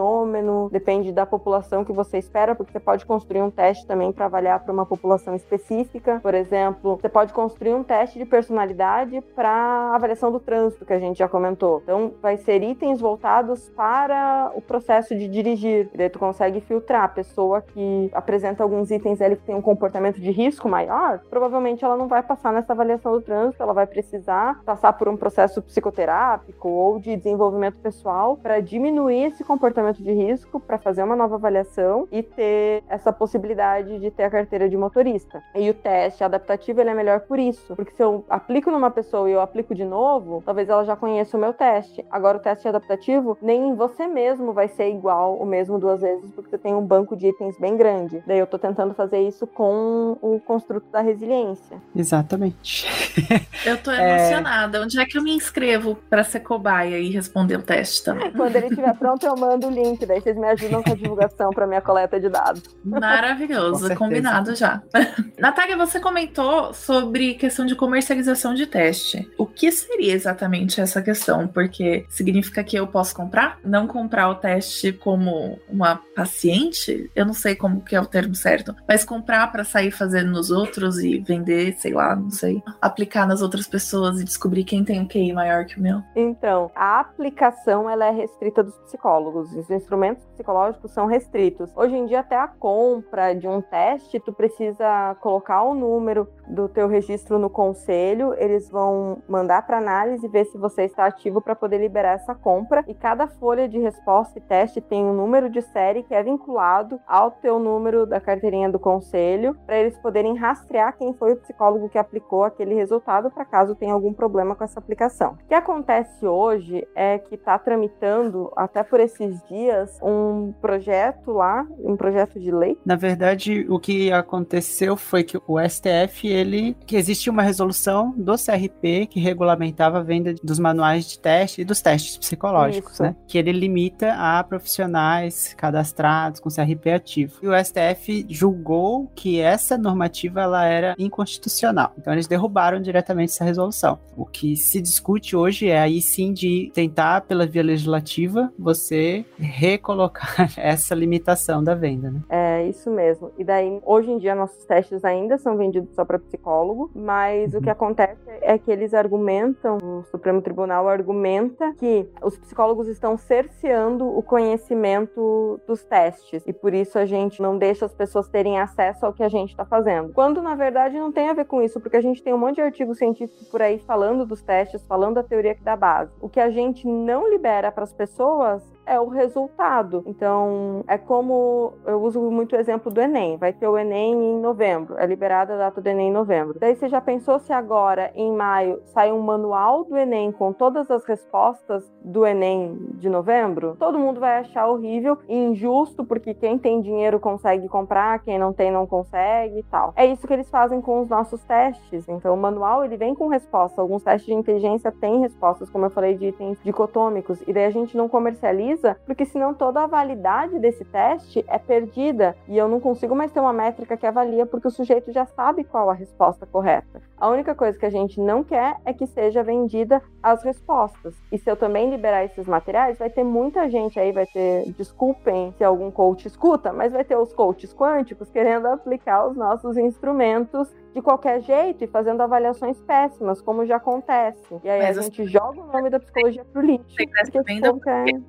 depende 0.72 1.12
da 1.12 1.26
população 1.26 1.84
que 1.84 1.92
você 1.92 2.18
espera, 2.18 2.56
porque 2.56 2.72
você 2.72 2.80
pode 2.80 3.06
construir 3.06 3.42
um 3.42 3.52
teste 3.52 3.86
também 3.86 4.12
para 4.12 4.26
avaliar 4.26 4.60
para 4.60 4.74
uma 4.74 4.86
população 4.86 5.36
específica. 5.36 6.20
Por 6.22 6.34
exemplo, 6.34 6.98
você 7.02 7.10
pode 7.10 7.34
construir 7.34 7.74
um 7.74 7.84
teste 7.84 8.18
de 8.18 8.26
personalidade 8.26 9.22
para 9.36 9.94
avaliação 9.94 10.32
do 10.32 10.40
trânsito, 10.40 10.86
que 10.86 10.94
a 10.94 11.00
gente 11.00 11.18
já 11.18 11.28
comentou. 11.28 11.82
Então, 11.84 12.14
vai 12.22 12.38
ser 12.38 12.62
itens 12.64 13.00
voltados 13.00 13.70
para 13.76 14.52
o 14.56 14.62
processo 14.62 15.16
de 15.16 15.28
dirigir. 15.28 15.90
E 15.94 15.98
daí 15.98 16.10
tu 16.10 16.20
consegue 16.20 16.62
filtrar 16.62 17.04
a 17.04 17.08
pessoa 17.08 17.62
que 17.62 18.10
apresenta 18.14 18.64
alguns 18.64 18.92
itens 18.92 19.22
ali 19.22 19.36
que 19.36 19.44
tem 19.44 19.56
um 19.56 19.62
comportamento 19.62 20.20
de 20.20 20.32
risco 20.32 20.70
maior, 20.70 21.20
provavelmente 21.30 21.84
ela 21.84 21.98
não 21.98 22.08
vai 22.08 22.22
passar 22.22 22.54
nessa 22.54 22.74
avaliação 22.74 23.14
do 23.14 23.22
trânsito, 23.22 23.62
ela 23.62 23.74
vai 23.74 23.88
precisar 23.88 24.62
passar 24.64 24.94
por 24.94 25.08
um 25.08 25.18
processo 25.18 25.62
psicoterápico 25.62 26.70
ou 26.70 27.00
de 27.00 27.16
desenvolvimento 27.16 27.80
pessoal 27.80 28.38
para 28.38 28.60
diminuir 28.60 29.26
esse 29.26 29.44
comportamento 29.44 29.89
de 29.98 30.12
risco, 30.12 30.60
para 30.60 30.78
fazer 30.78 31.04
uma 31.04 31.16
nova 31.16 31.36
avaliação 31.36 32.08
e 32.12 32.22
ter 32.22 32.84
essa 32.88 33.12
possibilidade 33.12 34.00
de 34.00 34.12
ter 34.12 34.24
a 34.24 34.30
carteira 34.30 34.70
de 34.70 34.78
motorista. 34.78 35.42
E 35.56 35.70
o 35.70 35.74
teste 35.74 36.24
adaptativo 36.24 36.80
ele 36.82 36.90
é 36.90 36.94
melhor 36.94 37.22
por 37.22 37.40
isso, 37.40 37.76
porque 37.76 37.92
se 37.96 38.04
eu 38.04 38.24
aplico 38.30 38.70
numa 38.72 38.92
pessoa 38.92 39.30
e 39.30 39.34
eu 39.34 39.42
aplico 39.42 39.74
de 39.74 39.84
novo, 39.86 40.42
talvez 40.46 40.70
ela 40.70 40.84
já 40.84 40.96
conheça 40.96 41.38
o 41.38 41.40
meu 41.40 41.54
teste. 41.54 42.06
Agora 42.12 42.38
o 42.38 42.42
teste 42.42 42.68
adaptativo 42.68 43.38
nem 43.42 43.70
em 43.70 43.76
você 43.76 44.08
mesmo 44.08 44.54
vai 44.54 44.68
ser 44.68 44.90
igual 44.90 45.36
o 45.38 45.46
mesmo 45.46 45.80
duas 45.80 46.02
vezes, 46.02 46.30
porque 46.32 46.50
você 46.50 46.58
tem 46.58 46.74
um 46.74 46.86
banco 46.86 47.16
de 47.16 47.28
itens 47.28 47.58
bem 47.60 47.76
grande. 47.78 48.24
Daí 48.28 48.40
eu 48.40 48.48
tô 48.48 48.58
tentando 48.58 48.94
fazer 48.94 49.20
isso 49.22 49.48
com 49.48 50.18
o 50.22 50.40
construto 50.40 50.86
da 50.92 51.02
resiliência. 51.02 51.78
Exatamente. 51.96 52.88
Eu 53.66 53.78
tô 53.78 53.92
É. 53.92 54.16
emocionada. 54.28 54.82
Onde 54.82 55.00
é 55.00 55.06
que 55.06 55.18
eu 55.18 55.22
me 55.24 55.34
inscrevo 55.36 55.96
para 56.10 56.24
ser 56.24 56.40
cobaia 56.42 56.98
e 57.00 57.10
responder 57.10 57.58
o 57.58 57.62
teste 57.62 58.04
também? 58.04 58.32
Quando 58.32 58.56
ele 58.56 58.68
estiver 58.68 58.96
pronto, 58.98 59.26
eu 59.26 59.36
mando 59.36 59.68
o 59.68 59.72
link, 59.82 60.06
daí 60.06 60.22
vocês 60.22 60.38
me 60.38 60.48
ajudam 60.48 60.84
com 60.84 60.92
a 60.92 60.96
divulgação 60.96 61.50
para 61.52 61.68
minha 61.68 61.82
coleta 61.82 62.20
de 62.20 62.30
dados. 62.30 62.64
Com 62.68 63.00
Maravilhoso, 63.00 63.80
certeza. 63.80 63.96
combinado 63.96 64.56
já. 64.56 64.82
Natália, 65.38 65.78
você 65.78 66.00
comentou 66.00 66.74
sobre 66.74 67.36
questão 67.36 67.66
de 67.66 67.76
comercialização 67.76 68.54
de 68.54 68.66
teste. 68.66 69.30
O 69.38 69.46
que 69.46 69.72
seria 69.72 70.14
exatamente 70.14 70.82
essa 70.82 71.02
questão? 71.02 71.48
Porque 71.48 72.06
significa 72.10 72.64
que 72.64 72.76
eu 72.78 72.88
posso 72.88 73.16
comprar? 73.16 73.60
Não 73.64 73.88
comprar 73.88 74.30
o 74.30 74.36
teste 74.36 74.92
como 74.92 75.60
uma 75.70 76.02
paciente? 76.16 77.10
Eu 77.16 77.26
não 77.26 77.34
sei 77.34 77.56
como 77.56 77.82
que 77.82 77.96
é 77.96 78.02
o 78.02 78.06
termo 78.06 78.36
certo, 78.36 78.76
mas 78.88 79.04
comprar 79.04 79.52
para 79.52 79.64
sair 79.64 79.92
fazendo 79.92 80.32
nos 80.32 80.52
outros 80.52 81.00
e 81.00 81.20
vender, 81.20 81.76
sei 81.78 81.94
lá, 81.94 82.16
não 82.16 82.32
sei, 82.32 82.62
aplicar 82.82 83.28
nas 83.28 83.42
outras 83.42 83.68
pessoas 83.68 84.20
e 84.20 84.24
descobrir 84.24 84.64
quem 84.64 84.84
tem 84.84 85.00
um 85.00 85.08
QI 85.08 85.34
maior 85.34 85.66
que 85.66 85.80
o 85.80 85.82
meu. 85.82 86.02
Então, 86.16 86.72
a 86.76 87.00
aplicação 87.00 87.90
ela 87.90 88.06
é 88.06 88.12
restrita 88.12 88.64
dos 88.64 88.78
psicólogos. 88.80 89.54
Os 89.70 89.76
instrumentos 89.76 90.26
psicológicos 90.26 90.90
são 90.90 91.06
restritos. 91.06 91.72
Hoje 91.78 91.96
em 91.96 92.08
dia, 92.08 92.22
até 92.22 92.36
a 92.36 92.48
compra 92.48 93.36
de 93.36 93.48
um 93.48 93.62
teste, 93.62 94.20
tu 94.20 94.34
precisa 94.34 95.16
colocar 95.22 95.62
o 95.62 95.76
número 95.76 96.28
do 96.48 96.68
teu 96.68 96.88
registro 96.88 97.38
no 97.38 97.52
conselho. 97.52 98.34
Eles 98.40 98.68
vão 98.68 99.22
mandar 99.30 99.68
para 99.68 99.78
análise 99.78 100.28
ver 100.28 100.46
se 100.46 100.58
você 100.58 100.86
está 100.86 101.06
ativo 101.06 101.40
para 101.40 101.56
poder 101.56 101.78
liberar 101.78 102.14
essa 102.14 102.34
compra. 102.34 102.84
E 102.88 102.96
cada 102.96 103.28
folha 103.28 103.70
de 103.70 103.78
resposta 103.78 104.40
e 104.40 104.42
teste 104.42 104.82
tem 104.82 105.06
um 105.06 105.14
número 105.14 105.52
de 105.52 105.62
série 105.62 106.02
que 106.02 106.16
é 106.16 106.24
vinculado 106.24 107.00
ao 107.08 107.30
teu 107.30 107.60
número 107.60 108.08
da 108.08 108.20
carteirinha 108.20 108.72
do 108.72 108.80
conselho, 108.80 109.56
para 109.68 109.78
eles 109.78 110.00
poderem 110.00 110.36
rastrear 110.36 110.98
quem 110.98 111.14
foi 111.14 111.34
o 111.34 111.38
psicólogo 111.38 111.90
que 111.90 112.00
aplicou 112.00 112.44
aquele 112.44 112.74
resultado 112.74 113.30
para 113.30 113.46
caso 113.46 113.76
tenha 113.76 113.94
algum 113.94 114.14
problema 114.14 114.56
com 114.56 114.64
essa 114.64 114.80
aplicação. 114.80 115.34
O 115.34 115.48
que 115.48 115.54
acontece 115.54 116.26
hoje 116.26 116.88
é 116.96 117.20
que 117.20 117.36
está 117.36 117.60
tramitando, 117.60 118.52
até 118.56 118.82
por 118.82 119.00
esses 119.00 119.40
dias, 119.44 119.59
um 120.02 120.54
projeto 120.62 121.32
lá, 121.32 121.66
um 121.80 121.96
projeto 121.96 122.40
de 122.40 122.52
lei. 122.52 122.78
Na 122.86 122.96
verdade, 122.96 123.66
o 123.70 123.80
que 123.80 124.12
aconteceu 124.12 124.96
foi 124.96 125.24
que 125.24 125.40
o 125.48 125.60
STF, 125.60 126.28
ele 126.28 126.76
que 126.86 126.96
existe 126.96 127.30
uma 127.30 127.42
resolução 127.42 128.14
do 128.18 128.36
CRP 128.36 129.08
que 129.08 129.20
regulamentava 129.20 130.00
a 130.00 130.04
venda 130.04 130.34
dos 130.44 130.60
manuais 130.60 131.08
de 131.08 131.20
teste 131.20 131.62
e 131.62 131.66
dos 131.66 131.82
testes 131.82 132.18
psicológicos, 132.18 132.94
Isso. 132.94 133.04
né? 133.04 133.16
Que 133.28 133.38
ele 133.38 133.52
limita 133.52 134.14
a 134.14 134.44
profissionais 134.44 135.54
cadastrados 135.56 136.40
com 136.40 136.50
CRP 136.50 136.92
ativo. 136.92 137.40
E 137.42 137.48
o 137.48 137.54
STF 137.64 138.26
julgou 138.30 139.12
que 139.16 139.40
essa 139.40 139.78
normativa 139.78 140.42
ela 140.42 140.66
era 140.66 140.96
inconstitucional. 140.98 141.94
Então 141.98 142.14
eles 142.14 142.28
derrubaram 142.28 142.82
diretamente 142.82 143.32
essa 143.32 143.44
resolução. 143.44 144.00
O 144.16 144.26
que 144.26 144.56
se 144.56 144.82
discute 144.82 145.36
hoje 145.36 145.70
é 145.70 145.80
aí 145.80 146.02
sim 146.02 146.34
de 146.34 146.72
tentar 146.74 147.22
pela 147.22 147.46
via 147.46 147.64
legislativa 147.64 148.52
você 148.58 149.26
recolocar 149.50 150.50
essa 150.58 150.94
limitação 150.96 151.64
da 151.64 151.76
venda, 151.76 152.12
né? 152.12 152.22
É 152.30 152.64
isso 152.68 152.90
mesmo. 152.92 153.32
E 153.38 153.44
daí, 153.44 153.80
hoje 153.86 154.12
em 154.12 154.18
dia, 154.18 154.36
nossos 154.36 154.64
testes 154.66 155.04
ainda 155.04 155.38
são 155.38 155.58
vendidos 155.58 155.94
só 155.96 156.06
para 156.06 156.20
psicólogo, 156.20 156.90
mas 156.94 157.54
Uhum. 157.54 157.60
o 157.60 157.64
que 157.64 157.70
acontece 157.70 158.20
é 158.42 158.58
que 158.58 158.72
eles 158.72 158.94
argumentam, 158.94 159.78
o 159.82 160.04
Supremo 160.04 160.42
Tribunal 160.42 160.88
argumenta 160.88 161.74
que 161.78 162.08
os 162.22 162.38
psicólogos 162.38 162.88
estão 162.88 163.18
cerceando 163.18 164.06
o 164.08 164.22
conhecimento 164.22 165.60
dos 165.68 165.84
testes 165.84 166.44
e 166.46 166.54
por 166.54 166.74
isso 166.74 166.98
a 167.00 167.06
gente 167.06 167.42
não 167.42 167.58
deixa 167.58 167.86
as 167.86 167.94
pessoas 167.94 168.28
terem 168.30 168.60
acesso 168.60 169.06
ao 169.06 169.14
que 169.14 169.24
a 169.24 169.30
gente 169.30 169.50
está 169.50 169.66
fazendo. 169.66 170.14
Quando 170.14 170.42
na 170.42 170.56
verdade 170.56 170.98
não 170.98 171.12
tem 171.12 171.30
a 171.30 171.34
ver 171.34 171.46
com 171.46 171.62
isso, 171.62 171.80
porque 171.80 171.98
a 171.98 172.02
gente 172.02 172.22
tem 172.22 172.34
um 172.34 172.38
monte 172.38 172.56
de 172.56 172.62
artigo 172.62 172.94
científico 172.94 173.46
por 173.52 173.62
aí 173.62 173.80
falando 173.80 174.26
dos 174.26 174.42
testes, 174.42 174.86
falando 174.86 175.16
da 175.16 175.24
teoria 175.24 175.56
que 175.56 175.64
dá 175.64 175.76
base. 175.76 176.12
O 176.22 176.30
que 176.30 176.40
a 176.40 176.50
gente 176.50 176.88
não 176.88 177.30
libera 177.30 177.72
para 177.72 177.84
as 177.84 177.94
pessoas 177.94 178.64
é 178.90 179.00
o 179.00 179.08
resultado. 179.08 180.04
Então, 180.08 180.84
é 180.88 180.98
como 180.98 181.74
eu 181.86 182.02
uso 182.02 182.20
muito 182.20 182.56
o 182.56 182.60
exemplo 182.60 182.92
do 182.92 183.00
Enem. 183.00 183.38
Vai 183.38 183.54
ter 183.54 183.68
o 183.68 183.78
Enem 183.78 184.14
em 184.14 184.40
novembro, 184.40 184.96
é 184.98 185.06
liberada 185.06 185.54
a 185.54 185.58
data 185.58 185.80
do 185.80 185.88
Enem 185.88 186.10
em 186.10 186.12
novembro. 186.12 186.58
Daí 186.60 186.76
você 186.76 186.90
já 186.90 187.00
pensou 187.00 187.38
se 187.38 187.54
agora, 187.54 188.12
em 188.16 188.32
maio, 188.36 188.82
sai 188.86 189.12
um 189.12 189.20
manual 189.22 189.84
do 189.84 189.96
Enem 189.96 190.32
com 190.32 190.52
todas 190.52 190.90
as 190.90 191.06
respostas 191.06 191.90
do 192.04 192.26
Enem 192.26 192.78
de 192.96 193.10
novembro? 193.10 193.76
Todo 193.78 194.00
mundo 194.00 194.20
vai 194.20 194.40
achar 194.40 194.68
horrível 194.68 195.20
e 195.28 195.38
injusto, 195.38 196.04
porque 196.04 196.34
quem 196.34 196.58
tem 196.58 196.82
dinheiro 196.82 197.20
consegue 197.20 197.68
comprar, 197.70 198.24
quem 198.24 198.40
não 198.40 198.52
tem 198.52 198.72
não 198.72 198.88
consegue 198.88 199.60
e 199.60 199.64
tal. 199.64 199.94
É 199.96 200.06
isso 200.08 200.26
que 200.26 200.34
eles 200.34 200.50
fazem 200.50 200.82
com 200.82 201.02
os 201.02 201.10
nossos 201.10 201.44
testes. 201.44 202.10
Então, 202.10 202.34
o 202.34 202.38
manual 202.38 202.84
ele 202.84 202.98
vem 202.98 203.14
com 203.14 203.28
resposta. 203.28 203.80
Alguns 203.80 204.02
testes 204.02 204.26
de 204.26 204.34
inteligência 204.34 204.92
têm 204.92 205.20
respostas, 205.20 205.70
como 205.70 205.86
eu 205.86 205.92
falei, 205.92 206.18
de 206.18 206.30
itens 206.30 206.58
dicotômicos. 206.64 207.40
E 207.48 207.54
daí 207.54 207.66
a 207.66 207.70
gente 207.70 207.96
não 207.96 208.10
comercializa 208.10 208.79
porque 209.06 209.26
senão 209.26 209.54
toda 209.54 209.84
a 209.84 209.88
validade 209.88 210.60
desse 210.60 210.86
teste 210.86 211.44
é 211.48 211.58
perdida 211.58 212.36
e 212.48 212.58
eu 212.58 212.68
não 212.68 212.80
consigo 212.80 213.16
mais 213.16 213.32
ter 213.32 213.40
uma 213.40 213.54
métrica 213.54 213.98
que 213.98 214.06
avalia 214.06 214.46
porque 214.46 214.68
o 214.68 214.72
sujeito 214.72 215.12
já 215.12 215.26
sabe 215.26 215.64
qual 215.64 215.90
a 215.90 215.94
resposta 215.94 216.46
correta. 216.46 217.02
A 217.18 217.30
única 217.30 217.54
coisa 217.54 217.78
que 217.78 217.86
a 217.86 217.90
gente 217.90 218.20
não 218.20 218.44
quer 218.44 218.78
é 218.86 218.94
que 218.94 219.06
seja 219.06 219.44
vendida 219.44 220.02
as 220.24 220.44
respostas. 220.44 221.16
E 221.32 221.38
se 221.38 221.50
eu 221.50 221.56
também 221.56 221.90
liberar 221.90 222.24
esses 222.24 222.48
materiais, 222.48 222.98
vai 222.98 223.10
ter 223.10 223.24
muita 223.24 223.70
gente 223.70 224.00
aí, 224.00 224.12
vai 224.12 224.26
ter, 224.26 224.72
desculpem 224.78 225.54
se 225.58 225.64
algum 225.64 225.92
coach 225.92 226.26
escuta, 226.26 226.72
mas 226.72 226.94
vai 226.94 227.04
ter 227.04 227.18
os 227.18 227.34
coaches 227.34 227.74
quânticos 227.74 228.30
querendo 228.30 228.68
aplicar 228.72 229.28
os 229.28 229.36
nossos 229.36 229.78
instrumentos 229.78 230.74
de 230.94 231.02
qualquer 231.02 231.42
jeito 231.42 231.84
e 231.84 231.88
fazendo 231.88 232.22
avaliações 232.22 232.80
péssimas, 232.82 233.42
como 233.42 233.66
já 233.66 233.78
acontece. 233.78 234.60
E 234.64 234.70
aí 234.70 234.82
Mas 234.82 234.98
a 234.98 235.02
gente 235.02 235.26
joga 235.26 235.62
o 235.62 235.68
nome 235.68 235.90
da 235.90 236.00
psicologia 236.00 236.44
pro 236.46 236.62
lixo. 236.62 236.96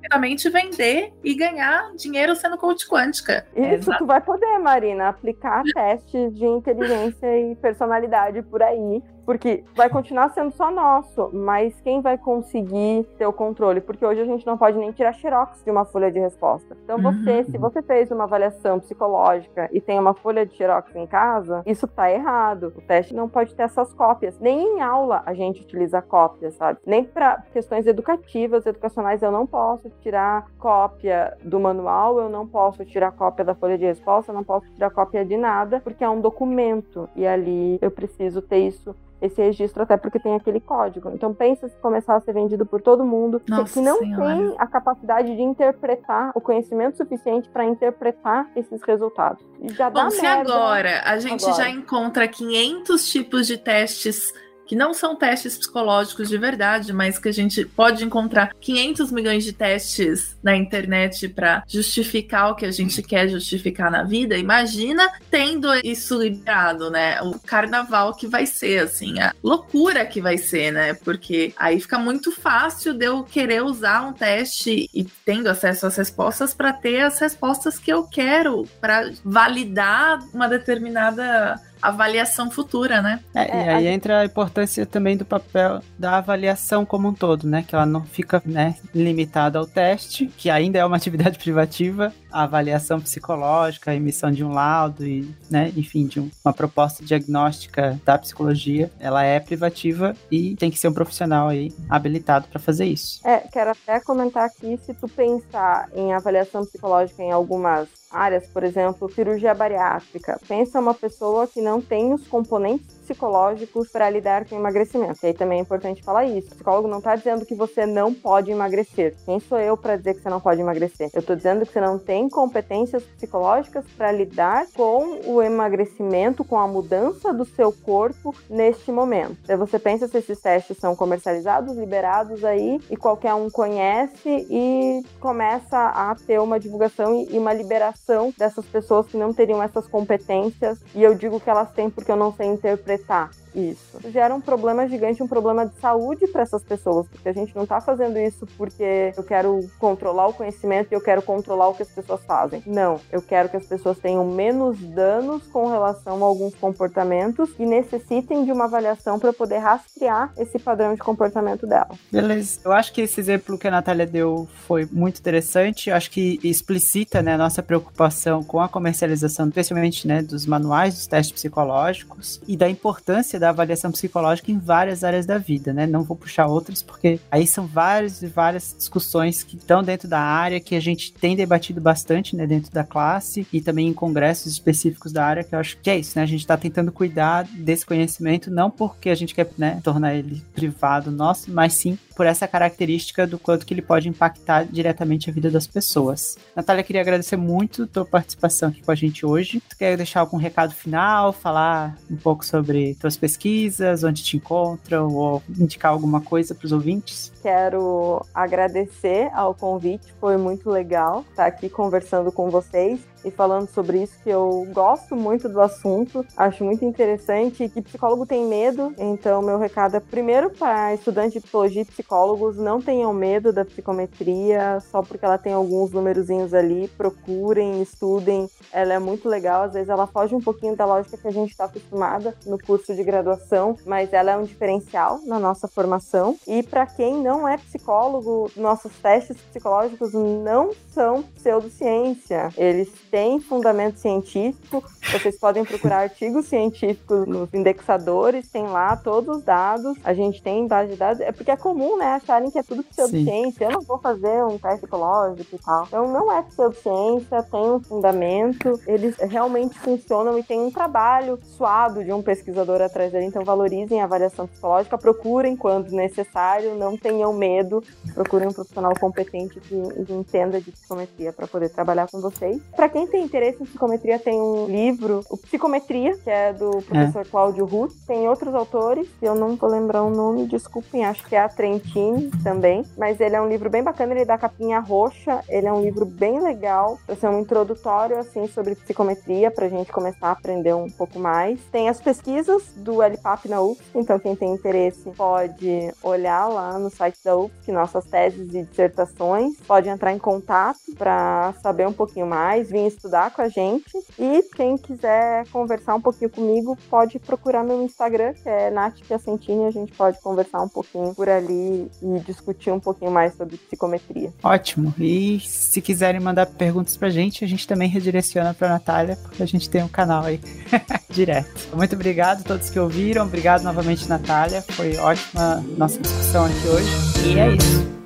Realmente 0.09 0.49
vender 0.49 1.13
e 1.23 1.33
ganhar 1.33 1.93
dinheiro 1.95 2.35
sendo 2.35 2.57
coach 2.57 2.87
quântica. 2.87 3.45
Isso, 3.55 3.91
tu 3.97 4.05
vai 4.05 4.21
poder, 4.21 4.59
Marina, 4.59 5.09
aplicar 5.09 5.63
testes 5.73 6.35
de 6.35 6.45
inteligência 6.45 7.39
e 7.39 7.55
personalidade 7.55 8.41
por 8.43 8.61
aí, 8.61 9.01
porque 9.31 9.63
vai 9.73 9.89
continuar 9.89 10.27
sendo 10.31 10.51
só 10.51 10.69
nosso, 10.69 11.29
mas 11.31 11.79
quem 11.79 12.01
vai 12.01 12.17
conseguir 12.17 13.07
ter 13.17 13.25
o 13.25 13.31
controle? 13.31 13.79
Porque 13.79 14.05
hoje 14.05 14.19
a 14.19 14.25
gente 14.25 14.45
não 14.45 14.57
pode 14.57 14.77
nem 14.77 14.91
tirar 14.91 15.13
xerox 15.13 15.63
de 15.63 15.71
uma 15.71 15.85
folha 15.85 16.11
de 16.11 16.19
resposta. 16.19 16.75
Então 16.83 17.01
você, 17.01 17.45
se 17.45 17.57
você 17.57 17.81
fez 17.81 18.11
uma 18.11 18.25
avaliação 18.25 18.77
psicológica 18.77 19.69
e 19.71 19.79
tem 19.79 19.97
uma 19.97 20.13
folha 20.13 20.45
de 20.45 20.53
xerox 20.53 20.93
em 20.97 21.07
casa, 21.07 21.63
isso 21.65 21.87
tá 21.87 22.11
errado. 22.11 22.73
O 22.75 22.81
teste 22.81 23.15
não 23.15 23.29
pode 23.29 23.55
ter 23.55 23.63
essas 23.63 23.93
cópias. 23.93 24.37
Nem 24.37 24.75
em 24.75 24.81
aula 24.81 25.23
a 25.25 25.33
gente 25.33 25.61
utiliza 25.61 26.01
cópias, 26.01 26.55
sabe? 26.55 26.79
Nem 26.85 27.05
para 27.05 27.41
questões 27.53 27.87
educativas, 27.87 28.65
educacionais, 28.65 29.21
eu 29.21 29.31
não 29.31 29.47
posso 29.47 29.89
tirar 30.01 30.45
cópia 30.59 31.37
do 31.41 31.57
manual, 31.57 32.19
eu 32.19 32.27
não 32.27 32.45
posso 32.45 32.83
tirar 32.83 33.13
cópia 33.13 33.45
da 33.45 33.55
folha 33.55 33.77
de 33.77 33.85
resposta, 33.85 34.33
eu 34.33 34.35
não 34.35 34.43
posso 34.43 34.69
tirar 34.73 34.89
cópia 34.89 35.23
de 35.23 35.37
nada, 35.37 35.79
porque 35.79 36.03
é 36.03 36.09
um 36.09 36.19
documento. 36.19 37.07
E 37.15 37.25
ali 37.25 37.79
eu 37.81 37.89
preciso 37.89 38.41
ter 38.41 38.67
isso 38.67 38.93
esse 39.21 39.41
registro 39.41 39.83
até 39.83 39.95
porque 39.97 40.19
tem 40.19 40.35
aquele 40.35 40.59
código. 40.59 41.11
Então 41.13 41.33
pensa 41.33 41.67
se 41.69 41.75
começar 41.77 42.15
a 42.15 42.19
ser 42.21 42.33
vendido 42.33 42.65
por 42.65 42.81
todo 42.81 43.05
mundo 43.05 43.39
que- 43.39 43.51
Nossa 43.51 43.73
que 43.73 43.81
não 43.81 43.99
Senhora. 43.99 44.25
tem 44.35 44.55
a 44.57 44.65
capacidade 44.67 45.35
de 45.35 45.41
interpretar 45.41 46.31
o 46.35 46.41
conhecimento 46.41 46.97
suficiente 46.97 47.47
para 47.49 47.63
interpretar 47.65 48.49
esses 48.55 48.81
resultados. 48.83 49.43
E 49.61 49.69
já 49.73 49.89
dá 49.89 50.03
Bom, 50.05 50.09
se 50.09 50.21
merda. 50.21 50.53
agora 50.53 51.01
a 51.05 51.17
gente 51.19 51.43
Agora. 51.45 51.63
já 51.63 51.69
encontra 51.69 52.27
500 52.27 53.07
tipos 53.09 53.45
de 53.47 53.57
testes 53.57 54.33
que 54.71 54.75
não 54.77 54.93
são 54.93 55.17
testes 55.17 55.57
psicológicos 55.57 56.29
de 56.29 56.37
verdade, 56.37 56.93
mas 56.93 57.19
que 57.19 57.27
a 57.27 57.33
gente 57.33 57.65
pode 57.65 58.05
encontrar 58.05 58.53
500 58.61 59.11
milhões 59.11 59.43
de 59.43 59.51
testes 59.51 60.37
na 60.41 60.55
internet 60.55 61.27
para 61.27 61.61
justificar 61.67 62.49
o 62.51 62.55
que 62.55 62.65
a 62.65 62.71
gente 62.71 63.03
quer 63.03 63.27
justificar 63.27 63.91
na 63.91 64.03
vida. 64.03 64.37
Imagina 64.37 65.11
tendo 65.29 65.67
isso 65.83 66.17
liberado, 66.23 66.89
né? 66.89 67.21
O 67.21 67.37
carnaval 67.37 68.15
que 68.15 68.27
vai 68.27 68.45
ser, 68.45 68.83
assim, 68.83 69.19
a 69.19 69.35
loucura 69.43 70.05
que 70.05 70.21
vai 70.21 70.37
ser, 70.37 70.71
né? 70.71 70.93
Porque 70.93 71.53
aí 71.57 71.77
fica 71.77 71.99
muito 71.99 72.31
fácil 72.31 72.93
de 72.93 73.07
eu 73.07 73.25
querer 73.25 73.61
usar 73.65 74.07
um 74.07 74.13
teste 74.13 74.89
e 74.93 75.03
tendo 75.25 75.47
acesso 75.47 75.85
às 75.85 75.97
respostas 75.97 76.53
para 76.53 76.71
ter 76.71 77.01
as 77.01 77.19
respostas 77.19 77.77
que 77.77 77.91
eu 77.91 78.05
quero 78.05 78.65
para 78.79 79.11
validar 79.25 80.23
uma 80.33 80.47
determinada 80.47 81.59
avaliação 81.81 82.49
futura, 82.51 83.01
né? 83.01 83.19
É, 83.33 83.41
É, 83.41 83.65
e 83.65 83.69
aí 83.69 83.87
entra 83.87 84.19
a 84.21 84.25
importância 84.25 84.85
também 84.85 85.17
do 85.17 85.25
papel 85.25 85.81
da 85.97 86.17
avaliação 86.17 86.85
como 86.85 87.07
um 87.09 87.13
todo, 87.13 87.47
né? 87.47 87.63
Que 87.67 87.75
ela 87.75 87.85
não 87.85 88.03
fica 88.03 88.41
né, 88.45 88.75
limitada 88.93 89.57
ao 89.59 89.65
teste, 89.65 90.27
que 90.37 90.49
ainda 90.49 90.77
é 90.79 90.85
uma 90.85 90.95
atividade 91.01 91.37
privativa, 91.37 92.13
a 92.31 92.43
avaliação 92.43 92.99
psicológica, 93.01 93.91
a 93.91 93.95
emissão 93.95 94.31
de 94.31 94.43
um 94.43 94.51
laudo 94.53 95.05
e, 95.05 95.29
né, 95.49 95.71
enfim, 95.75 96.05
de 96.07 96.19
um- 96.19 96.29
uma 96.45 96.53
proposta 96.53 97.03
diagnóstica 97.03 97.99
da 98.05 98.17
psicologia, 98.17 98.89
ela 98.99 99.23
é 99.23 99.39
privativa 99.39 100.15
e 100.31 100.55
tem 100.55 100.69
que 100.71 100.79
ser 100.79 100.87
um 100.87 100.93
profissional 100.93 101.49
aí 101.49 101.73
habilitado 101.89 102.47
para 102.47 102.59
fazer 102.59 102.85
isso. 102.85 103.19
É, 103.27 103.37
quero 103.51 103.71
até 103.71 103.99
comentar 103.99 104.45
aqui, 104.45 104.79
se 104.85 104.93
tu 104.93 105.07
pensar 105.07 105.89
em 105.93 106.13
avaliação 106.13 106.65
psicológica 106.65 107.21
em 107.21 107.31
algumas 107.31 107.87
áreas, 108.09 108.45
por 108.47 108.63
exemplo, 108.63 109.09
cirurgia 109.13 109.53
bariátrica, 109.53 110.37
pensa 110.47 110.79
uma 110.79 110.93
pessoa 110.93 111.47
que 111.47 111.61
não 111.61 111.70
tem 111.79 112.13
os 112.13 112.27
componentes 112.27 113.00
psicológicos 113.11 113.89
para 113.89 114.09
lidar 114.09 114.45
com 114.45 114.55
emagrecimento. 114.55 115.19
E 115.23 115.27
aí 115.27 115.33
também 115.33 115.59
é 115.59 115.61
importante 115.61 116.03
falar 116.03 116.25
isso. 116.25 116.47
O 116.47 116.55
psicólogo 116.55 116.87
não 116.87 116.99
está 116.99 117.15
dizendo 117.15 117.45
que 117.45 117.53
você 117.53 117.85
não 117.85 118.13
pode 118.13 118.51
emagrecer. 118.51 119.15
Quem 119.25 119.39
sou 119.39 119.59
eu 119.59 119.75
para 119.75 119.97
dizer 119.97 120.15
que 120.15 120.21
você 120.21 120.29
não 120.29 120.39
pode 120.39 120.61
emagrecer? 120.61 121.09
Eu 121.13 121.19
estou 121.19 121.35
dizendo 121.35 121.65
que 121.65 121.73
você 121.73 121.81
não 121.81 121.99
tem 121.99 122.29
competências 122.29 123.03
psicológicas 123.03 123.85
para 123.97 124.11
lidar 124.11 124.65
com 124.75 125.19
o 125.25 125.41
emagrecimento, 125.41 126.43
com 126.43 126.57
a 126.57 126.67
mudança 126.67 127.33
do 127.33 127.45
seu 127.45 127.71
corpo 127.71 128.33
neste 128.49 128.91
momento. 128.91 129.37
Aí 129.47 129.57
você 129.57 129.77
pensa 129.77 130.07
se 130.07 130.17
esses 130.17 130.39
testes 130.39 130.77
são 130.77 130.95
comercializados, 130.95 131.75
liberados 131.75 132.43
aí 132.45 132.79
e 132.89 132.95
qualquer 132.95 133.33
um 133.33 133.49
conhece 133.49 134.47
e 134.49 135.03
começa 135.19 135.77
a 135.77 136.15
ter 136.15 136.39
uma 136.39 136.59
divulgação 136.59 137.25
e 137.29 137.37
uma 137.37 137.53
liberação 137.53 138.33
dessas 138.37 138.65
pessoas 138.65 139.07
que 139.07 139.17
não 139.17 139.33
teriam 139.33 139.61
essas 139.61 139.87
competências. 139.87 140.79
E 140.95 141.03
eu 141.03 141.13
digo 141.13 141.39
que 141.39 141.49
elas 141.49 141.71
têm 141.71 141.89
porque 141.89 142.11
eu 142.11 142.15
não 142.15 142.33
sei 142.33 142.47
interpretar 142.47 143.00
completar 143.01 143.31
isso. 143.53 143.99
Gera 144.11 144.33
um 144.33 144.41
problema 144.41 144.87
gigante, 144.87 145.21
um 145.21 145.27
problema 145.27 145.65
de 145.65 145.75
saúde 145.79 146.27
para 146.27 146.41
essas 146.41 146.63
pessoas, 146.63 147.07
porque 147.07 147.29
a 147.29 147.33
gente 147.33 147.55
não 147.55 147.65
tá 147.65 147.81
fazendo 147.81 148.17
isso 148.17 148.47
porque 148.57 149.13
eu 149.15 149.23
quero 149.23 149.69
controlar 149.79 150.27
o 150.27 150.33
conhecimento 150.33 150.91
e 150.91 150.95
eu 150.95 151.01
quero 151.01 151.21
controlar 151.21 151.69
o 151.69 151.73
que 151.73 151.83
as 151.83 151.89
pessoas 151.89 152.23
fazem. 152.25 152.63
Não, 152.65 152.99
eu 153.11 153.21
quero 153.21 153.49
que 153.49 153.57
as 153.57 153.65
pessoas 153.65 153.97
tenham 153.99 154.25
menos 154.25 154.79
danos 154.79 155.43
com 155.47 155.67
relação 155.67 156.23
a 156.23 156.27
alguns 156.27 156.55
comportamentos 156.55 157.49
e 157.59 157.65
necessitem 157.65 158.45
de 158.45 158.51
uma 158.51 158.65
avaliação 158.65 159.19
para 159.19 159.33
poder 159.33 159.57
rastrear 159.57 160.31
esse 160.37 160.57
padrão 160.59 160.93
de 160.93 160.99
comportamento 160.99 161.67
dela. 161.67 161.89
Beleza. 162.11 162.59
Eu 162.63 162.71
acho 162.71 162.93
que 162.93 163.01
esse 163.01 163.19
exemplo 163.19 163.57
que 163.57 163.67
a 163.67 163.71
Natália 163.71 164.05
deu 164.05 164.47
foi 164.67 164.87
muito 164.91 165.19
interessante. 165.19 165.89
Eu 165.89 165.95
acho 165.95 166.09
que 166.11 166.39
explicita 166.43 167.21
né, 167.21 167.33
a 167.33 167.37
nossa 167.37 167.61
preocupação 167.61 168.43
com 168.43 168.59
a 168.59 168.69
comercialização, 168.69 169.47
especialmente 169.47 170.07
né, 170.07 170.21
dos 170.21 170.45
manuais 170.45 170.95
dos 170.95 171.07
testes 171.07 171.31
psicológicos 171.33 172.41
e 172.47 172.55
da 172.55 172.69
importância 172.69 173.39
da 173.41 173.49
avaliação 173.49 173.91
psicológica 173.91 174.51
em 174.51 174.59
várias 174.59 175.03
áreas 175.03 175.25
da 175.25 175.39
vida, 175.39 175.73
né? 175.73 175.87
Não 175.87 176.03
vou 176.03 176.15
puxar 176.15 176.45
outras, 176.45 176.83
porque 176.83 177.19
aí 177.31 177.47
são 177.47 177.65
várias 177.65 178.21
e 178.21 178.27
várias 178.27 178.75
discussões 178.77 179.43
que 179.43 179.57
estão 179.57 179.81
dentro 179.81 180.07
da 180.07 180.19
área, 180.19 180.59
que 180.59 180.75
a 180.75 180.79
gente 180.79 181.11
tem 181.11 181.35
debatido 181.35 181.81
bastante, 181.81 182.35
né, 182.35 182.45
dentro 182.45 182.71
da 182.71 182.83
classe 182.83 183.47
e 183.51 183.59
também 183.59 183.87
em 183.87 183.93
congressos 183.93 184.51
específicos 184.51 185.11
da 185.11 185.25
área, 185.25 185.43
que 185.43 185.55
eu 185.55 185.59
acho 185.59 185.77
que 185.81 185.89
é 185.89 185.97
isso, 185.97 186.17
né? 186.17 186.23
A 186.23 186.27
gente 186.27 186.41
está 186.41 186.55
tentando 186.55 186.91
cuidar 186.91 187.45
desse 187.45 187.83
conhecimento, 187.83 188.51
não 188.51 188.69
porque 188.69 189.09
a 189.09 189.15
gente 189.15 189.33
quer, 189.33 189.49
né, 189.57 189.81
tornar 189.83 190.13
ele 190.13 190.43
privado 190.53 191.09
nosso, 191.09 191.51
mas 191.51 191.73
sim 191.73 191.97
por 192.21 192.27
essa 192.27 192.47
característica 192.47 193.25
do 193.25 193.39
quanto 193.39 193.65
que 193.65 193.73
ele 193.73 193.81
pode 193.81 194.07
impactar 194.07 194.63
diretamente 194.65 195.27
a 195.27 195.33
vida 195.33 195.49
das 195.49 195.65
pessoas. 195.65 196.37
Natália, 196.55 196.83
queria 196.83 197.01
agradecer 197.01 197.35
muito 197.35 197.81
a 197.81 197.87
tua 197.87 198.05
participação 198.05 198.69
aqui 198.69 198.79
com 198.83 198.91
a 198.91 198.95
gente 198.95 199.25
hoje. 199.25 199.59
Tu 199.67 199.75
quer 199.75 199.97
deixar 199.97 200.19
algum 200.19 200.37
recado 200.37 200.71
final, 200.71 201.33
falar 201.33 201.97
um 202.11 202.15
pouco 202.15 202.45
sobre 202.45 202.93
tuas 203.01 203.17
pesquisas, 203.17 204.03
onde 204.03 204.21
te 204.21 204.37
encontram, 204.37 205.07
ou 205.15 205.41
indicar 205.49 205.91
alguma 205.91 206.21
coisa 206.21 206.53
para 206.53 206.67
os 206.67 206.71
ouvintes? 206.71 207.33
Quero 207.41 208.23
agradecer 208.35 209.31
ao 209.33 209.55
convite, 209.55 210.13
foi 210.19 210.37
muito 210.37 210.69
legal 210.69 211.25
estar 211.27 211.47
aqui 211.47 211.71
conversando 211.71 212.31
com 212.31 212.51
vocês 212.51 212.99
e 213.23 213.31
falando 213.31 213.67
sobre 213.67 214.03
isso, 214.03 214.17
que 214.23 214.29
eu 214.29 214.67
gosto 214.71 215.15
muito 215.15 215.47
do 215.47 215.61
assunto, 215.61 216.25
acho 216.35 216.63
muito 216.63 216.83
interessante 216.85 217.69
que 217.69 217.81
psicólogo 217.81 218.25
tem 218.25 218.45
medo, 218.45 218.93
então 218.97 219.41
meu 219.41 219.57
recado 219.57 219.95
é 219.95 219.99
primeiro 219.99 220.49
para 220.49 220.93
estudantes 220.93 221.33
de 221.33 221.41
psicologia 221.41 221.81
e 221.81 221.85
psicólogos, 221.85 222.57
não 222.57 222.81
tenham 222.81 223.13
medo 223.13 223.53
da 223.53 223.65
psicometria, 223.65 224.79
só 224.91 225.01
porque 225.01 225.25
ela 225.25 225.37
tem 225.37 225.53
alguns 225.53 225.91
numerozinhos 225.91 226.53
ali, 226.53 226.87
procurem, 226.97 227.81
estudem, 227.81 228.49
ela 228.71 228.93
é 228.93 228.99
muito 228.99 229.27
legal, 229.27 229.63
às 229.63 229.73
vezes 229.73 229.89
ela 229.89 230.07
foge 230.07 230.35
um 230.35 230.41
pouquinho 230.41 230.75
da 230.75 230.85
lógica 230.85 231.17
que 231.17 231.27
a 231.27 231.31
gente 231.31 231.51
está 231.51 231.65
acostumada 231.65 232.35
no 232.45 232.57
curso 232.57 232.95
de 232.95 233.03
graduação, 233.03 233.77
mas 233.85 234.13
ela 234.13 234.31
é 234.31 234.37
um 234.37 234.43
diferencial 234.43 235.19
na 235.25 235.39
nossa 235.39 235.67
formação, 235.67 236.35
e 236.47 236.63
para 236.63 236.85
quem 236.85 237.21
não 237.21 237.47
é 237.47 237.57
psicólogo, 237.57 238.49
nossos 238.55 238.91
testes 238.99 239.37
psicológicos 239.37 240.13
não 240.13 240.71
são 240.93 241.23
pseudociência, 241.23 242.49
eles 242.57 242.89
têm 243.11 243.39
fundamento 243.39 243.97
científico. 243.97 244.83
Vocês 245.11 245.37
podem 245.37 245.65
procurar 245.65 246.03
artigos 246.09 246.45
científicos 246.45 247.27
nos 247.27 247.53
indexadores, 247.53 248.49
tem 248.49 248.63
lá 248.63 248.95
todos 248.95 249.37
os 249.37 249.43
dados. 249.43 249.97
A 250.03 250.13
gente 250.13 250.41
tem 250.41 250.65
base 250.65 250.91
de 250.91 250.95
dados. 250.95 251.19
É 251.19 251.31
porque 251.31 251.51
é 251.51 251.57
comum, 251.57 251.97
né, 251.97 252.13
acharem 252.13 252.49
que 252.49 252.57
é 252.57 252.63
tudo 252.63 252.83
pseudociência. 252.83 253.65
Eu 253.65 253.71
não 253.71 253.81
vou 253.81 253.99
fazer 253.99 254.43
um 254.45 254.57
teste 254.57 254.81
psicológico 254.81 255.55
e 255.55 255.59
tal. 255.59 255.85
Então 255.85 256.11
não 256.11 256.31
é 256.31 256.41
pseudociência, 256.43 257.43
tem 257.43 257.71
um 257.71 257.79
fundamento. 257.79 258.79
Eles 258.87 259.17
realmente 259.17 259.77
funcionam 259.77 260.39
e 260.39 260.43
tem 260.43 260.59
um 260.59 260.71
trabalho 260.71 261.37
suado 261.57 262.03
de 262.03 262.13
um 262.13 262.21
pesquisador 262.21 262.81
atrás 262.81 263.11
dele. 263.11 263.25
Então 263.25 263.43
valorizem 263.43 264.01
a 264.01 264.05
avaliação 264.05 264.47
psicológica, 264.47 264.97
procurem 264.97 265.55
quando 265.55 265.91
necessário, 265.91 266.75
não 266.75 266.95
tenham 266.95 267.33
medo, 267.33 267.83
procurem 268.13 268.47
um 268.47 268.53
profissional 268.53 268.93
competente 268.99 269.59
que, 269.59 270.05
que 270.05 270.13
entenda 270.13 270.61
de 270.61 270.71
psicometria 270.71 271.33
para 271.33 271.47
poder 271.47 271.69
trabalhar 271.69 272.07
com 272.09 272.21
vocês. 272.21 272.61
Para 272.75 272.89
quem 272.89 273.00
tem 273.07 273.23
interesse 273.23 273.61
em 273.61 273.65
psicometria, 273.65 274.19
tem 274.19 274.39
um 274.39 274.65
livro, 274.65 275.21
o 275.29 275.37
Psicometria, 275.37 276.17
que 276.17 276.29
é 276.29 276.53
do 276.53 276.81
professor 276.81 277.25
Cláudio 277.27 277.65
Ruth. 277.65 277.93
Tem 278.05 278.27
outros 278.27 278.53
autores, 278.53 279.07
eu 279.21 279.35
não 279.35 279.55
vou 279.55 279.69
lembrar 279.69 280.03
o 280.03 280.09
nome, 280.09 280.47
desculpem, 280.47 281.05
acho 281.05 281.25
que 281.25 281.35
é 281.35 281.39
a 281.39 281.49
Trentini 281.49 282.29
também. 282.43 282.83
Mas 282.97 283.19
ele 283.19 283.35
é 283.35 283.41
um 283.41 283.47
livro 283.47 283.69
bem 283.69 283.83
bacana, 283.83 284.13
ele 284.13 284.21
é 284.21 284.25
da 284.25 284.37
capinha 284.37 284.79
roxa, 284.79 285.43
ele 285.49 285.67
é 285.67 285.73
um 285.73 285.81
livro 285.81 286.05
bem 286.05 286.41
legal, 286.41 286.97
para 287.05 287.15
ser 287.15 287.27
um 287.27 287.39
introdutório, 287.39 288.17
assim, 288.17 288.47
sobre 288.47 288.75
psicometria, 288.75 289.49
pra 289.51 289.69
gente 289.69 289.91
começar 289.91 290.27
a 290.27 290.31
aprender 290.31 290.73
um 290.73 290.89
pouco 290.89 291.19
mais. 291.19 291.59
Tem 291.71 291.89
as 291.89 292.01
pesquisas 292.01 292.63
do 292.75 293.01
LPAP 293.01 293.47
na 293.47 293.61
UFSC, 293.61 293.83
então 293.95 294.19
quem 294.19 294.35
tem 294.35 294.53
interesse 294.53 295.09
pode 295.11 295.93
olhar 296.03 296.47
lá 296.47 296.77
no 296.77 296.89
site 296.89 297.17
da 297.23 297.35
UFSC, 297.35 297.71
nossas 297.71 298.05
teses 298.05 298.53
e 298.53 298.63
dissertações, 298.63 299.55
pode 299.67 299.89
entrar 299.89 300.13
em 300.13 300.19
contato 300.19 300.79
para 300.97 301.53
saber 301.61 301.87
um 301.87 301.93
pouquinho 301.93 302.27
mais, 302.27 302.69
vir 302.69 302.90
estudar 302.93 303.31
com 303.31 303.41
a 303.41 303.49
gente. 303.49 303.91
E 304.17 304.43
quem 304.55 304.77
quiser 304.77 305.45
conversar 305.51 305.95
um 305.95 306.01
pouquinho 306.01 306.29
comigo, 306.29 306.77
pode 306.89 307.19
procurar 307.19 307.63
meu 307.63 307.81
Instagram, 307.83 308.33
que 308.33 308.47
é 308.47 308.69
Nath 308.69 308.99
Piacentini, 309.07 309.65
a 309.65 309.71
gente 309.71 309.91
pode 309.93 310.19
conversar 310.21 310.61
um 310.61 310.69
pouquinho 310.69 311.13
por 311.15 311.29
ali 311.29 311.89
e 312.01 312.19
discutir 312.25 312.71
um 312.71 312.79
pouquinho 312.79 313.11
mais 313.11 313.35
sobre 313.35 313.57
psicometria. 313.57 314.31
Ótimo. 314.43 314.93
E 314.99 315.39
se 315.41 315.81
quiserem 315.81 316.19
mandar 316.19 316.45
perguntas 316.45 316.95
pra 316.97 317.09
gente, 317.09 317.43
a 317.43 317.47
gente 317.47 317.67
também 317.67 317.89
redireciona 317.89 318.53
pra 318.53 318.69
Natália, 318.69 319.17
porque 319.17 319.43
a 319.43 319.47
gente 319.47 319.69
tem 319.69 319.83
um 319.83 319.87
canal 319.87 320.23
aí 320.23 320.39
direto. 321.09 321.75
Muito 321.75 321.95
obrigado 321.95 322.41
a 322.41 322.43
todos 322.43 322.69
que 322.69 322.79
ouviram. 322.79 323.25
Obrigado 323.25 323.63
novamente, 323.63 324.07
Natália. 324.07 324.61
Foi 324.61 324.97
ótima 324.97 325.63
nossa 325.77 325.99
discussão 325.99 326.45
aqui 326.45 326.67
hoje. 326.67 327.29
E 327.29 327.39
é 327.39 327.55
isso. 327.55 328.00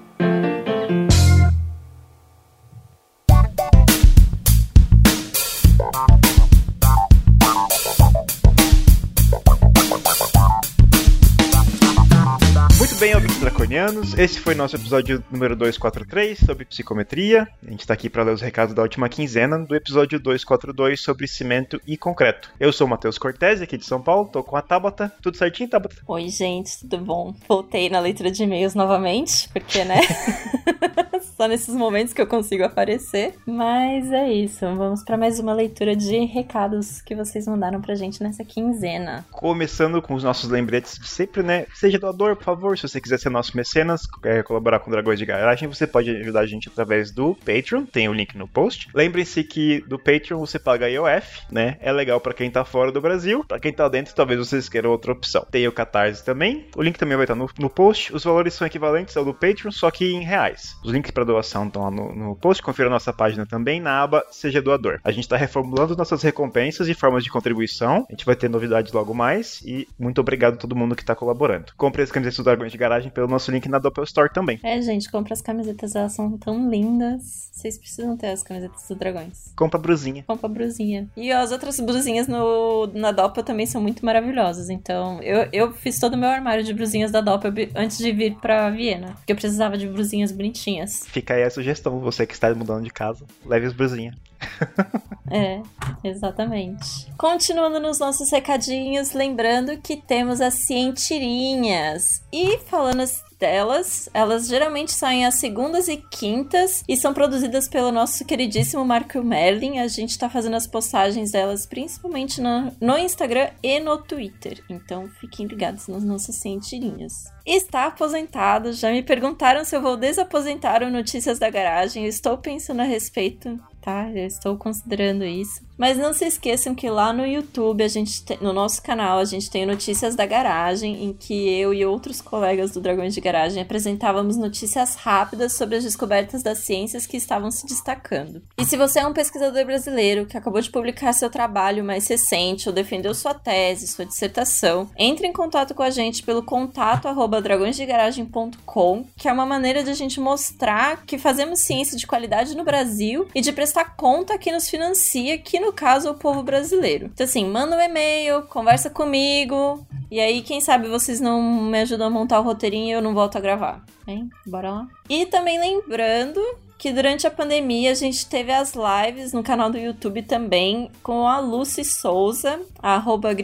Draconianos. 13.86 14.18
Esse 14.18 14.40
foi 14.40 14.56
nosso 14.56 14.76
episódio 14.76 15.24
número 15.32 15.56
243 15.56 16.40
sobre 16.40 16.66
psicometria. 16.66 17.48
A 17.66 17.70
gente 17.70 17.82
está 17.82 17.94
aqui 17.94 18.10
para 18.10 18.24
ler 18.24 18.34
os 18.34 18.42
recados 18.42 18.74
da 18.74 18.82
última 18.82 19.08
quinzena 19.10 19.60
do 19.60 19.76
episódio 19.76 20.20
242 20.20 21.00
sobre 21.00 21.28
cimento 21.28 21.80
e 21.86 21.98
concreto. 21.98 22.52
Eu 22.60 22.72
sou 22.74 22.88
o 22.88 22.90
Matheus 22.90 23.18
Cortez, 23.18 23.62
aqui 23.62 23.78
de 23.78 23.86
São 23.86 24.02
Paulo, 24.02 24.30
tô 24.32 24.44
com 24.44 24.56
a 24.56 24.62
Tabata. 24.62 25.12
Tudo 25.22 25.38
certinho, 25.38 25.70
Tabata? 25.70 25.96
Oi, 26.08 26.30
gente, 26.30 26.80
tudo 26.80 26.98
bom? 27.00 27.36
Voltei 27.48 27.90
na 27.90 28.00
leitura 28.00 28.32
de 28.32 28.44
e-mails 28.44 28.74
novamente, 28.74 29.50
porque, 29.50 29.84
né? 29.84 30.02
Só 31.38 31.48
nesses 31.48 31.76
momentos 31.76 32.14
que 32.14 32.22
eu 32.22 32.28
consigo 32.28 32.64
aparecer. 32.64 33.36
Mas 33.46 34.12
é 34.12 34.32
isso, 34.32 34.60
vamos 34.76 35.04
para 35.04 35.18
mais 35.18 35.40
uma 35.40 35.54
leitura 35.54 35.96
de 35.96 36.26
recados 36.26 37.02
que 37.02 37.14
vocês 37.14 37.46
mandaram 37.48 37.82
pra 37.82 37.96
gente 37.96 38.24
nessa 38.24 38.44
quinzena. 38.44 39.26
Começando 39.32 40.02
com 40.02 40.14
os 40.14 40.24
nossos 40.24 40.50
lembretes 40.50 40.98
de 40.98 41.08
sempre, 41.08 41.44
né? 41.44 41.66
Seja 41.74 42.00
doador, 42.00 42.36
por 42.36 42.46
favor. 42.46 42.78
Se 42.78 42.88
você 42.88 43.02
quiser 43.02 43.20
ser 43.20 43.30
nosso 43.30 43.56
mecenas, 43.56 43.75
é, 44.24 44.44
colaborar 44.44 44.80
com 44.80 44.92
Dragões 44.92 45.20
de 45.20 45.26
Garagem, 45.26 45.68
você 45.68 45.88
pode 45.88 46.10
ajudar 46.10 46.42
a 46.42 46.46
gente 46.46 46.70
através 46.70 47.12
do 47.12 47.36
Patreon. 47.36 47.86
Tem 47.86 48.08
o 48.08 48.14
link 48.14 48.38
no 48.38 48.48
post. 48.48 48.90
Lembrem-se 48.94 49.44
que 49.44 49.82
do 49.88 49.98
Patreon 49.98 50.40
você 50.40 50.60
paga 50.60 50.90
IOF, 50.90 51.44
né? 51.52 51.78
É 51.80 51.92
legal 51.92 52.20
para 52.20 52.34
quem 52.34 52.50
tá 52.50 52.64
fora 52.64 52.92
do 52.92 53.02
Brasil. 53.02 53.44
Para 53.46 53.60
quem 53.60 53.74
tá 53.74 53.88
dentro, 53.88 54.16
talvez 54.16 54.40
vocês 54.40 54.70
queiram 54.70 54.92
outra 54.92 55.12
opção. 55.12 55.46
Tem 55.50 55.68
o 55.68 55.72
Catarse 55.72 56.24
também. 56.24 56.68
O 56.76 56.82
link 56.82 56.98
também 56.98 57.18
vai 57.18 57.26
estar 57.26 57.36
no, 57.36 57.50
no 57.60 57.70
post. 57.70 58.14
Os 58.14 58.24
valores 58.24 58.54
são 58.54 58.66
equivalentes 58.66 59.16
ao 59.18 59.26
do 59.26 59.34
Patreon, 59.34 59.72
só 59.72 59.90
que 59.92 60.06
em 60.06 60.24
reais. 60.24 60.76
Os 60.84 60.92
links 60.92 61.12
para 61.12 61.24
doação 61.24 61.68
estão 61.68 61.84
lá 61.84 61.92
no, 61.92 62.16
no 62.16 62.36
post. 62.36 62.62
Confira 62.62 62.90
nossa 62.90 63.14
página 63.14 63.46
também 63.46 63.80
na 63.80 64.02
aba 64.02 64.24
Seja 64.32 64.62
Doador. 64.62 65.00
A 65.04 65.12
gente 65.12 65.28
tá 65.28 65.38
reformulando 65.38 65.96
nossas 65.96 66.22
recompensas 66.22 66.88
e 66.88 66.94
formas 66.94 67.24
de 67.24 67.30
contribuição. 67.30 68.06
A 68.08 68.12
gente 68.12 68.26
vai 68.26 68.36
ter 68.36 68.50
novidades 68.50 68.92
logo 68.92 69.14
mais. 69.14 69.62
E 69.62 69.88
muito 69.98 70.22
obrigado 70.22 70.56
a 70.56 70.58
todo 70.58 70.76
mundo 70.76 70.96
que 70.96 71.06
tá 71.06 71.16
colaborando. 71.16 71.74
Compre 71.78 72.02
as 72.02 72.12
camisetas 72.12 72.38
do 72.38 72.44
Dragões 72.44 72.72
de 72.72 72.78
Garagem 72.78 73.12
pelo 73.12 73.28
nosso 73.28 73.52
link 73.52 73.65
na 73.70 73.80
Doppel 73.80 74.04
Store 74.04 74.32
também. 74.32 74.60
É, 74.64 74.82
gente, 74.82 75.10
compra 75.10 75.34
as 75.34 75.42
camisetas, 75.42 75.96
elas 75.96 76.14
são 76.14 76.38
tão 76.38 76.70
lindas. 76.70 77.50
Vocês 77.52 77.78
precisam 77.78 78.18
ter 78.18 78.28
as 78.28 78.44
camisetas 78.44 78.88
do 78.88 78.96
Dragões. 78.96 79.54
Compra 79.56 79.80
a 79.80 79.82
brusinha. 79.82 80.24
Compra 80.28 80.48
a 80.48 80.50
brusinha. 80.50 81.10
E 81.16 81.32
as 81.32 81.52
outras 81.52 81.80
brusinhas 81.80 82.28
no, 82.28 82.88
na 82.88 83.12
Doppel 83.12 83.44
também 83.44 83.66
são 83.66 83.82
muito 83.82 84.06
maravilhosas. 84.06 84.70
Então, 84.70 85.22
eu, 85.22 85.48
eu 85.52 85.74
fiz 85.74 86.00
todo 86.00 86.16
o 86.16 86.18
meu 86.18 86.30
armário 86.30 86.64
de 86.64 86.74
brusinhas 86.74 87.12
da 87.12 87.22
Doppel 87.22 87.52
antes 87.76 87.98
de 87.98 88.12
vir 88.12 88.36
pra 88.36 88.70
Viena. 88.70 89.14
Porque 89.16 89.32
eu 89.32 89.38
precisava 89.38 89.78
de 89.78 89.88
brusinhas 89.88 90.32
bonitinhas. 90.32 91.06
Fica 91.08 91.34
aí 91.34 91.44
a 91.44 91.50
sugestão, 91.50 92.00
você 92.00 92.26
que 92.26 92.34
está 92.34 92.54
mudando 92.54 92.84
de 92.84 92.90
casa, 92.90 93.26
leve 93.46 93.68
as 93.68 93.74
brusinhas. 93.74 94.16
É, 95.32 95.60
exatamente. 96.04 97.12
Continuando 97.18 97.80
nos 97.80 97.98
nossos 97.98 98.30
recadinhos, 98.32 99.14
lembrando 99.14 99.76
que 99.78 99.98
temos 99.98 100.40
as 100.40 100.54
cientirinhas. 100.54 102.24
E 102.32 102.60
falando 102.60 103.02
delas, 103.40 104.10
elas 104.14 104.48
geralmente 104.48 104.92
saem 104.92 105.26
às 105.26 105.36
segundas 105.36 105.88
e 105.88 105.98
quintas 105.98 106.84
e 106.88 106.96
são 106.96 107.14
produzidas 107.14 107.68
pelo 107.68 107.92
nosso 107.92 108.26
queridíssimo 108.26 108.86
Marco 108.86 109.22
Merlin. 109.24 109.80
A 109.80 109.88
gente 109.88 110.18
tá 110.18 110.30
fazendo 110.30 110.56
as 110.56 110.68
postagens 110.68 111.32
delas 111.32 111.66
principalmente 111.66 112.42
no, 112.42 112.98
Instagram 112.98 113.50
e 113.62 113.80
no 113.80 113.98
Twitter. 113.98 114.64
Então 114.70 115.08
fiquem 115.20 115.46
ligados 115.46 115.88
nas 115.88 116.04
nossas 116.04 116.38
cientirinhas. 116.38 117.26
Está 117.46 117.86
aposentado, 117.86 118.74
já 118.74 118.92
me 118.92 119.04
perguntaram 119.04 119.64
se 119.64 119.76
eu 119.76 119.82
vou 119.82 119.96
desaposentar 119.96 120.82
o 120.82 120.90
Notícias 120.90 121.38
da 121.38 121.50
Garagem. 121.50 122.04
Eu 122.04 122.10
estou 122.10 122.38
pensando 122.38 122.82
a 122.82 122.86
respeito 122.86 123.60
tá? 123.86 124.10
Eu 124.10 124.26
estou 124.26 124.58
considerando 124.58 125.24
isso. 125.24 125.64
Mas 125.78 125.98
não 125.98 126.14
se 126.14 126.26
esqueçam 126.26 126.74
que 126.74 126.90
lá 126.90 127.12
no 127.12 127.26
YouTube, 127.26 127.84
a 127.84 127.88
gente 127.88 128.24
tem, 128.24 128.38
no 128.42 128.54
nosso 128.54 128.82
canal, 128.82 129.20
a 129.20 129.26
gente 129.26 129.50
tem 129.50 129.66
notícias 129.66 130.16
da 130.16 130.26
garagem, 130.26 131.04
em 131.04 131.14
que 131.14 131.50
eu 131.60 131.74
e 131.74 131.86
outros 131.86 132.22
colegas 132.22 132.72
do 132.72 132.82
Dragões 132.82 133.14
de 133.14 133.22
Garagem 133.22 133.62
apresentávamos 133.62 134.38
notícias 134.38 134.96
rápidas 134.96 135.54
sobre 135.54 135.76
as 135.76 135.84
descobertas 135.84 136.42
das 136.42 136.60
ciências 136.60 137.06
que 137.06 137.18
estavam 137.18 137.52
se 137.52 137.66
destacando. 137.66 138.42
E 138.58 138.66
se 138.66 138.78
você 138.78 139.00
é 139.00 139.08
um 139.08 139.14
pesquisador 139.14 139.66
brasileiro 139.66 140.26
que 140.26 140.38
acabou 140.38 140.62
de 140.62 140.70
publicar 140.70 141.14
seu 141.14 141.30
trabalho 141.30 141.84
mais 141.84 142.08
recente 142.08 142.70
ou 142.70 142.74
defendeu 142.74 143.14
sua 143.14 143.34
tese, 143.34 143.88
sua 143.88 144.06
dissertação, 144.06 144.90
entre 144.98 145.28
em 145.28 145.34
contato 145.34 145.74
com 145.74 145.84
a 145.84 145.90
gente 145.90 146.24
pelo 146.24 146.44
contato 146.44 147.08
arroba 147.08 147.42
dragõesdegaragem.com, 147.42 149.06
que 149.18 149.28
é 149.28 149.34
uma 149.34 149.46
maneira 149.46 149.84
de 149.84 149.90
a 149.90 149.96
gente 149.96 150.20
mostrar 150.20 151.06
que 151.06 151.18
fazemos 151.18 151.60
ciência 151.60 151.98
de 151.98 152.08
qualidade 152.08 152.56
no 152.56 152.64
Brasil 152.64 153.28
e 153.36 153.42
de 153.42 153.52
prestar 153.52 153.96
conta 153.96 154.38
que 154.38 154.52
nos 154.52 154.70
financia 154.70 155.36
aqui 155.36 155.60
no 155.66 155.74
caso, 155.74 156.12
o 156.12 156.16
povo 156.16 156.44
brasileiro. 156.44 157.10
Então, 157.14 157.26
assim, 157.26 157.46
manda 157.46 157.76
um 157.76 157.82
e-mail, 157.82 158.44
conversa 158.44 158.90
comigo, 158.90 159.86
e 160.10 160.20
aí, 160.20 160.42
quem 160.42 160.62
sabe 160.62 160.88
vocês 160.88 161.20
não 161.20 161.42
me 161.42 161.82
ajudam 161.82 162.08
a 162.08 162.10
montar 162.10 162.40
o 162.40 162.44
roteirinho 162.44 162.88
e 162.88 162.92
eu 162.92 163.02
não 163.02 163.14
volto 163.14 163.38
a 163.38 163.42
gravar. 163.42 163.84
Hein? 164.08 164.30
Bora 164.46 164.72
lá. 164.72 164.88
E 165.10 165.26
também 165.26 165.60
lembrando 165.60 166.40
que 166.86 166.94
durante 166.94 167.26
a 167.26 167.32
pandemia 167.32 167.90
a 167.90 167.96
gente 167.96 168.28
teve 168.28 168.52
as 168.52 168.74
lives 168.76 169.34
no 169.34 169.42
canal 169.42 169.72
do 169.72 169.78
YouTube 169.78 170.22
também 170.22 170.92
com 171.02 171.28
a 171.28 171.40
Lucy 171.40 171.84
Souza, 171.84 172.62
a 172.78 172.94
arroba 172.94 173.36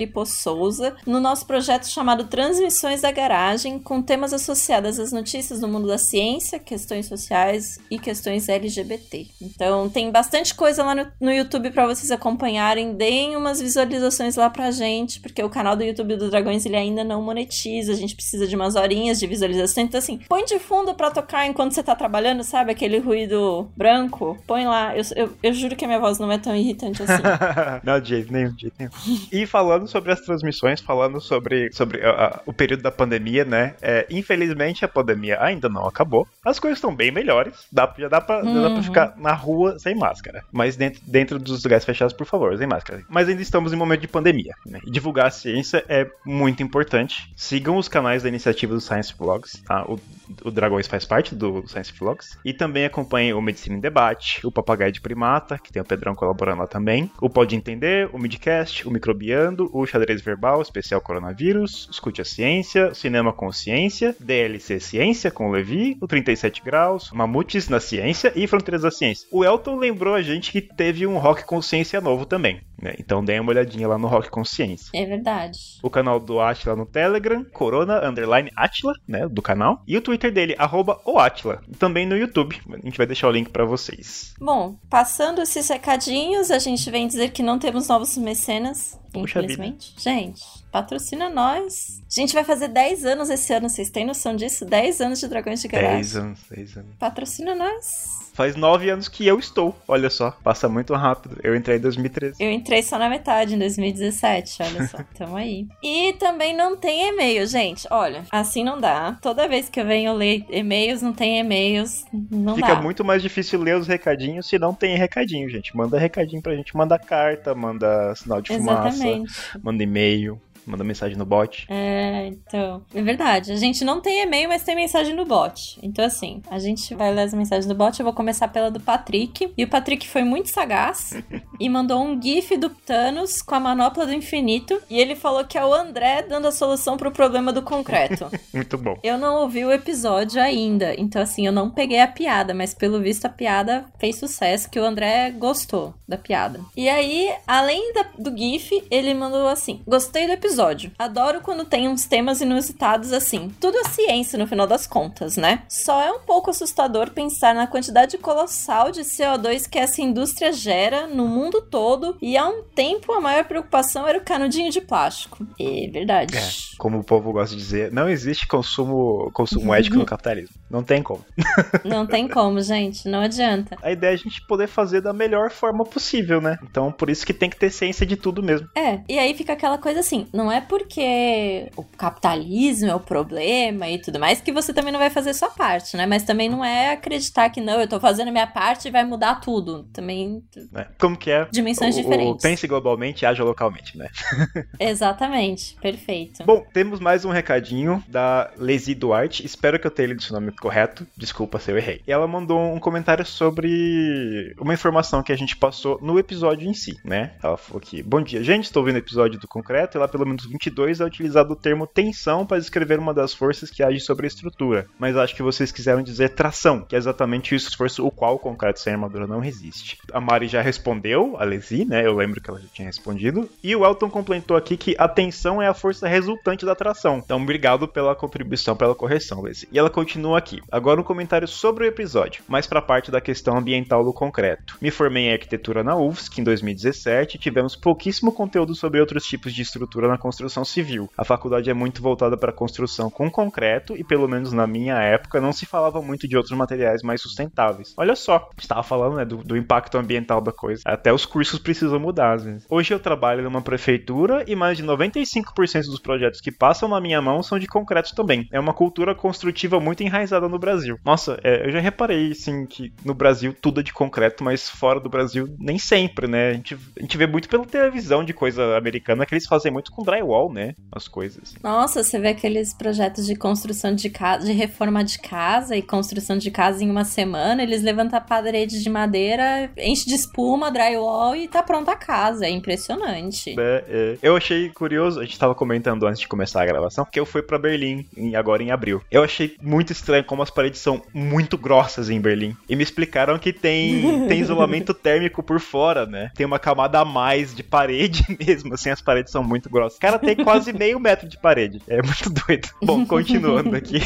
no 1.07 1.19
nosso 1.19 1.47
projeto 1.47 1.87
chamado 1.87 2.25
Transmissões 2.25 3.01
da 3.01 3.11
Garagem, 3.11 3.79
com 3.79 3.99
temas 3.99 4.31
associados 4.31 4.99
às 4.99 5.11
notícias 5.11 5.59
do 5.59 5.67
mundo 5.67 5.87
da 5.87 5.97
ciência, 5.97 6.59
questões 6.59 7.07
sociais 7.07 7.79
e 7.89 7.97
questões 7.97 8.47
LGBT. 8.47 9.25
Então 9.41 9.89
tem 9.89 10.11
bastante 10.11 10.53
coisa 10.53 10.83
lá 10.83 10.93
no, 10.93 11.07
no 11.19 11.31
YouTube 11.31 11.71
para 11.71 11.87
vocês 11.87 12.11
acompanharem, 12.11 12.93
deem 12.93 13.35
umas 13.35 13.59
visualizações 13.59 14.35
lá 14.35 14.51
pra 14.51 14.69
gente, 14.69 15.19
porque 15.19 15.43
o 15.43 15.49
canal 15.49 15.75
do 15.75 15.83
YouTube 15.83 16.15
do 16.15 16.29
Dragões 16.29 16.63
ele 16.63 16.75
ainda 16.75 17.03
não 17.03 17.23
monetiza, 17.23 17.91
a 17.91 17.95
gente 17.95 18.13
precisa 18.13 18.45
de 18.45 18.55
umas 18.55 18.75
horinhas 18.75 19.19
de 19.19 19.25
visualização, 19.25 19.83
então 19.83 19.97
assim, 19.97 20.19
põe 20.29 20.45
de 20.45 20.59
fundo 20.59 20.93
pra 20.93 21.09
tocar 21.09 21.47
enquanto 21.47 21.73
você 21.73 21.81
tá 21.81 21.95
trabalhando, 21.95 22.43
sabe? 22.43 22.71
Aquele 22.71 22.99
ruído 22.99 23.30
branco, 23.75 24.37
põe 24.47 24.65
lá. 24.65 24.95
Eu, 24.95 25.03
eu, 25.15 25.33
eu 25.41 25.53
juro 25.53 25.75
que 25.75 25.85
a 25.85 25.87
minha 25.87 25.99
voz 25.99 26.19
não 26.19 26.31
é 26.31 26.37
tão 26.37 26.55
irritante 26.55 27.01
assim. 27.03 27.21
não, 27.83 27.99
de 27.99 28.09
jeito 28.09 28.31
nenhum, 28.31 28.53
de 28.53 28.61
jeito 28.61 28.75
nenhum. 28.79 28.91
E 29.31 29.45
falando 29.45 29.87
sobre 29.87 30.11
as 30.11 30.21
transmissões, 30.21 30.81
falando 30.81 31.19
sobre, 31.21 31.71
sobre 31.73 32.01
ah, 32.05 32.35
ah, 32.35 32.41
o 32.45 32.53
período 32.53 32.81
da 32.83 32.91
pandemia, 32.91 33.45
né? 33.45 33.75
É, 33.81 34.05
infelizmente 34.09 34.83
a 34.85 34.87
pandemia 34.87 35.41
ainda 35.41 35.69
não 35.69 35.87
acabou. 35.87 36.27
As 36.45 36.59
coisas 36.59 36.77
estão 36.77 36.93
bem 36.95 37.11
melhores. 37.11 37.53
Dá, 37.71 37.93
já 37.97 38.07
dá 38.07 38.21
pra, 38.21 38.43
já 38.43 38.53
dá 38.61 38.69
pra 38.69 38.77
Uhum. 38.77 38.83
ficar 38.83 39.13
na 39.17 39.33
rua 39.33 39.77
sem 39.79 39.95
máscara. 39.95 40.43
Mas 40.51 40.75
dentro, 40.75 41.01
dentro 41.05 41.39
dos 41.39 41.63
lugares 41.63 41.85
fechados, 41.85 42.13
por 42.13 42.25
favor, 42.25 42.57
sem 42.57 42.67
máscara. 42.67 43.03
Mas 43.09 43.27
ainda 43.27 43.41
estamos 43.41 43.73
em 43.73 43.75
momento 43.75 44.01
de 44.01 44.07
pandemia. 44.07 44.53
Né? 44.65 44.79
E 44.85 44.91
divulgar 44.91 45.27
a 45.27 45.31
ciência 45.31 45.83
é 45.87 46.07
muito 46.25 46.63
importante. 46.63 47.31
Sigam 47.35 47.77
os 47.77 47.87
canais 47.87 48.23
da 48.23 48.29
iniciativa 48.29 48.73
do 48.73 48.81
Science 48.81 49.13
Vlogs. 49.17 49.61
Tá? 49.65 49.83
O, 49.83 49.99
o 50.43 50.51
Dragões 50.51 50.87
faz 50.87 51.05
parte 51.05 51.35
do 51.35 51.67
Science 51.67 51.93
Vlogs. 51.97 52.37
E 52.43 52.53
também 52.53 52.85
acompanhem 52.85 53.33
o 53.33 53.41
Medicina 53.41 53.75
em 53.75 53.79
Debate, 53.79 54.45
o 54.45 54.51
Papagaio 54.51 54.91
de 54.91 55.01
Primata, 55.01 55.57
que 55.57 55.71
tem 55.71 55.81
o 55.81 55.85
Pedrão 55.85 56.15
colaborando 56.15 56.61
lá 56.61 56.67
também, 56.67 57.11
o 57.21 57.29
Pode 57.29 57.55
Entender, 57.55 58.09
o 58.13 58.19
Midcast, 58.19 58.87
o 58.87 58.91
Microbiando, 58.91 59.69
o 59.73 59.85
Xadrez 59.85 60.21
Verbal, 60.21 60.61
especial 60.61 61.01
Coronavírus, 61.01 61.87
Escute 61.91 62.21
a 62.21 62.25
Ciência, 62.25 62.93
Cinema 62.93 63.33
Consciência, 63.33 64.15
DLC 64.19 64.79
Ciência 64.79 65.31
com 65.31 65.49
o 65.49 65.51
Levi, 65.51 65.97
o 66.01 66.07
37 66.07 66.61
Graus, 66.63 67.11
Mamutes 67.11 67.69
na 67.69 67.79
Ciência 67.79 68.31
e 68.35 68.47
Fronteiras 68.47 68.81
da 68.81 68.91
Ciência. 68.91 69.27
O 69.31 69.43
Elton 69.43 69.77
lembrou 69.77 70.13
a 70.13 70.21
gente 70.21 70.51
que 70.51 70.61
teve 70.61 71.07
um 71.07 71.17
Rock 71.17 71.45
Consciência 71.45 72.01
novo 72.01 72.25
também, 72.25 72.61
né? 72.81 72.93
Então 72.99 73.23
deem 73.23 73.39
uma 73.39 73.51
olhadinha 73.51 73.87
lá 73.87 73.97
no 73.97 74.07
Rock 74.07 74.29
Consciência. 74.29 74.91
É 74.93 75.05
verdade. 75.05 75.57
O 75.81 75.89
canal 75.89 76.19
do 76.19 76.39
Atila 76.39 76.75
no 76.75 76.85
Telegram, 76.85 77.43
Corona 77.45 78.07
Underline 78.07 78.51
Atila, 78.55 78.93
né, 79.07 79.27
do 79.27 79.41
canal. 79.41 79.81
E 79.87 79.97
o 79.97 80.01
Twitter 80.01 80.20
dele, 80.29 80.55
arroba 80.59 80.99
o 81.05 81.17
Atila. 81.17 81.61
Também 81.79 82.05
no 82.05 82.17
YouTube. 82.17 82.61
A 82.71 82.77
gente 82.77 82.97
vai 82.97 83.07
deixar 83.07 83.27
o 83.27 83.31
link 83.31 83.49
pra 83.49 83.65
vocês. 83.65 84.33
Bom, 84.39 84.75
passando 84.89 85.41
esses 85.41 85.67
recadinhos, 85.69 86.51
a 86.51 86.59
gente 86.59 86.89
vem 86.91 87.07
dizer 87.07 87.31
que 87.31 87.41
não 87.41 87.57
temos 87.57 87.87
novos 87.87 88.17
mecenas, 88.17 88.99
Puxa 89.11 89.39
infelizmente. 89.39 89.93
Gente, 89.97 90.43
patrocina 90.71 91.29
nós. 91.29 92.01
A 92.05 92.19
gente 92.19 92.33
vai 92.33 92.43
fazer 92.43 92.67
10 92.67 93.05
anos 93.05 93.29
esse 93.29 93.53
ano, 93.53 93.69
vocês 93.69 93.89
têm 93.89 94.05
noção 94.05 94.35
disso? 94.35 94.65
10 94.65 95.01
anos 95.01 95.19
de 95.19 95.27
Dragões 95.27 95.61
de 95.61 95.67
Garagem. 95.67 95.95
10 95.95 96.15
anos, 96.17 96.39
10 96.49 96.77
anos. 96.77 96.95
Patrocina 96.99 97.55
nós. 97.55 98.20
Faz 98.33 98.55
9 98.55 98.89
anos 98.89 99.07
que 99.07 99.27
eu 99.27 99.37
estou, 99.39 99.75
olha 99.87 100.09
só. 100.09 100.31
Passa 100.43 100.69
muito 100.69 100.93
rápido. 100.93 101.37
Eu 101.43 101.55
entrei 101.55 101.77
em 101.77 101.81
2013. 101.81 102.41
Eu 102.41 102.49
entrei 102.51 102.81
só 102.81 102.97
na 102.97 103.09
metade, 103.09 103.55
em 103.55 103.59
2017, 103.59 104.57
olha 104.63 104.87
só. 104.87 104.97
Tamo 105.17 105.35
aí. 105.35 105.67
E 105.83 106.13
também 106.13 106.55
não 106.55 106.75
tem 106.77 107.09
e-mail, 107.09 107.45
gente. 107.45 107.87
Olha, 107.91 108.23
assim 108.31 108.63
não 108.63 108.79
dá. 108.79 109.17
Toda 109.21 109.47
vez 109.47 109.67
que 109.69 109.79
eu 109.79 109.85
venho 109.85 110.13
ler 110.13 110.45
e-mails, 110.49 111.01
não 111.01 111.13
tem 111.13 111.39
e-mails, 111.39 112.05
não 112.31 112.55
Fica 112.55 112.75
dá. 112.75 112.81
muito 112.81 113.03
mais 113.03 113.21
difícil 113.21 113.61
ler 113.61 113.75
os 113.77 113.87
recadinhos 113.87 114.47
se 114.47 114.57
não 114.57 114.73
tem 114.73 114.97
recadinho, 114.97 115.49
gente. 115.49 115.75
Manda 115.75 115.99
recadinho 115.99 116.41
pra 116.41 116.55
gente. 116.55 116.75
Manda 116.75 116.97
carta, 116.97 117.53
manda 117.53 118.15
sinal 118.15 118.41
de 118.41 118.53
fumaça, 118.55 118.87
Exatamente. 118.89 119.33
manda 119.61 119.83
e-mail, 119.83 120.41
manda 120.65 120.83
mensagem 120.83 121.17
no 121.17 121.25
bot. 121.25 121.65
É, 121.69 122.27
então. 122.27 122.83
É 122.93 123.01
verdade. 123.01 123.51
A 123.51 123.55
gente 123.55 123.83
não 123.83 124.01
tem 124.01 124.21
e-mail, 124.21 124.49
mas 124.49 124.63
tem 124.63 124.75
mensagem 124.75 125.15
no 125.15 125.25
bot. 125.25 125.79
Então, 125.81 126.05
assim, 126.05 126.41
a 126.49 126.59
gente 126.59 126.93
vai 126.95 127.13
ler 127.13 127.23
as 127.23 127.33
mensagens 127.33 127.65
do 127.65 127.75
bot. 127.75 127.99
Eu 127.99 128.03
vou 128.03 128.13
começar 128.13 128.47
pela 128.47 128.69
do 128.71 128.79
Patrick. 128.79 129.51
E 129.57 129.63
o 129.63 129.67
Patrick 129.67 130.07
foi 130.07 130.23
muito 130.23 130.49
sagaz 130.49 131.13
e 131.59 131.69
mandou 131.69 132.01
um 132.03 132.21
GIF 132.21 132.57
do 132.57 132.69
Thanos 132.69 133.41
com 133.41 133.55
a 133.55 133.59
manopla 133.59 134.05
do 134.05 134.13
infinito. 134.13 134.79
E 134.89 134.99
ele 134.99 135.15
falou 135.15 135.43
que 135.45 135.57
é 135.57 135.65
o 135.65 135.73
André 135.73 136.23
dando 136.23 136.47
a 136.47 136.51
solução 136.51 136.97
pro 136.97 137.11
problema 137.11 137.51
do 137.53 137.61
concreto. 137.61 138.27
Muito 138.53 138.77
bom. 138.77 138.97
Eu 139.03 139.17
não 139.17 139.41
ouvi 139.41 139.63
o 139.65 139.71
episódio 139.71 140.41
ainda, 140.41 140.93
então 140.97 141.21
assim, 141.21 141.45
eu 141.45 141.51
não 141.51 141.69
peguei 141.69 141.99
a 141.99 142.07
piada, 142.07 142.53
mas 142.53 142.73
pelo 142.73 142.99
visto 142.99 143.25
a 143.25 143.29
piada 143.29 143.85
fez 143.99 144.17
sucesso, 144.17 144.69
que 144.69 144.79
o 144.79 144.83
André 144.83 145.31
gostou 145.31 145.93
da 146.07 146.17
piada. 146.17 146.59
E 146.75 146.89
aí, 146.89 147.33
além 147.47 147.93
da- 147.93 148.05
do 148.17 148.35
GIF, 148.37 148.83
ele 148.91 149.13
mandou 149.13 149.47
assim: 149.47 149.81
Gostei 149.87 150.27
do 150.27 150.33
episódio. 150.51 150.91
Adoro 150.99 151.39
quando 151.39 151.63
tem 151.63 151.87
uns 151.87 152.05
temas 152.05 152.41
inusitados 152.41 153.13
assim. 153.13 153.49
Tudo 153.59 153.77
é 153.77 153.85
ciência 153.85 154.37
no 154.37 154.45
final 154.45 154.67
das 154.67 154.85
contas, 154.85 155.37
né? 155.37 155.63
Só 155.69 156.01
é 156.01 156.11
um 156.11 156.19
pouco 156.19 156.49
assustador 156.49 157.11
pensar 157.11 157.55
na 157.55 157.67
quantidade 157.67 158.17
colossal 158.17 158.91
de 158.91 159.01
CO2 159.01 159.69
que 159.69 159.79
essa 159.79 160.01
indústria 160.01 160.51
gera 160.51 161.07
no 161.07 161.25
mundo 161.25 161.61
todo, 161.61 162.17
e 162.21 162.35
há 162.35 162.47
um 162.47 162.63
tempo 162.63 163.13
a 163.13 163.21
maior 163.21 163.45
preocupação 163.45 164.05
era 164.05 164.17
o 164.17 164.23
canudinho 164.23 164.69
de 164.69 164.81
plástico. 164.81 165.47
É 165.57 165.87
verdade. 165.87 166.35
É, 166.35 166.41
como 166.77 166.99
o 166.99 167.03
povo 167.03 167.31
gosta 167.31 167.55
de 167.55 167.61
dizer, 167.61 167.91
não 167.91 168.09
existe 168.09 168.45
consumo, 168.45 169.31
consumo 169.33 169.71
ético 169.73 169.97
no 169.97 170.05
capitalismo. 170.05 170.55
Não 170.69 170.83
tem 170.83 171.01
como. 171.01 171.23
Não 171.83 172.05
tem 172.05 172.27
como, 172.27 172.61
gente, 172.61 173.07
não 173.09 173.19
adianta. 173.19 173.77
A 173.81 173.91
ideia 173.91 174.11
é 174.11 174.13
a 174.13 174.17
gente 174.17 174.45
poder 174.47 174.67
fazer 174.67 175.01
da 175.01 175.11
melhor 175.11 175.51
forma 175.51 175.83
possível, 175.83 176.39
né? 176.39 176.57
Então, 176.63 176.91
por 176.91 177.09
isso 177.09 177.25
que 177.25 177.33
tem 177.33 177.49
que 177.49 177.57
ter 177.57 177.69
ciência 177.69 178.05
de 178.05 178.15
tudo 178.15 178.41
mesmo. 178.41 178.69
É, 178.75 179.01
e 179.09 179.19
aí 179.19 179.33
fica 179.33 179.53
aquela 179.53 179.77
coisa 179.77 179.99
assim, 179.99 180.27
não 180.43 180.51
é 180.51 180.59
porque 180.61 181.69
o 181.75 181.83
capitalismo 181.83 182.89
é 182.89 182.95
o 182.95 182.99
problema 182.99 183.87
e 183.89 183.99
tudo 183.99 184.19
mais 184.19 184.41
que 184.41 184.51
você 184.51 184.73
também 184.73 184.91
não 184.91 184.99
vai 184.99 185.09
fazer 185.09 185.33
sua 185.33 185.49
parte, 185.49 185.95
né? 185.95 186.05
Mas 186.05 186.23
também 186.23 186.49
não 186.49 186.63
é 186.65 186.91
acreditar 186.93 187.49
que 187.49 187.61
não, 187.61 187.79
eu 187.79 187.87
tô 187.87 187.99
fazendo 187.99 188.29
a 188.29 188.31
minha 188.31 188.47
parte 188.47 188.87
e 188.87 188.91
vai 188.91 189.03
mudar 189.05 189.35
tudo. 189.35 189.83
Também, 189.93 190.43
Né? 190.71 190.87
Como 190.99 191.15
que 191.17 191.29
é? 191.31 191.47
dimensões 191.51 191.95
O- 191.95 191.99
o 191.99 192.01
diferentes. 192.03 192.41
pense 192.41 192.67
globalmente 192.67 193.23
e 193.23 193.25
haja 193.25 193.43
localmente, 193.43 193.97
né? 193.97 194.09
Exatamente, 194.79 195.75
perfeito. 195.81 196.43
Bom, 196.43 196.65
temos 196.73 196.99
mais 196.99 197.23
um 197.25 197.29
recadinho 197.31 198.03
da 198.07 198.51
Lazy 198.57 198.95
Duarte. 198.95 199.45
Espero 199.45 199.79
que 199.79 199.87
eu 199.87 199.91
tenha 199.91 200.09
lido 200.09 200.21
seu 200.23 200.33
nome 200.33 200.51
correto. 200.51 201.05
Desculpa 201.15 201.59
se 201.59 201.71
eu 201.71 201.77
errei. 201.77 202.01
E 202.07 202.11
ela 202.11 202.27
mandou 202.27 202.59
um 202.73 202.79
comentário 202.79 203.25
sobre 203.25 204.55
uma 204.59 204.73
informação 204.73 205.21
que 205.23 205.31
a 205.31 205.35
gente 205.37 205.55
passou 205.57 205.99
no 206.01 206.17
episódio 206.19 206.67
em 206.69 206.73
si, 206.73 206.97
né? 207.03 207.33
Ela 207.43 207.57
falou 207.57 207.79
que, 207.81 208.01
bom 208.03 208.21
dia, 208.21 208.43
gente, 208.43 208.65
estou 208.65 208.83
vendo 208.83 208.95
o 208.95 208.99
episódio 208.99 209.39
do 209.39 209.47
concreto 209.47 209.97
e 209.97 209.99
lá 209.99 210.07
pelo 210.07 210.25
menos 210.31 210.45
22 210.45 211.01
é 211.01 211.05
utilizado 211.05 211.53
o 211.53 211.55
termo 211.55 211.85
tensão 211.85 212.45
para 212.45 212.59
descrever 212.59 212.99
uma 212.99 213.13
das 213.13 213.33
forças 213.33 213.69
que 213.69 213.83
age 213.83 213.99
sobre 213.99 214.25
a 214.25 214.27
estrutura. 214.27 214.87
Mas 214.97 215.15
acho 215.15 215.35
que 215.35 215.43
vocês 215.43 215.71
quiseram 215.71 216.01
dizer 216.01 216.29
tração, 216.29 216.81
que 216.81 216.95
é 216.95 216.97
exatamente 216.97 217.53
o 217.53 217.57
esforço 217.57 218.05
o 218.05 218.11
qual 218.11 218.35
o 218.35 218.39
concreto 218.39 218.79
sem 218.79 218.93
armadura 218.93 219.27
não 219.27 219.39
resiste. 219.39 219.97
A 220.11 220.19
Mari 220.19 220.47
já 220.47 220.61
respondeu, 220.61 221.35
a 221.37 221.45
Lazy, 221.45 221.85
né? 221.85 222.05
Eu 222.05 222.15
lembro 222.15 222.41
que 222.41 222.49
ela 222.49 222.59
já 222.59 222.67
tinha 222.73 222.87
respondido. 222.87 223.49
E 223.63 223.75
o 223.75 223.85
Elton 223.85 224.09
complementou 224.09 224.57
aqui 224.57 224.77
que 224.77 224.95
a 224.97 225.07
tensão 225.07 225.61
é 225.61 225.67
a 225.67 225.73
força 225.73 226.07
resultante 226.07 226.65
da 226.65 226.75
tração. 226.75 227.21
Então, 227.23 227.41
obrigado 227.41 227.87
pela 227.87 228.15
contribuição, 228.15 228.75
pela 228.75 228.95
correção, 228.95 229.41
Lazy. 229.41 229.67
E 229.71 229.77
ela 229.77 229.89
continua 229.89 230.37
aqui. 230.37 230.61
Agora 230.71 230.99
um 230.99 231.03
comentário 231.03 231.47
sobre 231.47 231.85
o 231.85 231.87
episódio, 231.87 232.43
mais 232.47 232.67
pra 232.67 232.81
parte 232.81 233.11
da 233.11 233.21
questão 233.21 233.57
ambiental 233.57 234.03
do 234.03 234.13
concreto. 234.13 234.77
Me 234.81 234.91
formei 234.91 235.25
em 235.25 235.33
arquitetura 235.33 235.83
na 235.83 235.95
UFSC 235.95 236.41
em 236.41 236.43
2017 236.43 237.35
e 237.35 237.39
tivemos 237.39 237.75
pouquíssimo 237.75 238.31
conteúdo 238.31 238.73
sobre 238.75 238.99
outros 238.99 239.25
tipos 239.25 239.53
de 239.53 239.61
estrutura 239.61 240.07
na 240.07 240.17
construção 240.21 240.63
civil. 240.63 241.09
A 241.17 241.25
faculdade 241.25 241.69
é 241.69 241.73
muito 241.73 242.01
voltada 242.01 242.37
para 242.37 242.53
construção 242.53 243.09
com 243.09 243.29
concreto 243.29 243.95
e, 243.97 244.03
pelo 244.03 244.27
menos 244.27 244.53
na 244.53 244.67
minha 244.67 244.95
época, 244.95 245.41
não 245.41 245.51
se 245.51 245.65
falava 245.65 246.01
muito 246.01 246.27
de 246.27 246.37
outros 246.37 246.55
materiais 246.55 247.01
mais 247.01 247.21
sustentáveis. 247.21 247.93
Olha 247.97 248.15
só, 248.15 248.49
estava 248.57 248.83
falando 248.83 249.17
né, 249.17 249.25
do, 249.25 249.37
do 249.37 249.57
impacto 249.57 249.97
ambiental 249.97 250.39
da 250.39 250.51
coisa. 250.51 250.83
Até 250.85 251.11
os 251.11 251.25
cursos 251.25 251.59
precisam 251.59 251.99
mudar, 251.99 252.33
às 252.33 252.43
vezes. 252.45 252.65
Hoje 252.69 252.93
eu 252.93 252.99
trabalho 252.99 253.43
numa 253.43 253.61
prefeitura 253.61 254.45
e 254.47 254.55
mais 254.55 254.77
de 254.77 254.83
95% 254.83 255.85
dos 255.85 255.99
projetos 255.99 256.39
que 256.39 256.51
passam 256.51 256.87
na 256.87 257.01
minha 257.01 257.21
mão 257.21 257.41
são 257.41 257.57
de 257.57 257.67
concreto 257.67 258.15
também. 258.15 258.47
É 258.51 258.59
uma 258.59 258.73
cultura 258.73 259.15
construtiva 259.15 259.79
muito 259.79 260.03
enraizada 260.03 260.47
no 260.47 260.59
Brasil. 260.59 260.99
Nossa, 261.03 261.39
é, 261.43 261.67
eu 261.67 261.71
já 261.71 261.79
reparei, 261.79 262.31
assim, 262.31 262.65
que 262.65 262.93
no 263.03 263.13
Brasil 263.13 263.55
tudo 263.59 263.79
é 263.79 263.83
de 263.83 263.93
concreto, 263.93 264.43
mas 264.43 264.69
fora 264.69 264.99
do 264.99 265.09
Brasil 265.09 265.47
nem 265.59 265.77
sempre, 265.77 266.27
né? 266.27 266.49
A 266.49 266.53
gente, 266.53 266.77
a 266.97 267.01
gente 267.01 267.17
vê 267.17 267.27
muito 267.27 267.49
pela 267.49 267.65
televisão 267.65 268.23
de 268.23 268.33
coisa 268.33 268.77
americana 268.77 269.25
que 269.25 269.33
eles 269.33 269.45
fazem 269.45 269.71
muito 269.71 269.91
com 269.91 270.03
drywall, 270.15 270.51
né? 270.51 270.75
As 270.91 271.07
coisas. 271.07 271.53
Nossa, 271.63 272.03
você 272.03 272.19
vê 272.19 272.29
aqueles 272.29 272.73
projetos 272.73 273.25
de 273.25 273.35
construção 273.35 273.95
de 273.95 274.09
casa, 274.09 274.45
de 274.45 274.51
reforma 274.51 275.03
de 275.03 275.17
casa 275.19 275.75
e 275.75 275.81
construção 275.81 276.37
de 276.37 276.51
casa 276.51 276.83
em 276.83 276.89
uma 276.89 277.05
semana, 277.05 277.63
eles 277.63 277.81
levantam 277.81 278.17
a 278.17 278.21
parede 278.21 278.83
de 278.83 278.89
madeira, 278.89 279.69
enche 279.77 280.05
de 280.05 280.15
espuma, 280.15 280.69
drywall 280.71 281.35
e 281.35 281.47
tá 281.47 281.63
pronta 281.63 281.91
a 281.91 281.95
casa. 281.95 282.45
É 282.45 282.49
impressionante. 282.49 283.55
É, 283.57 283.83
é. 283.87 284.17
Eu 284.21 284.35
achei 284.35 284.69
curioso, 284.69 285.19
a 285.19 285.23
gente 285.23 285.39
tava 285.39 285.55
comentando 285.55 286.05
antes 286.05 286.19
de 286.19 286.27
começar 286.27 286.61
a 286.61 286.65
gravação, 286.65 287.05
que 287.09 287.19
eu 287.19 287.25
fui 287.25 287.41
pra 287.41 287.57
Berlim 287.57 288.05
em- 288.17 288.35
agora 288.35 288.61
em 288.61 288.71
abril. 288.71 289.01
Eu 289.09 289.23
achei 289.23 289.55
muito 289.61 289.91
estranho 289.91 290.23
como 290.23 290.41
as 290.43 290.49
paredes 290.49 290.79
são 290.81 291.01
muito 291.13 291.57
grossas 291.57 292.09
em 292.09 292.19
Berlim. 292.19 292.55
E 292.67 292.75
me 292.75 292.83
explicaram 292.83 293.37
que 293.39 293.53
tem, 293.53 294.01
tem 294.27 294.39
isolamento 294.39 294.93
térmico 294.93 295.41
por 295.41 295.59
fora, 295.59 296.05
né? 296.05 296.31
Tem 296.35 296.45
uma 296.45 296.59
camada 296.59 296.99
a 296.99 297.05
mais 297.05 297.55
de 297.55 297.63
parede 297.63 298.23
mesmo, 298.45 298.73
assim, 298.73 298.89
as 298.89 299.01
paredes 299.01 299.31
são 299.31 299.43
muito 299.43 299.69
grossas. 299.69 299.99
Cara, 300.01 300.19
tem 300.19 300.35
quase 300.35 300.73
meio 300.73 300.99
metro 300.99 301.29
de 301.29 301.37
parede. 301.37 301.81
É 301.87 302.01
muito 302.01 302.29
doido. 302.29 302.67
Bom, 302.83 303.05
continuando 303.07 303.75
aqui. 303.75 303.99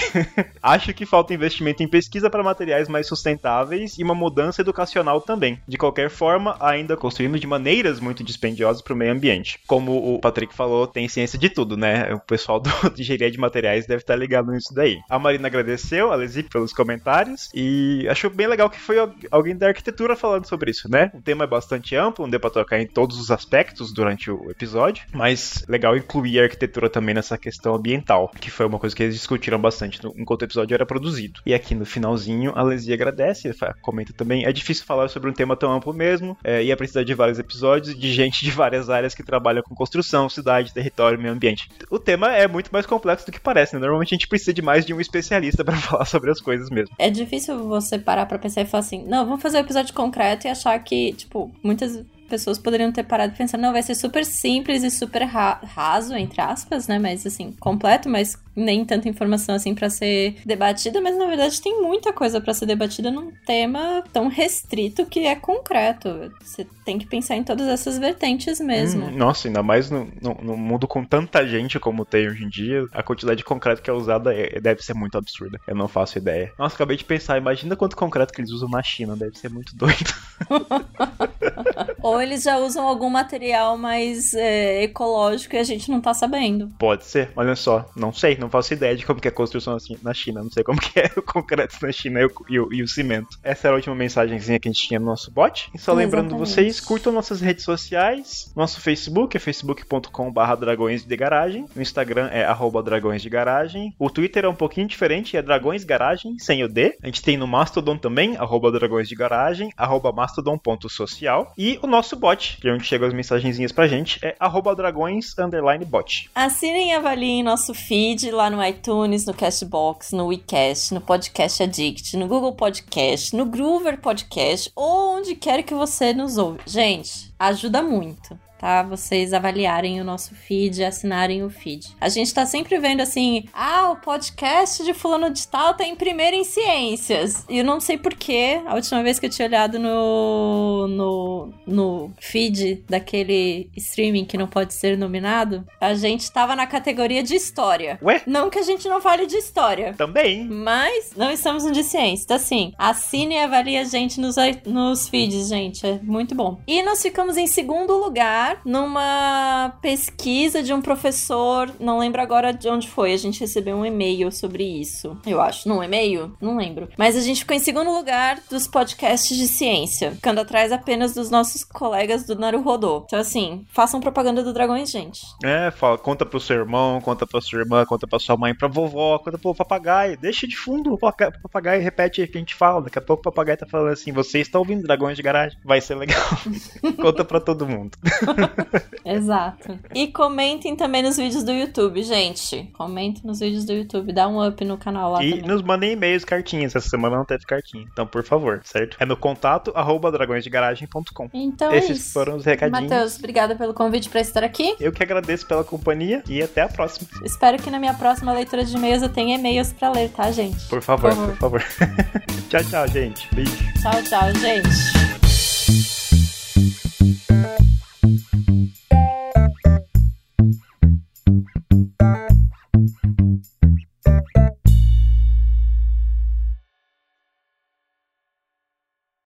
Acho 0.62 0.94
que 0.94 1.06
falta 1.06 1.34
investimento 1.34 1.82
em 1.82 1.88
pesquisa 1.88 2.30
para 2.30 2.44
materiais 2.44 2.88
mais 2.88 3.08
sustentáveis 3.08 3.98
e 3.98 4.04
uma 4.04 4.14
mudança 4.14 4.62
educacional 4.62 5.22
também. 5.22 5.60
De 5.68 5.78
qualquer 5.78 6.10
forma, 6.10 6.58
ainda 6.60 6.98
construindo 6.98 7.40
de 7.40 7.48
maneiras 7.48 8.00
muito 8.00 8.24
dispendiosas 8.24 8.82
para 8.82 8.94
o 8.94 8.98
meio 8.98 9.12
ambiente. 9.14 9.60
Como 9.68 10.16
o 10.16 10.20
Patrick 10.20 10.54
falou, 10.54 10.86
tem 10.86 11.08
ciência 11.08 11.40
de 11.40 11.50
tudo, 11.50 11.78
né? 11.78 12.14
O 12.14 12.20
pessoal 12.20 12.60
do, 12.60 12.70
de 12.94 13.02
engenharia 13.02 13.32
de 13.32 13.38
materiais 13.40 13.86
deve 13.88 14.02
estar 14.02 14.16
ligado 14.16 14.52
nisso 14.52 14.74
daí. 14.74 14.98
A 15.10 15.18
Marina 15.18 15.48
agradeceu 15.48 16.12
a 16.12 16.16
Lesi 16.16 16.44
pelos 16.44 16.74
comentários 16.74 17.50
e 17.54 18.06
achou 18.10 18.30
bem 18.30 18.48
legal 18.48 18.70
que 18.70 18.80
foi 18.80 19.00
al- 19.00 19.14
alguém 19.32 19.56
da 19.56 19.68
arquitetura 19.68 20.16
falando 20.16 20.46
sobre 20.48 20.72
isso, 20.72 20.90
né? 20.92 21.12
O 21.14 21.22
tema 21.22 21.44
é 21.46 21.48
bastante 21.48 21.96
amplo, 21.96 22.26
não 22.26 22.30
deu 22.32 22.40
pra 22.40 22.50
tocar 22.50 22.80
em 22.82 22.88
todos 22.88 23.20
os 23.20 23.32
aspectos 23.32 23.94
durante 23.94 24.30
o 24.30 24.50
episódio, 24.52 25.06
mas 25.14 25.64
legal 25.70 25.85
incluir 25.94 26.40
a 26.40 26.44
arquitetura 26.44 26.90
também 26.90 27.14
nessa 27.14 27.38
questão 27.38 27.76
ambiental, 27.76 28.32
que 28.40 28.50
foi 28.50 28.66
uma 28.66 28.80
coisa 28.80 28.96
que 28.96 29.04
eles 29.04 29.16
discutiram 29.16 29.60
bastante 29.60 30.02
no- 30.02 30.14
enquanto 30.18 30.44
o 30.44 30.46
episódio 30.46 30.74
era 30.74 30.86
produzido. 30.86 31.42
E 31.46 31.54
aqui 31.54 31.76
no 31.76 31.86
finalzinho, 31.86 32.54
a 32.56 32.64
Lesi 32.64 32.94
agradece, 32.94 33.52
comenta 33.82 34.14
também, 34.14 34.46
é 34.46 34.54
difícil 34.54 34.86
falar 34.86 35.10
sobre 35.10 35.30
um 35.30 35.34
tema 35.34 35.58
tão 35.58 35.74
amplo 35.74 35.94
mesmo, 35.94 36.38
é, 36.46 36.64
ia 36.64 36.78
precisar 36.78 37.04
de 37.04 37.14
vários 37.14 37.40
episódios 37.40 37.98
de 38.00 38.14
gente 38.14 38.46
de 38.46 38.52
várias 38.52 38.90
áreas 38.90 39.14
que 39.14 39.24
trabalham 39.24 39.62
com 39.64 39.76
construção, 39.76 40.30
cidade, 40.30 40.74
território, 40.74 41.20
meio 41.20 41.34
ambiente. 41.34 41.68
O 41.90 42.00
tema 42.00 42.34
é 42.34 42.48
muito 42.48 42.70
mais 42.72 42.86
complexo 42.86 43.26
do 43.26 43.32
que 43.32 43.40
parece, 43.40 43.74
né? 43.74 43.80
Normalmente 43.82 44.14
a 44.14 44.16
gente 44.16 44.28
precisa 44.28 44.54
de 44.54 44.62
mais 44.62 44.86
de 44.86 44.94
um 44.94 45.02
especialista 45.02 45.64
pra 45.66 45.76
falar 45.76 46.06
sobre 46.06 46.32
as 46.32 46.40
coisas 46.40 46.70
mesmo. 46.70 46.96
É 46.98 47.10
difícil 47.10 47.68
você 47.68 47.98
parar 48.00 48.26
pra 48.28 48.38
pensar 48.40 48.62
e 48.62 48.66
falar 48.66 48.82
assim, 48.82 49.04
não, 49.06 49.26
vamos 49.26 49.42
fazer 49.42 49.58
um 49.58 49.62
episódio 49.62 49.94
concreto 49.94 50.46
e 50.48 50.50
achar 50.50 50.78
que, 50.80 51.14
tipo, 51.14 51.52
muitas 51.64 52.06
pessoas 52.26 52.58
poderiam 52.58 52.92
ter 52.92 53.04
parado 53.04 53.34
e 53.34 53.38
pensar, 53.38 53.58
não, 53.58 53.72
vai 53.72 53.82
ser 53.84 53.96
super 53.96 54.26
simples 54.26 54.84
e 54.84 54.92
super 54.92 55.24
ra- 55.24 55.60
raso, 55.64 56.16
entre 56.16 56.42
aspas, 56.42 56.88
né? 56.88 57.00
Mas 57.00 57.26
assim, 57.26 57.52
completo, 57.60 58.10
mas 58.10 58.38
nem 58.56 58.86
tanta 58.86 59.10
informação 59.10 59.54
assim 59.56 59.76
pra 59.76 59.90
ser 59.90 60.38
debatida, 60.46 61.02
mas 61.02 61.18
na 61.18 61.26
verdade 61.26 61.62
tem 61.62 61.82
muita 61.82 62.14
coisa 62.14 62.40
pra 62.40 62.54
ser 62.54 62.66
debatida 62.66 63.12
num 63.12 63.30
tema 63.46 64.02
tão 64.14 64.28
restrito 64.30 65.06
que 65.06 65.26
é 65.26 65.36
concreto. 65.36 66.32
Você 66.42 66.66
tem 66.86 66.98
que 66.98 67.06
pensar 67.06 67.36
em 67.36 67.44
todas 67.44 67.68
essas 67.68 67.98
vertentes 67.98 68.60
mesmo. 68.62 69.06
Hum, 69.08 69.12
nossa, 69.18 69.48
ainda 69.50 69.62
mais 69.62 69.90
no, 69.90 70.08
no, 70.22 70.34
no 70.42 70.58
mundo 70.58 70.88
com 70.88 71.04
tanta 71.04 71.46
gente 71.46 71.80
como 71.80 72.06
tem 72.06 72.28
hoje 72.30 72.46
em 72.46 72.50
dia, 72.50 72.86
a 72.94 73.04
quantidade 73.04 73.40
de 73.40 73.44
concreto 73.44 73.82
que 73.82 73.90
é 73.90 73.94
usada 73.94 74.34
é- 74.34 74.60
deve 74.62 74.82
ser 74.84 74.94
muito 74.94 75.18
absurda. 75.18 75.60
Eu 75.68 75.76
não 75.76 75.88
faço 75.90 76.18
ideia. 76.18 76.54
Nossa, 76.58 76.76
acabei 76.76 76.96
de 76.96 77.04
pensar, 77.04 77.38
imagina 77.38 77.76
quanto 77.76 77.96
concreto 77.98 78.34
que 78.34 78.40
eles 78.40 78.52
usam 78.52 78.70
na 78.70 78.82
China, 78.82 79.16
deve 79.18 79.38
ser 79.38 79.50
muito 79.50 79.76
doido. 79.76 80.14
Ou 82.02 82.15
eles 82.22 82.44
já 82.44 82.58
usam 82.58 82.88
algum 82.88 83.10
material 83.10 83.78
mais 83.78 84.34
é, 84.34 84.84
ecológico 84.84 85.56
e 85.56 85.60
a 85.60 85.64
gente 85.64 85.90
não 85.90 86.02
tá 86.02 86.14
sabendo. 86.14 86.70
Pode 86.80 87.06
ser, 87.06 87.32
olha 87.36 87.56
só, 87.56 87.86
não 87.96 88.12
sei, 88.14 88.38
não 88.38 88.50
faço 88.50 88.74
ideia 88.74 88.96
de 88.96 89.06
como 89.06 89.20
que 89.22 89.28
é 89.28 89.32
a 89.32 89.34
construção 89.34 89.76
assim 89.76 89.98
na 90.04 90.14
China, 90.14 90.44
não 90.44 90.52
sei 90.52 90.64
como 90.64 90.80
que 90.80 91.00
é 91.00 91.10
o 91.18 91.22
concreto 91.22 91.78
na 91.82 91.92
China 91.92 92.22
e 92.22 92.26
o, 92.26 92.32
e 92.50 92.60
o- 92.60 92.74
e 92.74 92.84
o 92.84 92.88
cimento. 92.88 93.38
Essa 93.44 93.68
era 93.68 93.76
a 93.76 93.78
última 93.78 93.96
mensagenzinha 93.96 94.60
que 94.60 94.68
a 94.68 94.72
gente 94.72 94.88
tinha 94.88 95.00
no 95.00 95.06
nosso 95.06 95.32
bot. 95.32 95.70
E 95.74 95.78
só 95.78 95.94
lembrando 95.94 96.28
Exatamente. 96.28 96.50
vocês, 96.50 96.80
curtam 96.80 97.12
nossas 97.14 97.42
redes 97.42 97.64
sociais, 97.64 98.52
nosso 98.56 98.80
Facebook 98.82 99.36
é 99.38 99.40
facebook.com 99.40 100.32
barra 100.32 100.56
dragões 100.56 101.04
de 101.06 101.16
garagem, 101.16 101.66
o 101.76 101.82
Instagram 101.82 102.28
é 102.32 102.44
arroba 102.46 102.82
dragões 102.84 103.22
de 103.22 103.30
garagem, 103.30 103.94
o 103.98 104.10
Twitter 104.10 104.46
é 104.46 104.50
um 104.50 104.56
pouquinho 104.56 104.88
diferente, 104.88 105.38
é 105.38 105.42
dragões 105.42 105.84
garagem, 105.84 106.38
sem 106.40 106.64
o 106.64 106.68
D, 106.68 106.98
a 107.02 107.06
gente 107.08 107.22
tem 107.22 107.38
no 107.38 107.48
Mastodon 107.48 107.98
também, 107.98 108.36
arroba 108.38 108.72
dragões 108.72 109.08
de 109.08 109.16
garagem, 109.16 109.70
arroba 109.78 110.12
mastodon.social, 110.12 111.54
e 111.58 111.80
o 111.82 111.88
nosso 111.88 112.05
bot, 112.14 112.58
que 112.60 112.68
é 112.68 112.74
onde 112.74 112.84
chegam 112.84 113.08
as 113.08 113.14
mensagenzinhas 113.14 113.72
pra 113.72 113.88
gente, 113.88 114.20
é 114.22 114.36
arroba 114.38 114.76
dragões 114.76 115.34
underline 115.40 115.86
bot. 115.86 116.30
Assinem 116.36 116.90
e 116.90 116.94
avaliem 116.94 117.42
nosso 117.42 117.74
feed 117.74 118.30
lá 118.32 118.50
no 118.50 118.62
iTunes, 118.62 119.26
no 119.26 119.34
Cashbox, 119.34 120.12
no 120.12 120.28
WeCast, 120.28 120.94
no 120.94 121.00
Podcast 121.00 121.64
Addict, 121.64 122.18
no 122.18 122.28
Google 122.28 122.54
Podcast, 122.54 123.34
no 123.34 123.46
Groover 123.46 124.02
Podcast, 124.02 124.70
ou 124.76 125.16
onde 125.18 125.36
quer 125.36 125.64
que 125.64 125.74
você 125.74 126.12
nos 126.14 126.38
ouve. 126.38 126.60
Gente, 126.66 127.34
ajuda 127.40 127.82
muito. 127.82 128.38
Tá? 128.58 128.84
Vocês 128.84 129.34
avaliarem 129.34 130.00
o 130.00 130.04
nosso 130.04 130.34
feed, 130.34 130.84
assinarem 130.84 131.44
o 131.44 131.50
feed. 131.50 131.96
A 132.00 132.10
gente 132.10 132.34
tá 132.34 132.46
sempre 132.46 132.78
vendo 132.80 133.02
assim: 133.02 133.46
ah, 133.54 133.92
o 133.92 133.98
podcast 133.98 134.84
de 134.84 134.94
Fulano 134.94 135.30
de 135.30 135.48
Tal 135.48 135.74
tá 135.74 135.84
em 135.84 135.96
primeiro 135.96 136.36
em 136.36 136.44
ciências. 136.44 137.46
E 137.50 137.60
eu 137.60 137.66
não 137.66 137.80
sei 137.80 137.98
porquê. 137.98 138.62
A 138.66 138.76
última 138.76 139.04
vez 139.04 139.20
que 139.20 139.26
eu 139.26 139.30
tinha 139.30 139.48
olhado 139.48 139.78
no, 139.78 140.88
no, 140.88 141.54
no 141.68 142.12
feed 142.20 142.84
daquele 142.90 143.70
streaming 143.76 144.26
que 144.26 144.38
não 144.38 144.48
pode 144.48 144.74
ser 144.74 144.98
nominado, 144.98 145.66
a 145.80 145.94
gente 145.94 146.32
tava 146.32 146.56
na 146.56 146.66
categoria 146.66 147.22
de 147.22 147.36
história. 147.36 148.00
Ué? 148.02 148.22
Não 148.26 148.50
que 148.50 148.60
a 148.60 148.64
gente 148.64 148.88
não 148.88 149.02
fale 149.02 149.26
de 149.26 149.36
história. 149.36 149.94
Também. 149.98 150.46
Mas 150.46 151.12
não 151.16 151.30
estamos 151.30 151.64
no 151.64 151.72
de 151.72 151.84
ciência. 151.84 152.24
Então, 152.24 152.38
assim, 152.38 152.74
assine 152.78 153.36
e 153.36 153.40
avalie 153.40 153.78
a 153.78 153.84
gente 153.84 154.20
nos, 154.20 154.36
nos 154.66 155.10
feeds, 155.10 155.50
gente. 155.50 155.86
É 155.86 156.00
muito 156.02 156.34
bom. 156.34 156.60
E 156.66 156.82
nós 156.84 157.02
ficamos 157.02 157.38
em 157.38 157.48
segundo 157.48 157.98
lugar 157.98 158.45
numa 158.66 159.74
pesquisa 159.82 160.62
de 160.62 160.74
um 160.74 160.82
professor. 160.82 161.72
Não 161.80 162.00
lembro 162.00 162.22
agora 162.22 162.52
de 162.52 162.68
onde 162.70 162.88
foi. 162.88 163.14
A 163.14 163.18
gente 163.18 163.40
recebeu 163.40 163.76
um 163.76 163.86
e-mail 163.86 164.32
sobre 164.32 164.64
isso. 164.64 165.18
Eu 165.26 165.42
acho. 165.42 165.68
Num 165.68 165.84
e-mail? 165.84 166.36
Não 166.42 166.58
lembro. 166.58 166.90
Mas 166.98 167.16
a 167.16 167.22
gente 167.22 167.42
ficou 167.42 167.56
em 167.56 167.60
segundo 167.60 167.92
lugar 167.92 168.40
dos 168.50 168.68
podcasts 168.68 169.36
de 169.36 169.48
ciência. 169.48 170.12
Ficando 170.12 170.42
atrás 170.42 170.72
apenas 170.72 171.14
dos 171.14 171.30
nossos 171.30 171.64
colegas 171.64 172.26
do 172.26 172.36
Naruhodô. 172.36 173.04
Então, 173.06 173.20
assim, 173.20 173.66
façam 173.70 174.00
propaganda 174.00 174.44
do 174.44 174.54
Dragões, 174.54 174.92
gente. 174.92 175.22
É, 175.44 175.72
fala, 175.72 175.98
conta 175.98 176.26
pro 176.26 176.40
seu 176.40 176.58
irmão, 176.58 177.02
conta 177.02 177.26
pra 177.26 177.42
sua 177.42 177.60
irmã, 177.60 177.86
conta 177.86 178.08
pra 178.08 178.20
sua 178.20 178.38
mãe, 178.38 178.56
pra 178.56 178.68
vovó, 178.68 179.18
conta 179.20 179.38
pro 179.38 179.56
papagaio. 179.56 180.18
Deixa 180.18 180.48
de 180.48 180.56
fundo 180.56 180.94
o 180.94 180.98
papagaio 180.98 181.82
repete 181.82 182.22
o 182.22 182.28
que 182.28 182.38
a 182.38 182.40
gente 182.40 182.56
fala. 182.56 182.82
Daqui 182.82 183.00
a 183.00 183.02
pouco 183.02 183.22
o 183.22 183.24
papagaio 183.24 183.58
tá 183.58 183.66
falando 183.66 183.92
assim: 183.92 184.12
você 184.12 184.40
está 184.40 184.60
ouvindo 184.60 184.84
Dragões 184.84 185.16
de 185.16 185.24
Garagem? 185.24 185.58
Vai 185.64 185.82
ser 185.82 185.96
legal. 185.96 186.22
conta 187.02 187.24
pra 187.24 187.40
todo 187.40 187.68
mundo. 187.68 187.98
Exato. 189.06 189.78
E 189.94 190.08
comentem 190.08 190.76
também 190.76 191.04
nos 191.04 191.18
vídeos 191.18 191.44
do 191.44 191.52
YouTube, 191.52 192.02
gente. 192.04 192.70
Comentem 192.74 193.22
nos 193.24 193.40
vídeos 193.40 193.66
do 193.66 193.74
YouTube, 193.74 194.12
dá 194.14 194.28
um 194.28 194.46
up 194.46 194.64
no 194.66 194.78
canal 194.78 195.12
lá 195.14 195.24
e 195.24 195.32
também. 195.32 195.48
nos 195.48 195.62
mandem 195.62 195.92
e-mails, 195.92 196.26
cartinhas. 196.26 196.76
Essa 196.76 196.90
semana 196.90 197.16
não 197.18 197.26
teve 197.26 197.46
cartinha. 197.46 197.86
Então, 197.92 198.08
por 198.08 198.24
favor, 198.24 198.62
certo? 198.64 198.98
É 199.00 199.06
no 199.06 199.16
contato 199.16 199.72
arroba 199.76 200.12
dragõesdegaragem.com. 200.12 201.30
Então 201.34 201.72
é 201.72 201.78
Esses 201.78 202.00
isso. 202.00 202.14
foram 202.14 202.36
os 202.38 202.46
recadinhos. 202.46 202.90
Matheus, 202.90 203.18
obrigada 203.20 203.56
pelo 203.56 203.74
convite 203.74 204.10
pra 204.10 204.22
estar 204.22 204.44
aqui. 204.44 204.76
Eu 204.80 204.92
que 204.92 205.04
agradeço 205.04 205.46
pela 205.48 205.64
companhia 205.64 206.24
e 206.28 206.42
até 206.42 206.62
a 206.62 206.68
próxima. 206.68 207.08
Espero 207.24 207.62
que 207.62 207.70
na 207.70 207.80
minha 207.80 207.94
próxima 207.94 208.34
leitura 208.34 208.64
de 208.66 208.76
e-mails 208.76 209.02
eu 209.04 209.10
tenha 209.10 209.36
e-mails 209.38 209.72
pra 209.74 209.92
ler, 209.92 210.10
tá, 210.10 210.32
gente? 210.32 210.66
Por 210.68 210.82
favor, 210.82 211.14
Por 211.16 211.28
por 211.28 211.38
favor. 211.38 211.64
tchau, 212.50 212.64
tchau, 212.64 212.88
gente. 212.88 213.34
Beijo. 213.36 213.52
Tchau, 213.82 214.02
tchau, 214.04 214.34
gente. 214.36 215.95